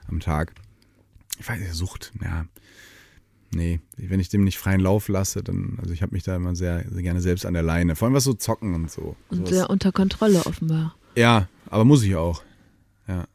am 0.08 0.20
Tag. 0.20 0.54
Ich 1.40 1.48
weiß 1.48 1.60
nicht, 1.60 1.74
Sucht, 1.74 2.12
ja. 2.24 2.46
Nee, 3.56 3.80
wenn 3.98 4.20
ich 4.20 4.30
dem 4.30 4.44
nicht 4.44 4.58
freien 4.58 4.80
Lauf 4.82 5.08
lasse, 5.10 5.44
dann, 5.44 5.78
also 5.80 5.94
ich 5.94 6.02
habe 6.02 6.14
mich 6.14 6.24
da 6.24 6.36
immer 6.36 6.56
sehr, 6.56 6.90
sehr 6.90 7.04
gerne 7.04 7.22
selbst 7.22 7.46
an 7.46 7.54
der 7.54 7.62
Leine. 7.62 7.96
Vor 7.96 8.08
allem 8.08 8.16
was 8.16 8.24
so 8.24 8.34
zocken 8.34 8.74
und 8.74 8.90
so. 8.90 9.16
Und 9.30 9.48
sehr 9.48 9.70
unter 9.70 9.92
Kontrolle 9.92 10.46
offenbar. 10.46 10.96
Ja, 11.16 11.48
aber 11.68 11.86
muss 11.86 12.02
ich 12.04 12.16
auch. 12.16 12.44
Ja. 13.08 13.26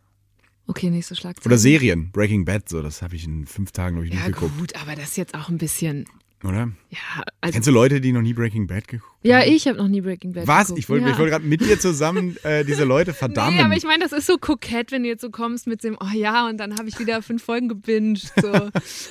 Okay, 0.66 0.90
nächste 0.90 1.14
Schlagzeile. 1.14 1.46
Oder 1.46 1.58
Serien, 1.58 2.10
Breaking 2.10 2.44
Bad, 2.44 2.68
so, 2.68 2.82
das 2.82 3.00
habe 3.00 3.14
ich 3.14 3.24
in 3.24 3.46
fünf 3.46 3.70
Tagen, 3.70 3.94
glaube 3.96 4.08
ich, 4.08 4.14
Ja, 4.14 4.24
durchgeguckt. 4.24 4.58
gut, 4.58 4.74
aber 4.76 4.96
das 4.96 5.10
ist 5.10 5.16
jetzt 5.16 5.34
auch 5.34 5.48
ein 5.48 5.58
bisschen. 5.58 6.04
Oder? 6.44 6.70
Ja, 6.90 6.98
also. 7.40 7.52
Kennst 7.52 7.66
du 7.66 7.72
Leute, 7.72 8.00
die 8.00 8.12
noch 8.12 8.22
nie 8.22 8.32
Breaking 8.32 8.68
Bad 8.68 8.86
geguckt 8.86 9.10
haben? 9.10 9.28
Ja, 9.28 9.44
ich 9.44 9.66
habe 9.66 9.76
noch 9.78 9.88
nie 9.88 10.00
Breaking 10.00 10.32
Bad 10.34 10.46
Was? 10.46 10.68
geguckt. 10.68 10.78
Ich 10.78 10.88
wollte 10.88 11.04
ja. 11.06 11.10
ich 11.10 11.18
wollte 11.18 11.32
gerade 11.32 11.44
mit 11.44 11.60
dir 11.60 11.80
zusammen 11.80 12.36
äh, 12.44 12.64
diese 12.64 12.84
Leute 12.84 13.12
verdammen. 13.12 13.56
Nee, 13.56 13.62
aber 13.62 13.74
ich 13.76 13.82
meine, 13.82 14.04
das 14.04 14.12
ist 14.12 14.26
so 14.26 14.38
kokett, 14.38 14.92
wenn 14.92 15.02
du 15.02 15.08
jetzt 15.08 15.22
so 15.22 15.30
kommst 15.30 15.66
mit 15.66 15.82
dem, 15.82 15.96
oh 16.00 16.14
ja, 16.14 16.48
und 16.48 16.58
dann 16.58 16.78
habe 16.78 16.88
ich 16.88 16.96
wieder 17.00 17.22
fünf 17.22 17.42
Folgen 17.42 17.68
gebinged. 17.68 18.32
So. 18.40 18.52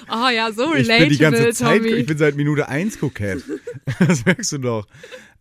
Oh 0.10 0.30
ja, 0.34 0.52
so 0.54 0.74
Ich 0.74 0.88
relatable, 0.88 1.00
bin 1.00 1.10
die 1.10 1.18
ganze 1.18 1.50
Zeit, 1.50 1.78
Tommy. 1.80 1.90
ich 1.96 2.06
bin 2.06 2.18
seit 2.18 2.36
Minute 2.38 2.70
eins 2.70 2.98
kokett. 3.00 3.44
das 4.00 4.24
merkst 4.26 4.54
du 4.54 4.58
doch. 4.60 4.88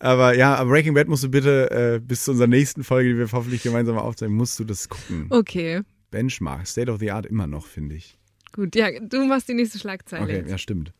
Aber 0.00 0.34
ja, 0.34 0.62
Breaking 0.64 0.94
Bad 0.94 1.06
musst 1.06 1.22
du 1.22 1.28
bitte 1.30 1.70
äh, 1.70 2.00
bis 2.00 2.24
zu 2.24 2.32
unserer 2.32 2.48
nächsten 2.48 2.82
Folge, 2.82 3.10
die 3.10 3.18
wir 3.18 3.30
hoffentlich 3.30 3.62
gemeinsam 3.62 3.96
aufzeichnen, 3.96 4.36
musst 4.36 4.58
du 4.58 4.64
das 4.64 4.88
gucken. 4.88 5.26
Okay, 5.30 5.82
Benchmark, 6.10 6.66
State 6.66 6.90
of 6.90 6.98
the 6.98 7.12
Art 7.12 7.26
immer 7.26 7.46
noch, 7.46 7.66
finde 7.66 7.94
ich. 7.94 8.18
gut. 8.52 8.74
Ja, 8.74 8.88
du 9.00 9.24
machst 9.26 9.48
die 9.48 9.54
nächste 9.54 9.78
Schlagzeile. 9.78 10.24
Okay, 10.24 10.36
jetzt. 10.38 10.50
ja, 10.50 10.58
stimmt. 10.58 10.92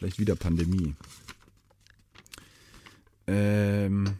Vielleicht 0.00 0.18
wieder 0.18 0.34
Pandemie. 0.34 0.94
Ähm, 3.26 4.14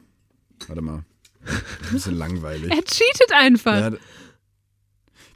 warte 0.68 0.82
mal. 0.82 1.04
Ein 1.46 1.92
bisschen 1.92 2.18
langweilig. 2.18 2.70
Er 2.70 2.84
cheatet 2.84 3.32
einfach. 3.32 3.80
Ja, 3.80 3.90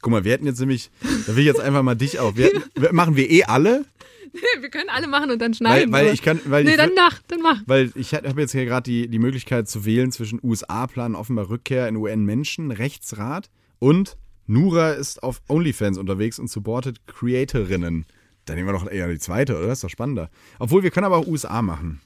guck 0.02 0.12
mal, 0.12 0.22
wir 0.24 0.32
hätten 0.32 0.44
jetzt 0.44 0.60
nämlich, 0.60 0.90
da 1.26 1.34
will 1.34 1.38
ich 1.38 1.46
jetzt 1.46 1.60
einfach 1.60 1.82
mal 1.82 1.94
dich 1.94 2.18
auf. 2.18 2.36
Wir 2.36 2.50
machen 2.92 3.16
wir 3.16 3.30
eh 3.30 3.44
alle, 3.44 3.86
Wir 4.60 4.68
können 4.68 4.90
alle 4.90 5.06
machen 5.06 5.30
und 5.30 5.38
dann 5.38 5.52
weil, 5.52 5.56
schneiden. 5.56 5.92
weil 5.92 6.04
aber- 6.04 6.12
ich 6.12 6.20
kann, 6.20 6.40
weil 6.44 6.64
nee, 6.64 6.72
ich, 6.72 6.76
dann 6.76 6.90
mach, 6.94 7.22
dann 7.26 7.40
mach. 7.40 7.62
weil 7.64 7.90
ich 7.94 8.12
habe 8.12 8.38
jetzt 8.42 8.52
hier 8.52 8.66
gerade 8.66 8.82
die, 8.82 9.08
die 9.08 9.18
Möglichkeit 9.18 9.66
zu 9.66 9.86
wählen 9.86 10.12
zwischen 10.12 10.40
USA-Plan 10.42 11.14
offenbar 11.14 11.48
Rückkehr 11.48 11.88
in 11.88 11.96
UN-Menschen, 11.96 12.70
Rechtsrat 12.70 13.48
und 13.78 14.18
Nura 14.46 14.90
ist 14.90 15.22
auf 15.22 15.40
OnlyFans 15.48 15.96
unterwegs 15.96 16.38
und 16.38 16.50
supportet 16.50 17.06
Creatorinnen. 17.06 18.04
Dann 18.44 18.56
nehmen 18.56 18.68
wir 18.68 18.72
doch 18.72 18.90
eher 18.90 19.08
die 19.08 19.18
zweite, 19.18 19.56
oder? 19.56 19.68
Das 19.68 19.78
ist 19.78 19.84
doch 19.84 19.90
spannender. 19.90 20.30
Obwohl, 20.58 20.82
wir 20.82 20.90
können 20.90 21.06
aber 21.06 21.16
auch 21.16 21.26
USA 21.26 21.62
machen. 21.62 22.00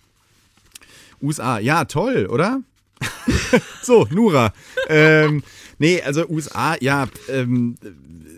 USA, 1.21 1.59
ja, 1.59 1.85
toll, 1.85 2.27
oder? 2.27 2.63
so, 3.83 4.07
Nura. 4.11 4.53
ähm, 4.89 5.43
nee, 5.79 6.01
also 6.03 6.27
USA, 6.29 6.77
ja, 6.81 7.09
ähm, 7.29 7.77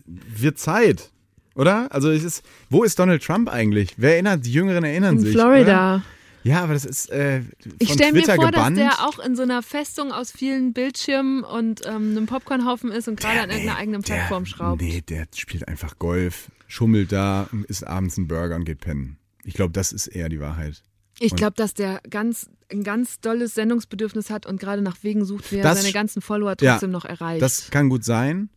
wird 0.07 0.59
Zeit. 0.59 1.11
Oder? 1.55 1.93
Also 1.93 2.11
es 2.11 2.25
ist, 2.25 2.43
wo 2.71 2.85
ist 2.85 2.99
Donald 2.99 3.23
Trump 3.23 3.51
eigentlich? 3.51 3.95
Wer 3.97 4.15
erinnert, 4.15 4.47
die 4.47 4.53
Jüngeren 4.53 4.85
erinnern 4.85 5.17
In 5.17 5.21
sich. 5.23 5.33
Florida. 5.33 5.97
Oder? 5.97 6.03
Ja, 6.43 6.63
aber 6.63 6.73
das 6.73 6.85
ist 6.87 7.11
äh, 7.11 7.43
von 7.43 7.75
Ich 7.79 7.93
stelle 7.93 8.13
mir 8.13 8.23
vor, 8.25 8.37
gebannt. 8.47 8.79
dass 8.79 8.97
der 8.99 9.07
auch 9.07 9.19
in 9.19 9.37
so 9.37 9.43
einer 9.43 9.63
Festung 9.63 10.11
aus 10.13 10.31
vielen 10.33 10.73
Bildschirmen 10.73 11.45
und 11.45 11.83
ähm, 11.87 12.13
einem 12.17 12.27
Popcornhaufen 12.27 12.91
ist 12.93 13.09
und 13.09 13.21
gerade 13.21 13.41
an 13.43 13.51
irgendeiner 13.51 13.79
eigenen 13.79 14.03
Plattform 14.03 14.45
der, 14.45 14.51
schraubt. 14.51 14.81
Nee, 14.83 15.03
der 15.03 15.27
spielt 15.35 15.69
einfach 15.69 15.99
Golf, 15.99 16.51
schummelt 16.67 17.13
da, 17.13 17.49
isst 17.69 17.87
abends 17.87 18.17
einen 18.17 18.27
Burger 18.29 18.57
und 18.57 18.65
geht 18.65 18.81
pennen. 18.81 19.19
Ich 19.45 19.55
glaube, 19.55 19.73
das 19.73 19.93
ist 19.93 20.07
eher 20.07 20.29
die 20.31 20.41
Wahrheit. 20.41 20.83
Ich 21.19 21.37
glaube, 21.37 21.53
dass 21.57 21.75
der 21.75 22.01
ganz, 22.09 22.49
ein 22.73 22.83
ganz 22.85 23.21
dolles 23.21 23.55
Sendungsbedürfnis 23.55 24.31
hat 24.31 24.47
und 24.47 24.59
gerade 24.59 24.81
nach 24.81 24.97
Wegen 25.03 25.27
sucht, 25.27 25.53
wie 25.53 25.57
er 25.57 25.63
Das- 25.63 25.83
seine 25.83 25.93
ganzen 25.93 26.23
Follower 26.23 26.55
Ja, 26.61 26.73
trotzdem 26.73 26.91
noch 26.91 27.05
erreicht. 27.05 27.43
Das 27.43 27.71
kann 27.71 27.91
gut 27.91 28.05
sein. 28.05 28.49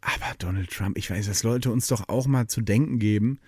Aber 0.00 0.34
Donald 0.38 0.70
Trump, 0.70 0.96
ich 0.96 1.10
weiß, 1.10 1.26
das 1.26 1.40
sollte 1.40 1.72
uns 1.72 1.88
doch 1.88 2.08
auch 2.08 2.28
mal 2.28 2.46
zu 2.46 2.60
denken 2.60 3.00
geben, 3.00 3.40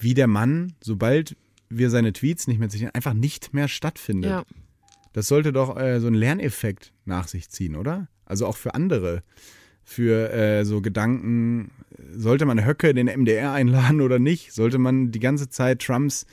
wie 0.00 0.14
der 0.14 0.26
Mann, 0.26 0.74
sobald 0.80 1.36
wir 1.70 1.90
seine 1.90 2.12
Tweets 2.12 2.46
nicht 2.48 2.58
mehr 2.58 2.68
zitieren, 2.68 2.94
einfach 2.94 3.14
nicht 3.14 3.54
mehr 3.54 3.68
stattfindet. 3.68 4.30
ja. 4.30 4.44
Das 5.14 5.26
sollte 5.26 5.52
doch 5.52 5.76
äh, 5.76 6.00
so 6.00 6.06
einen 6.06 6.16
Lerneffekt 6.16 6.92
nach 7.04 7.26
sich 7.28 7.48
ziehen, 7.48 7.74
oder? 7.76 8.08
Also 8.26 8.46
auch 8.46 8.56
für 8.56 8.74
andere. 8.74 9.22
Für 9.82 10.30
äh, 10.32 10.64
so 10.64 10.82
Gedanken, 10.82 11.70
sollte 12.12 12.44
man 12.44 12.64
Höcke 12.64 12.90
in 12.90 12.96
den 12.96 13.06
MDR 13.06 13.52
einladen 13.52 14.00
oder 14.02 14.18
nicht? 14.18 14.52
Sollte 14.52 14.78
man 14.78 15.10
die 15.10 15.18
ganze 15.18 15.48
Zeit 15.48 15.80
Trumps 15.80 16.26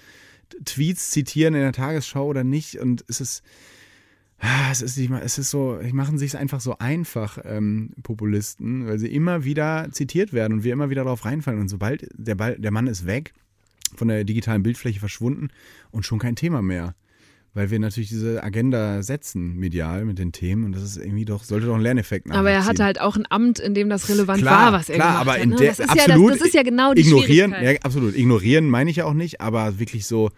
Tweets 0.65 1.09
zitieren 1.09 1.55
in 1.55 1.61
der 1.61 1.71
Tagesschau 1.71 2.27
oder 2.27 2.43
nicht? 2.43 2.79
Und 2.79 3.05
es 3.07 3.21
ist, 3.21 3.43
ah, 4.39 4.69
es 4.71 4.81
ist, 4.81 4.97
nicht 4.97 5.09
mal- 5.09 5.21
es 5.23 5.37
ist 5.37 5.49
so, 5.51 5.77
die 5.77 5.93
machen 5.93 6.17
sich 6.17 6.37
einfach 6.37 6.59
so 6.59 6.77
einfach, 6.77 7.39
ähm, 7.45 7.91
Populisten, 8.03 8.85
weil 8.87 8.99
sie 8.99 9.07
immer 9.07 9.45
wieder 9.45 9.87
zitiert 9.91 10.33
werden 10.33 10.53
und 10.53 10.63
wir 10.63 10.73
immer 10.73 10.89
wieder 10.89 11.05
darauf 11.05 11.23
reinfallen. 11.25 11.61
Und 11.61 11.69
sobald 11.69 12.07
der, 12.13 12.35
Ball, 12.35 12.57
der 12.59 12.71
Mann 12.71 12.87
ist 12.87 13.05
weg, 13.07 13.33
von 13.97 14.07
der 14.07 14.23
digitalen 14.23 14.63
Bildfläche 14.63 14.99
verschwunden 14.99 15.49
und 15.91 16.05
schon 16.05 16.19
kein 16.19 16.35
Thema 16.35 16.61
mehr. 16.61 16.95
Weil 17.53 17.71
wir 17.71 17.79
natürlich 17.79 18.09
diese 18.09 18.43
Agenda 18.43 19.01
setzen, 19.01 19.55
medial 19.55 20.03
mit 20.03 20.19
den 20.19 20.33
Themen 20.33 20.65
und 20.65 20.73
das 20.73 20.83
ist 20.83 20.97
irgendwie 20.97 21.23
doch, 21.23 21.41
sollte 21.43 21.67
doch 21.67 21.75
ein 21.75 21.81
Lerneffekt 21.81 22.27
nach 22.27 22.35
Aber 22.35 22.51
er 22.51 22.65
hatte 22.65 22.83
halt 22.83 22.99
auch 22.99 23.15
ein 23.15 23.25
Amt, 23.29 23.59
in 23.59 23.73
dem 23.73 23.87
das 23.89 24.09
relevant 24.09 24.41
klar, 24.41 24.73
war, 24.73 24.79
was 24.79 24.89
er 24.89 24.95
klar, 24.95 25.07
gemacht 25.07 25.21
aber 25.21 25.33
hat. 25.35 25.39
in 25.43 25.49
ne? 25.51 25.55
der 25.55 25.67
das 25.69 25.79
ist 25.79 25.89
absolut 25.89 26.19
ja 26.21 26.29
das, 26.31 26.39
das 26.39 26.47
ist 26.49 26.53
ja 26.53 26.63
genau 26.63 26.93
die 26.93 27.01
ignorieren, 27.03 27.51
Schwierigkeit. 27.51 27.75
ja, 27.77 27.81
absolut. 27.83 28.15
Ignorieren 28.17 28.69
meine 28.69 28.89
ich 28.89 28.97
ja 28.97 29.05
auch 29.05 29.13
nicht, 29.13 29.39
aber 29.39 29.79
wirklich 29.79 30.05
so, 30.05 30.31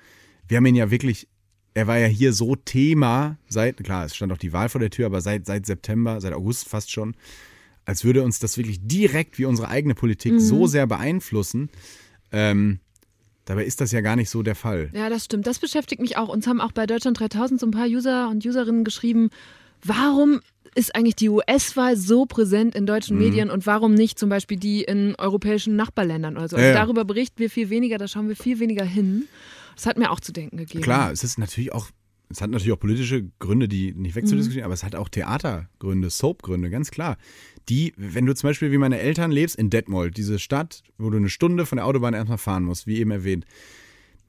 wir 0.47 0.57
haben 0.57 0.65
ihn 0.67 0.75
ja 0.75 0.91
wirklich, 0.91 1.27
er 1.73 1.87
war 1.87 1.97
ja 1.97 2.05
hier 2.05 2.33
so 2.33 2.55
Thema 2.55 3.37
seit, 3.49 3.83
klar, 3.83 4.05
es 4.05 4.15
stand 4.15 4.31
auch 4.31 4.37
die 4.37 4.53
Wahl 4.53 4.69
vor 4.69 4.79
der 4.79 4.91
Tür, 4.91 5.07
aber 5.07 5.21
seit, 5.21 5.47
seit 5.47 5.65
September, 5.65 6.21
seit 6.21 6.33
August 6.33 6.69
fast 6.69 6.91
schon, 6.91 7.15
als 7.85 8.03
würde 8.03 8.21
uns 8.21 8.37
das 8.37 8.57
wirklich 8.57 8.85
direkt 8.85 9.39
wie 9.39 9.45
unsere 9.45 9.69
eigene 9.69 9.95
Politik 9.95 10.33
Mhm. 10.33 10.39
so 10.39 10.67
sehr 10.67 10.85
beeinflussen. 10.85 11.69
Ähm, 12.31 12.79
dabei 13.47 13.65
ist 13.65 13.81
das 13.81 13.91
ja 13.91 14.01
gar 14.01 14.15
nicht 14.15 14.29
so 14.29 14.43
der 14.43 14.55
Fall. 14.55 14.89
Ja, 14.93 15.09
das 15.09 15.25
stimmt. 15.25 15.47
Das 15.47 15.57
beschäftigt 15.59 16.01
mich 16.01 16.17
auch. 16.17 16.29
Uns 16.29 16.45
haben 16.47 16.61
auch 16.61 16.71
bei 16.71 16.85
Deutschland 16.85 17.19
3000 17.19 17.59
so 17.59 17.65
ein 17.67 17.71
paar 17.71 17.87
User 17.87 18.29
und 18.29 18.45
Userinnen 18.45 18.83
geschrieben, 18.83 19.29
warum 19.83 20.41
ist 20.75 20.95
eigentlich 20.95 21.15
die 21.15 21.29
US-Wahl 21.29 21.97
so 21.97 22.25
präsent 22.27 22.75
in 22.75 22.85
deutschen 22.85 23.17
Mhm. 23.17 23.23
Medien 23.23 23.49
und 23.49 23.65
warum 23.65 23.93
nicht 23.95 24.19
zum 24.19 24.29
Beispiel 24.29 24.57
die 24.57 24.83
in 24.83 25.15
europäischen 25.17 25.75
Nachbarländern 25.75 26.37
oder 26.37 26.49
so? 26.49 26.55
Also 26.57 26.67
Ja, 26.67 26.73
ja. 26.73 26.79
darüber 26.85 27.03
berichten 27.05 27.39
wir 27.39 27.49
viel 27.49 27.69
weniger, 27.71 27.97
da 27.97 28.07
schauen 28.07 28.27
wir 28.27 28.35
viel 28.35 28.59
weniger 28.59 28.85
hin. 28.85 29.25
Das 29.75 29.85
hat 29.87 29.97
mir 29.97 30.11
auch 30.11 30.19
zu 30.19 30.31
denken 30.31 30.57
gegeben. 30.57 30.83
Klar, 30.83 31.11
es 31.11 31.23
ist 31.23 31.39
natürlich 31.39 31.71
auch, 31.71 31.87
es 32.29 32.41
hat 32.41 32.49
natürlich 32.51 32.73
auch 32.73 32.79
politische 32.79 33.29
Gründe, 33.39 33.67
die 33.67 33.93
nicht 33.93 34.15
wegzudiskutieren, 34.15 34.65
aber 34.65 34.73
es 34.73 34.83
hat 34.83 34.95
auch 34.95 35.09
Theatergründe, 35.09 36.09
Soapgründe, 36.09 36.69
ganz 36.69 36.91
klar. 36.91 37.17
Die, 37.69 37.93
wenn 37.97 38.25
du 38.25 38.33
zum 38.33 38.49
Beispiel 38.49 38.71
wie 38.71 38.77
meine 38.77 38.99
Eltern 38.99 39.31
lebst, 39.31 39.55
in 39.55 39.69
Detmold, 39.69 40.15
diese 40.15 40.39
Stadt, 40.39 40.83
wo 40.97 41.09
du 41.09 41.17
eine 41.17 41.29
Stunde 41.29 41.65
von 41.65 41.77
der 41.77 41.85
Autobahn 41.85 42.13
erstmal 42.13 42.37
fahren 42.37 42.63
musst, 42.63 42.87
wie 42.87 42.97
eben 42.97 43.11
erwähnt, 43.11 43.45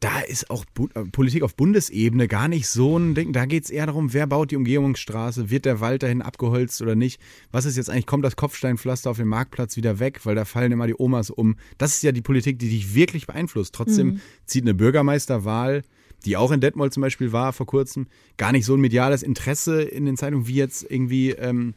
da 0.01 0.21
ist 0.21 0.51
auch 0.51 0.65
Bu 0.75 0.89
äh, 0.95 1.05
Politik 1.05 1.43
auf 1.43 1.57
Bundesebene 1.57 2.29
gar 2.29 2.49
nicht 2.49 2.69
so 2.69 2.97
ein 2.97 3.15
Ding. 3.15 3.33
Da 3.33 3.47
geht 3.47 3.65
es 3.65 3.71
eher 3.71 3.87
darum, 3.87 4.13
wer 4.13 4.27
baut 4.27 4.51
die 4.51 4.57
Umgehungsstraße, 4.57 5.51
wird 5.51 5.65
der 5.65 5.81
Wald 5.81 6.03
dahin 6.03 6.23
abgeholzt 6.23 6.81
oder 6.83 6.95
nicht. 6.95 7.21
Was 7.51 7.65
ist 7.65 7.77
jetzt 7.77 7.91
eigentlich, 7.91 8.07
kommt 8.07 8.25
das 8.25 8.37
Kopfsteinpflaster 8.37 9.11
auf 9.11 9.17
dem 9.17 9.29
Marktplatz 9.29 9.77
wieder 9.77 9.99
weg, 9.99 10.21
weil 10.25 10.37
da 10.37 10.45
fallen 10.45 10.73
immer 10.73 10.87
die 10.87 10.95
Omas 10.97 11.31
um. 11.31 11.57
Das 11.79 11.95
ist 11.95 12.03
ja 12.03 12.13
die 12.13 12.23
Politik, 12.23 12.59
die 12.59 12.69
dich 12.69 12.95
wirklich 12.95 13.27
beeinflusst. 13.27 13.75
Trotzdem 13.75 14.21
zieht 14.47 14.65
eine 14.65 14.75
Bürgermeisterwahl, 14.75 15.83
die 16.25 16.37
auch 16.37 16.53
in 16.53 16.61
Detmold 16.61 16.93
zum 16.93 17.01
Beispiel 17.01 17.33
war 17.33 17.53
vor 17.53 17.67
kurzem, 17.67 18.07
gar 18.37 18.53
nicht 18.53 18.65
so 18.65 18.75
ein 18.75 18.81
mediales 18.81 19.23
Interesse 19.23 19.83
in 19.83 20.07
den 20.07 20.17
Zeitungen 20.17 20.47
wie 20.47 20.55
jetzt 20.55 20.89
irgendwie. 20.89 21.31
Ähm, 21.31 21.75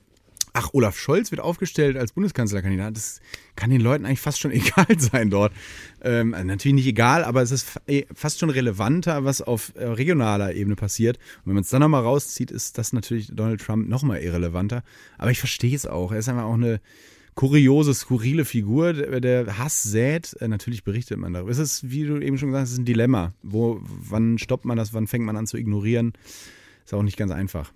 Ach, 0.53 0.69
Olaf 0.73 0.97
Scholz 0.97 1.31
wird 1.31 1.39
aufgestellt 1.39 1.95
als 1.95 2.11
Bundeskanzlerkandidat. 2.11 2.95
Das 2.95 3.21
kann 3.55 3.69
den 3.69 3.79
Leuten 3.79 4.05
eigentlich 4.05 4.19
fast 4.19 4.39
schon 4.39 4.51
egal 4.51 4.85
sein 4.97 5.29
dort. 5.29 5.53
Ähm, 6.01 6.33
also 6.33 6.45
natürlich 6.45 6.75
nicht 6.75 6.87
egal, 6.87 7.23
aber 7.23 7.41
es 7.41 7.51
ist 7.51 7.79
eh, 7.87 8.05
fast 8.13 8.39
schon 8.39 8.49
relevanter, 8.49 9.23
was 9.23 9.41
auf 9.41 9.73
äh, 9.75 9.85
regionaler 9.85 10.53
Ebene 10.53 10.75
passiert. 10.75 11.17
Und 11.17 11.47
wenn 11.47 11.53
man 11.53 11.63
es 11.63 11.69
dann 11.69 11.81
nochmal 11.81 12.03
rauszieht, 12.03 12.51
ist 12.51 12.77
das 12.77 12.91
natürlich 12.91 13.27
Donald 13.33 13.61
Trump 13.61 13.87
nochmal 13.87 14.21
irrelevanter. 14.21 14.83
Aber 15.17 15.31
ich 15.31 15.39
verstehe 15.39 15.75
es 15.75 15.85
auch. 15.85 16.11
Er 16.11 16.19
ist 16.19 16.27
einfach 16.27 16.43
auch 16.43 16.55
eine 16.55 16.81
kuriose, 17.33 17.93
skurrile 17.93 18.43
Figur, 18.43 18.93
der, 18.93 19.57
Hass 19.57 19.83
sät. 19.83 20.35
Äh, 20.41 20.49
natürlich 20.49 20.83
berichtet 20.83 21.17
man 21.17 21.33
darüber. 21.33 21.51
Es 21.51 21.59
ist, 21.59 21.89
wie 21.89 22.03
du 22.03 22.19
eben 22.19 22.37
schon 22.37 22.49
gesagt 22.49 22.67
hast, 22.67 22.77
ein 22.77 22.85
Dilemma. 22.85 23.33
Wo, 23.41 23.79
wann 23.83 24.37
stoppt 24.37 24.65
man 24.65 24.77
das, 24.77 24.93
wann 24.93 25.07
fängt 25.07 25.25
man 25.25 25.37
an 25.37 25.47
zu 25.47 25.57
ignorieren? 25.57 26.13
Ist 26.83 26.93
auch 26.93 27.03
nicht 27.03 27.17
ganz 27.17 27.31
einfach. 27.31 27.71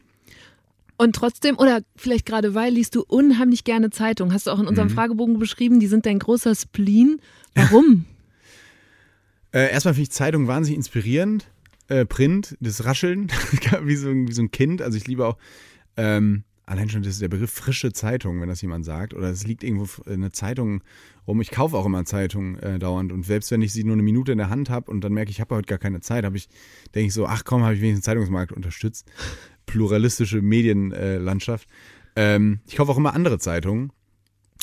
Und 0.98 1.16
trotzdem, 1.16 1.58
oder 1.58 1.82
vielleicht 1.96 2.26
gerade 2.26 2.54
weil, 2.56 2.74
liest 2.74 2.96
du 2.96 3.04
unheimlich 3.06 3.64
gerne 3.66 3.89
Zeitung. 3.89 4.32
Hast 4.34 4.48
du 4.48 4.52
auch 4.52 4.56
in 4.60 4.64
Mhm. 4.64 4.70
unserem 4.70 4.89
Fragebogen 4.89 5.39
beschrieben, 5.39 5.80
die 5.80 5.88
sind 5.88 6.06
dein 6.06 6.20
großer 6.20 6.56
Spleen. 6.56 7.20
Warum? 7.54 8.06
Äh, 9.52 9.72
erstmal 9.72 9.93
finde 9.93 10.04
ich 10.04 10.12
Zeitung 10.12 10.48
wahnsinnig 10.48 10.78
inspirierend. 10.78 11.48
Äh, 11.88 12.06
Print, 12.06 12.58
das 12.60 12.84
Rascheln, 12.86 13.28
wie, 13.84 13.96
so, 13.96 14.10
ein- 14.10 14.28
wie 14.28 14.34
so 14.34 14.41
ein 14.41 14.52
Kind. 14.52 14.82
Also 14.82 14.98
ich 14.98 15.08
liebe 15.08 15.26
auch 15.26 15.38
ähm, 15.98 16.43
allein 16.66 16.89
schon 16.89 17.04
das, 17.04 17.20
der 17.20 17.28
Begriff 17.28 17.52
frische 17.52 17.93
Zeitung, 17.93 18.41
wenn 18.41 18.50
das 18.50 18.62
jemand 18.62 18.86
sagt. 18.86 19.14
Oder 19.14 19.30
es 19.30 19.46
liegt 19.46 19.64
irgendwo 19.64 20.02
eine 20.10 20.32
Zeitung 20.32 20.82
rum. 21.28 21.39
Ich 21.41 21.52
kaufe 21.52 21.78
auch 21.78 21.86
immer 21.86 22.04
Zeitungen 22.06 22.58
äh, 22.60 22.80
dauernd. 22.80 23.12
Und 23.12 23.24
selbst 23.26 23.52
wenn 23.52 23.62
ich 23.62 23.72
sie 23.72 23.84
nur 23.84 23.93
eine 23.93 24.04
Minute 24.04 24.32
in 24.32 24.39
der 24.39 24.50
Hand 24.50 24.70
habe 24.70 24.89
und 24.89 25.02
dann 25.02 25.14
merke 25.14 25.30
ich, 25.30 25.38
ich 25.38 25.41
habe 25.41 25.56
heute 25.56 25.68
gar 25.68 25.78
keine 25.78 26.00
Zeit, 26.00 26.26
habe 26.26 26.38
ich, 26.38 26.50
denke 26.96 27.08
ich 27.08 27.14
so, 27.14 27.28
ach 27.28 27.43
komm, 27.46 27.64
habe 27.64 27.76
ich 27.76 27.82
wenigstens 27.82 28.04
den 28.06 28.12
Zeitungsmarkt 28.12 28.52
unterstützt. 28.52 29.06
Pluralistische 29.66 30.41
Medienlandschaft. 30.41 31.68
Ähm, 32.16 32.59
ich 32.68 32.76
kaufe 32.76 32.91
auch 32.91 32.97
immer 32.97 33.13
andere 33.13 33.39
Zeitungen 33.39 33.91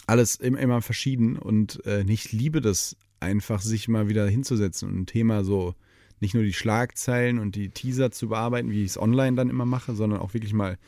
alles 0.07 0.37
immer, 0.37 0.59
immer 0.59 0.83
verschieden 0.83 1.37
und 1.37 1.85
äh, 1.87 2.03
ich 2.03 2.33
liebe 2.33 2.61
das 2.61 2.97
einfach, 3.21 3.61
sich 3.61 3.89
mal 3.89 4.09
wieder 4.09 4.29
hinzusetzen 4.29 4.89
und 4.89 5.01
ein 5.01 5.07
Thema 5.07 5.45
so 5.45 5.75
nicht 6.21 6.35
nur 6.35 6.45
die 6.45 6.53
Schlagzeilen 6.53 7.39
und 7.39 7.57
die 7.57 7.71
Teaser 7.71 8.11
zu 8.11 8.29
bearbeiten, 8.29 8.71
wie 8.71 8.85
ich 8.85 8.91
es 8.91 8.99
online 8.99 9.37
dann 9.37 9.51
immer 9.51 9.67
mache, 9.67 9.95
sondern 9.95 10.21
auch 10.21 10.35
wirklich 10.35 10.53
mal 10.53 10.79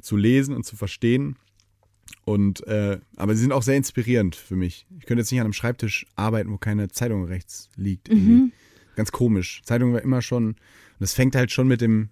zu 0.00 0.16
lesen 0.16 0.54
und 0.54 0.64
zu 0.64 0.76
verstehen. 0.76 1.36
Und 2.24 2.66
äh, 2.66 3.00
aber 3.16 3.34
sie 3.34 3.42
sind 3.42 3.52
auch 3.52 3.62
sehr 3.62 3.76
inspirierend 3.76 4.36
für 4.36 4.56
mich. 4.56 4.86
Ich 4.98 5.06
könnte 5.06 5.20
jetzt 5.20 5.32
nicht 5.32 5.40
an 5.40 5.46
einem 5.46 5.52
Schreibtisch 5.52 6.06
arbeiten, 6.14 6.50
wo 6.50 6.58
keine 6.58 6.88
Zeitung 6.88 7.24
rechts 7.24 7.70
liegt. 7.76 8.08
irgendwie. 8.08 8.52
Ganz 8.94 9.10
komisch. 9.10 9.62
Zeitung 9.64 9.92
war 9.92 10.02
immer 10.02 10.22
schon, 10.22 10.48
und 10.48 10.56
das 11.00 11.14
fängt 11.14 11.34
halt 11.34 11.50
schon 11.50 11.66
mit 11.66 11.80
dem 11.80 12.10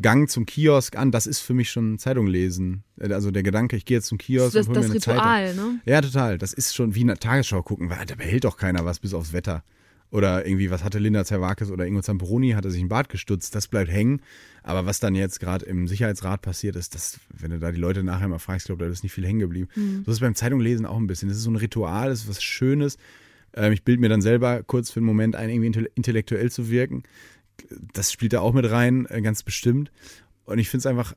Gang 0.00 0.28
zum 0.30 0.46
Kiosk 0.46 0.96
an. 0.96 1.10
Das 1.10 1.26
ist 1.26 1.40
für 1.40 1.54
mich 1.54 1.70
schon 1.70 1.98
Zeitung 1.98 2.26
lesen. 2.26 2.82
Also 2.98 3.30
der 3.30 3.42
Gedanke, 3.42 3.76
ich 3.76 3.84
gehe 3.84 3.98
jetzt 3.98 4.06
zum 4.06 4.18
Kiosk 4.18 4.54
Das, 4.54 4.66
und 4.66 4.74
hol 4.76 4.82
das 4.82 4.88
mir 4.88 4.92
eine 4.92 5.00
Zeitung. 5.00 5.22
Ritual, 5.22 5.54
ne? 5.54 5.80
Ja, 5.84 6.00
total. 6.00 6.38
Das 6.38 6.52
ist 6.52 6.74
schon 6.74 6.94
wie 6.94 7.02
eine 7.02 7.18
Tagesschau 7.18 7.62
gucken, 7.62 7.90
weil 7.90 8.06
da 8.06 8.14
behält 8.14 8.44
doch 8.44 8.56
keiner 8.56 8.84
was 8.84 9.00
bis 9.00 9.12
aufs 9.12 9.32
Wetter. 9.32 9.62
Oder 10.10 10.46
irgendwie, 10.46 10.70
was 10.70 10.84
hatte 10.84 10.98
Linda 10.98 11.24
Zerwakis 11.24 11.70
oder 11.70 11.86
Ingo 11.86 12.02
Zamperoni, 12.02 12.50
hatte 12.50 12.70
sich 12.70 12.82
ein 12.82 12.88
Bart 12.88 13.08
gestutzt, 13.08 13.54
das 13.54 13.66
bleibt 13.66 13.90
hängen. 13.90 14.20
Aber 14.62 14.84
was 14.84 15.00
dann 15.00 15.14
jetzt 15.14 15.40
gerade 15.40 15.64
im 15.64 15.88
Sicherheitsrat 15.88 16.42
passiert 16.42 16.76
ist, 16.76 16.94
das, 16.94 17.18
wenn 17.30 17.50
du 17.50 17.58
da 17.58 17.72
die 17.72 17.80
Leute 17.80 18.02
nachher 18.02 18.28
mal 18.28 18.38
fragst, 18.38 18.64
ich 18.64 18.68
glaube, 18.68 18.84
da 18.84 18.90
ist 18.90 19.02
nicht 19.02 19.12
viel 19.12 19.26
hängen 19.26 19.40
geblieben. 19.40 19.68
So 20.04 20.10
ist 20.10 20.16
es 20.16 20.20
beim 20.20 20.34
Zeitunglesen 20.34 20.84
auch 20.84 20.98
ein 20.98 21.06
bisschen. 21.06 21.30
Das 21.30 21.38
ist 21.38 21.44
so 21.44 21.50
ein 21.50 21.56
Ritual, 21.56 22.10
das 22.10 22.20
ist 22.24 22.28
was 22.28 22.42
Schönes. 22.42 22.98
Ähm, 23.54 23.72
ich 23.72 23.84
bilde 23.84 24.02
mir 24.02 24.10
dann 24.10 24.20
selber 24.20 24.62
kurz 24.62 24.90
für 24.90 25.00
einen 25.00 25.06
Moment 25.06 25.34
ein, 25.34 25.48
irgendwie 25.48 25.68
intell- 25.70 25.90
intellektuell 25.94 26.50
zu 26.50 26.68
wirken. 26.68 27.04
Das 27.92 28.12
spielt 28.12 28.32
da 28.32 28.40
auch 28.40 28.52
mit 28.52 28.70
rein, 28.70 29.06
äh, 29.10 29.20
ganz 29.22 29.42
bestimmt. 29.42 29.90
Und 30.44 30.58
ich 30.58 30.68
finde 30.68 30.80
es 30.82 30.86
einfach 30.86 31.14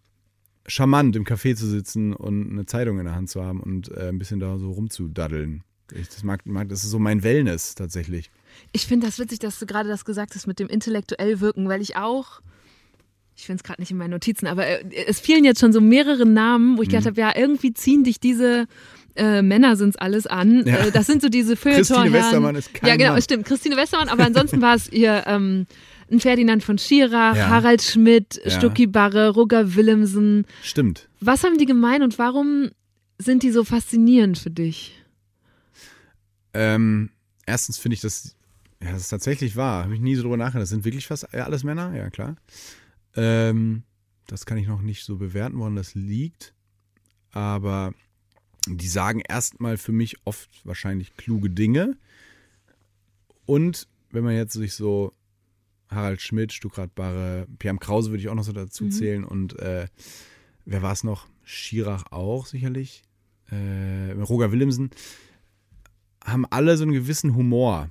charmant, 0.67 1.15
im 1.15 1.23
Café 1.25 1.55
zu 1.55 1.67
sitzen 1.67 2.13
und 2.13 2.49
eine 2.51 2.65
Zeitung 2.65 2.97
in 2.99 3.05
der 3.05 3.15
Hand 3.15 3.29
zu 3.29 3.43
haben 3.43 3.59
und 3.61 3.89
äh, 3.91 4.09
ein 4.09 4.17
bisschen 4.19 4.39
da 4.39 4.57
so 4.57 4.71
rumzudaddeln. 4.71 5.63
Ich, 5.93 6.09
das, 6.09 6.23
mag, 6.23 6.45
mag, 6.47 6.69
das 6.69 6.83
ist 6.83 6.89
so 6.89 6.97
mein 6.97 7.21
Wellness 7.23 7.75
tatsächlich. 7.75 8.31
Ich 8.71 8.87
finde 8.87 9.05
das 9.05 9.19
witzig, 9.19 9.37
dass 9.39 9.59
du 9.59 9.67
gerade 9.67 9.87
das 9.89 10.05
gesagt 10.05 10.33
hast 10.33 10.47
mit 10.47 10.57
dem 10.59 10.67
intellektuell 10.67 11.39
wirken, 11.41 11.69
weil 11.69 11.81
ich 11.81 11.95
auch, 11.97 12.41
ich 13.35 13.45
finde 13.45 13.59
es 13.59 13.63
gerade 13.63 13.81
nicht 13.81 13.91
in 13.91 13.97
meinen 13.97 14.11
Notizen, 14.11 14.47
aber 14.47 14.65
äh, 14.65 15.05
es 15.07 15.19
fielen 15.19 15.45
jetzt 15.45 15.59
schon 15.59 15.73
so 15.73 15.81
mehrere 15.81 16.25
Namen, 16.25 16.77
wo 16.77 16.81
ich 16.81 16.87
Mhm. 16.87 16.91
gedacht 16.93 17.05
habe, 17.07 17.21
ja, 17.21 17.33
irgendwie 17.35 17.73
ziehen 17.73 18.03
dich 18.03 18.19
diese 18.19 18.65
äh, 19.17 19.41
Männer 19.43 19.75
sind 19.77 19.89
es 19.89 19.95
alles 19.95 20.25
an. 20.27 20.65
Ja. 20.65 20.87
Äh, 20.87 20.91
das 20.91 21.05
sind 21.05 21.21
so 21.21 21.29
diese 21.29 21.55
Feuilleton 21.55 21.85
Christine 21.95 22.13
Westermann 22.13 22.55
ist 22.55 22.73
kein 22.73 22.89
Ja, 22.89 22.95
genau, 22.97 23.11
Mann. 23.13 23.21
stimmt. 23.21 23.45
Christine 23.45 23.77
Westermann, 23.77 24.09
aber 24.09 24.25
ansonsten 24.25 24.61
war 24.61 24.75
es 24.75 24.91
ihr 24.91 25.23
ähm, 25.27 25.67
ein 26.11 26.19
Ferdinand 26.19 26.63
von 26.63 26.77
Schirach, 26.77 27.35
Ja. 27.35 27.49
Harald 27.49 27.81
Schmidt, 27.81 28.39
Ja. 28.43 28.51
Stucki 28.51 28.87
Barre, 28.87 29.29
Roger 29.29 29.75
Willemsen. 29.75 30.45
Stimmt. 30.61 31.09
Was 31.19 31.43
haben 31.43 31.57
die 31.57 31.65
gemein 31.65 32.03
und 32.03 32.19
warum 32.19 32.69
sind 33.17 33.43
die 33.43 33.51
so 33.51 33.63
faszinierend 33.63 34.37
für 34.37 34.51
dich? 34.51 35.01
Ähm, 36.53 37.09
erstens 37.45 37.77
finde 37.77 37.95
ich 37.95 38.01
das, 38.01 38.35
ja, 38.81 38.91
das 38.91 39.01
ist 39.03 39.09
tatsächlich 39.09 39.55
wahr. 39.55 39.83
Habe 39.83 39.95
ich 39.95 39.99
nie 40.01 40.15
so 40.15 40.21
drüber 40.23 40.37
nachgedacht. 40.37 40.63
Das 40.63 40.69
sind 40.69 40.85
wirklich 40.85 41.07
fast 41.07 41.33
alles 41.33 41.63
Männer, 41.63 41.95
ja 41.95 42.09
klar. 42.09 42.35
Ähm, 43.15 43.83
das 44.27 44.45
kann 44.45 44.57
ich 44.57 44.67
noch 44.67 44.81
nicht 44.81 45.03
so 45.05 45.17
bewerten, 45.17 45.57
woran 45.59 45.75
das 45.75 45.95
liegt. 45.95 46.53
Aber 47.31 47.93
die 48.67 48.87
sagen 48.87 49.19
erstmal 49.21 49.77
für 49.77 49.91
mich 49.91 50.17
oft 50.25 50.49
wahrscheinlich 50.65 51.15
kluge 51.17 51.49
Dinge. 51.49 51.97
Und 53.45 53.87
wenn 54.11 54.23
man 54.23 54.35
jetzt 54.35 54.53
sich 54.53 54.73
so 54.73 55.11
Harald 55.89 56.21
Schmidt, 56.21 56.51
Stuckrad 56.53 56.95
Barre, 56.95 57.47
Pierre 57.59 57.77
Krause 57.77 58.09
würde 58.09 58.21
ich 58.21 58.29
auch 58.29 58.35
noch 58.35 58.43
so 58.43 58.51
dazu 58.53 58.85
Mhm. 58.85 58.91
zählen 58.91 59.23
und 59.23 59.57
äh, 59.59 59.87
wer 60.65 60.81
war 60.81 60.93
es 60.93 61.03
noch? 61.03 61.27
Schirach 61.43 62.11
auch 62.11 62.45
sicherlich. 62.47 63.03
Äh, 63.51 64.11
Roger 64.13 64.51
Willemsen 64.51 64.89
haben 66.23 66.45
alle 66.49 66.75
so 66.77 66.83
einen 66.83 66.93
gewissen 66.93 67.35
Humor. 67.35 67.89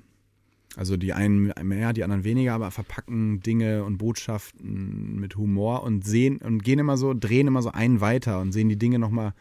Also 0.77 0.97
die 0.97 1.13
einen 1.13 1.53
mehr, 1.63 1.93
die 1.93 2.03
anderen 2.03 2.25
weniger, 2.25 2.55
aber 2.55 2.73
verpacken 2.73 3.41
Dinge 3.41 3.85
und 3.85 3.99
Botschaften 3.99 5.21
mit 5.21 5.37
Humor 5.37 5.85
und 5.85 6.05
sehen 6.05 6.39
und 6.39 6.65
gehen 6.65 6.81
immer 6.81 6.97
so, 6.97 7.15
drehen 7.15 7.47
immer 7.47 7.63
so 7.63 7.71
einen 7.71 8.01
weiter 8.01 8.41
und 8.41 8.51
sehen 8.51 8.69
die 8.69 8.77
Dinge 8.77 8.99
nochmal 8.99 9.35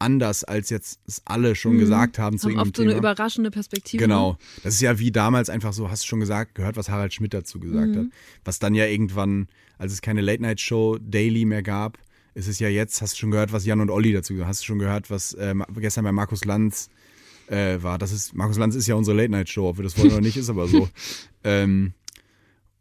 anders, 0.00 0.44
als 0.44 0.70
jetzt 0.70 1.00
es 1.06 1.22
alle 1.24 1.54
schon 1.54 1.78
gesagt 1.78 2.18
haben 2.18 2.38
zu 2.38 2.48
Mhm. 2.48 2.58
Haben 2.58 2.68
oft 2.68 2.76
so 2.76 2.82
eine 2.82 2.92
Thema. 2.92 2.98
überraschende 3.00 3.50
Perspektive. 3.50 4.02
ne? 4.02 4.06
Genau. 4.08 4.38
Das 4.62 4.74
ist 4.74 4.80
ja 4.80 4.98
wie 4.98 5.12
damals 5.12 5.50
einfach 5.50 5.72
so, 5.72 5.90
hast 5.90 6.02
du 6.02 6.06
schon 6.08 6.20
gesagt, 6.20 6.54
gehört, 6.54 6.76
was 6.76 6.88
Harald 6.88 7.12
Schmidt 7.14 7.34
dazu 7.34 7.60
gesagt 7.60 7.96
hat. 7.96 8.06
Was 8.44 8.58
dann 8.58 8.74
ja 8.74 8.86
irgendwann, 8.86 9.48
als 9.78 9.92
es 9.92 10.02
keine 10.02 10.20
Late-Night-Show 10.20 10.98
Daily 11.00 11.44
mehr 11.44 11.62
gab, 11.62 11.98
ist 12.34 12.48
es 12.48 12.58
ja 12.58 12.68
jetzt, 12.68 13.02
hast 13.02 13.14
du 13.14 13.18
schon 13.18 13.30
gehört, 13.30 13.52
was 13.52 13.66
Jan 13.66 13.80
und 13.80 13.90
Olli 13.90 14.12
dazu 14.12 14.32
gesagt 14.32 14.44
haben. 14.44 14.50
Hast 14.50 14.60
du 14.62 14.66
schon 14.66 14.78
gehört, 14.78 15.10
was 15.10 15.34
äh, 15.34 15.54
gestern 15.76 16.04
bei 16.04 16.12
Markus 16.12 16.44
Lanz 16.44 16.88
äh, 17.48 17.82
war. 17.82 17.98
Das 17.98 18.12
ist, 18.12 18.34
Markus 18.34 18.56
Lanz 18.56 18.74
ist 18.74 18.86
ja 18.86 18.94
unsere 18.94 19.16
Late-Night-Show, 19.16 19.68
ob 19.68 19.78
wir 19.78 19.82
das 19.82 19.98
wollen 19.98 20.12
oder 20.12 20.20
nicht, 20.20 20.36
ist 20.36 20.50
aber 20.50 20.66
so. 20.68 20.88
Ähm, 21.42 21.94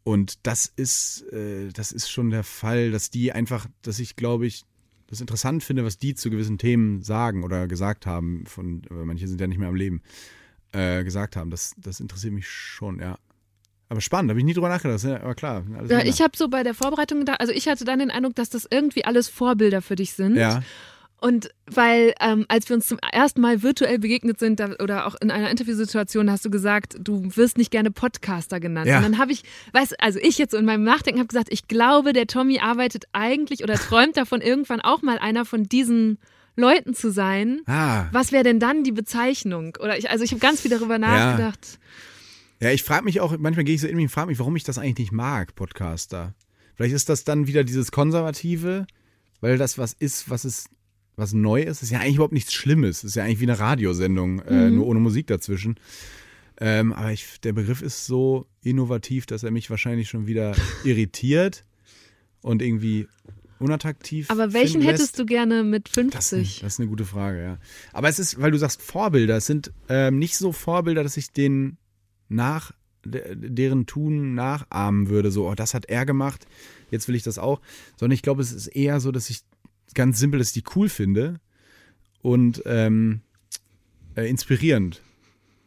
und 0.04 0.46
das 0.46 0.66
ist, 0.76 1.24
äh, 1.32 1.70
das 1.72 1.92
ist 1.94 2.10
schon 2.12 2.30
der 2.30 2.44
Fall, 2.44 2.92
dass 2.92 3.10
die 3.10 3.32
einfach, 3.32 3.68
dass 3.84 4.00
ich 4.00 4.16
glaube 4.18 4.48
ich, 4.48 4.66
das 5.10 5.22
interessant 5.22 5.64
finde, 5.64 5.84
was 5.84 5.98
die 5.98 6.14
zu 6.14 6.30
gewissen 6.30 6.60
Themen 6.60 7.02
sagen 7.02 7.44
oder 7.44 7.68
gesagt 7.68 8.06
haben, 8.06 8.46
von, 8.46 8.84
manche 8.90 9.28
sind 9.28 9.42
ja 9.42 9.48
nicht 9.48 9.58
mehr 9.58 9.70
am 9.70 9.76
Leben, 9.76 10.02
äh, 10.72 11.04
gesagt 11.04 11.36
haben. 11.36 11.50
Das, 11.50 11.74
das 11.78 12.00
interessiert 12.00 12.34
mich 12.34 12.48
schon, 12.48 13.00
ja. 13.00 13.18
Aber 13.90 14.02
spannend, 14.02 14.30
habe 14.30 14.40
ich 14.40 14.46
nie 14.46 14.54
drüber 14.54 14.70
nachgedacht, 14.70 15.04
ja, 15.04 15.20
aber 15.22 15.34
klar. 15.34 15.64
Ja, 15.88 16.04
ich 16.06 16.22
habe 16.22 16.38
so 16.38 16.48
bei 16.48 16.62
der 16.62 16.76
Vorbereitung 16.76 17.20
gedacht, 17.20 17.42
also 17.42 17.52
ich 17.52 17.68
hatte 17.68 17.86
dann 17.86 17.98
den 17.98 18.12
Eindruck, 18.12 18.36
dass 18.36 18.52
das 18.52 18.68
irgendwie 18.70 19.04
alles 19.04 19.30
Vorbilder 19.30 19.82
für 19.82 19.96
dich 19.96 20.14
sind. 20.14 20.36
ja, 20.36 20.62
Und 21.22 21.50
weil, 21.66 22.14
ähm, 22.22 22.46
als 22.48 22.70
wir 22.70 22.76
uns 22.76 22.88
zum 22.88 22.98
ersten 23.12 23.42
Mal 23.42 23.62
virtuell 23.62 24.00
begegnet 24.00 24.40
sind 24.40 24.60
da, 24.60 24.72
oder 24.82 25.06
auch 25.06 25.16
in 25.22 25.32
einer 25.32 25.50
Interviewsituation, 25.50 26.32
hast 26.32 26.46
du 26.46 26.50
gesagt, 26.50 26.96
du 27.00 27.36
wirst 27.36 27.58
nicht 27.58 27.72
gerne 27.72 27.92
Podcaster 27.92 28.60
genannt. 28.60 28.88
Ja. 28.88 28.98
Und 28.98 29.04
dann 29.04 29.18
habe 29.18 29.32
ich, 29.32 29.44
weißt 29.74 30.02
also 30.02 30.20
ich 30.20 30.38
jetzt 30.38 30.52
so 30.52 30.58
in 30.58 30.66
meinem 30.66 30.84
Nachdenken 30.84 31.20
habe 31.20 31.28
gesagt, 31.28 31.50
ich 31.52 31.68
glaube, 31.68 32.14
der 32.14 32.28
Tommy 32.28 32.60
arbeitet 32.60 33.06
eigentlich 33.12 33.64
oder 33.64 33.76
träumt 33.76 34.16
davon, 34.18 34.42
irgendwann 34.42 34.82
auch 34.82 35.02
mal 35.02 35.20
einer 35.20 35.46
von 35.46 35.64
diesen 35.64 36.20
Leuten 36.56 36.94
zu 36.94 37.12
sein. 37.12 37.62
ah, 37.66 38.08
Was 38.12 38.32
wäre 38.32 38.44
denn 38.44 38.60
dann 38.60 38.84
die 38.84 38.92
Bezeichnung? 38.92 39.78
Oder 39.80 39.98
ich, 39.98 40.10
also 40.10 40.24
ich 40.24 40.32
habe 40.32 40.40
ganz 40.40 40.62
viel 40.62 40.72
darüber 40.72 40.98
nachgedacht. 41.00 41.80
Ja, 42.62 42.72
ich 42.72 42.84
frage 42.84 43.06
mich 43.06 43.22
auch, 43.22 43.38
manchmal 43.38 43.64
gehe 43.64 43.76
ich 43.76 43.82
so 43.82 43.88
in 43.88 43.96
mich 43.96 44.06
und 44.06 44.10
frage 44.10 44.28
mich, 44.28 44.40
warum 44.40 44.56
ich 44.56 44.64
das 44.64 44.78
eigentlich 44.78 44.98
nicht 44.98 45.12
mag, 45.12 45.56
Podcaster. 45.56 46.34
Vielleicht 46.76 46.94
ist 46.94 47.10
das 47.10 47.24
dann 47.24 47.48
wieder 47.48 47.64
dieses 47.64 47.92
Konservative, 47.92 48.86
weil 49.42 49.58
das 49.58 49.78
was 49.78 49.94
ist, 49.94 50.30
was 50.30 50.46
ist, 50.46 50.70
was 51.20 51.34
neu 51.34 51.62
ist. 51.62 51.78
Das 51.82 51.84
ist 51.84 51.92
ja 51.92 52.00
eigentlich 52.00 52.16
überhaupt 52.16 52.34
nichts 52.34 52.54
Schlimmes. 52.54 53.02
Das 53.02 53.10
ist 53.12 53.16
ja 53.16 53.24
eigentlich 53.24 53.40
wie 53.40 53.46
eine 53.50 53.60
Radiosendung, 53.60 54.40
äh, 54.42 54.70
nur 54.70 54.88
ohne 54.88 55.00
Musik 55.00 55.28
dazwischen. 55.28 55.76
Ähm, 56.62 56.92
aber 56.94 57.12
ich, 57.12 57.40
der 57.42 57.54
Begriff 57.54 57.82
ist 57.82 58.06
so 58.06 58.46
innovativ, 58.64 59.26
dass 59.26 59.44
er 59.44 59.52
mich 59.52 59.70
wahrscheinlich 59.70 60.10
schon 60.10 60.28
wieder 60.28 60.56
irritiert 60.84 61.64
und 62.42 62.62
irgendwie 62.62 63.08
unattraktiv. 63.60 64.30
Aber 64.30 64.54
welchen 64.54 64.82
lässt. 64.82 64.94
hättest 64.94 65.20
du 65.20 65.26
gerne 65.26 65.64
mit 65.64 65.88
Das, 65.88 65.94
50? 66.30 66.60
das 66.62 66.74
ist 66.74 66.80
eine 66.80 66.90
gute 66.90 67.06
Frage, 67.06 67.42
ja. 67.44 67.58
Aber 67.94 68.08
es 68.10 68.20
ist, 68.20 68.42
weil 68.42 68.52
du 68.52 68.58
sagst 68.58 68.82
Vorbilder, 68.82 69.38
es 69.38 69.46
sind 69.46 69.72
ähm, 69.90 70.18
nicht 70.20 70.38
so 70.38 70.52
Vorbilder, 70.52 71.04
dass 71.04 71.18
ich 71.18 71.32
den 71.32 71.78
nach 72.30 72.72
de- 73.06 73.36
deren 73.36 73.86
Tun 73.86 74.34
nachahmen 74.34 75.10
würde, 75.10 75.32
so, 75.32 75.50
oh, 75.50 75.56
das 75.56 75.74
hat 75.74 75.86
er 75.86 76.06
gemacht, 76.06 76.46
jetzt 76.92 77.08
will 77.08 77.16
ich 77.16 77.24
das 77.24 77.38
auch, 77.38 77.60
sondern 77.98 78.14
ich 78.16 78.22
glaube, 78.22 78.42
es 78.42 78.52
ist 78.54 78.68
eher 78.68 79.00
so, 79.00 79.12
dass 79.12 79.30
ich 79.30 79.42
ganz 79.94 80.20
simpel, 80.20 80.40
dass 80.40 80.56
ich 80.56 80.64
die 80.64 80.70
cool 80.76 80.90
finde 80.90 81.40
und 82.22 82.62
ähm, 82.66 83.22
äh, 84.16 84.30
inspirierend. 84.30 85.02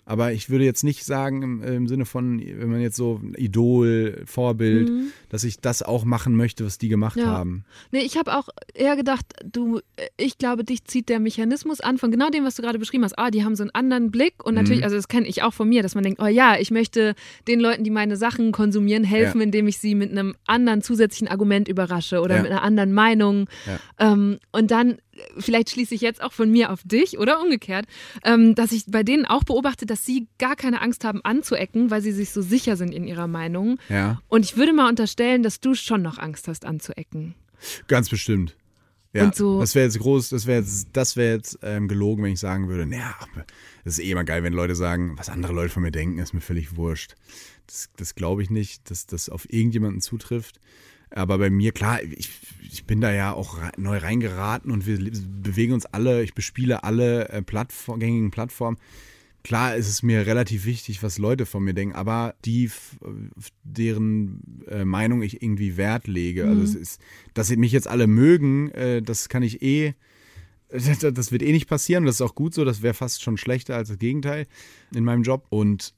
Aber 0.04 0.32
ich 0.32 0.50
würde 0.50 0.64
jetzt 0.64 0.82
nicht 0.82 1.04
sagen, 1.04 1.42
im, 1.42 1.62
im 1.62 1.86
Sinne 1.88 2.04
von, 2.06 2.40
wenn 2.44 2.70
man 2.70 2.80
jetzt 2.80 2.96
so 2.96 3.20
Idol, 3.36 4.22
Vorbild, 4.26 4.90
dass 5.28 5.44
ich 5.44 5.60
das 5.60 5.82
auch 5.82 6.04
machen 6.04 6.34
möchte, 6.36 6.64
was 6.66 6.76
die 6.78 6.88
gemacht 6.88 7.16
Ja. 7.18 7.26
haben. 7.26 7.64
Nee, 7.92 8.00
ich 8.00 8.16
habe 8.16 8.36
auch 8.36 8.48
eher 8.74 8.96
gedacht, 8.96 9.24
du, 9.44 9.80
ich 10.16 10.38
glaube, 10.38 10.64
dich 10.64 10.84
zieht 10.84 11.08
der 11.08 11.20
Mechanismus 11.20 11.80
an 11.80 11.98
von 11.98 12.10
genau 12.10 12.30
dem, 12.30 12.44
was 12.44 12.56
du 12.56 12.62
gerade 12.62 12.78
beschrieben 12.78 13.04
hast. 13.04 13.16
Ah, 13.18 13.30
die 13.30 13.44
haben 13.44 13.54
so 13.54 13.62
einen 13.62 13.70
anderen 13.74 14.10
Blick 14.10 14.44
und 14.44 14.54
Mhm. 14.54 14.60
natürlich, 14.62 14.84
also 14.84 14.96
das 14.96 15.06
kenne 15.08 15.26
ich 15.28 15.42
auch 15.42 15.52
von 15.54 15.68
mir, 15.68 15.82
dass 15.82 15.94
man 15.94 16.02
denkt, 16.02 16.20
oh 16.20 16.26
ja, 16.26 16.56
ich 16.58 16.70
möchte 16.70 17.14
den 17.46 17.60
Leuten, 17.60 17.84
die 17.84 17.90
meine 17.90 18.16
Sachen 18.16 18.50
konsumieren, 18.52 19.04
helfen, 19.04 19.38
Ja. 19.38 19.44
indem 19.44 19.68
ich 19.68 19.78
sie 19.78 19.94
mit 19.94 20.10
einem 20.10 20.34
anderen 20.46 20.82
zusätzlichen 20.82 21.28
Argument 21.28 21.68
überrasche 21.68 22.20
oder 22.20 22.36
Ja. 22.36 22.42
mit 22.42 22.50
einer 22.50 22.62
anderen 22.62 22.92
Meinung. 22.92 23.48
Ähm, 23.98 24.38
und 24.50 24.70
dann, 24.70 24.92
äh, 24.92 25.11
vielleicht 25.38 25.70
schließe 25.70 25.94
ich 25.94 26.00
jetzt 26.00 26.22
auch 26.22 26.32
von 26.32 26.50
mir 26.50 26.70
auf 26.72 26.80
dich 26.84 27.18
oder 27.18 27.40
umgekehrt, 27.42 27.86
ähm, 28.24 28.54
dass 28.54 28.72
ich 28.72 28.84
bei 28.86 29.02
denen 29.02 29.24
auch 29.26 29.44
beobachte, 29.44 29.86
dass 29.86 30.04
sie 30.06 30.26
gar 30.38 30.56
keine 30.56 30.80
Angst 30.80 31.04
haben 31.04 31.20
anzuecken, 31.24 31.90
weil 31.90 32.02
sie 32.02 32.12
sich 32.12 32.30
so 32.30 32.42
sicher 32.42 32.76
sind 32.76 32.92
in 32.92 33.04
ihrer 33.04 33.26
Meinung. 33.26 33.78
Ja. 33.88 34.20
Und 34.28 34.44
ich 34.44 34.56
würde 34.56 34.72
mal 34.72 34.88
unterstellen, 34.88 35.42
dass 35.42 35.60
du 35.60 35.74
schon 35.74 36.02
noch 36.02 36.18
Angst 36.18 36.48
hast 36.48 36.64
anzuecken. 36.64 37.34
Ganz 37.88 38.08
bestimmt. 38.08 38.56
Ja, 39.14 39.30
so- 39.32 39.60
das 39.60 39.74
wäre 39.74 39.84
jetzt 39.84 39.98
groß, 39.98 40.30
das 40.30 40.46
wäre 40.46 40.60
jetzt, 40.60 40.88
das 40.94 41.16
wäre 41.16 41.34
jetzt 41.36 41.58
ähm, 41.62 41.86
gelogen, 41.86 42.22
wenn 42.24 42.32
ich 42.32 42.40
sagen 42.40 42.68
würde, 42.68 42.86
naja, 42.86 43.14
das 43.84 43.98
ist 43.98 44.04
eh 44.04 44.10
immer 44.10 44.24
geil, 44.24 44.42
wenn 44.42 44.54
Leute 44.54 44.74
sagen, 44.74 45.18
was 45.18 45.28
andere 45.28 45.52
Leute 45.52 45.68
von 45.68 45.82
mir 45.82 45.90
denken, 45.90 46.18
ist 46.18 46.32
mir 46.32 46.40
völlig 46.40 46.76
wurscht. 46.76 47.14
Das, 47.66 47.90
das 47.96 48.14
glaube 48.14 48.42
ich 48.42 48.48
nicht, 48.48 48.90
dass 48.90 49.04
das 49.06 49.28
auf 49.28 49.52
irgendjemanden 49.52 50.00
zutrifft. 50.00 50.60
Aber 51.14 51.38
bei 51.38 51.50
mir, 51.50 51.72
klar, 51.72 52.02
ich, 52.02 52.30
ich 52.70 52.84
bin 52.84 53.00
da 53.00 53.12
ja 53.12 53.32
auch 53.32 53.58
neu 53.76 53.98
reingeraten 53.98 54.70
und 54.70 54.86
wir 54.86 54.98
bewegen 55.42 55.74
uns 55.74 55.86
alle, 55.86 56.22
ich 56.22 56.34
bespiele 56.34 56.84
alle 56.84 57.28
äh, 57.28 57.42
Plattform, 57.42 58.00
gängigen 58.00 58.30
Plattformen. 58.30 58.78
Klar 59.44 59.74
ist 59.74 59.88
es 59.88 60.02
mir 60.02 60.24
relativ 60.26 60.66
wichtig, 60.66 61.02
was 61.02 61.18
Leute 61.18 61.46
von 61.46 61.64
mir 61.64 61.74
denken, 61.74 61.96
aber 61.96 62.36
die, 62.44 62.70
deren 63.64 64.64
äh, 64.68 64.84
Meinung 64.84 65.22
ich 65.22 65.42
irgendwie 65.42 65.76
Wert 65.76 66.06
lege. 66.06 66.46
Also 66.46 66.62
es 66.62 66.74
ist, 66.76 67.00
dass 67.34 67.48
sie 67.48 67.56
mich 67.56 67.72
jetzt 67.72 67.88
alle 67.88 68.06
mögen, 68.06 68.70
äh, 68.70 69.02
das 69.02 69.28
kann 69.28 69.42
ich 69.42 69.60
eh, 69.60 69.94
das, 70.72 71.32
wird 71.32 71.42
eh 71.42 71.52
nicht 71.52 71.68
passieren. 71.68 72.06
Das 72.06 72.16
ist 72.16 72.20
auch 72.22 72.36
gut 72.36 72.54
so, 72.54 72.64
das 72.64 72.82
wäre 72.82 72.94
fast 72.94 73.22
schon 73.22 73.36
schlechter 73.36 73.76
als 73.76 73.88
das 73.88 73.98
Gegenteil 73.98 74.46
in 74.94 75.04
meinem 75.04 75.24
Job. 75.24 75.46
Und 75.50 75.92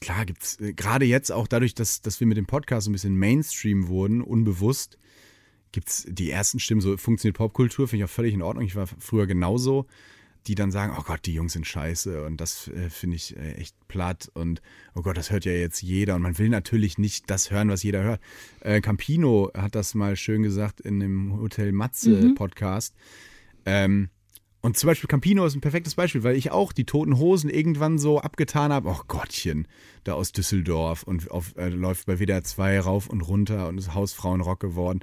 klar 0.00 0.26
gibt 0.26 0.42
es, 0.42 0.58
gerade 0.76 1.04
jetzt 1.04 1.32
auch 1.32 1.46
dadurch, 1.46 1.74
dass, 1.74 2.02
dass 2.02 2.20
wir 2.20 2.26
mit 2.26 2.36
dem 2.36 2.46
Podcast 2.46 2.84
so 2.84 2.90
ein 2.90 2.92
bisschen 2.92 3.16
Mainstream 3.16 3.88
wurden, 3.88 4.22
unbewusst, 4.22 4.98
gibt 5.72 5.88
es 5.88 6.06
die 6.08 6.30
ersten 6.30 6.58
Stimmen, 6.58 6.80
so 6.80 6.96
funktioniert 6.96 7.36
Popkultur, 7.36 7.88
finde 7.88 8.04
ich 8.04 8.10
auch 8.10 8.14
völlig 8.14 8.34
in 8.34 8.42
Ordnung. 8.42 8.64
Ich 8.64 8.76
war 8.76 8.86
früher 8.86 9.26
genauso 9.26 9.86
die 10.46 10.54
dann 10.54 10.72
sagen, 10.72 10.94
oh 10.98 11.02
Gott, 11.02 11.20
die 11.24 11.34
Jungs 11.34 11.52
sind 11.52 11.66
scheiße 11.66 12.24
und 12.24 12.40
das 12.40 12.68
äh, 12.68 12.90
finde 12.90 13.16
ich 13.16 13.36
äh, 13.36 13.52
echt 13.54 13.76
platt 13.88 14.30
und 14.34 14.60
oh 14.94 15.02
Gott, 15.02 15.16
das 15.16 15.30
hört 15.30 15.44
ja 15.44 15.52
jetzt 15.52 15.82
jeder 15.82 16.16
und 16.16 16.22
man 16.22 16.38
will 16.38 16.48
natürlich 16.48 16.98
nicht 16.98 17.30
das 17.30 17.50
hören, 17.50 17.68
was 17.68 17.82
jeder 17.82 18.02
hört. 18.02 18.20
Äh, 18.60 18.80
Campino 18.80 19.50
hat 19.54 19.74
das 19.74 19.94
mal 19.94 20.16
schön 20.16 20.42
gesagt 20.42 20.80
in 20.80 21.00
dem 21.00 21.38
Hotel 21.40 21.72
Matze 21.72 22.34
Podcast. 22.34 22.94
Ähm, 23.64 24.10
und 24.62 24.76
zum 24.76 24.86
Beispiel 24.86 25.08
Campino 25.08 25.44
ist 25.44 25.56
ein 25.56 25.60
perfektes 25.60 25.96
Beispiel, 25.96 26.22
weil 26.22 26.36
ich 26.36 26.52
auch 26.52 26.72
die 26.72 26.84
Toten 26.84 27.18
Hosen 27.18 27.50
irgendwann 27.50 27.98
so 27.98 28.20
abgetan 28.20 28.72
habe. 28.72 28.88
Oh 28.88 29.00
Gottchen, 29.08 29.66
da 30.04 30.12
aus 30.14 30.30
Düsseldorf 30.30 31.02
und 31.02 31.32
auf, 31.32 31.56
äh, 31.56 31.68
läuft 31.68 32.06
bei 32.06 32.18
WDR 32.18 32.44
2 32.44 32.78
rauf 32.78 33.08
und 33.08 33.22
runter 33.22 33.68
und 33.68 33.76
ist 33.76 33.92
Hausfrauenrock 33.92 34.60
geworden. 34.60 35.00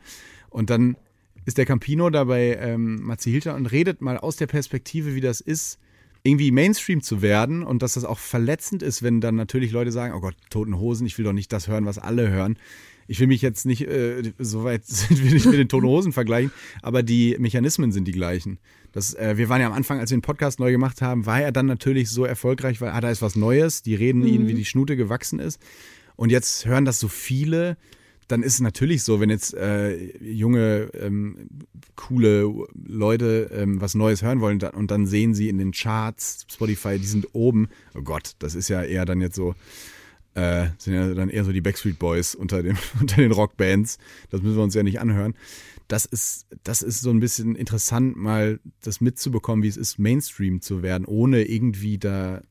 Und 0.50 0.70
dann 0.70 0.96
ist 1.44 1.58
der 1.58 1.66
Campino 1.66 2.10
da 2.10 2.24
bei 2.24 2.56
ähm, 2.56 3.02
Matze 3.04 3.30
Hilter 3.30 3.56
und 3.56 3.66
redet 3.66 4.02
mal 4.02 4.18
aus 4.18 4.38
der 4.38 4.48
Perspektive, 4.48 5.14
wie 5.14 5.22
das 5.22 5.42
ist, 5.42 5.78
irgendwie 6.24 6.52
Mainstream 6.52 7.02
zu 7.02 7.22
werden 7.22 7.64
und 7.64 7.82
dass 7.82 7.94
das 7.94 8.06
auch 8.06 8.20
verletzend 8.20 8.82
ist, 8.82 9.04
wenn 9.04 9.20
dann 9.20 9.36
natürlich 9.36 9.72
Leute 9.72 9.92
sagen, 9.92 10.14
oh 10.14 10.22
Gott, 10.22 10.36
Toten 10.50 10.78
Hosen, 10.78 11.06
ich 11.06 11.18
will 11.18 11.26
doch 11.26 11.34
nicht 11.34 11.52
das 11.52 11.68
hören, 11.68 11.86
was 11.86 11.98
alle 11.98 12.30
hören. 12.30 12.58
Ich 13.08 13.20
will 13.20 13.28
mich 13.28 13.42
jetzt 13.42 13.66
nicht, 13.66 13.88
äh, 13.88 14.34
so 14.38 14.64
weit 14.64 14.86
sind 14.86 15.22
wir 15.22 15.32
nicht 15.34 15.46
mit 15.46 15.60
den 15.60 15.68
Toten 15.68 15.88
Hosen 15.88 16.14
vergleichen, 16.14 16.52
aber 16.82 17.04
die 17.04 17.36
Mechanismen 17.40 17.92
sind 17.92 18.06
die 18.06 18.14
gleichen. 18.14 18.60
Das, 18.92 19.14
äh, 19.14 19.38
wir 19.38 19.50
waren 19.50 19.62
ja 19.62 19.68
am 19.68 19.74
Anfang, 19.74 20.00
als 20.00 20.12
wir 20.12 20.18
den 20.18 20.22
Podcast 20.22 20.60
neu 20.60 20.72
gemacht 20.72 21.02
haben, 21.02 21.26
war 21.26 21.42
er 21.42 21.52
dann 21.52 21.66
natürlich 21.66 22.10
so 22.10 22.26
erfolgreich, 22.26 22.82
weil 22.82 22.90
ah, 22.90 23.02
da 23.02 23.10
ist 23.10 23.22
was 23.22 23.36
Neues, 23.36 23.82
die 23.82 23.96
reden 23.96 24.26
ihnen, 24.26 24.48
wie 24.48 24.54
die 24.54 24.66
Schnute 24.66 24.96
gewachsen 24.96 25.40
ist. 25.40 25.60
Und 26.16 26.32
jetzt 26.32 26.66
hören 26.66 26.86
das 26.86 27.00
so 27.00 27.08
viele 27.08 27.78
dann 28.30 28.44
ist 28.44 28.54
es 28.54 28.60
natürlich 28.62 29.04
so, 29.04 29.20
wenn 29.20 29.30
jetzt 29.30 29.56
äh, 29.56 29.96
junge, 30.22 30.92
ähm, 30.94 31.50
coole 31.96 32.48
Leute 32.76 33.50
ähm, 33.52 33.82
was 33.82 33.96
Neues 33.96 34.22
hören 34.22 34.40
wollen 34.40 34.60
dann, 34.60 34.76
und 34.76 34.92
dann 34.92 35.08
sehen 35.08 35.34
sie 35.34 35.50
in 35.50 35.58
den 35.58 35.72
Charts, 35.72 36.46
Spotify, 36.50 37.00
die 37.00 37.08
sind 37.08 37.28
oben. 37.34 37.70
Oh 37.98 38.02
Gott, 38.02 38.34
das 38.40 38.54
ist 38.54 38.70
ja 38.70 38.84
eher 38.84 39.06
dann 39.06 39.20
jetzt 39.20 39.36
so, 39.36 39.56
äh, 40.36 40.68
sind 40.78 40.94
ja 40.94 41.14
dann 41.16 41.30
eher 41.30 41.44
so 41.44 41.52
die 41.52 41.62
Backstreet 41.62 41.98
Boys 41.98 42.36
unter, 42.36 42.62
dem, 42.62 42.78
unter 43.00 43.16
den 43.16 43.32
Rockbands. 43.32 43.98
Das 44.30 44.44
müssen 44.44 44.58
wir 44.58 44.64
uns 44.64 44.76
ja 44.76 44.84
nicht 44.84 45.00
anhören. 45.00 45.34
Das 45.90 46.06
ist, 46.06 46.48
das 46.64 46.82
ist 46.82 47.02
so 47.02 47.10
ein 47.10 47.20
bisschen 47.20 47.56
interessant, 47.56 48.16
mal 48.16 48.62
das 48.82 49.02
mitzubekommen, 49.02 49.64
wie 49.64 49.68
es 49.68 49.76
ist, 49.76 50.00
Mainstream 50.00 50.62
zu 50.62 50.82
werden, 50.82 51.04
ohne 51.06 51.44
irgendwie 51.44 51.98
da 51.98 52.42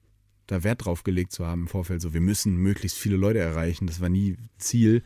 da 0.48 0.64
Wert 0.64 0.84
drauf 0.84 1.04
gelegt 1.04 1.32
zu 1.32 1.46
haben 1.46 1.62
im 1.62 1.68
Vorfeld. 1.68 2.00
So, 2.00 2.14
wir 2.14 2.20
müssen 2.20 2.56
möglichst 2.56 2.98
viele 2.98 3.16
Leute 3.16 3.38
erreichen. 3.38 3.86
Das 3.86 4.00
war 4.00 4.08
nie 4.08 4.36
Ziel. 4.56 5.02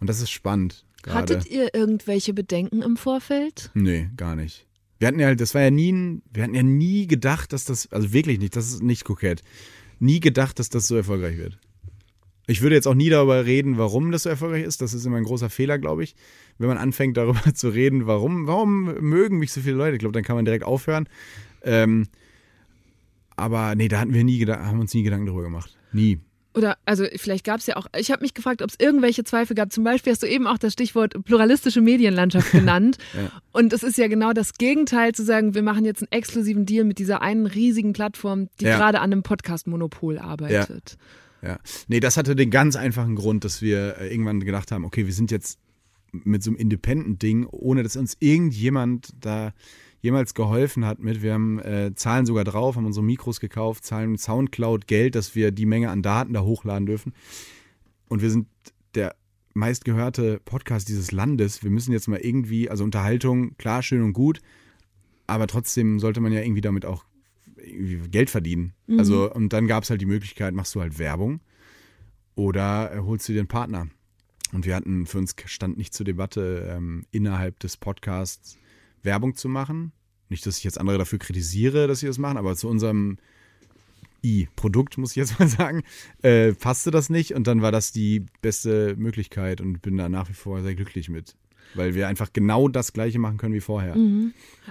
Und 0.00 0.08
das 0.08 0.20
ist 0.20 0.30
spannend. 0.30 0.84
Grade. 1.02 1.18
Hattet 1.18 1.50
ihr 1.50 1.74
irgendwelche 1.74 2.34
Bedenken 2.34 2.82
im 2.82 2.96
Vorfeld? 2.96 3.70
Nee, 3.74 4.10
gar 4.16 4.36
nicht. 4.36 4.66
Wir 4.98 5.08
hatten 5.08 5.18
ja, 5.18 5.34
das 5.34 5.54
war 5.54 5.62
ja 5.62 5.70
nie, 5.70 6.20
wir 6.32 6.42
hatten 6.42 6.54
ja 6.54 6.62
nie 6.62 7.06
gedacht, 7.06 7.52
dass 7.52 7.64
das, 7.64 7.90
also 7.90 8.12
wirklich 8.12 8.38
nicht, 8.38 8.54
das 8.54 8.68
ist 8.68 8.82
nicht 8.82 9.04
kokett, 9.04 9.42
nie 9.98 10.20
gedacht, 10.20 10.58
dass 10.58 10.68
das 10.68 10.86
so 10.86 10.94
erfolgreich 10.94 11.38
wird. 11.38 11.58
Ich 12.46 12.60
würde 12.60 12.74
jetzt 12.74 12.88
auch 12.88 12.94
nie 12.94 13.08
darüber 13.08 13.46
reden, 13.46 13.78
warum 13.78 14.10
das 14.10 14.24
so 14.24 14.28
erfolgreich 14.28 14.64
ist. 14.64 14.80
Das 14.80 14.94
ist 14.94 15.04
immer 15.06 15.16
ein 15.16 15.24
großer 15.24 15.48
Fehler, 15.48 15.78
glaube 15.78 16.02
ich. 16.02 16.14
Wenn 16.58 16.68
man 16.68 16.78
anfängt, 16.78 17.16
darüber 17.16 17.40
zu 17.54 17.68
reden, 17.68 18.06
warum, 18.06 18.46
warum 18.46 18.84
mögen 19.00 19.38
mich 19.38 19.52
so 19.52 19.60
viele 19.60 19.76
Leute, 19.76 19.94
ich 19.94 20.00
glaube, 20.00 20.12
dann 20.12 20.24
kann 20.24 20.36
man 20.36 20.44
direkt 20.44 20.64
aufhören. 20.64 21.08
Ähm, 21.62 22.08
aber 23.36 23.74
nee, 23.74 23.88
da 23.88 24.00
hatten 24.00 24.12
wir 24.14 24.24
nie 24.24 24.44
haben 24.46 24.80
uns 24.80 24.92
nie 24.94 25.02
Gedanken 25.02 25.26
darüber 25.26 25.42
gemacht. 25.42 25.76
Nie. 25.92 26.18
Oder, 26.54 26.76
also 26.84 27.06
vielleicht 27.16 27.46
gab 27.46 27.60
es 27.60 27.66
ja 27.66 27.76
auch, 27.76 27.86
ich 27.96 28.10
habe 28.10 28.20
mich 28.22 28.34
gefragt, 28.34 28.60
ob 28.60 28.68
es 28.68 28.76
irgendwelche 28.78 29.24
Zweifel 29.24 29.54
gab. 29.54 29.72
Zum 29.72 29.84
Beispiel 29.84 30.12
hast 30.12 30.22
du 30.22 30.26
eben 30.26 30.46
auch 30.46 30.58
das 30.58 30.74
Stichwort 30.74 31.14
pluralistische 31.24 31.80
Medienlandschaft 31.80 32.52
genannt. 32.52 32.98
Ja. 33.14 33.30
Und 33.52 33.72
es 33.72 33.82
ist 33.82 33.96
ja 33.96 34.06
genau 34.08 34.34
das 34.34 34.54
Gegenteil 34.54 35.12
zu 35.14 35.24
sagen, 35.24 35.54
wir 35.54 35.62
machen 35.62 35.86
jetzt 35.86 36.02
einen 36.02 36.12
exklusiven 36.12 36.66
Deal 36.66 36.84
mit 36.84 36.98
dieser 36.98 37.22
einen 37.22 37.46
riesigen 37.46 37.94
Plattform, 37.94 38.48
die 38.60 38.66
Ja. 38.66 38.76
gerade 38.76 38.98
an 39.00 39.12
einem 39.12 39.22
Podcast-Monopol 39.22 40.18
arbeitet. 40.18 40.96
Ja. 40.98 41.04
Nee, 41.88 42.00
das 42.00 42.16
hatte 42.16 42.36
den 42.36 42.50
ganz 42.50 42.76
einfachen 42.76 43.16
Grund, 43.16 43.44
dass 43.44 43.62
wir 43.62 43.98
äh, 43.98 44.10
irgendwann 44.10 44.40
gedacht 44.40 44.70
haben, 44.70 44.84
okay, 44.84 45.06
wir 45.06 45.12
sind 45.12 45.30
jetzt 45.30 45.58
mit 46.12 46.42
so 46.42 46.50
einem 46.50 46.58
Independent-Ding, 46.58 47.46
ohne 47.46 47.82
dass 47.82 47.96
uns 47.96 48.16
irgendjemand 48.20 49.12
da 49.20 49.52
jemals 50.00 50.34
geholfen 50.34 50.84
hat 50.84 50.98
mit. 50.98 51.22
Wir 51.22 51.34
haben 51.34 51.58
äh, 51.60 51.94
zahlen 51.94 52.26
sogar 52.26 52.44
drauf, 52.44 52.76
haben 52.76 52.86
unsere 52.86 53.04
Mikros 53.04 53.40
gekauft, 53.40 53.84
zahlen 53.84 54.18
Soundcloud 54.18 54.86
Geld, 54.86 55.14
dass 55.14 55.34
wir 55.34 55.52
die 55.52 55.66
Menge 55.66 55.90
an 55.90 56.02
Daten 56.02 56.32
da 56.32 56.42
hochladen 56.42 56.86
dürfen. 56.86 57.14
Und 58.08 58.20
wir 58.20 58.30
sind 58.30 58.46
der 58.94 59.14
meistgehörte 59.54 60.40
Podcast 60.44 60.88
dieses 60.88 61.12
Landes. 61.12 61.62
Wir 61.62 61.70
müssen 61.70 61.92
jetzt 61.92 62.08
mal 62.08 62.18
irgendwie, 62.18 62.68
also 62.68 62.84
Unterhaltung, 62.84 63.56
klar, 63.58 63.82
schön 63.82 64.02
und 64.02 64.12
gut, 64.12 64.40
aber 65.26 65.46
trotzdem 65.46 65.98
sollte 65.98 66.20
man 66.20 66.32
ja 66.32 66.40
irgendwie 66.40 66.60
damit 66.60 66.84
auch 66.84 67.04
Geld 68.10 68.30
verdienen. 68.30 68.74
Also, 68.98 69.32
und 69.32 69.52
dann 69.52 69.66
gab 69.66 69.84
es 69.84 69.90
halt 69.90 70.00
die 70.00 70.06
Möglichkeit, 70.06 70.54
machst 70.54 70.74
du 70.74 70.80
halt 70.80 70.98
Werbung 70.98 71.40
oder 72.34 72.92
äh, 72.94 72.98
holst 73.00 73.28
du 73.28 73.32
dir 73.32 73.40
einen 73.40 73.48
Partner. 73.48 73.88
Und 74.52 74.66
wir 74.66 74.76
hatten, 74.76 75.06
für 75.06 75.18
uns 75.18 75.34
stand 75.46 75.78
nicht 75.78 75.94
zur 75.94 76.04
Debatte, 76.04 76.68
ähm, 76.70 77.06
innerhalb 77.10 77.58
des 77.60 77.76
Podcasts 77.76 78.58
Werbung 79.02 79.34
zu 79.34 79.48
machen. 79.48 79.92
Nicht, 80.28 80.46
dass 80.46 80.58
ich 80.58 80.64
jetzt 80.64 80.78
andere 80.78 80.98
dafür 80.98 81.18
kritisiere, 81.18 81.86
dass 81.86 82.00
sie 82.00 82.06
das 82.06 82.18
machen, 82.18 82.36
aber 82.36 82.54
zu 82.56 82.68
unserem 82.68 83.18
I-Produkt, 84.24 84.98
muss 84.98 85.10
ich 85.12 85.16
jetzt 85.16 85.38
mal 85.38 85.48
sagen, 85.48 85.82
äh, 86.22 86.52
passte 86.52 86.90
das 86.90 87.10
nicht. 87.10 87.34
Und 87.34 87.46
dann 87.46 87.62
war 87.62 87.72
das 87.72 87.92
die 87.92 88.26
beste 88.40 88.94
Möglichkeit 88.96 89.60
und 89.60 89.82
bin 89.82 89.96
da 89.96 90.08
nach 90.08 90.28
wie 90.28 90.34
vor 90.34 90.62
sehr 90.62 90.74
glücklich 90.74 91.08
mit. 91.08 91.36
Weil 91.74 91.94
wir 91.94 92.08
einfach 92.08 92.32
genau 92.32 92.68
das 92.68 92.92
Gleiche 92.92 93.18
machen 93.18 93.38
können 93.38 93.54
wie 93.54 93.60
vorher. 93.60 93.96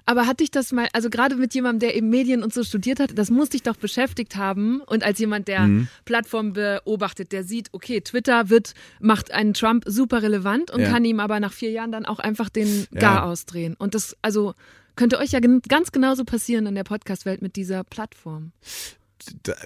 Aber 0.06 0.28
hat 0.28 0.40
dich 0.40 0.52
das 0.52 0.72
mal, 0.72 0.88
also 0.94 1.10
gerade 1.10 1.36
mit 1.36 1.54
jemandem, 1.54 1.80
der 1.90 1.96
eben 1.96 2.10
Medien 2.10 2.44
und 2.44 2.54
so 2.54 2.64
studiert 2.64 3.00
hat, 3.00 3.18
das 3.18 3.30
muss 3.32 3.50
dich 3.50 3.64
doch 3.64 3.76
beschäftigt 3.76 4.36
haben. 4.36 4.82
Und 4.82 5.04
als 5.04 5.20
jemand, 5.20 5.48
der 5.48 5.62
Mhm. 5.68 5.88
Plattformen 6.06 6.54
beobachtet, 6.54 7.32
der 7.32 7.44
sieht, 7.44 7.70
okay, 7.72 8.02
Twitter 8.02 8.50
wird, 8.50 8.74
macht 9.00 9.32
einen 9.32 9.54
Trump 9.54 9.84
super 9.88 10.22
relevant 10.22 10.72
und 10.72 10.82
Ja. 10.82 10.90
kann 10.90 11.04
ihm 11.06 11.20
aber 11.20 11.40
nach 11.40 11.54
vier 11.54 11.72
Jahren 11.72 11.92
dann 11.92 12.06
auch 12.06 12.20
einfach 12.20 12.50
den 12.50 12.88
Ja. 12.92 13.00
Gar 13.00 13.26
ausdrehen. 13.26 13.76
Und 13.76 13.96
das, 13.96 14.16
also 14.22 14.54
könnte 14.96 15.18
euch 15.20 15.32
ja 15.32 15.40
ganz 15.68 15.92
genauso 15.92 16.24
passieren 16.26 16.66
in 16.68 16.76
der 16.76 16.84
Podcast-Welt 16.84 17.42
mit 17.42 17.56
dieser 17.56 17.84
Plattform. 17.84 18.52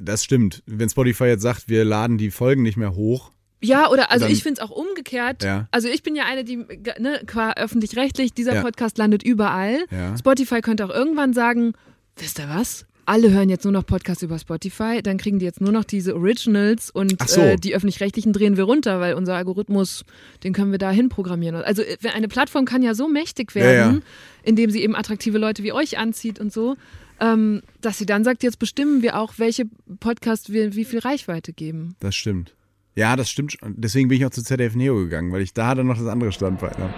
Das 0.02 0.24
stimmt. 0.24 0.64
Wenn 0.66 0.90
Spotify 0.90 1.26
jetzt 1.26 1.42
sagt, 1.42 1.70
wir 1.70 1.86
laden 1.86 2.18
die 2.18 2.32
Folgen 2.32 2.62
nicht 2.62 2.78
mehr 2.78 2.96
hoch, 2.96 3.32
Ja, 3.62 3.90
oder 3.90 4.12
also 4.12 4.26
Dann- 4.26 4.34
ich 4.34 4.44
finde 4.44 4.62
es 4.62 4.68
auch 4.68 4.72
umgekehrt. 4.72 5.44
Ja. 5.44 5.68
Also 5.72 5.88
ich 5.88 6.04
bin 6.04 6.16
ja 6.16 6.26
eine, 6.26 6.44
die 6.44 6.58
ne, 6.58 7.22
qua 7.26 7.54
öffentlich-rechtlich, 7.54 8.34
dieser 8.34 8.56
Ja. 8.56 8.62
Podcast 8.62 8.98
landet 8.98 9.24
überall. 9.24 9.86
Ja. 9.92 10.16
Spotify 10.18 10.62
könnte 10.62 10.86
auch 10.86 10.90
irgendwann 10.94 11.34
sagen, 11.34 11.74
wisst 12.18 12.40
ihr 12.40 12.50
was? 12.50 12.86
Alle 13.08 13.30
hören 13.32 13.50
jetzt 13.50 13.64
nur 13.64 13.72
noch 13.72 13.86
Podcasts 13.86 14.24
über 14.24 14.40
Spotify, 14.40 15.02
dann 15.04 15.18
kriegen 15.18 15.38
die 15.38 15.46
jetzt 15.46 15.62
nur 15.62 15.72
noch 15.72 15.84
diese 15.84 16.16
Originals 16.16 16.90
und 16.90 17.22
so. 17.30 17.40
äh, 17.40 17.56
die 17.56 17.76
öffentlich-rechtlichen 17.76 18.34
drehen 18.34 18.58
wir 18.58 18.64
runter, 18.64 19.00
weil 19.00 19.14
unser 19.14 19.36
Algorithmus, 19.36 20.06
den 20.44 20.54
können 20.54 20.72
wir 20.72 20.80
da 20.80 20.90
hin 20.90 21.10
programmieren. 21.10 21.56
Also 21.56 21.84
äh, 21.84 21.98
eine 22.16 22.28
Plattform 22.28 22.66
kann 22.66 22.82
ja 22.82 22.96
so 22.96 23.08
mächtig 23.08 23.54
werden, 23.54 24.02
indem 24.44 24.72
sie 24.72 24.82
eben 24.82 24.96
attraktive 24.96 25.38
Leute 25.38 25.62
wie 25.64 25.72
euch 25.72 26.00
anzieht 26.00 26.40
und 26.40 26.52
so, 26.52 26.78
ähm, 27.20 27.62
dass 27.82 28.00
sie 28.00 28.08
dann 28.08 28.24
sagt, 28.24 28.42
jetzt 28.42 28.58
bestimmen 28.58 29.04
wir 29.04 29.20
auch, 29.20 29.34
welche 29.38 29.66
Podcasts 30.00 30.52
wir 30.52 30.76
wie 30.76 30.84
viel 30.86 31.00
Reichweite 31.00 31.54
geben. 31.54 31.96
das 32.00 32.16
stimmt. 32.16 32.54
Ja, 32.96 33.16
das 33.16 33.30
stimmt. 33.30 33.54
schon. 33.54 33.76
Deswegen 33.78 34.08
bin 34.08 34.18
ich 34.18 34.26
auch 34.26 34.32
zu 34.32 34.44
ZDF 34.44 34.76
Neo 34.76 34.96
gegangen, 34.96 35.32
weil 35.32 35.42
ich 35.42 35.54
da 35.54 35.76
dann 35.76 35.88
noch 35.88 35.98
das 35.98 36.08
andere 36.08 36.32
Standbein 36.32 36.74
habe. 36.78 36.94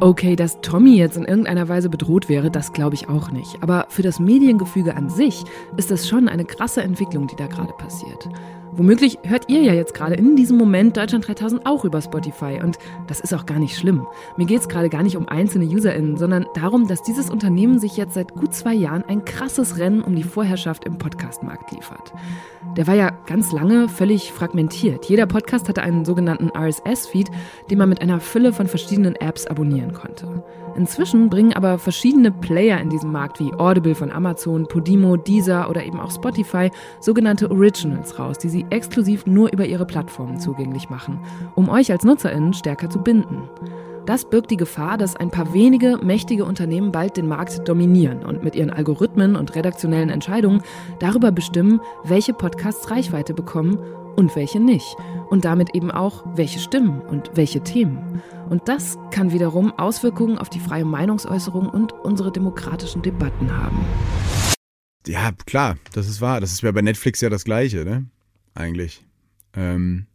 Okay, 0.00 0.36
dass 0.36 0.60
Tommy 0.60 0.96
jetzt 0.96 1.16
in 1.16 1.24
irgendeiner 1.24 1.68
Weise 1.68 1.88
bedroht 1.88 2.28
wäre, 2.28 2.52
das 2.52 2.72
glaube 2.72 2.94
ich 2.94 3.08
auch 3.08 3.32
nicht. 3.32 3.60
Aber 3.62 3.86
für 3.88 4.02
das 4.02 4.20
Mediengefüge 4.20 4.94
an 4.94 5.10
sich 5.10 5.42
ist 5.76 5.90
das 5.90 6.06
schon 6.06 6.28
eine 6.28 6.44
krasse 6.44 6.82
Entwicklung, 6.82 7.26
die 7.26 7.34
da 7.34 7.48
gerade 7.48 7.72
passiert. 7.72 8.28
Womöglich 8.78 9.18
hört 9.24 9.48
ihr 9.48 9.60
ja 9.60 9.74
jetzt 9.74 9.92
gerade 9.92 10.14
in 10.14 10.36
diesem 10.36 10.56
Moment 10.56 10.96
Deutschland 10.96 11.26
3000 11.26 11.66
auch 11.66 11.84
über 11.84 12.00
Spotify 12.00 12.60
und 12.62 12.78
das 13.08 13.18
ist 13.18 13.34
auch 13.34 13.44
gar 13.44 13.58
nicht 13.58 13.76
schlimm. 13.76 14.06
Mir 14.36 14.46
geht 14.46 14.60
es 14.60 14.68
gerade 14.68 14.88
gar 14.88 15.02
nicht 15.02 15.16
um 15.16 15.28
einzelne 15.28 15.64
UserInnen, 15.64 16.16
sondern 16.16 16.46
darum, 16.54 16.86
dass 16.86 17.02
dieses 17.02 17.28
Unternehmen 17.28 17.80
sich 17.80 17.96
jetzt 17.96 18.14
seit 18.14 18.34
gut 18.34 18.54
zwei 18.54 18.74
Jahren 18.74 19.02
ein 19.02 19.24
krasses 19.24 19.78
Rennen 19.78 20.00
um 20.00 20.14
die 20.14 20.22
Vorherrschaft 20.22 20.84
im 20.84 20.96
Podcastmarkt 20.96 21.72
liefert. 21.72 22.12
Der 22.76 22.86
war 22.86 22.94
ja 22.94 23.10
ganz 23.26 23.50
lange 23.50 23.88
völlig 23.88 24.32
fragmentiert. 24.32 25.06
Jeder 25.06 25.26
Podcast 25.26 25.68
hatte 25.68 25.82
einen 25.82 26.04
sogenannten 26.04 26.52
RSS-Feed, 26.56 27.32
den 27.72 27.78
man 27.78 27.88
mit 27.88 28.00
einer 28.00 28.20
Fülle 28.20 28.52
von 28.52 28.68
verschiedenen 28.68 29.16
Apps 29.16 29.48
abonnieren 29.48 29.92
konnte. 29.92 30.44
Inzwischen 30.78 31.28
bringen 31.28 31.54
aber 31.54 31.76
verschiedene 31.76 32.30
Player 32.30 32.80
in 32.80 32.88
diesem 32.88 33.10
Markt 33.10 33.40
wie 33.40 33.52
Audible 33.54 33.96
von 33.96 34.12
Amazon, 34.12 34.68
Podimo, 34.68 35.16
Deezer 35.16 35.68
oder 35.68 35.84
eben 35.84 35.98
auch 35.98 36.12
Spotify 36.12 36.70
sogenannte 37.00 37.50
Originals 37.50 38.16
raus, 38.16 38.38
die 38.38 38.48
sie 38.48 38.64
exklusiv 38.70 39.26
nur 39.26 39.52
über 39.52 39.66
ihre 39.66 39.86
Plattformen 39.86 40.38
zugänglich 40.38 40.88
machen, 40.88 41.18
um 41.56 41.68
euch 41.68 41.90
als 41.90 42.04
NutzerInnen 42.04 42.54
stärker 42.54 42.88
zu 42.88 43.00
binden. 43.00 43.50
Das 44.06 44.24
birgt 44.24 44.52
die 44.52 44.56
Gefahr, 44.56 44.96
dass 44.98 45.16
ein 45.16 45.32
paar 45.32 45.52
wenige 45.52 45.98
mächtige 46.00 46.44
Unternehmen 46.44 46.92
bald 46.92 47.16
den 47.16 47.26
Markt 47.26 47.68
dominieren 47.68 48.24
und 48.24 48.44
mit 48.44 48.54
ihren 48.54 48.70
Algorithmen 48.70 49.34
und 49.34 49.56
redaktionellen 49.56 50.10
Entscheidungen 50.10 50.62
darüber 51.00 51.32
bestimmen, 51.32 51.80
welche 52.04 52.34
Podcasts 52.34 52.88
Reichweite 52.88 53.34
bekommen 53.34 53.80
und 54.14 54.36
welche 54.36 54.60
nicht. 54.60 54.96
Und 55.28 55.44
damit 55.44 55.74
eben 55.74 55.90
auch, 55.90 56.24
welche 56.36 56.60
Stimmen 56.60 57.00
und 57.00 57.32
welche 57.34 57.62
Themen. 57.62 58.22
Und 58.48 58.66
das 58.68 58.96
kann 59.10 59.32
wiederum 59.32 59.72
Auswirkungen 59.78 60.38
auf 60.38 60.48
die 60.48 60.60
freie 60.60 60.84
Meinungsäußerung 60.84 61.68
und 61.68 61.92
unsere 61.92 62.32
demokratischen 62.32 63.02
Debatten 63.02 63.52
haben. 63.54 63.84
Ja, 65.06 65.32
klar, 65.46 65.76
das 65.92 66.08
ist 66.08 66.20
wahr. 66.20 66.40
Das 66.40 66.52
ist 66.52 66.62
ja 66.62 66.72
bei 66.72 66.82
Netflix 66.82 67.20
ja 67.20 67.28
das 67.30 67.44
Gleiche, 67.44 67.84
ne? 67.84 68.06
Eigentlich. 68.54 69.04
Ähm, 69.54 70.06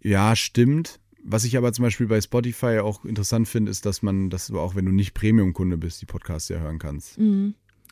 ja, 0.00 0.34
stimmt. 0.36 1.00
Was 1.22 1.44
ich 1.44 1.56
aber 1.56 1.72
zum 1.72 1.82
Beispiel 1.84 2.06
bei 2.06 2.20
Spotify 2.20 2.78
auch 2.78 3.04
interessant 3.04 3.46
finde, 3.48 3.70
ist, 3.70 3.84
dass 3.84 4.02
man, 4.02 4.30
dass 4.30 4.46
du 4.46 4.58
auch, 4.58 4.74
wenn 4.74 4.86
du 4.86 4.92
nicht 4.92 5.12
Premium-Kunde 5.12 5.76
bist, 5.76 6.00
die 6.00 6.06
Podcasts 6.06 6.48
ja 6.48 6.58
hören 6.60 6.78
kannst. 6.78 7.18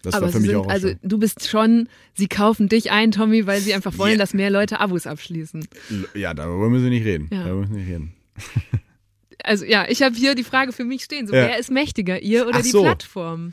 Das 0.02 0.14
Aber 0.14 0.26
war 0.26 0.32
für 0.32 0.40
mich 0.40 0.48
sind, 0.50 0.56
auch 0.56 0.68
also 0.68 0.88
schon. 0.88 0.98
du 1.02 1.18
bist 1.18 1.48
schon, 1.48 1.88
sie 2.14 2.28
kaufen 2.28 2.68
dich 2.68 2.90
ein, 2.90 3.10
Tommy, 3.10 3.46
weil 3.46 3.60
sie 3.60 3.74
einfach 3.74 3.98
wollen, 3.98 4.12
Ja. 4.12 4.18
dass 4.18 4.32
mehr 4.34 4.50
Leute 4.50 4.80
Abos 4.80 5.06
abschließen. 5.06 5.66
Ja, 6.14 6.32
darüber 6.32 6.70
müssen 6.70 6.84
wir 6.84 6.90
nicht 6.90 7.04
reden. 7.04 7.28
Ja. 7.32 7.42
Darüber 7.44 7.60
müssen 7.62 7.74
wir 7.74 7.80
nicht 7.82 7.90
reden. 7.92 8.14
Also 9.44 9.64
ja, 9.64 9.86
ich 9.88 10.02
habe 10.02 10.16
hier 10.16 10.34
die 10.34 10.42
Frage 10.42 10.72
für 10.72 10.84
mich 10.84 11.04
stehen. 11.04 11.28
So, 11.28 11.34
Ja. 11.34 11.42
wer 11.42 11.58
ist 11.58 11.70
mächtiger, 11.70 12.20
ihr 12.20 12.46
oder 12.46 12.58
Ach 12.58 12.62
die 12.62 12.70
so. 12.70 12.82
Plattform? 12.82 13.52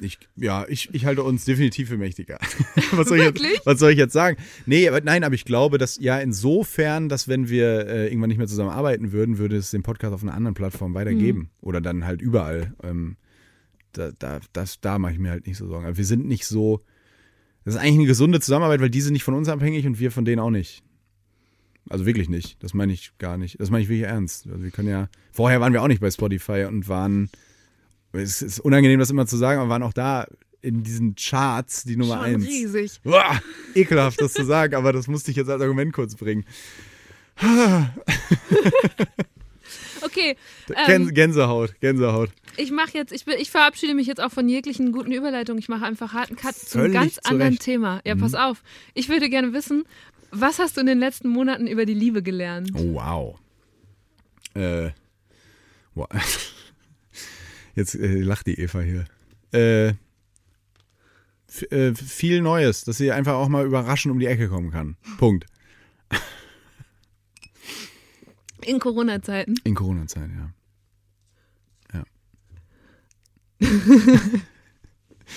Ich, 0.00 0.18
ja, 0.36 0.64
ich, 0.68 0.88
ich 0.94 1.04
halte 1.04 1.22
uns 1.22 1.44
definitiv 1.44 1.88
für 1.88 1.96
mächtiger. 1.98 2.38
was, 2.92 3.08
soll 3.08 3.18
jetzt, 3.18 3.42
was 3.64 3.78
soll 3.78 3.90
ich 3.90 3.98
jetzt 3.98 4.12
sagen? 4.12 4.36
Nee, 4.64 4.88
aber 4.88 5.00
nein, 5.00 5.24
aber 5.24 5.34
ich 5.34 5.44
glaube, 5.44 5.76
dass 5.78 5.98
ja 6.00 6.18
insofern, 6.18 7.08
dass 7.08 7.28
wenn 7.28 7.48
wir 7.48 7.86
äh, 7.86 8.06
irgendwann 8.08 8.28
nicht 8.28 8.38
mehr 8.38 8.46
zusammen 8.46 8.70
arbeiten 8.70 9.12
würden, 9.12 9.38
würde 9.38 9.56
es 9.56 9.70
den 9.70 9.82
Podcast 9.82 10.14
auf 10.14 10.22
einer 10.22 10.34
anderen 10.34 10.54
Plattform 10.54 10.94
weitergeben. 10.94 11.38
Mhm. 11.38 11.48
Oder 11.60 11.80
dann 11.80 12.06
halt 12.06 12.22
überall. 12.22 12.74
Ähm, 12.82 13.16
da, 13.92 14.12
da, 14.18 14.40
das, 14.52 14.80
da 14.80 14.98
mache 14.98 15.12
ich 15.12 15.18
mir 15.18 15.30
halt 15.30 15.46
nicht 15.46 15.58
so 15.58 15.66
Sorgen. 15.66 15.86
Aber 15.86 15.96
wir 15.96 16.04
sind 16.04 16.26
nicht 16.26 16.46
so. 16.46 16.80
Das 17.64 17.74
ist 17.74 17.80
eigentlich 17.80 17.96
eine 17.96 18.06
gesunde 18.06 18.40
Zusammenarbeit, 18.40 18.80
weil 18.80 18.90
die 18.90 19.00
sind 19.00 19.12
nicht 19.12 19.24
von 19.24 19.34
uns 19.34 19.48
abhängig 19.48 19.86
und 19.86 19.98
wir 19.98 20.10
von 20.10 20.24
denen 20.24 20.40
auch 20.40 20.50
nicht. 20.50 20.82
Also 21.90 22.06
wirklich 22.06 22.28
nicht. 22.28 22.62
Das 22.62 22.74
meine 22.74 22.92
ich 22.92 23.12
gar 23.18 23.36
nicht. 23.38 23.60
Das 23.60 23.70
meine 23.70 23.82
ich 23.82 23.88
wirklich 23.88 24.08
ernst. 24.08 24.46
Also 24.46 24.62
wir 24.62 24.70
können 24.70 24.88
ja. 24.88 25.08
Vorher 25.32 25.60
waren 25.60 25.72
wir 25.72 25.82
auch 25.82 25.88
nicht 25.88 26.00
bei 26.00 26.10
Spotify 26.10 26.64
und 26.68 26.88
waren. 26.88 27.30
Es 28.12 28.42
ist 28.42 28.60
unangenehm, 28.60 28.98
das 28.98 29.10
immer 29.10 29.26
zu 29.26 29.36
sagen, 29.36 29.60
aber 29.60 29.68
waren 29.68 29.82
auch 29.82 29.92
da 29.92 30.26
in 30.60 30.82
diesen 30.82 31.14
Charts 31.14 31.84
die 31.84 31.96
Nummer 31.96 32.16
Schon 32.16 32.24
eins. 32.24 32.46
riesig. 32.46 33.00
Uah, 33.04 33.40
ekelhaft, 33.74 34.20
das 34.20 34.32
zu 34.32 34.44
sagen, 34.44 34.74
aber 34.74 34.92
das 34.92 35.06
musste 35.06 35.30
ich 35.30 35.36
jetzt 35.36 35.50
als 35.50 35.62
Argument 35.62 35.92
kurz 35.92 36.16
bringen. 36.16 36.44
Okay, 40.00 40.36
ähm, 40.86 41.12
Gänsehaut, 41.12 41.78
Gänsehaut. 41.80 42.30
ich 42.56 42.70
mache 42.70 42.92
jetzt, 42.94 43.12
ich, 43.12 43.26
ich 43.26 43.50
verabschiede 43.50 43.94
mich 43.94 44.06
jetzt 44.06 44.20
auch 44.20 44.30
von 44.30 44.48
jeglichen 44.48 44.92
guten 44.92 45.12
Überleitungen. 45.12 45.58
Ich 45.58 45.68
mache 45.68 45.84
einfach 45.84 46.12
harten 46.12 46.36
Cut 46.36 46.54
zu 46.54 46.78
einem 46.78 46.92
Völlig 46.92 47.14
ganz 47.14 47.18
anderen. 47.18 47.54
Mhm. 47.54 47.58
Thema. 47.58 48.00
Ja, 48.04 48.14
pass 48.14 48.34
auf. 48.34 48.62
Ich 48.94 49.08
würde 49.08 49.28
gerne 49.28 49.52
wissen, 49.52 49.84
was 50.30 50.58
hast 50.58 50.76
du 50.76 50.80
in 50.80 50.86
den 50.86 50.98
letzten 50.98 51.28
Monaten 51.28 51.66
über 51.66 51.86
die 51.86 51.94
Liebe 51.94 52.22
gelernt? 52.22 52.70
Oh, 52.74 52.94
wow. 52.94 53.38
Äh, 54.54 54.90
wow. 55.94 56.08
Jetzt 57.74 57.94
äh, 57.94 58.20
lacht 58.20 58.46
die 58.46 58.60
Eva 58.60 58.80
hier. 58.80 59.04
Äh, 59.52 59.94
äh, 61.70 61.94
viel 61.94 62.40
Neues, 62.42 62.84
dass 62.84 62.98
sie 62.98 63.12
einfach 63.12 63.34
auch 63.34 63.48
mal 63.48 63.64
überraschend 63.64 64.12
um 64.12 64.18
die 64.18 64.26
Ecke 64.26 64.48
kommen 64.48 64.70
kann. 64.70 64.96
Punkt. 65.18 65.46
In 68.64 68.78
Corona-Zeiten. 68.80 69.54
In 69.64 69.74
Corona-Zeit, 69.74 70.28
ja. 70.30 70.52
Ja. 73.60 73.68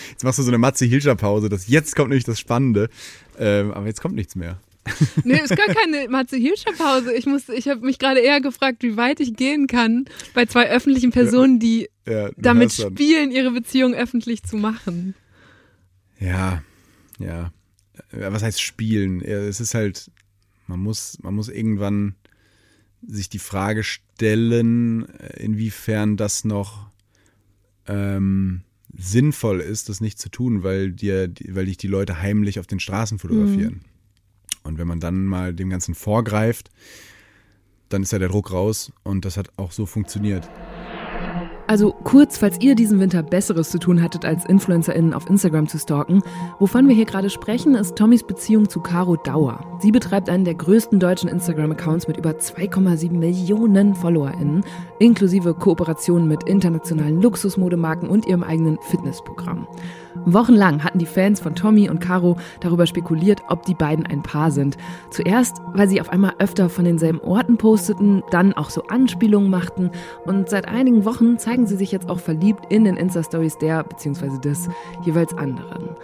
Jetzt 0.09 0.23
machst 0.23 0.39
du 0.39 0.43
so 0.43 0.49
eine 0.49 0.57
Matze-Hilscher-Pause. 0.57 1.49
Das, 1.49 1.67
jetzt 1.67 1.95
kommt 1.95 2.09
nämlich 2.09 2.23
das 2.23 2.39
Spannende. 2.39 2.89
Ähm, 3.37 3.71
aber 3.71 3.87
jetzt 3.87 4.01
kommt 4.01 4.15
nichts 4.15 4.35
mehr. 4.35 4.59
Nee, 5.23 5.39
ist 5.39 5.55
gar 5.55 5.67
keine 5.67 6.09
Matze 6.09 6.38
Hirscher 6.38 6.73
Pause. 6.73 7.13
Ich 7.13 7.25
musste, 7.25 7.53
ich 7.53 7.67
habe 7.67 7.86
mich 7.86 7.99
gerade 7.99 8.19
eher 8.19 8.41
gefragt, 8.41 8.84
wie 8.84 8.97
weit 8.97 9.19
ich 9.19 9.36
gehen 9.36 9.67
kann 9.67 10.05
bei 10.34 10.45
zwei 10.45 10.69
öffentlichen 10.69 11.11
Personen, 11.11 11.59
die 11.59 11.89
Ja, 12.07 12.29
du 12.29 12.41
damit 12.41 12.73
spielen, 12.73 13.32
ihre 13.32 13.51
Beziehung 13.51 13.93
öffentlich 13.93 14.43
zu 14.43 14.57
machen. 14.57 15.13
Ja, 16.19 16.63
ja. 17.19 17.51
Ja, 18.11 18.34
Was 18.34 18.43
heißt 18.43 18.61
spielen? 18.61 19.21
Ja, 19.21 19.38
Es 19.38 19.59
ist 19.59 19.73
halt, 19.73 20.11
man 20.67 20.79
muss, 20.79 21.19
man 21.21 21.36
muss 21.36 21.49
irgendwann 21.49 22.15
sich 23.05 23.29
die 23.29 23.39
Frage 23.39 23.84
stellen, 23.84 25.09
äh, 25.19 25.43
inwiefern 25.43 26.17
das 26.17 26.43
noch 26.43 26.89
ähm, 27.88 28.61
sinnvoll 28.95 29.59
ist, 29.59 29.89
das 29.89 30.01
nicht 30.01 30.19
zu 30.19 30.29
tun, 30.29 30.63
weil 30.63 30.91
dir, 30.91 31.32
weil 31.49 31.65
dich 31.65 31.77
die 31.77 31.88
Leute 31.88 32.21
heimlich 32.21 32.59
auf 32.59 32.67
den 32.67 32.79
Straßen 32.79 33.19
fotografieren. 33.19 33.82
Und 34.64 34.78
wenn 34.78 34.88
man 34.88 34.99
dann 34.99 35.26
mal 35.26 35.53
dem 35.53 35.70
Ganzen 35.70 35.95
vorgreift, 35.95 36.70
dann 37.89 38.03
ist 38.03 38.12
ja 38.12 38.20
der 38.20 38.30
Druck 38.30 38.51
raus 38.51 38.91
und 39.03 39.26
das 39.26 39.38
hat 39.38 39.49
auch 39.57 39.72
so 39.72 39.86
funktioniert. 39.86 40.49
Also 41.72 41.93
kurz, 41.93 42.38
falls 42.38 42.59
ihr 42.59 42.76
diesen 42.76 42.99
Winter 42.99 43.24
Besseres 43.24 43.70
zu 43.70 43.80
tun 43.80 44.01
hattet, 44.01 44.26
als 44.26 44.43
InfluencerInnen 44.43 45.14
auf 45.14 45.30
Instagram 45.30 45.70
zu 45.70 45.80
stalken, 45.80 46.22
wovon 46.59 46.89
wir 46.89 46.95
hier 46.95 47.05
gerade 47.05 47.30
sprechen, 47.30 47.76
ist 47.76 47.95
Tommys 47.95 48.24
Beziehung 48.24 48.68
zu 48.68 48.82
Caro 48.82 49.16
Dauer. 49.16 49.80
Sie 49.80 49.93
betreibt 49.93 50.30
einen 50.30 50.43
der 50.43 50.55
größten 50.55 50.99
deutschen 50.99 51.30
Instagram-Accounts 51.30 52.09
mit 52.09 52.18
über 52.18 52.32
2,7 52.32 53.12
Millionen 53.12 53.95
FollowerInnen, 53.95 54.66
inklusive 54.99 55.53
Kooperationen 55.53 56.28
mit 56.28 56.43
internationalen 56.43 57.22
Luxusmodemarken 57.22 58.09
und 58.09 58.26
ihrem 58.26 58.43
eigenen 58.43 58.78
Fitnessprogramm. 58.89 59.66
Wochenlang 60.26 60.84
hatten 60.84 60.99
die 60.99 61.05
Fans 61.05 61.39
von 61.39 61.55
Tommy 61.55 61.89
und 61.89 61.99
Caro 61.99 62.38
darüber 62.59 62.86
spekuliert, 62.86 63.41
ob 63.49 63.66
die 63.66 63.74
beiden 63.74 64.05
ein 64.05 64.24
Paar 64.24 64.51
sind. 64.51 64.78
Zuerst, 65.09 65.57
weil 65.74 65.88
sie 65.88 66.01
auf 66.01 66.09
einmal 66.09 66.34
öfter 66.39 66.70
von 66.70 66.86
denselben 66.86 67.20
Orten 67.22 67.57
posteten, 67.57 68.24
dann 68.32 68.53
auch 68.53 68.70
so 68.70 68.84
Anspielungen 68.84 69.49
machten 69.49 69.91
und 70.26 70.49
seit 70.49 70.68
einigen 70.68 71.05
Wochen 71.05 71.38
zeigen 71.38 71.68
sie 71.68 71.76
sich 71.76 71.91
jetzt 71.91 72.09
auch 72.09 72.20
verliebt 72.20 72.66
in 72.70 72.84
den 72.84 72.97
Insta-Stories 72.97 73.57
der 73.57 73.84
bzw. 73.84 74.39
des 74.39 74.70
jeweils 75.03 75.34
anderen. 75.38 75.95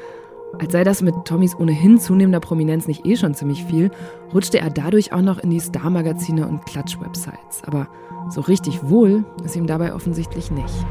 Als 0.59 0.71
sei 0.71 0.83
das 0.83 1.01
mit 1.01 1.13
Tommys 1.25 1.55
ohnehin 1.59 1.99
zunehmender 1.99 2.39
Prominenz 2.39 2.87
nicht 2.87 3.05
eh 3.05 3.15
schon 3.15 3.33
ziemlich 3.33 3.63
viel, 3.65 3.91
rutschte 4.33 4.59
er 4.59 4.69
dadurch 4.69 5.11
auch 5.11 5.21
noch 5.21 5.39
in 5.39 5.49
die 5.49 5.59
Star-Magazine 5.59 6.47
und 6.47 6.65
Klatsch-Websites. 6.65 7.63
Aber 7.65 7.87
so 8.29 8.41
richtig 8.41 8.89
wohl 8.89 9.25
ist 9.43 9.55
ihm 9.55 9.67
dabei 9.67 9.93
offensichtlich 9.93 10.49
nicht. 10.49 10.85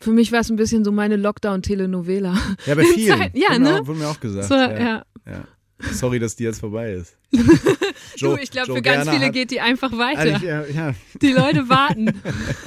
Für 0.00 0.10
mich 0.12 0.32
war 0.32 0.40
es 0.40 0.50
ein 0.50 0.56
bisschen 0.56 0.84
so 0.84 0.92
meine 0.92 1.16
Lockdown-Telenovela. 1.16 2.34
Ja, 2.66 2.74
bei 2.74 2.84
vielen. 2.94 3.18
Zeit- 3.18 3.36
ja, 3.36 3.50
wurde, 3.50 3.60
mir 3.60 3.68
ne? 3.70 3.80
auch, 3.80 3.86
wurde 3.86 3.98
mir 3.98 4.08
auch 4.08 4.20
gesagt. 4.20 4.48
So, 4.48 4.54
ja. 4.54 5.04
ja. 5.26 5.44
Sorry, 5.92 6.18
dass 6.18 6.36
die 6.36 6.44
jetzt 6.44 6.60
vorbei 6.60 6.92
ist. 6.92 7.16
Du, 8.18 8.36
ich 8.36 8.50
glaube, 8.50 8.74
für 8.74 8.82
ganz 8.82 9.04
Gerner 9.04 9.12
viele 9.18 9.30
geht 9.32 9.50
die 9.50 9.60
einfach 9.60 9.92
weiter. 9.96 10.20
Eigentlich, 10.20 10.42
ja, 10.42 10.64
ja, 10.66 10.94
Die 11.22 11.32
Leute 11.32 11.68
warten. 11.70 12.12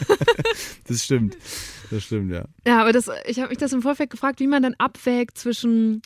das 0.87 1.03
stimmt. 1.03 1.37
Das 1.91 2.03
stimmt, 2.05 2.31
ja. 2.31 2.45
Ja, 2.65 2.81
aber 2.81 2.91
das, 2.91 3.07
ich 3.27 3.37
habe 3.39 3.49
mich 3.49 3.59
das 3.59 3.71
im 3.71 3.83
Vorfeld 3.83 4.09
gefragt, 4.09 4.39
wie 4.39 4.47
man 4.47 4.63
dann 4.63 4.73
abwägt 4.79 5.37
zwischen. 5.37 6.01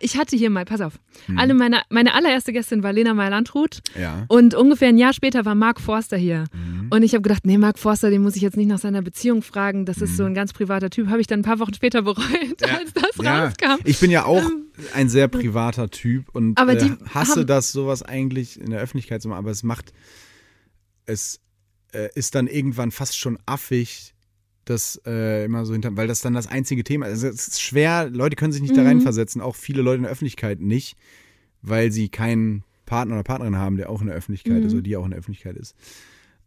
Ich 0.00 0.16
hatte 0.16 0.34
hier 0.34 0.48
mal, 0.48 0.64
pass 0.64 0.80
auf, 0.80 0.94
alle 1.36 1.52
meine, 1.52 1.82
meine 1.90 2.14
allererste 2.14 2.54
Gästin 2.54 2.82
war 2.82 2.92
Lena 2.94 3.12
Meyer-Landrut 3.12 3.80
Ja. 4.00 4.24
und 4.28 4.54
ungefähr 4.54 4.88
ein 4.88 4.96
Jahr 4.96 5.12
später 5.12 5.44
war 5.44 5.54
Mark 5.54 5.80
Forster 5.80 6.16
hier. 6.16 6.44
Mhm. 6.54 6.86
Und 6.90 7.02
ich 7.02 7.12
habe 7.12 7.20
gedacht, 7.22 7.44
nee, 7.44 7.58
Mark 7.58 7.78
Forster, 7.78 8.08
den 8.08 8.22
muss 8.22 8.34
ich 8.36 8.42
jetzt 8.42 8.56
nicht 8.56 8.68
nach 8.68 8.78
seiner 8.78 9.02
Beziehung 9.02 9.42
fragen. 9.42 9.84
Das 9.84 9.98
ist 9.98 10.16
so 10.16 10.24
ein 10.24 10.32
ganz 10.32 10.54
privater 10.54 10.88
Typ. 10.88 11.08
Habe 11.10 11.20
ich 11.20 11.26
dann 11.26 11.40
ein 11.40 11.44
paar 11.44 11.58
Wochen 11.58 11.74
später 11.74 12.00
bereut, 12.02 12.22
als 12.62 12.92
das 12.94 13.16
Mhm. 13.18 13.24
ja. 13.24 13.44
rauskam. 13.44 13.80
Ich 13.84 13.98
bin 13.98 14.10
ja 14.10 14.24
auch 14.24 14.44
ein 14.94 15.08
sehr 15.10 15.28
privater 15.28 15.90
Typ 15.90 16.28
und 16.34 16.58
äh, 16.58 16.90
hasse 17.12 17.44
das, 17.44 17.72
sowas 17.72 17.95
eigentlich 18.02 18.60
in 18.60 18.70
der 18.70 18.80
Öffentlichkeit 18.80 19.22
zu 19.22 19.28
machen, 19.28 19.38
aber 19.38 19.50
es 19.50 19.62
macht, 19.62 19.92
es 21.04 21.40
äh, 21.92 22.08
ist 22.14 22.34
dann 22.34 22.46
irgendwann 22.46 22.90
fast 22.90 23.18
schon 23.18 23.38
affig, 23.46 24.14
das 24.64 25.00
äh, 25.06 25.44
immer 25.44 25.64
so 25.64 25.72
hinter, 25.72 25.96
weil 25.96 26.08
das 26.08 26.20
dann 26.20 26.34
das 26.34 26.48
einzige 26.48 26.82
Thema 26.82 27.06
ist. 27.06 27.22
Also 27.24 27.28
es 27.28 27.48
ist 27.48 27.62
schwer, 27.62 28.10
Leute 28.10 28.34
können 28.36 28.52
sich 28.52 28.62
nicht 28.62 28.76
da 28.76 28.80
Mhm. 28.82 28.88
reinversetzen, 28.88 29.40
auch 29.40 29.54
viele 29.54 29.82
Leute 29.82 29.98
in 29.98 30.02
der 30.02 30.12
Öffentlichkeit 30.12 30.60
nicht, 30.60 30.96
weil 31.62 31.92
sie 31.92 32.08
keinen 32.08 32.64
Partner 32.84 33.14
oder 33.14 33.22
Partnerin 33.22 33.56
haben, 33.56 33.76
der 33.76 33.90
auch 33.90 34.00
in 34.00 34.08
der 34.08 34.16
Öffentlichkeit 34.16 34.60
Mhm. 34.60 34.66
ist 34.66 34.72
oder 34.72 34.82
die 34.82 34.96
auch 34.96 35.04
in 35.04 35.10
der 35.10 35.18
Öffentlichkeit 35.20 35.56
ist. 35.56 35.74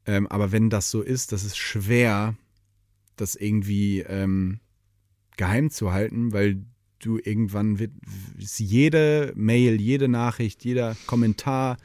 Ähm, 0.05 0.27
aber 0.27 0.51
wenn 0.51 0.69
das 0.69 0.91
so 0.91 1.01
ist, 1.01 1.31
das 1.31 1.43
ist 1.45 1.57
schwer, 1.57 2.35
das 3.15 3.35
irgendwie 3.35 4.01
ähm, 4.01 4.59
geheim 5.37 5.69
zu 5.69 5.93
halten, 5.93 6.33
weil 6.33 6.61
du 6.99 7.17
irgendwann 7.17 7.79
wird 7.79 7.91
jede 8.57 9.33
Mail, 9.35 9.79
jede 9.79 10.07
Nachricht, 10.07 10.63
jeder 10.65 10.95
Kommentar 11.07 11.77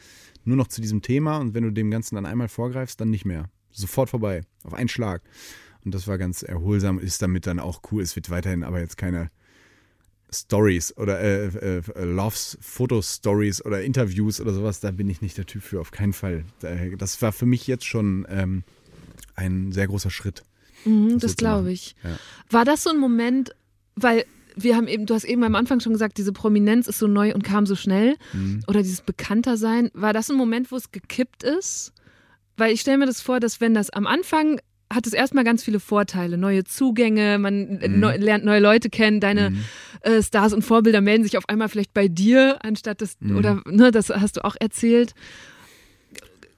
nur 0.44 0.56
noch 0.56 0.68
zu 0.68 0.80
diesem 0.80 1.02
Thema 1.02 1.38
und 1.38 1.54
wenn 1.54 1.62
du 1.64 1.70
dem 1.70 1.90
Ganzen 1.90 2.14
dann 2.16 2.26
einmal 2.26 2.48
vorgreifst, 2.48 3.00
dann 3.00 3.10
nicht 3.10 3.24
mehr. 3.24 3.48
Sofort 3.72 4.10
vorbei, 4.10 4.42
auf 4.62 4.74
einen 4.74 4.88
Schlag. 4.88 5.22
Und 5.84 5.94
das 5.94 6.06
war 6.06 6.16
ganz 6.18 6.42
erholsam, 6.42 6.98
ist 6.98 7.20
damit 7.22 7.46
dann 7.46 7.58
auch 7.58 7.80
cool. 7.90 8.02
Es 8.02 8.14
wird 8.16 8.30
weiterhin 8.30 8.62
aber 8.64 8.80
jetzt 8.80 8.96
keine 8.96 9.30
Stories 10.32 10.96
oder 10.96 11.20
äh, 11.20 11.46
äh, 11.78 11.82
Loves, 12.04 12.58
Fotostories 12.60 13.64
oder 13.64 13.82
Interviews 13.82 14.40
oder 14.40 14.52
sowas, 14.52 14.80
da 14.80 14.90
bin 14.90 15.08
ich 15.08 15.20
nicht 15.20 15.38
der 15.38 15.46
Typ 15.46 15.62
für, 15.62 15.80
auf 15.80 15.90
keinen 15.92 16.12
Fall. 16.12 16.44
Da- 16.60 16.74
Das 16.96 17.20
war 17.22 17.32
für 17.32 17.46
mich 17.46 17.66
jetzt 17.66 17.84
schon 17.84 18.26
ähm, 18.28 18.64
ein 19.36 19.70
sehr 19.72 19.86
großer 19.86 20.10
Schritt. 20.10 20.42
Mhm, 20.84 21.18
das 21.20 21.36
glaube 21.36 21.70
ich. 21.72 21.94
Ja. 22.02 22.16
War 22.50 22.64
das 22.64 22.82
so 22.82 22.90
ein 22.90 22.98
Moment, 22.98 23.54
weil 23.94 24.24
wir 24.56 24.76
haben 24.76 24.86
eben, 24.88 25.06
du 25.06 25.14
hast 25.14 25.24
eben 25.24 25.42
am 25.44 25.54
Anfang 25.54 25.80
schon 25.80 25.92
gesagt, 25.92 26.18
diese 26.18 26.32
Prominenz 26.32 26.86
ist 26.86 26.98
so 26.98 27.06
neu 27.06 27.34
und 27.34 27.42
kam 27.44 27.66
so 27.66 27.74
schnell 27.76 28.16
Mhm. 28.32 28.62
oder 28.66 28.82
dieses 28.82 29.00
Bekanntersein. 29.02 29.90
War 29.94 30.12
das 30.12 30.30
ein 30.30 30.36
Moment, 30.36 30.70
wo 30.72 30.76
es 30.76 30.92
gekippt 30.92 31.42
ist? 31.42 31.92
Weil 32.56 32.72
ich 32.72 32.80
stelle 32.82 32.98
mir 32.98 33.06
das 33.06 33.20
vor, 33.20 33.40
dass 33.40 33.60
wenn 33.60 33.74
das 33.74 33.90
am 33.90 34.06
Anfang 34.06 34.60
hat 34.92 35.06
es 35.08 35.12
erstmal 35.12 35.42
ganz 35.44 35.64
viele 35.64 35.80
Vorteile, 35.80 36.36
neue 36.38 36.62
Zugänge, 36.62 37.38
man 37.38 37.80
äh, 37.80 37.88
Mhm. 37.88 38.00
neu, 38.00 38.16
lernt 38.16 38.44
neue 38.44 38.60
Leute 38.60 38.90
kennen, 38.90 39.18
deine 39.18 39.50
äh, 40.02 40.22
Stars 40.22 40.52
und 40.52 40.62
Vorbilder 40.62 41.00
melden 41.00 41.24
sich 41.24 41.36
auf 41.38 41.48
einmal 41.48 41.68
vielleicht 41.68 41.94
bei 41.94 42.06
dir, 42.06 42.58
anstatt 42.62 43.00
das, 43.00 43.16
Mhm. 43.18 43.36
oder 43.36 43.62
ne, 43.66 43.90
das 43.90 44.10
hast 44.10 44.36
du 44.36 44.44
auch 44.44 44.54
erzählt. 44.60 45.14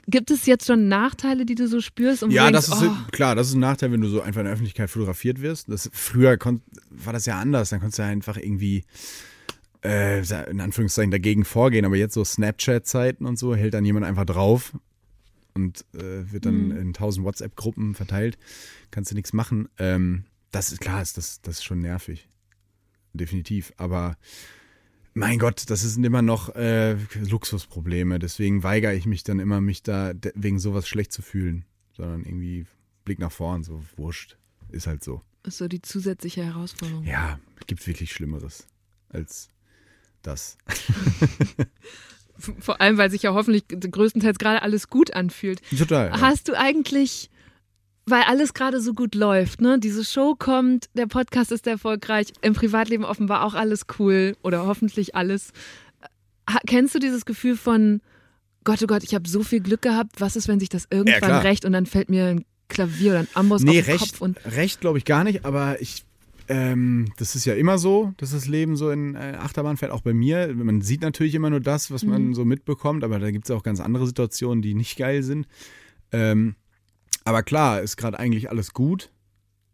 Gibt 0.09 0.31
es 0.31 0.47
jetzt 0.47 0.67
schon 0.67 0.89
Nachteile, 0.89 1.45
die 1.45 1.55
du 1.57 1.67
so 1.67 1.81
spürst? 1.81 2.23
Und 2.23 2.31
Ja, 2.31 2.47
du 2.47 2.53
das 2.53 2.66
denkst, 2.66 2.83
ist 2.85 2.91
oh, 2.91 3.11
klar, 3.11 3.35
das 3.35 3.49
ist 3.49 3.55
ein 3.55 3.61
Nachteil, 3.61 3.91
wenn 3.93 4.01
du 4.01 4.09
so 4.09 4.20
einfach 4.20 4.41
in 4.41 4.45
der 4.45 4.53
Öffentlichkeit 4.53 4.89
fotografiert 4.91 5.41
wirst. 5.41 5.69
Das, 5.69 5.91
früher 5.93 6.37
kon, 6.37 6.62
war 6.91 7.12
das 7.12 7.27
ja 7.27 7.39
anders, 7.41 7.70
dann 7.70 7.81
konntest 7.81 7.99
du 7.99 8.03
ja 8.03 8.09
einfach 8.09 8.37
irgendwie 8.37 8.85
äh, 9.85 10.20
in 10.51 10.61
Anführungszeichen 10.61 11.11
dagegen 11.11 11.45
vorgehen, 11.45 11.85
aber 11.85 11.97
jetzt 11.97 12.15
so 12.15 12.24
Snapchat-Zeiten 12.24 13.27
und 13.27 13.39
so 13.39 13.55
hält 13.55 13.74
dann 13.74 13.85
jemand 13.85 14.07
einfach 14.07 14.24
drauf 14.27 14.77
und 15.55 15.85
äh, 15.95 16.31
wird 16.31 16.47
dann 16.47 16.69
Mhm. 16.69 16.77
in 16.77 16.93
tausend 16.93 17.24
WhatsApp-Gruppen 17.27 17.95
verteilt. 17.95 18.39
Kannst 18.91 19.11
du 19.11 19.15
nichts 19.16 19.33
machen. 19.33 19.69
Ähm, 19.78 20.24
das 20.53 20.70
ist 20.73 20.81
klar, 20.81 21.03
ist 21.03 21.16
das, 21.16 21.41
das 21.43 21.57
ist 21.57 21.65
schon 21.65 21.81
nervig. 21.81 22.28
Definitiv. 23.12 23.73
Aber 23.77 24.16
mein 25.16 25.38
Gott, 25.38 25.70
das 25.70 25.80
sind 25.80 26.05
immer 26.05 26.20
noch 26.20 26.55
äh, 26.55 26.97
Luxusprobleme. 27.14 28.18
Deswegen 28.18 28.62
weigere 28.62 28.94
ich 28.94 29.06
mich 29.06 29.24
dann 29.24 29.38
immer, 29.38 29.62
mich 29.62 29.82
da 29.82 30.12
wegen 30.34 30.59
sowas 30.59 30.86
schlecht 30.86 31.12
zu 31.12 31.22
fühlen. 31.22 31.64
Sondern 31.97 32.24
irgendwie 32.24 32.66
Blick 33.05 33.18
nach 33.18 33.32
vorn, 33.32 33.64
so 33.64 33.82
wurscht. 33.97 34.36
Ist 34.70 34.86
halt 34.86 35.02
so. 35.02 35.22
ist 35.44 35.56
so 35.56 35.68
die 35.68 35.80
zusätzliche 35.80 36.44
Herausforderung. 36.44 37.05
Ja, 37.05 37.40
gibt 37.66 37.86
wirklich 37.86 38.12
Schlimmeres 38.12 38.66
als 39.09 39.48
das. 40.20 40.59
Vor 42.38 42.82
allem, 42.82 42.98
weil 42.98 43.10
sich 43.10 43.22
ja 43.22 43.32
hoffentlich 43.32 43.64
größtenteils 43.68 44.38
gerade 44.38 44.60
alles 44.60 44.90
gut 44.90 45.14
anfühlt. 45.14 45.62
Total. 45.70 46.09
Ja. 46.09 46.20
Hast 46.20 46.48
du 46.48 46.59
eigentlich, 46.59 47.30
weil 48.09 48.23
alles 48.23 48.55
gerade 48.55 48.81
so 48.81 48.95
gut 48.95 49.15
läuft, 49.15 49.61
ne? 49.61 49.78
Diese 49.81 50.05
Show 50.05 50.35
kommt, 50.39 50.87
der 50.95 51.07
Podcast 51.07 51.51
ist 51.53 51.66
erfolgreich, 51.66 52.28
im 52.41 52.55
Privatleben 52.55 53.05
offenbar 53.05 53.45
auch 53.45 53.55
alles 53.55 53.87
cool 53.99 54.37
oder 54.43 54.66
hoffentlich 54.66 55.15
alles. 55.15 55.53
Ha 56.49 56.59
kennst 56.66 56.95
du 56.95 56.99
dieses 57.01 57.24
Gefühl 57.24 57.57
von, 57.57 58.01
Gott, 58.65 58.81
oh 58.83 58.87
Gott, 58.87 59.03
ich 59.03 59.15
habe 59.15 59.28
so 59.28 59.43
viel 59.43 59.61
Glück 59.61 59.83
gehabt, 59.83 60.20
was 60.20 60.37
ist, 60.37 60.47
wenn 60.47 60.61
sich 60.61 60.69
das 60.69 60.87
irgendwann 60.91 61.19
klar. 61.20 61.45
recht 61.45 61.65
und 61.65 61.73
dann 61.73 61.87
fällt 61.87 62.09
mir 62.09 62.27
ein 62.27 62.45
Klavier 62.69 63.11
oder 63.12 63.20
ein 63.20 63.28
Amboss 63.35 63.62
Nee, 63.62 63.81
auf 63.81 63.85
den 63.87 63.93
recht, 63.93 64.11
Kopf 64.12 64.20
und 64.20 64.39
recht 64.45 64.81
glaube 64.81 64.99
ich 64.99 65.05
gar 65.05 65.24
nicht, 65.24 65.45
aber 65.45 65.81
ich, 65.81 66.05
ähm, 66.49 67.12
das 67.19 67.35
ist 67.35 67.45
ja 67.45 67.55
immer 67.55 67.78
so, 67.78 68.12
dass 68.19 68.31
das 68.31 68.47
Leben 68.47 68.77
so 68.77 68.91
in 68.91 69.16
äh, 69.16 69.37
Achterbahn 69.41 69.77
fährt, 69.77 69.91
auch 69.91 70.03
bei 70.03 70.15
mir. 70.15 70.53
Man 70.55 70.81
sieht 70.83 71.01
natürlich 71.01 71.35
immer 71.35 71.51
nur 71.51 71.61
das, 71.61 71.91
was 71.91 72.05
Mhm. 72.05 72.11
man 72.11 72.35
so 72.35 72.45
mitbekommt, 72.45 73.03
aber 73.03 73.19
da 73.19 73.33
gibt 73.33 73.47
es 73.47 73.51
auch 73.51 73.65
ganz 73.65 73.81
andere 73.81 74.07
Situationen, 74.07 74.62
die 74.62 74.74
nicht 74.74 74.97
geil 74.97 75.24
sind. 75.24 75.47
Ähm, 76.12 76.55
aber 77.27 77.43
klar, 77.43 77.82
ist 77.82 77.97
gerade 77.97 78.19
eigentlich 78.20 78.51
alles 78.51 78.73
gut. 78.73 79.11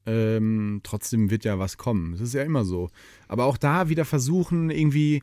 Ähm, 0.07 0.81
trotzdem 0.83 1.31
wird 1.31 1.45
ja 1.45 1.59
was 1.59 1.77
kommen. 1.77 2.13
Das 2.13 2.23
ist 2.23 2.33
ja 2.33 2.43
immer 2.43 2.65
so. 2.65 2.89
Aber 3.29 3.45
auch 3.45 3.59
da 3.59 3.91
wieder 3.91 4.07
versuchen, 4.07 4.71
irgendwie, 4.71 5.23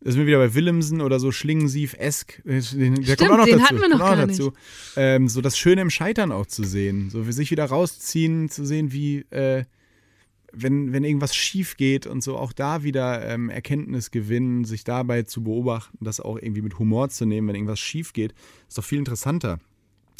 da 0.00 0.10
sind 0.10 0.20
wir 0.20 0.26
wieder 0.26 0.38
bei 0.38 0.54
Willemsen 0.54 1.02
oder 1.02 1.20
so 1.20 1.30
Schlingensief-esk. 1.30 2.42
der 2.44 2.62
Stimmt, 2.62 3.18
kommt 3.18 3.30
auch 3.30 3.36
noch 3.36 3.44
den 3.44 3.58
dazu. 3.58 3.68
hatten 3.68 3.80
wir 3.80 3.88
noch 3.90 3.98
gar 3.98 4.16
dazu. 4.16 4.54
Ähm, 4.96 5.28
so 5.28 5.42
das 5.42 5.58
Schöne 5.58 5.82
im 5.82 5.90
Scheitern 5.90 6.32
auch 6.32 6.46
zu 6.46 6.64
sehen. 6.64 7.10
So 7.10 7.24
für 7.24 7.32
sich 7.34 7.50
wieder 7.50 7.66
rausziehen, 7.66 8.48
zu 8.48 8.64
sehen, 8.64 8.90
wie, 8.90 9.26
äh, 9.28 9.64
wenn, 10.54 10.94
wenn 10.94 11.04
irgendwas 11.04 11.36
schief 11.36 11.76
geht 11.76 12.06
und 12.06 12.22
so 12.22 12.38
auch 12.38 12.54
da 12.54 12.84
wieder 12.84 13.28
ähm, 13.28 13.50
Erkenntnis 13.50 14.10
gewinnen, 14.10 14.64
sich 14.64 14.82
dabei 14.82 15.24
zu 15.24 15.44
beobachten, 15.44 15.98
das 16.00 16.20
auch 16.20 16.38
irgendwie 16.38 16.62
mit 16.62 16.78
Humor 16.78 17.10
zu 17.10 17.26
nehmen, 17.26 17.48
wenn 17.48 17.54
irgendwas 17.54 17.80
schief 17.80 18.14
geht, 18.14 18.32
ist 18.66 18.78
doch 18.78 18.84
viel 18.84 18.98
interessanter 18.98 19.60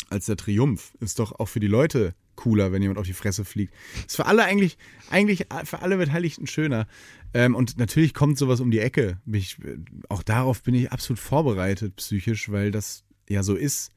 als 0.09 0.27
der 0.27 0.37
Triumph. 0.37 0.93
Ist 1.01 1.19
doch 1.19 1.33
auch 1.39 1.47
für 1.47 1.61
die 1.61 1.67
Leute 1.67 2.15
cooler, 2.37 2.73
wenn 2.73 2.81
jemand 2.81 2.99
auf 2.99 3.07
die 3.07 3.13
Fresse 3.13 3.45
fliegt. 3.45 3.75
Ist 4.07 4.17
für 4.17 4.27
alle 4.27 4.45
eigentlich, 4.45 4.79
eigentlich 5.11 5.47
für 5.65 5.83
alle 5.83 5.99
Beteiligten 5.99 6.47
schöner. 6.47 6.87
Ähm, 7.35 7.55
und 7.55 7.79
natürlich 7.79 8.15
kommt 8.15 8.39
sowas 8.39 8.61
um 8.61 8.71
die 8.71 8.79
Ecke. 8.81 9.19
Bin 9.25 9.41
Ich, 9.41 9.59
äh, 9.63 9.77
auch 10.09 10.23
darauf 10.23 10.63
bin 10.63 10.75
ich 10.75 10.91
absolut 10.91 11.21
vorbereitet, 11.21 11.97
psychisch, 11.97 12.51
weil 12.51 12.71
das 12.71 13.05
ja 13.29 13.43
so 13.43 13.55
ist. 13.55 13.93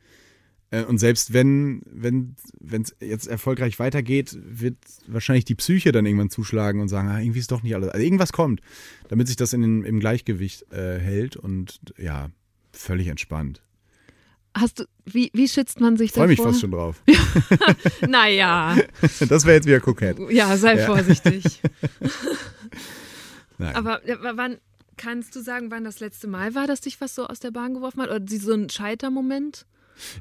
Äh, 0.72 0.84
Und 0.84 0.98
selbst 0.98 1.34
wenn 1.34 1.82
wenn 1.90 2.36
es 2.70 2.96
jetzt 3.00 3.28
erfolgreich 3.28 3.80
weitergeht, 3.80 4.38
wird 4.44 4.78
wahrscheinlich 5.08 5.46
die 5.46 5.56
Psyche 5.56 5.92
dann 5.92 6.06
irgendwann 6.06 6.30
zuschlagen 6.30 6.82
und 6.82 6.90
sagen, 6.90 7.08
ah, 7.08 7.20
irgendwie 7.20 7.40
ist 7.40 7.52
doch 7.52 7.64
nicht 7.64 7.76
alles. 7.76 7.90
Also 7.90 8.04
irgendwas 8.04 8.34
kommt, 8.34 8.62
damit 9.08 9.28
sich 9.28 9.38
das 9.38 9.54
in 9.54 9.84
im 9.84 10.00
Gleichgewicht 10.00 10.72
äh, 10.72 11.00
hält 11.00 11.38
und 11.38 11.80
ja, 11.98 12.30
völlig 12.72 13.08
entspannt. 13.08 13.62
Hast 14.56 14.80
du, 14.80 14.86
wie, 15.06 15.32
wie 15.34 15.48
schützt 15.48 15.80
man 15.80 15.98
sich 15.98 16.08
Ich 16.12 16.14
freue 16.14 16.28
mich 16.28 16.38
davor? 16.38 16.52
fast 16.52 16.62
schon 16.62 16.72
drauf. 16.72 17.02
Naja, 18.08 18.78
Das 19.30 19.46
wäre 19.46 19.56
jetzt 19.56 19.66
wieder 19.68 19.80
kokett. 19.80 20.18
ja, 20.32 20.56
sei 20.58 20.78
Ja. 20.78 20.86
vorsichtig. 20.86 21.62
Nein. 23.58 23.76
Aber 23.76 24.02
wann 24.36 24.58
kannst 24.98 25.36
du 25.36 25.42
sagen, 25.42 25.72
wann 25.72 25.84
das 25.84 26.00
letzte 26.00 26.28
Mal 26.28 26.56
war, 26.56 26.68
dass 26.68 26.82
dich 26.82 27.00
was 27.02 27.16
so 27.16 27.28
aus 27.28 27.40
der 27.40 27.52
Bahn 27.52 27.74
geworfen 27.74 28.02
hat? 28.02 28.10
Oder 28.10 28.22
so 28.28 28.54
ein 28.54 28.70
Scheitermoment? 28.70 29.66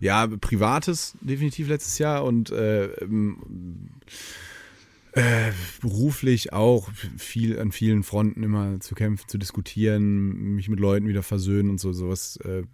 Ja, 0.01 0.27
privates 0.27 1.15
definitiv 1.21 1.69
letztes 1.69 1.99
Jahr 1.99 2.25
und 2.25 2.51
äh, 2.51 2.87
ähm, 3.03 3.89
äh, 5.13 5.51
beruflich 5.81 6.53
auch 6.53 6.91
viel 7.19 7.59
an 7.59 7.73
vielen 7.73 8.03
Fronten 8.03 8.43
immer 8.43 8.81
zu 8.81 8.95
kämpfen, 8.95 9.29
zu 9.29 9.39
diskutieren, 9.39 10.55
mich 10.57 10.69
mit 10.69 10.79
Leuten 10.81 11.09
wieder 11.09 11.23
versöhnen 11.23 11.71
und 11.71 11.79
so 11.81 11.93
sowas. 11.93 12.37
Äh, 12.45 12.65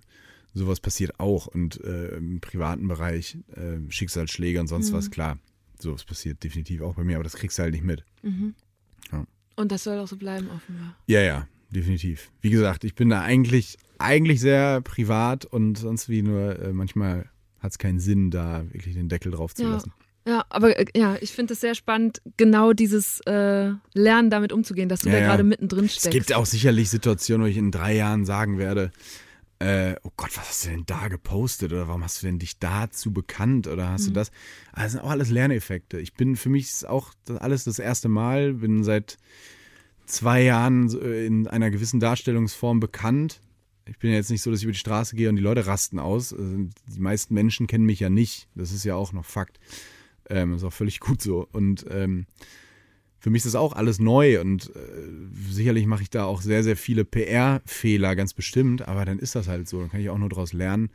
sowas 0.59 0.81
passiert 0.81 1.19
auch 1.21 1.47
und 1.47 1.83
äh, 1.83 2.17
im 2.17 2.41
privaten 2.41 2.87
Bereich 2.89 3.39
äh, 3.55 3.79
Schicksalsschläge 3.91 4.61
und 4.61 4.67
sonst 4.67 4.93
was 4.93 5.11
klar. 5.11 5.39
Sowas 5.81 6.05
passiert 6.05 6.43
definitiv 6.43 6.81
auch 6.83 6.95
bei 6.97 7.05
mir, 7.05 7.15
aber 7.17 7.25
das 7.25 7.35
kriegst 7.35 7.59
du 7.59 7.63
halt 7.63 7.73
nicht 7.73 7.85
mit. 7.85 8.05
Und 9.57 9.73
das 9.73 9.85
soll 9.85 9.99
auch 9.99 10.07
so 10.09 10.17
bleiben, 10.17 10.49
offenbar. 10.55 10.97
Ja, 11.07 11.21
ja, 11.21 11.49
definitiv. 11.71 12.31
Wie 12.41 12.51
gesagt, 12.51 12.85
ich 12.85 12.95
bin 12.95 13.09
da 13.09 13.23
eigentlich, 13.23 13.77
eigentlich 13.99 14.41
sehr 14.41 14.81
privat 14.83 15.45
und 15.47 15.77
sonst 15.79 16.09
wie 16.09 16.23
nur 16.23 16.59
äh, 16.61 16.73
manchmal 16.73 17.29
hat 17.59 17.73
es 17.73 17.79
keinen 17.79 17.99
Sinn, 17.99 18.31
da 18.31 18.65
wirklich 18.73 18.95
den 18.95 19.09
Deckel 19.09 19.33
drauf 19.33 19.55
zu 19.55 19.65
Ja. 19.65 19.71
lassen. 19.71 19.93
Ja, 20.29 20.45
aber 20.51 20.79
äh, 20.79 20.85
ja, 20.95 21.17
ich 21.21 21.33
finde 21.33 21.55
es 21.55 21.61
sehr 21.61 21.75
spannend, 21.75 22.21
genau 22.37 22.73
dieses 22.73 23.21
äh, 23.27 23.73
Lernen 23.95 24.31
damit 24.31 24.53
umzugehen, 24.53 24.89
dass 24.89 25.01
du 25.01 25.09
Ja, 25.09 25.15
da 25.17 25.21
ja. 25.23 25.27
gerade 25.29 25.43
mittendrin 25.43 25.87
Es 25.87 25.93
steckst. 25.95 26.11
gibt 26.13 26.33
auch 26.35 26.47
sicherlich 26.47 26.91
Situationen, 26.91 27.45
wo 27.47 27.49
ich 27.49 27.57
in 27.57 27.71
drei 27.73 27.97
Jahren 27.97 28.25
sagen 28.27 28.59
werde, 28.59 28.93
äh, 29.61 29.97
oh 30.05 30.11
Gott, 30.17 30.37
was 30.37 30.49
hast 30.49 30.65
du 30.67 30.71
denn 30.71 30.85
da 30.87 31.09
gepostet 31.09 31.73
oder 31.73 31.89
warum 31.89 32.05
hast 32.05 32.23
du 32.23 32.27
denn 32.27 32.39
dich 32.39 32.59
dazu 32.59 33.13
bekannt 33.13 33.67
oder 33.67 33.89
hast 33.91 34.07
du 34.07 34.13
das? 34.13 34.31
Also 34.73 34.85
das 34.85 34.93
sind 34.93 35.01
auch 35.03 35.11
alles 35.11 35.31
Lerneffekte. 35.31 35.99
Ich 35.99 36.15
bin 36.15 36.37
für 36.37 36.49
mich 36.49 36.65
ist 36.65 36.89
auch 36.89 37.13
das 37.25 37.39
alles 37.39 37.65
das 37.65 37.81
erste 37.81 38.09
Mal, 38.09 38.55
bin 38.55 38.85
seit 38.85 39.19
zwei 40.07 40.43
Jahren 40.43 40.89
äh, 41.01 41.27
in 41.27 41.49
einer 41.49 41.71
gewissen 41.71 41.99
Darstellungsform 41.99 42.79
bekannt. 42.79 43.41
Ich 43.87 43.99
bin 43.99 44.11
ja 44.11 44.17
jetzt 44.17 44.31
nicht 44.31 44.43
so, 44.43 44.51
dass 44.51 44.61
ich 44.61 44.65
über 44.65 44.73
die 44.73 44.79
Straße 44.79 45.17
gehe 45.17 45.29
und 45.29 45.37
die 45.37 45.43
Leute 45.43 45.67
rasten 45.67 45.99
aus. 45.99 46.33
Also 46.33 46.69
die 46.87 47.01
meisten 47.01 47.35
Menschen 47.35 47.67
kennen 47.67 47.87
mich 47.87 48.01
ja 48.01 48.11
nicht. 48.11 48.49
Das 48.55 48.71
ist 48.71 48.85
ja 48.85 48.95
auch 48.95 49.13
noch 49.13 49.25
Fakt. 49.25 49.59
Ähm, 50.29 50.55
ist 50.55 50.65
auch 50.65 50.73
völlig 50.73 51.01
gut 51.01 51.23
so. 51.23 51.49
Und 51.53 51.87
ähm, 51.91 52.27
für 53.20 53.31
mich 53.31 53.40
ist 53.40 53.47
das 53.47 53.55
auch 53.61 53.73
alles 53.73 53.99
neu 53.99 54.40
und 54.40 54.69
äh, 54.74 55.51
sicherlich 55.51 55.86
mache 55.86 56.03
ich 56.03 56.11
da 56.11 56.24
auch 56.24 56.40
sehr, 56.40 56.62
sehr 56.62 56.77
viele 56.77 57.05
PR-Fehler, 57.05 58.15
ganz 58.16 58.35
bestimmt, 58.35 58.86
aber 58.86 59.05
dann 59.05 59.19
ist 59.19 59.35
das 59.35 59.49
halt 59.49 59.69
so, 59.69 59.81
dann 59.81 59.90
kann 59.90 60.01
ich 60.01 60.11
auch 60.11 60.19
nur 60.19 60.28
daraus 60.28 60.53
lernen. 60.53 60.90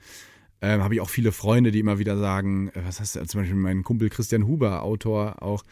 Ähm, 0.61 0.81
Habe 0.81 0.95
ich 0.95 1.01
auch 1.01 1.09
viele 1.09 1.33
Freunde, 1.33 1.71
die 1.71 1.79
immer 1.79 1.99
wieder 1.99 2.17
sagen, 2.17 2.69
äh, 2.69 2.81
was 2.85 3.01
hast 3.01 3.17
du, 3.17 3.25
zum 3.25 3.41
Beispiel 3.41 3.57
mein 3.57 3.83
Kumpel 3.83 4.09
Christian 4.09 4.47
Huber, 4.47 4.83
Autor 4.83 5.43
auch, 5.43 5.63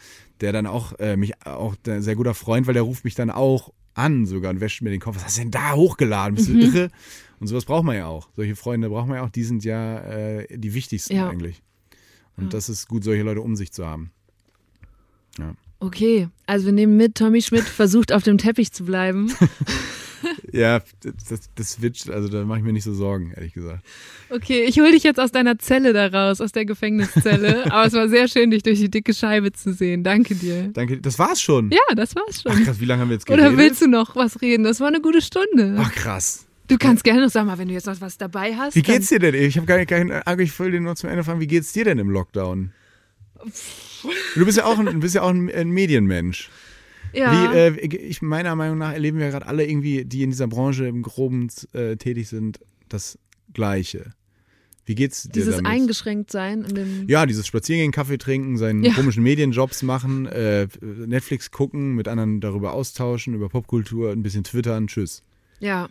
der 0.42 0.52
dann 0.52 0.66
auch, 0.66 0.98
äh, 0.98 1.16
mich 1.16 1.32
auch 1.46 1.74
ein 1.86 2.02
sehr 2.02 2.16
guter 2.16 2.34
Freund, 2.34 2.66
weil 2.66 2.74
der 2.74 2.82
ruft 2.82 3.04
mich 3.04 3.14
dann 3.14 3.30
auch 3.30 3.72
an 3.94 4.26
sogar 4.26 4.50
und 4.50 4.60
wäscht 4.60 4.82
mir 4.82 4.90
den 4.90 5.00
Kopf, 5.00 5.16
was 5.16 5.24
hast 5.24 5.36
du 5.38 5.42
denn 5.42 5.50
da 5.50 5.72
hochgeladen, 5.72 6.34
bist 6.34 6.48
du 6.48 6.58
irre? 6.58 6.90
Und 7.40 7.46
sowas 7.46 7.64
braucht 7.64 7.84
man 7.84 7.96
ja 7.96 8.06
auch. 8.06 8.28
Solche 8.36 8.54
Freunde 8.54 8.88
braucht 8.90 9.08
man 9.08 9.16
ja 9.16 9.24
auch, 9.24 9.30
die 9.30 9.44
sind 9.44 9.64
ja 9.64 9.98
äh, 10.00 10.58
die 10.58 10.74
wichtigsten 10.74 11.16
Ja. 11.16 11.28
eigentlich. 11.28 11.62
Und 12.36 12.54
das 12.54 12.68
ist 12.68 12.88
gut, 12.88 13.04
solche 13.04 13.22
Leute 13.22 13.40
um 13.40 13.56
sich 13.56 13.72
zu 13.72 13.86
haben. 13.86 14.10
Okay, 15.82 16.28
also 16.46 16.66
wir 16.66 16.72
nehmen 16.72 16.96
mit, 16.96 17.16
Tommy 17.16 17.42
Schmidt 17.42 17.64
versucht 17.64 18.12
auf 18.12 18.22
dem 18.22 18.38
Teppich 18.38 18.72
zu 18.72 18.84
bleiben. 18.84 19.32
Ja, 20.52 20.80
das, 21.02 21.50
das 21.56 21.82
wird, 21.82 22.08
also 22.08 22.28
da 22.28 22.44
mache 22.44 22.58
ich 22.58 22.64
mir 22.64 22.72
nicht 22.72 22.84
so 22.84 22.94
Sorgen, 22.94 23.32
ehrlich 23.34 23.54
gesagt. 23.54 23.84
Okay, 24.30 24.64
ich 24.64 24.78
hole 24.78 24.92
dich 24.92 25.02
jetzt 25.02 25.18
aus 25.18 25.32
deiner 25.32 25.58
Zelle 25.58 25.92
da 25.92 26.06
raus, 26.06 26.40
aus 26.40 26.52
der 26.52 26.64
Gefängniszelle. 26.64 27.64
Aber 27.72 27.86
es 27.86 27.92
war 27.92 28.08
sehr 28.08 28.28
schön, 28.28 28.50
dich 28.50 28.62
durch 28.62 28.78
die 28.78 28.90
dicke 28.90 29.14
Scheibe 29.14 29.52
zu 29.52 29.72
sehen. 29.72 30.04
Danke 30.04 30.36
dir. 30.36 30.68
Danke, 30.72 31.00
das 31.00 31.18
war's 31.18 31.40
schon. 31.40 31.70
Ja, 31.70 31.94
das 31.96 32.14
war's 32.14 32.44
Ach 32.46 32.52
schon. 32.52 32.64
krass, 32.64 32.78
wie 32.78 32.84
lange 32.84 33.02
haben 33.02 33.08
wir 33.08 33.14
jetzt 33.14 33.26
geredet? 33.26 33.46
Oder 33.46 33.56
willst 33.56 33.82
du 33.82 33.88
noch 33.88 34.14
was 34.14 34.40
reden? 34.40 34.62
Das 34.62 34.78
war 34.78 34.88
eine 34.88 35.00
gute 35.00 35.22
Stunde. 35.22 35.76
Ach 35.78 35.92
krass. 35.92 36.46
Du 36.68 36.78
kannst 36.78 37.02
gerne 37.02 37.22
noch 37.22 37.30
sagen, 37.30 37.48
mal, 37.48 37.58
wenn 37.58 37.68
du 37.68 37.74
jetzt 37.74 37.86
noch 37.86 38.00
was 38.00 38.16
dabei 38.16 38.54
hast. 38.54 38.76
Wie 38.76 38.82
geht's 38.82 39.08
dir 39.08 39.18
denn? 39.18 39.34
Ich 39.34 39.56
habe 39.56 39.66
gar 39.66 39.78
nicht, 39.78 39.90
ich 40.40 40.58
will 40.60 40.70
den 40.70 40.84
nur 40.84 40.94
zum 40.94 41.10
Ende 41.10 41.24
fragen, 41.24 41.40
wie 41.40 41.48
geht's 41.48 41.72
dir 41.72 41.84
denn 41.84 41.98
im 41.98 42.10
Lockdown? 42.10 42.72
Du 44.34 44.44
bist 44.44 44.58
ja 44.58 44.64
auch 44.64 44.78
ein, 44.78 44.86
du 44.86 45.00
bist 45.00 45.14
ja 45.14 45.22
auch 45.22 45.30
ein, 45.30 45.50
ein 45.50 45.70
Medienmensch. 45.70 46.50
Ja. 47.12 47.52
Wie, 47.52 47.56
äh, 47.58 47.86
ich 47.86 48.22
meiner 48.22 48.56
Meinung 48.56 48.78
nach 48.78 48.92
erleben 48.92 49.18
wir 49.18 49.28
gerade 49.30 49.46
alle 49.46 49.66
irgendwie, 49.66 50.04
die 50.04 50.22
in 50.22 50.30
dieser 50.30 50.48
Branche 50.48 50.86
im 50.86 51.02
Groben 51.02 51.48
äh, 51.72 51.96
tätig 51.96 52.28
sind, 52.28 52.60
das 52.88 53.18
Gleiche. 53.52 54.14
Wie 54.84 54.94
geht's 54.96 55.22
dir 55.24 55.30
Dieses 55.32 55.56
damit? 55.56 55.70
eingeschränkt 55.70 56.32
sein 56.32 56.64
in 56.64 56.74
dem. 56.74 57.08
Ja, 57.08 57.24
dieses 57.26 57.46
Spaziergehen, 57.46 57.92
Kaffee 57.92 58.18
trinken, 58.18 58.56
seinen 58.56 58.82
Ja. 58.82 58.92
komischen 58.94 59.22
Medienjobs 59.22 59.82
machen, 59.82 60.26
äh, 60.26 60.66
Netflix 60.80 61.50
gucken, 61.52 61.94
mit 61.94 62.08
anderen 62.08 62.40
darüber 62.40 62.72
austauschen, 62.72 63.34
über 63.34 63.48
Popkultur, 63.48 64.10
ein 64.10 64.22
bisschen 64.22 64.42
twittern, 64.42 64.88
tschüss. 64.88 65.22
Ja, 65.60 65.88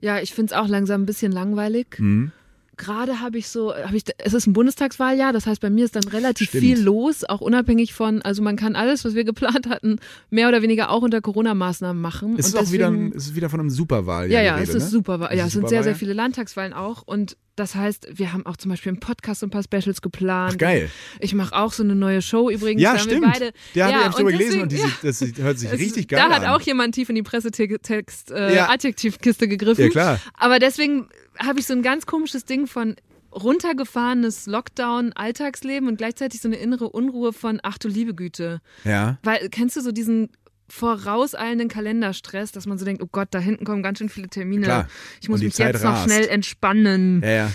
ja 0.00 0.20
ich 0.20 0.34
finde 0.34 0.52
es 0.54 0.58
auch 0.58 0.68
langsam 0.68 1.02
ein 1.02 1.06
bisschen 1.06 1.32
langweilig. 1.32 1.98
Mhm. 1.98 2.30
Gerade 2.78 3.20
habe 3.20 3.36
ich 3.36 3.48
so, 3.48 3.74
habe 3.74 3.96
ich, 3.96 4.04
es 4.18 4.32
ist 4.32 4.46
ein 4.46 4.52
Bundestagswahljahr, 4.54 5.32
das 5.32 5.46
heißt, 5.46 5.60
bei 5.60 5.68
mir 5.68 5.84
ist 5.84 5.96
dann 5.96 6.04
relativ 6.04 6.48
Stimmt. 6.48 6.64
viel 6.64 6.80
los, 6.80 7.24
auch 7.24 7.40
unabhängig 7.40 7.92
von, 7.92 8.22
also 8.22 8.42
man 8.42 8.56
kann 8.56 8.74
alles, 8.76 9.04
was 9.04 9.14
wir 9.14 9.24
geplant 9.24 9.68
hatten, 9.68 9.98
mehr 10.30 10.48
oder 10.48 10.62
weniger 10.62 10.90
auch 10.90 11.02
unter 11.02 11.20
Corona-Maßnahmen 11.20 12.00
machen. 12.00 12.36
Es 12.38 12.46
ist 12.48 12.54
Und 12.54 12.60
auch 12.66 12.72
wieder, 12.72 12.86
deswegen- 12.90 13.08
ein, 13.12 13.16
es 13.16 13.26
ist 13.26 13.34
wieder 13.36 13.50
von 13.50 13.60
einem 13.60 13.70
Superwahl. 13.70 14.30
Ja, 14.30 14.40
ja, 14.40 14.56
die 14.56 14.62
es 14.62 14.68
Rede, 14.70 14.78
ist 14.78 14.84
ne? 14.84 14.90
super. 14.90 15.18
Ja, 15.20 15.26
es 15.28 15.38
sind 15.40 15.50
Superwahl, 15.50 15.68
sehr, 15.70 15.82
sehr 15.82 15.92
ja? 15.92 15.98
viele 15.98 16.12
Landtagswahlen 16.14 16.72
auch. 16.72 17.02
Und 17.04 17.36
das 17.56 17.74
heißt, 17.74 18.06
wir 18.12 18.32
haben 18.32 18.46
auch 18.46 18.56
zum 18.56 18.70
Beispiel 18.70 18.90
im 18.90 19.00
Podcast 19.00 19.42
ein 19.42 19.50
paar 19.50 19.64
Specials 19.64 20.00
geplant. 20.00 20.52
Ach, 20.54 20.58
geil. 20.58 20.88
Ich 21.18 21.34
mache 21.34 21.56
auch 21.56 21.72
so 21.72 21.82
eine 21.82 21.96
neue 21.96 22.22
Show 22.22 22.50
übrigens. 22.50 22.80
Ja, 22.80 22.92
da 22.94 23.00
haben 23.00 23.06
wir 23.10 23.16
stimmt. 23.16 23.32
Beide, 23.32 23.52
Der 23.74 23.88
ja, 23.90 23.96
habe 23.98 24.10
ich 24.10 24.14
drüber 24.14 24.30
gelesen 24.30 24.62
und 24.62 24.70
die 24.70 24.76
deswegen- 24.76 25.12
sieht, 25.34 25.38
das 25.38 25.44
hört 25.44 25.58
sich 25.58 25.68
es- 25.72 25.78
richtig 25.80 26.06
geil 26.08 26.20
Da 26.20 26.26
an. 26.26 26.42
hat 26.42 26.46
auch 26.54 26.60
jemand 26.60 26.94
tief 26.94 27.08
in 27.08 27.16
die 27.16 27.22
Pressetext 27.24 28.30
äh, 28.30 28.54
Ja. 28.54 28.68
Gegriffen. 28.76 29.84
Ja, 29.84 29.90
klar. 29.90 30.20
Aber 30.34 30.60
deswegen 30.60 31.08
habe 31.38 31.60
ich 31.60 31.66
so 31.66 31.74
ein 31.74 31.82
ganz 31.82 32.06
komisches 32.06 32.44
Ding 32.44 32.66
von 32.66 32.96
runtergefahrenes 33.32 34.46
Lockdown, 34.46 35.12
Alltagsleben 35.12 35.88
und 35.88 35.98
gleichzeitig 35.98 36.40
so 36.40 36.48
eine 36.48 36.56
innere 36.56 36.88
Unruhe 36.88 37.32
von 37.32 37.60
ach 37.62 37.78
du 37.78 37.88
liebe 37.88 38.14
Güte. 38.14 38.60
Ja. 38.84 39.18
Weil, 39.22 39.48
kennst 39.50 39.76
du 39.76 39.80
so 39.80 39.92
diesen 39.92 40.30
vorauseilenden 40.68 41.68
Kalenderstress, 41.68 42.52
dass 42.52 42.66
man 42.66 42.78
so 42.78 42.84
denkt, 42.84 43.02
oh 43.02 43.08
Gott, 43.10 43.28
da 43.30 43.38
hinten 43.38 43.64
kommen 43.64 43.82
ganz 43.82 43.98
schön 43.98 44.08
viele 44.08 44.28
Termine. 44.28 44.64
Klar. 44.64 44.88
Ich 45.20 45.28
muss 45.28 45.40
mich 45.40 45.54
Zeit 45.54 45.74
jetzt 45.74 45.84
noch 45.84 45.92
rast. 45.92 46.04
schnell 46.04 46.28
entspannen. 46.28 47.22
Ja, 47.22 47.30
ja. 47.30 47.50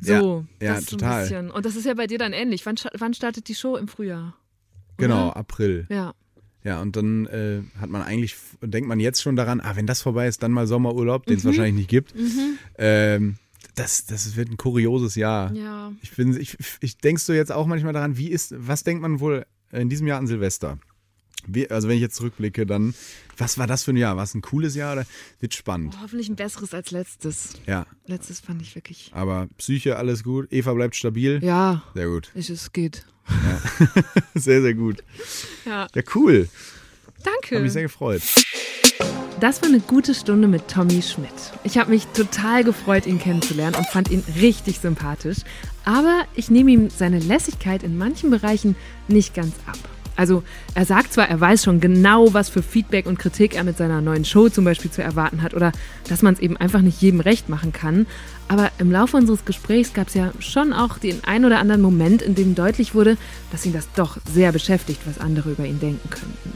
So, 0.00 0.46
ja, 0.60 0.66
ja 0.66 0.72
das 0.74 0.80
ist 0.80 0.90
so 0.90 0.96
total. 0.96 1.12
ein 1.12 1.22
bisschen. 1.22 1.50
Und 1.50 1.66
das 1.66 1.76
ist 1.76 1.84
ja 1.86 1.94
bei 1.94 2.06
dir 2.06 2.18
dann 2.18 2.32
ähnlich. 2.32 2.64
Wann, 2.66 2.76
wann 2.98 3.14
startet 3.14 3.48
die 3.48 3.54
Show 3.54 3.76
im 3.76 3.86
Frühjahr? 3.86 4.34
Genau, 4.96 5.28
Oder? 5.28 5.36
April. 5.36 5.86
Ja. 5.90 6.14
Ja, 6.62 6.80
und 6.82 6.94
dann 6.96 7.26
äh, 7.26 7.62
hat 7.80 7.88
man 7.88 8.02
eigentlich, 8.02 8.36
denkt 8.60 8.86
man 8.88 9.00
jetzt 9.00 9.22
schon 9.22 9.34
daran, 9.36 9.60
ah, 9.60 9.76
wenn 9.76 9.86
das 9.86 10.02
vorbei 10.02 10.28
ist, 10.28 10.42
dann 10.42 10.52
mal 10.52 10.66
Sommerurlaub, 10.66 11.24
den 11.24 11.38
es 11.38 11.44
Mhm. 11.44 11.48
wahrscheinlich 11.48 11.74
nicht 11.74 11.88
gibt. 11.90 12.14
Ähm, 12.78 13.36
das, 13.76 14.04
das 14.06 14.36
wird 14.36 14.50
ein 14.50 14.56
kurioses 14.56 15.14
Jahr. 15.14 15.52
Ja. 15.54 15.92
Ich 16.02 16.12
bin, 16.16 16.38
ich, 16.38 16.56
ich 16.80 16.98
denkst 16.98 17.26
du 17.26 17.32
jetzt 17.32 17.50
auch 17.52 17.66
manchmal 17.66 17.92
daran, 17.92 18.16
wie 18.18 18.28
ist, 18.28 18.54
was 18.56 18.84
denkt 18.84 19.00
man 19.02 19.20
wohl 19.20 19.46
in 19.72 19.88
diesem 19.88 20.06
Jahr 20.06 20.18
an 20.18 20.26
Silvester? 20.26 20.78
Wie, 21.46 21.70
also 21.70 21.88
wenn 21.88 21.96
ich 21.96 22.02
jetzt 22.02 22.16
zurückblicke, 22.16 22.66
dann, 22.66 22.94
was 23.36 23.58
war 23.58 23.66
das 23.66 23.84
für 23.84 23.92
ein 23.92 23.96
Jahr? 23.96 24.16
War 24.16 24.24
es 24.24 24.34
ein 24.34 24.42
cooles 24.42 24.74
Jahr 24.74 24.92
oder 24.94 25.06
wird 25.40 25.54
spannend? 25.54 25.96
Hoffentlich 26.02 26.28
ein 26.28 26.36
besseres 26.36 26.74
als 26.74 26.90
letztes. 26.90 27.50
Ja, 27.66 27.86
Letztes 28.06 28.40
fand 28.40 28.60
ich 28.62 28.74
wirklich. 28.74 29.10
aber 29.14 29.48
Psyche, 29.58 29.96
alles 29.96 30.22
gut. 30.24 30.52
Eva 30.52 30.72
bleibt 30.74 30.96
stabil. 30.96 31.40
Ja, 31.42 31.82
Sehr 31.94 32.08
gut. 32.08 32.30
ich, 32.34 32.50
es 32.50 32.72
geht. 32.72 33.04
Sehr, 34.34 34.60
sehr 34.62 34.74
gut. 34.74 35.04
Ja. 35.64 35.86
Ja, 35.94 36.02
cool. 36.14 36.48
Danke. 37.22 37.56
Hat 37.56 37.62
mich 37.62 37.72
sehr 37.72 37.82
gefreut. 37.82 38.22
Das 39.38 39.62
war 39.62 39.68
eine 39.68 39.80
gute 39.80 40.14
Stunde 40.14 40.48
mit 40.48 40.68
Tommy 40.68 41.00
Schmidt. 41.00 41.32
Ich 41.64 41.78
habe 41.78 41.90
mich 41.90 42.06
total 42.08 42.64
gefreut, 42.64 43.06
ihn 43.06 43.18
kennenzulernen 43.18 43.76
und 43.76 43.86
fand 43.86 44.10
ihn 44.10 44.22
richtig 44.40 44.80
sympathisch. 44.80 45.38
Aber 45.84 46.24
ich 46.34 46.50
nehme 46.50 46.70
ihm 46.72 46.90
seine 46.90 47.18
Lässigkeit 47.20 47.82
in 47.82 47.96
manchen 47.96 48.30
Bereichen 48.30 48.74
nicht 49.08 49.34
ganz 49.34 49.54
ab. 49.66 49.78
Also 50.20 50.42
er 50.74 50.84
sagt 50.84 51.14
zwar, 51.14 51.30
er 51.30 51.40
weiß 51.40 51.64
schon 51.64 51.80
genau, 51.80 52.34
was 52.34 52.50
für 52.50 52.62
Feedback 52.62 53.06
und 53.06 53.18
Kritik 53.18 53.54
er 53.54 53.64
mit 53.64 53.78
seiner 53.78 54.02
neuen 54.02 54.26
Show 54.26 54.50
zum 54.50 54.66
Beispiel 54.66 54.90
zu 54.90 55.02
erwarten 55.02 55.40
hat 55.40 55.54
oder 55.54 55.72
dass 56.10 56.20
man 56.20 56.34
es 56.34 56.40
eben 56.40 56.58
einfach 56.58 56.82
nicht 56.82 57.00
jedem 57.00 57.20
recht 57.20 57.48
machen 57.48 57.72
kann. 57.72 58.06
Aber 58.46 58.70
im 58.76 58.92
Laufe 58.92 59.16
unseres 59.16 59.46
Gesprächs 59.46 59.94
gab 59.94 60.08
es 60.08 60.14
ja 60.14 60.32
schon 60.38 60.74
auch 60.74 60.98
den 60.98 61.24
ein 61.24 61.46
oder 61.46 61.58
anderen 61.58 61.80
Moment, 61.80 62.20
in 62.20 62.34
dem 62.34 62.54
deutlich 62.54 62.94
wurde, 62.94 63.16
dass 63.50 63.64
ihn 63.64 63.72
das 63.72 63.88
doch 63.96 64.18
sehr 64.30 64.52
beschäftigt, 64.52 65.00
was 65.06 65.18
andere 65.18 65.52
über 65.52 65.64
ihn 65.64 65.80
denken 65.80 66.10
könnten. 66.10 66.52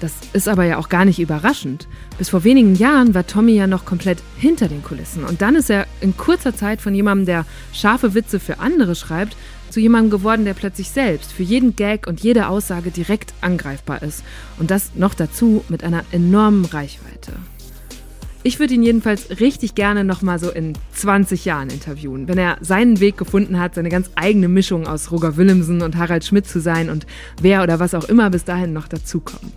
Das 0.00 0.12
ist 0.34 0.48
aber 0.48 0.64
ja 0.64 0.76
auch 0.76 0.90
gar 0.90 1.06
nicht 1.06 1.20
überraschend. 1.20 1.88
Bis 2.18 2.28
vor 2.28 2.44
wenigen 2.44 2.74
Jahren 2.74 3.14
war 3.14 3.26
Tommy 3.26 3.52
ja 3.52 3.66
noch 3.66 3.86
komplett 3.86 4.18
hinter 4.36 4.68
den 4.68 4.82
Kulissen. 4.82 5.24
Und 5.24 5.40
dann 5.40 5.56
ist 5.56 5.70
er 5.70 5.86
in 6.02 6.18
kurzer 6.18 6.54
Zeit 6.54 6.82
von 6.82 6.94
jemandem, 6.94 7.24
der 7.24 7.46
scharfe 7.72 8.12
Witze 8.12 8.40
für 8.40 8.58
andere 8.58 8.94
schreibt, 8.94 9.36
zu 9.70 9.80
jemandem 9.80 10.10
geworden, 10.10 10.44
der 10.44 10.54
plötzlich 10.54 10.90
selbst 10.90 11.32
für 11.32 11.42
jeden 11.42 11.76
Gag 11.76 12.06
und 12.06 12.20
jede 12.20 12.48
Aussage 12.48 12.90
direkt 12.90 13.32
angreifbar 13.40 14.02
ist. 14.02 14.22
Und 14.58 14.70
das 14.70 14.94
noch 14.94 15.14
dazu 15.14 15.64
mit 15.68 15.84
einer 15.84 16.04
enormen 16.12 16.64
Reichweite. 16.64 17.32
Ich 18.42 18.58
würde 18.58 18.72
ihn 18.72 18.82
jedenfalls 18.82 19.38
richtig 19.38 19.74
gerne 19.74 20.02
nochmal 20.02 20.38
so 20.38 20.50
in 20.50 20.72
20 20.94 21.44
Jahren 21.44 21.68
interviewen, 21.68 22.26
wenn 22.26 22.38
er 22.38 22.56
seinen 22.62 22.98
Weg 22.98 23.18
gefunden 23.18 23.60
hat, 23.60 23.74
seine 23.74 23.90
ganz 23.90 24.10
eigene 24.14 24.48
Mischung 24.48 24.86
aus 24.86 25.10
Roger 25.10 25.36
Willemsen 25.36 25.82
und 25.82 25.96
Harald 25.96 26.24
Schmidt 26.24 26.48
zu 26.48 26.58
sein 26.58 26.88
und 26.88 27.06
wer 27.42 27.62
oder 27.62 27.80
was 27.80 27.94
auch 27.94 28.08
immer 28.08 28.30
bis 28.30 28.44
dahin 28.44 28.72
noch 28.72 28.88
dazukommt. 28.88 29.52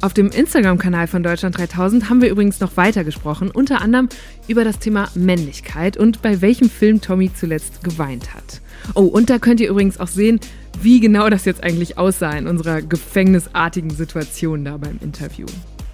Auf 0.00 0.14
dem 0.14 0.30
Instagram-Kanal 0.30 1.06
von 1.06 1.22
Deutschland 1.22 1.58
3000 1.58 2.08
haben 2.08 2.20
wir 2.20 2.30
übrigens 2.30 2.58
noch 2.58 2.76
weiter 2.76 3.04
gesprochen, 3.04 3.50
unter 3.52 3.80
anderem 3.80 4.08
über 4.48 4.64
das 4.64 4.80
Thema 4.80 5.08
Männlichkeit 5.14 5.96
und 5.96 6.20
bei 6.20 6.40
welchem 6.40 6.70
Film 6.70 7.00
Tommy 7.00 7.32
zuletzt 7.32 7.84
geweint 7.84 8.34
hat. 8.34 8.60
Oh, 8.94 9.02
und 9.02 9.30
da 9.30 9.38
könnt 9.38 9.60
ihr 9.60 9.68
übrigens 9.68 10.00
auch 10.00 10.08
sehen, 10.08 10.40
wie 10.80 11.00
genau 11.00 11.28
das 11.28 11.44
jetzt 11.44 11.62
eigentlich 11.62 11.98
aussah 11.98 12.32
in 12.32 12.46
unserer 12.46 12.82
gefängnisartigen 12.82 13.90
Situation 13.90 14.64
da 14.64 14.76
beim 14.76 14.98
Interview. 15.02 15.46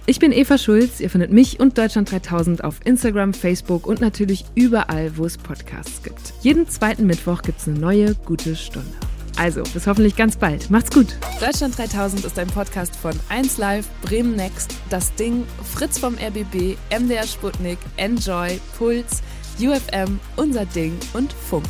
Ich 0.07 0.19
bin 0.19 0.31
Eva 0.31 0.59
Schulz, 0.59 0.99
ihr 0.99 1.09
findet 1.09 1.31
mich 1.31 1.59
und 1.59 1.79
Deutschland 1.79 2.11
3000 2.11 2.63
auf 2.63 2.79
Instagram, 2.83 3.33
Facebook 3.33 3.87
und 3.87 4.01
natürlich 4.01 4.45
überall, 4.53 5.17
wo 5.17 5.25
es 5.25 5.35
Podcasts 5.35 6.03
gibt. 6.03 6.33
Jeden 6.41 6.69
zweiten 6.69 7.07
Mittwoch 7.07 7.41
gibt 7.41 7.59
es 7.59 7.67
eine 7.67 7.79
neue 7.79 8.13
gute 8.13 8.55
Stunde. 8.55 8.87
Also, 9.37 9.63
bis 9.73 9.87
hoffentlich 9.87 10.15
ganz 10.15 10.37
bald. 10.37 10.69
Macht's 10.69 10.91
gut. 10.91 11.07
Deutschland 11.41 11.77
3000 11.77 12.23
ist 12.23 12.37
ein 12.39 12.47
Podcast 12.47 12.95
von 12.95 13.13
1Live, 13.29 13.85
Bremen 14.03 14.35
Next, 14.35 14.75
Das 14.89 15.13
Ding, 15.15 15.43
Fritz 15.73 15.97
vom 15.97 16.13
RBB, 16.15 16.77
MDR 16.97 17.25
Sputnik, 17.25 17.79
Enjoy, 17.97 18.59
Puls, 18.77 19.23
UFM, 19.59 20.19
Unser 20.35 20.65
Ding 20.65 20.93
und 21.13 21.33
Funk. 21.33 21.65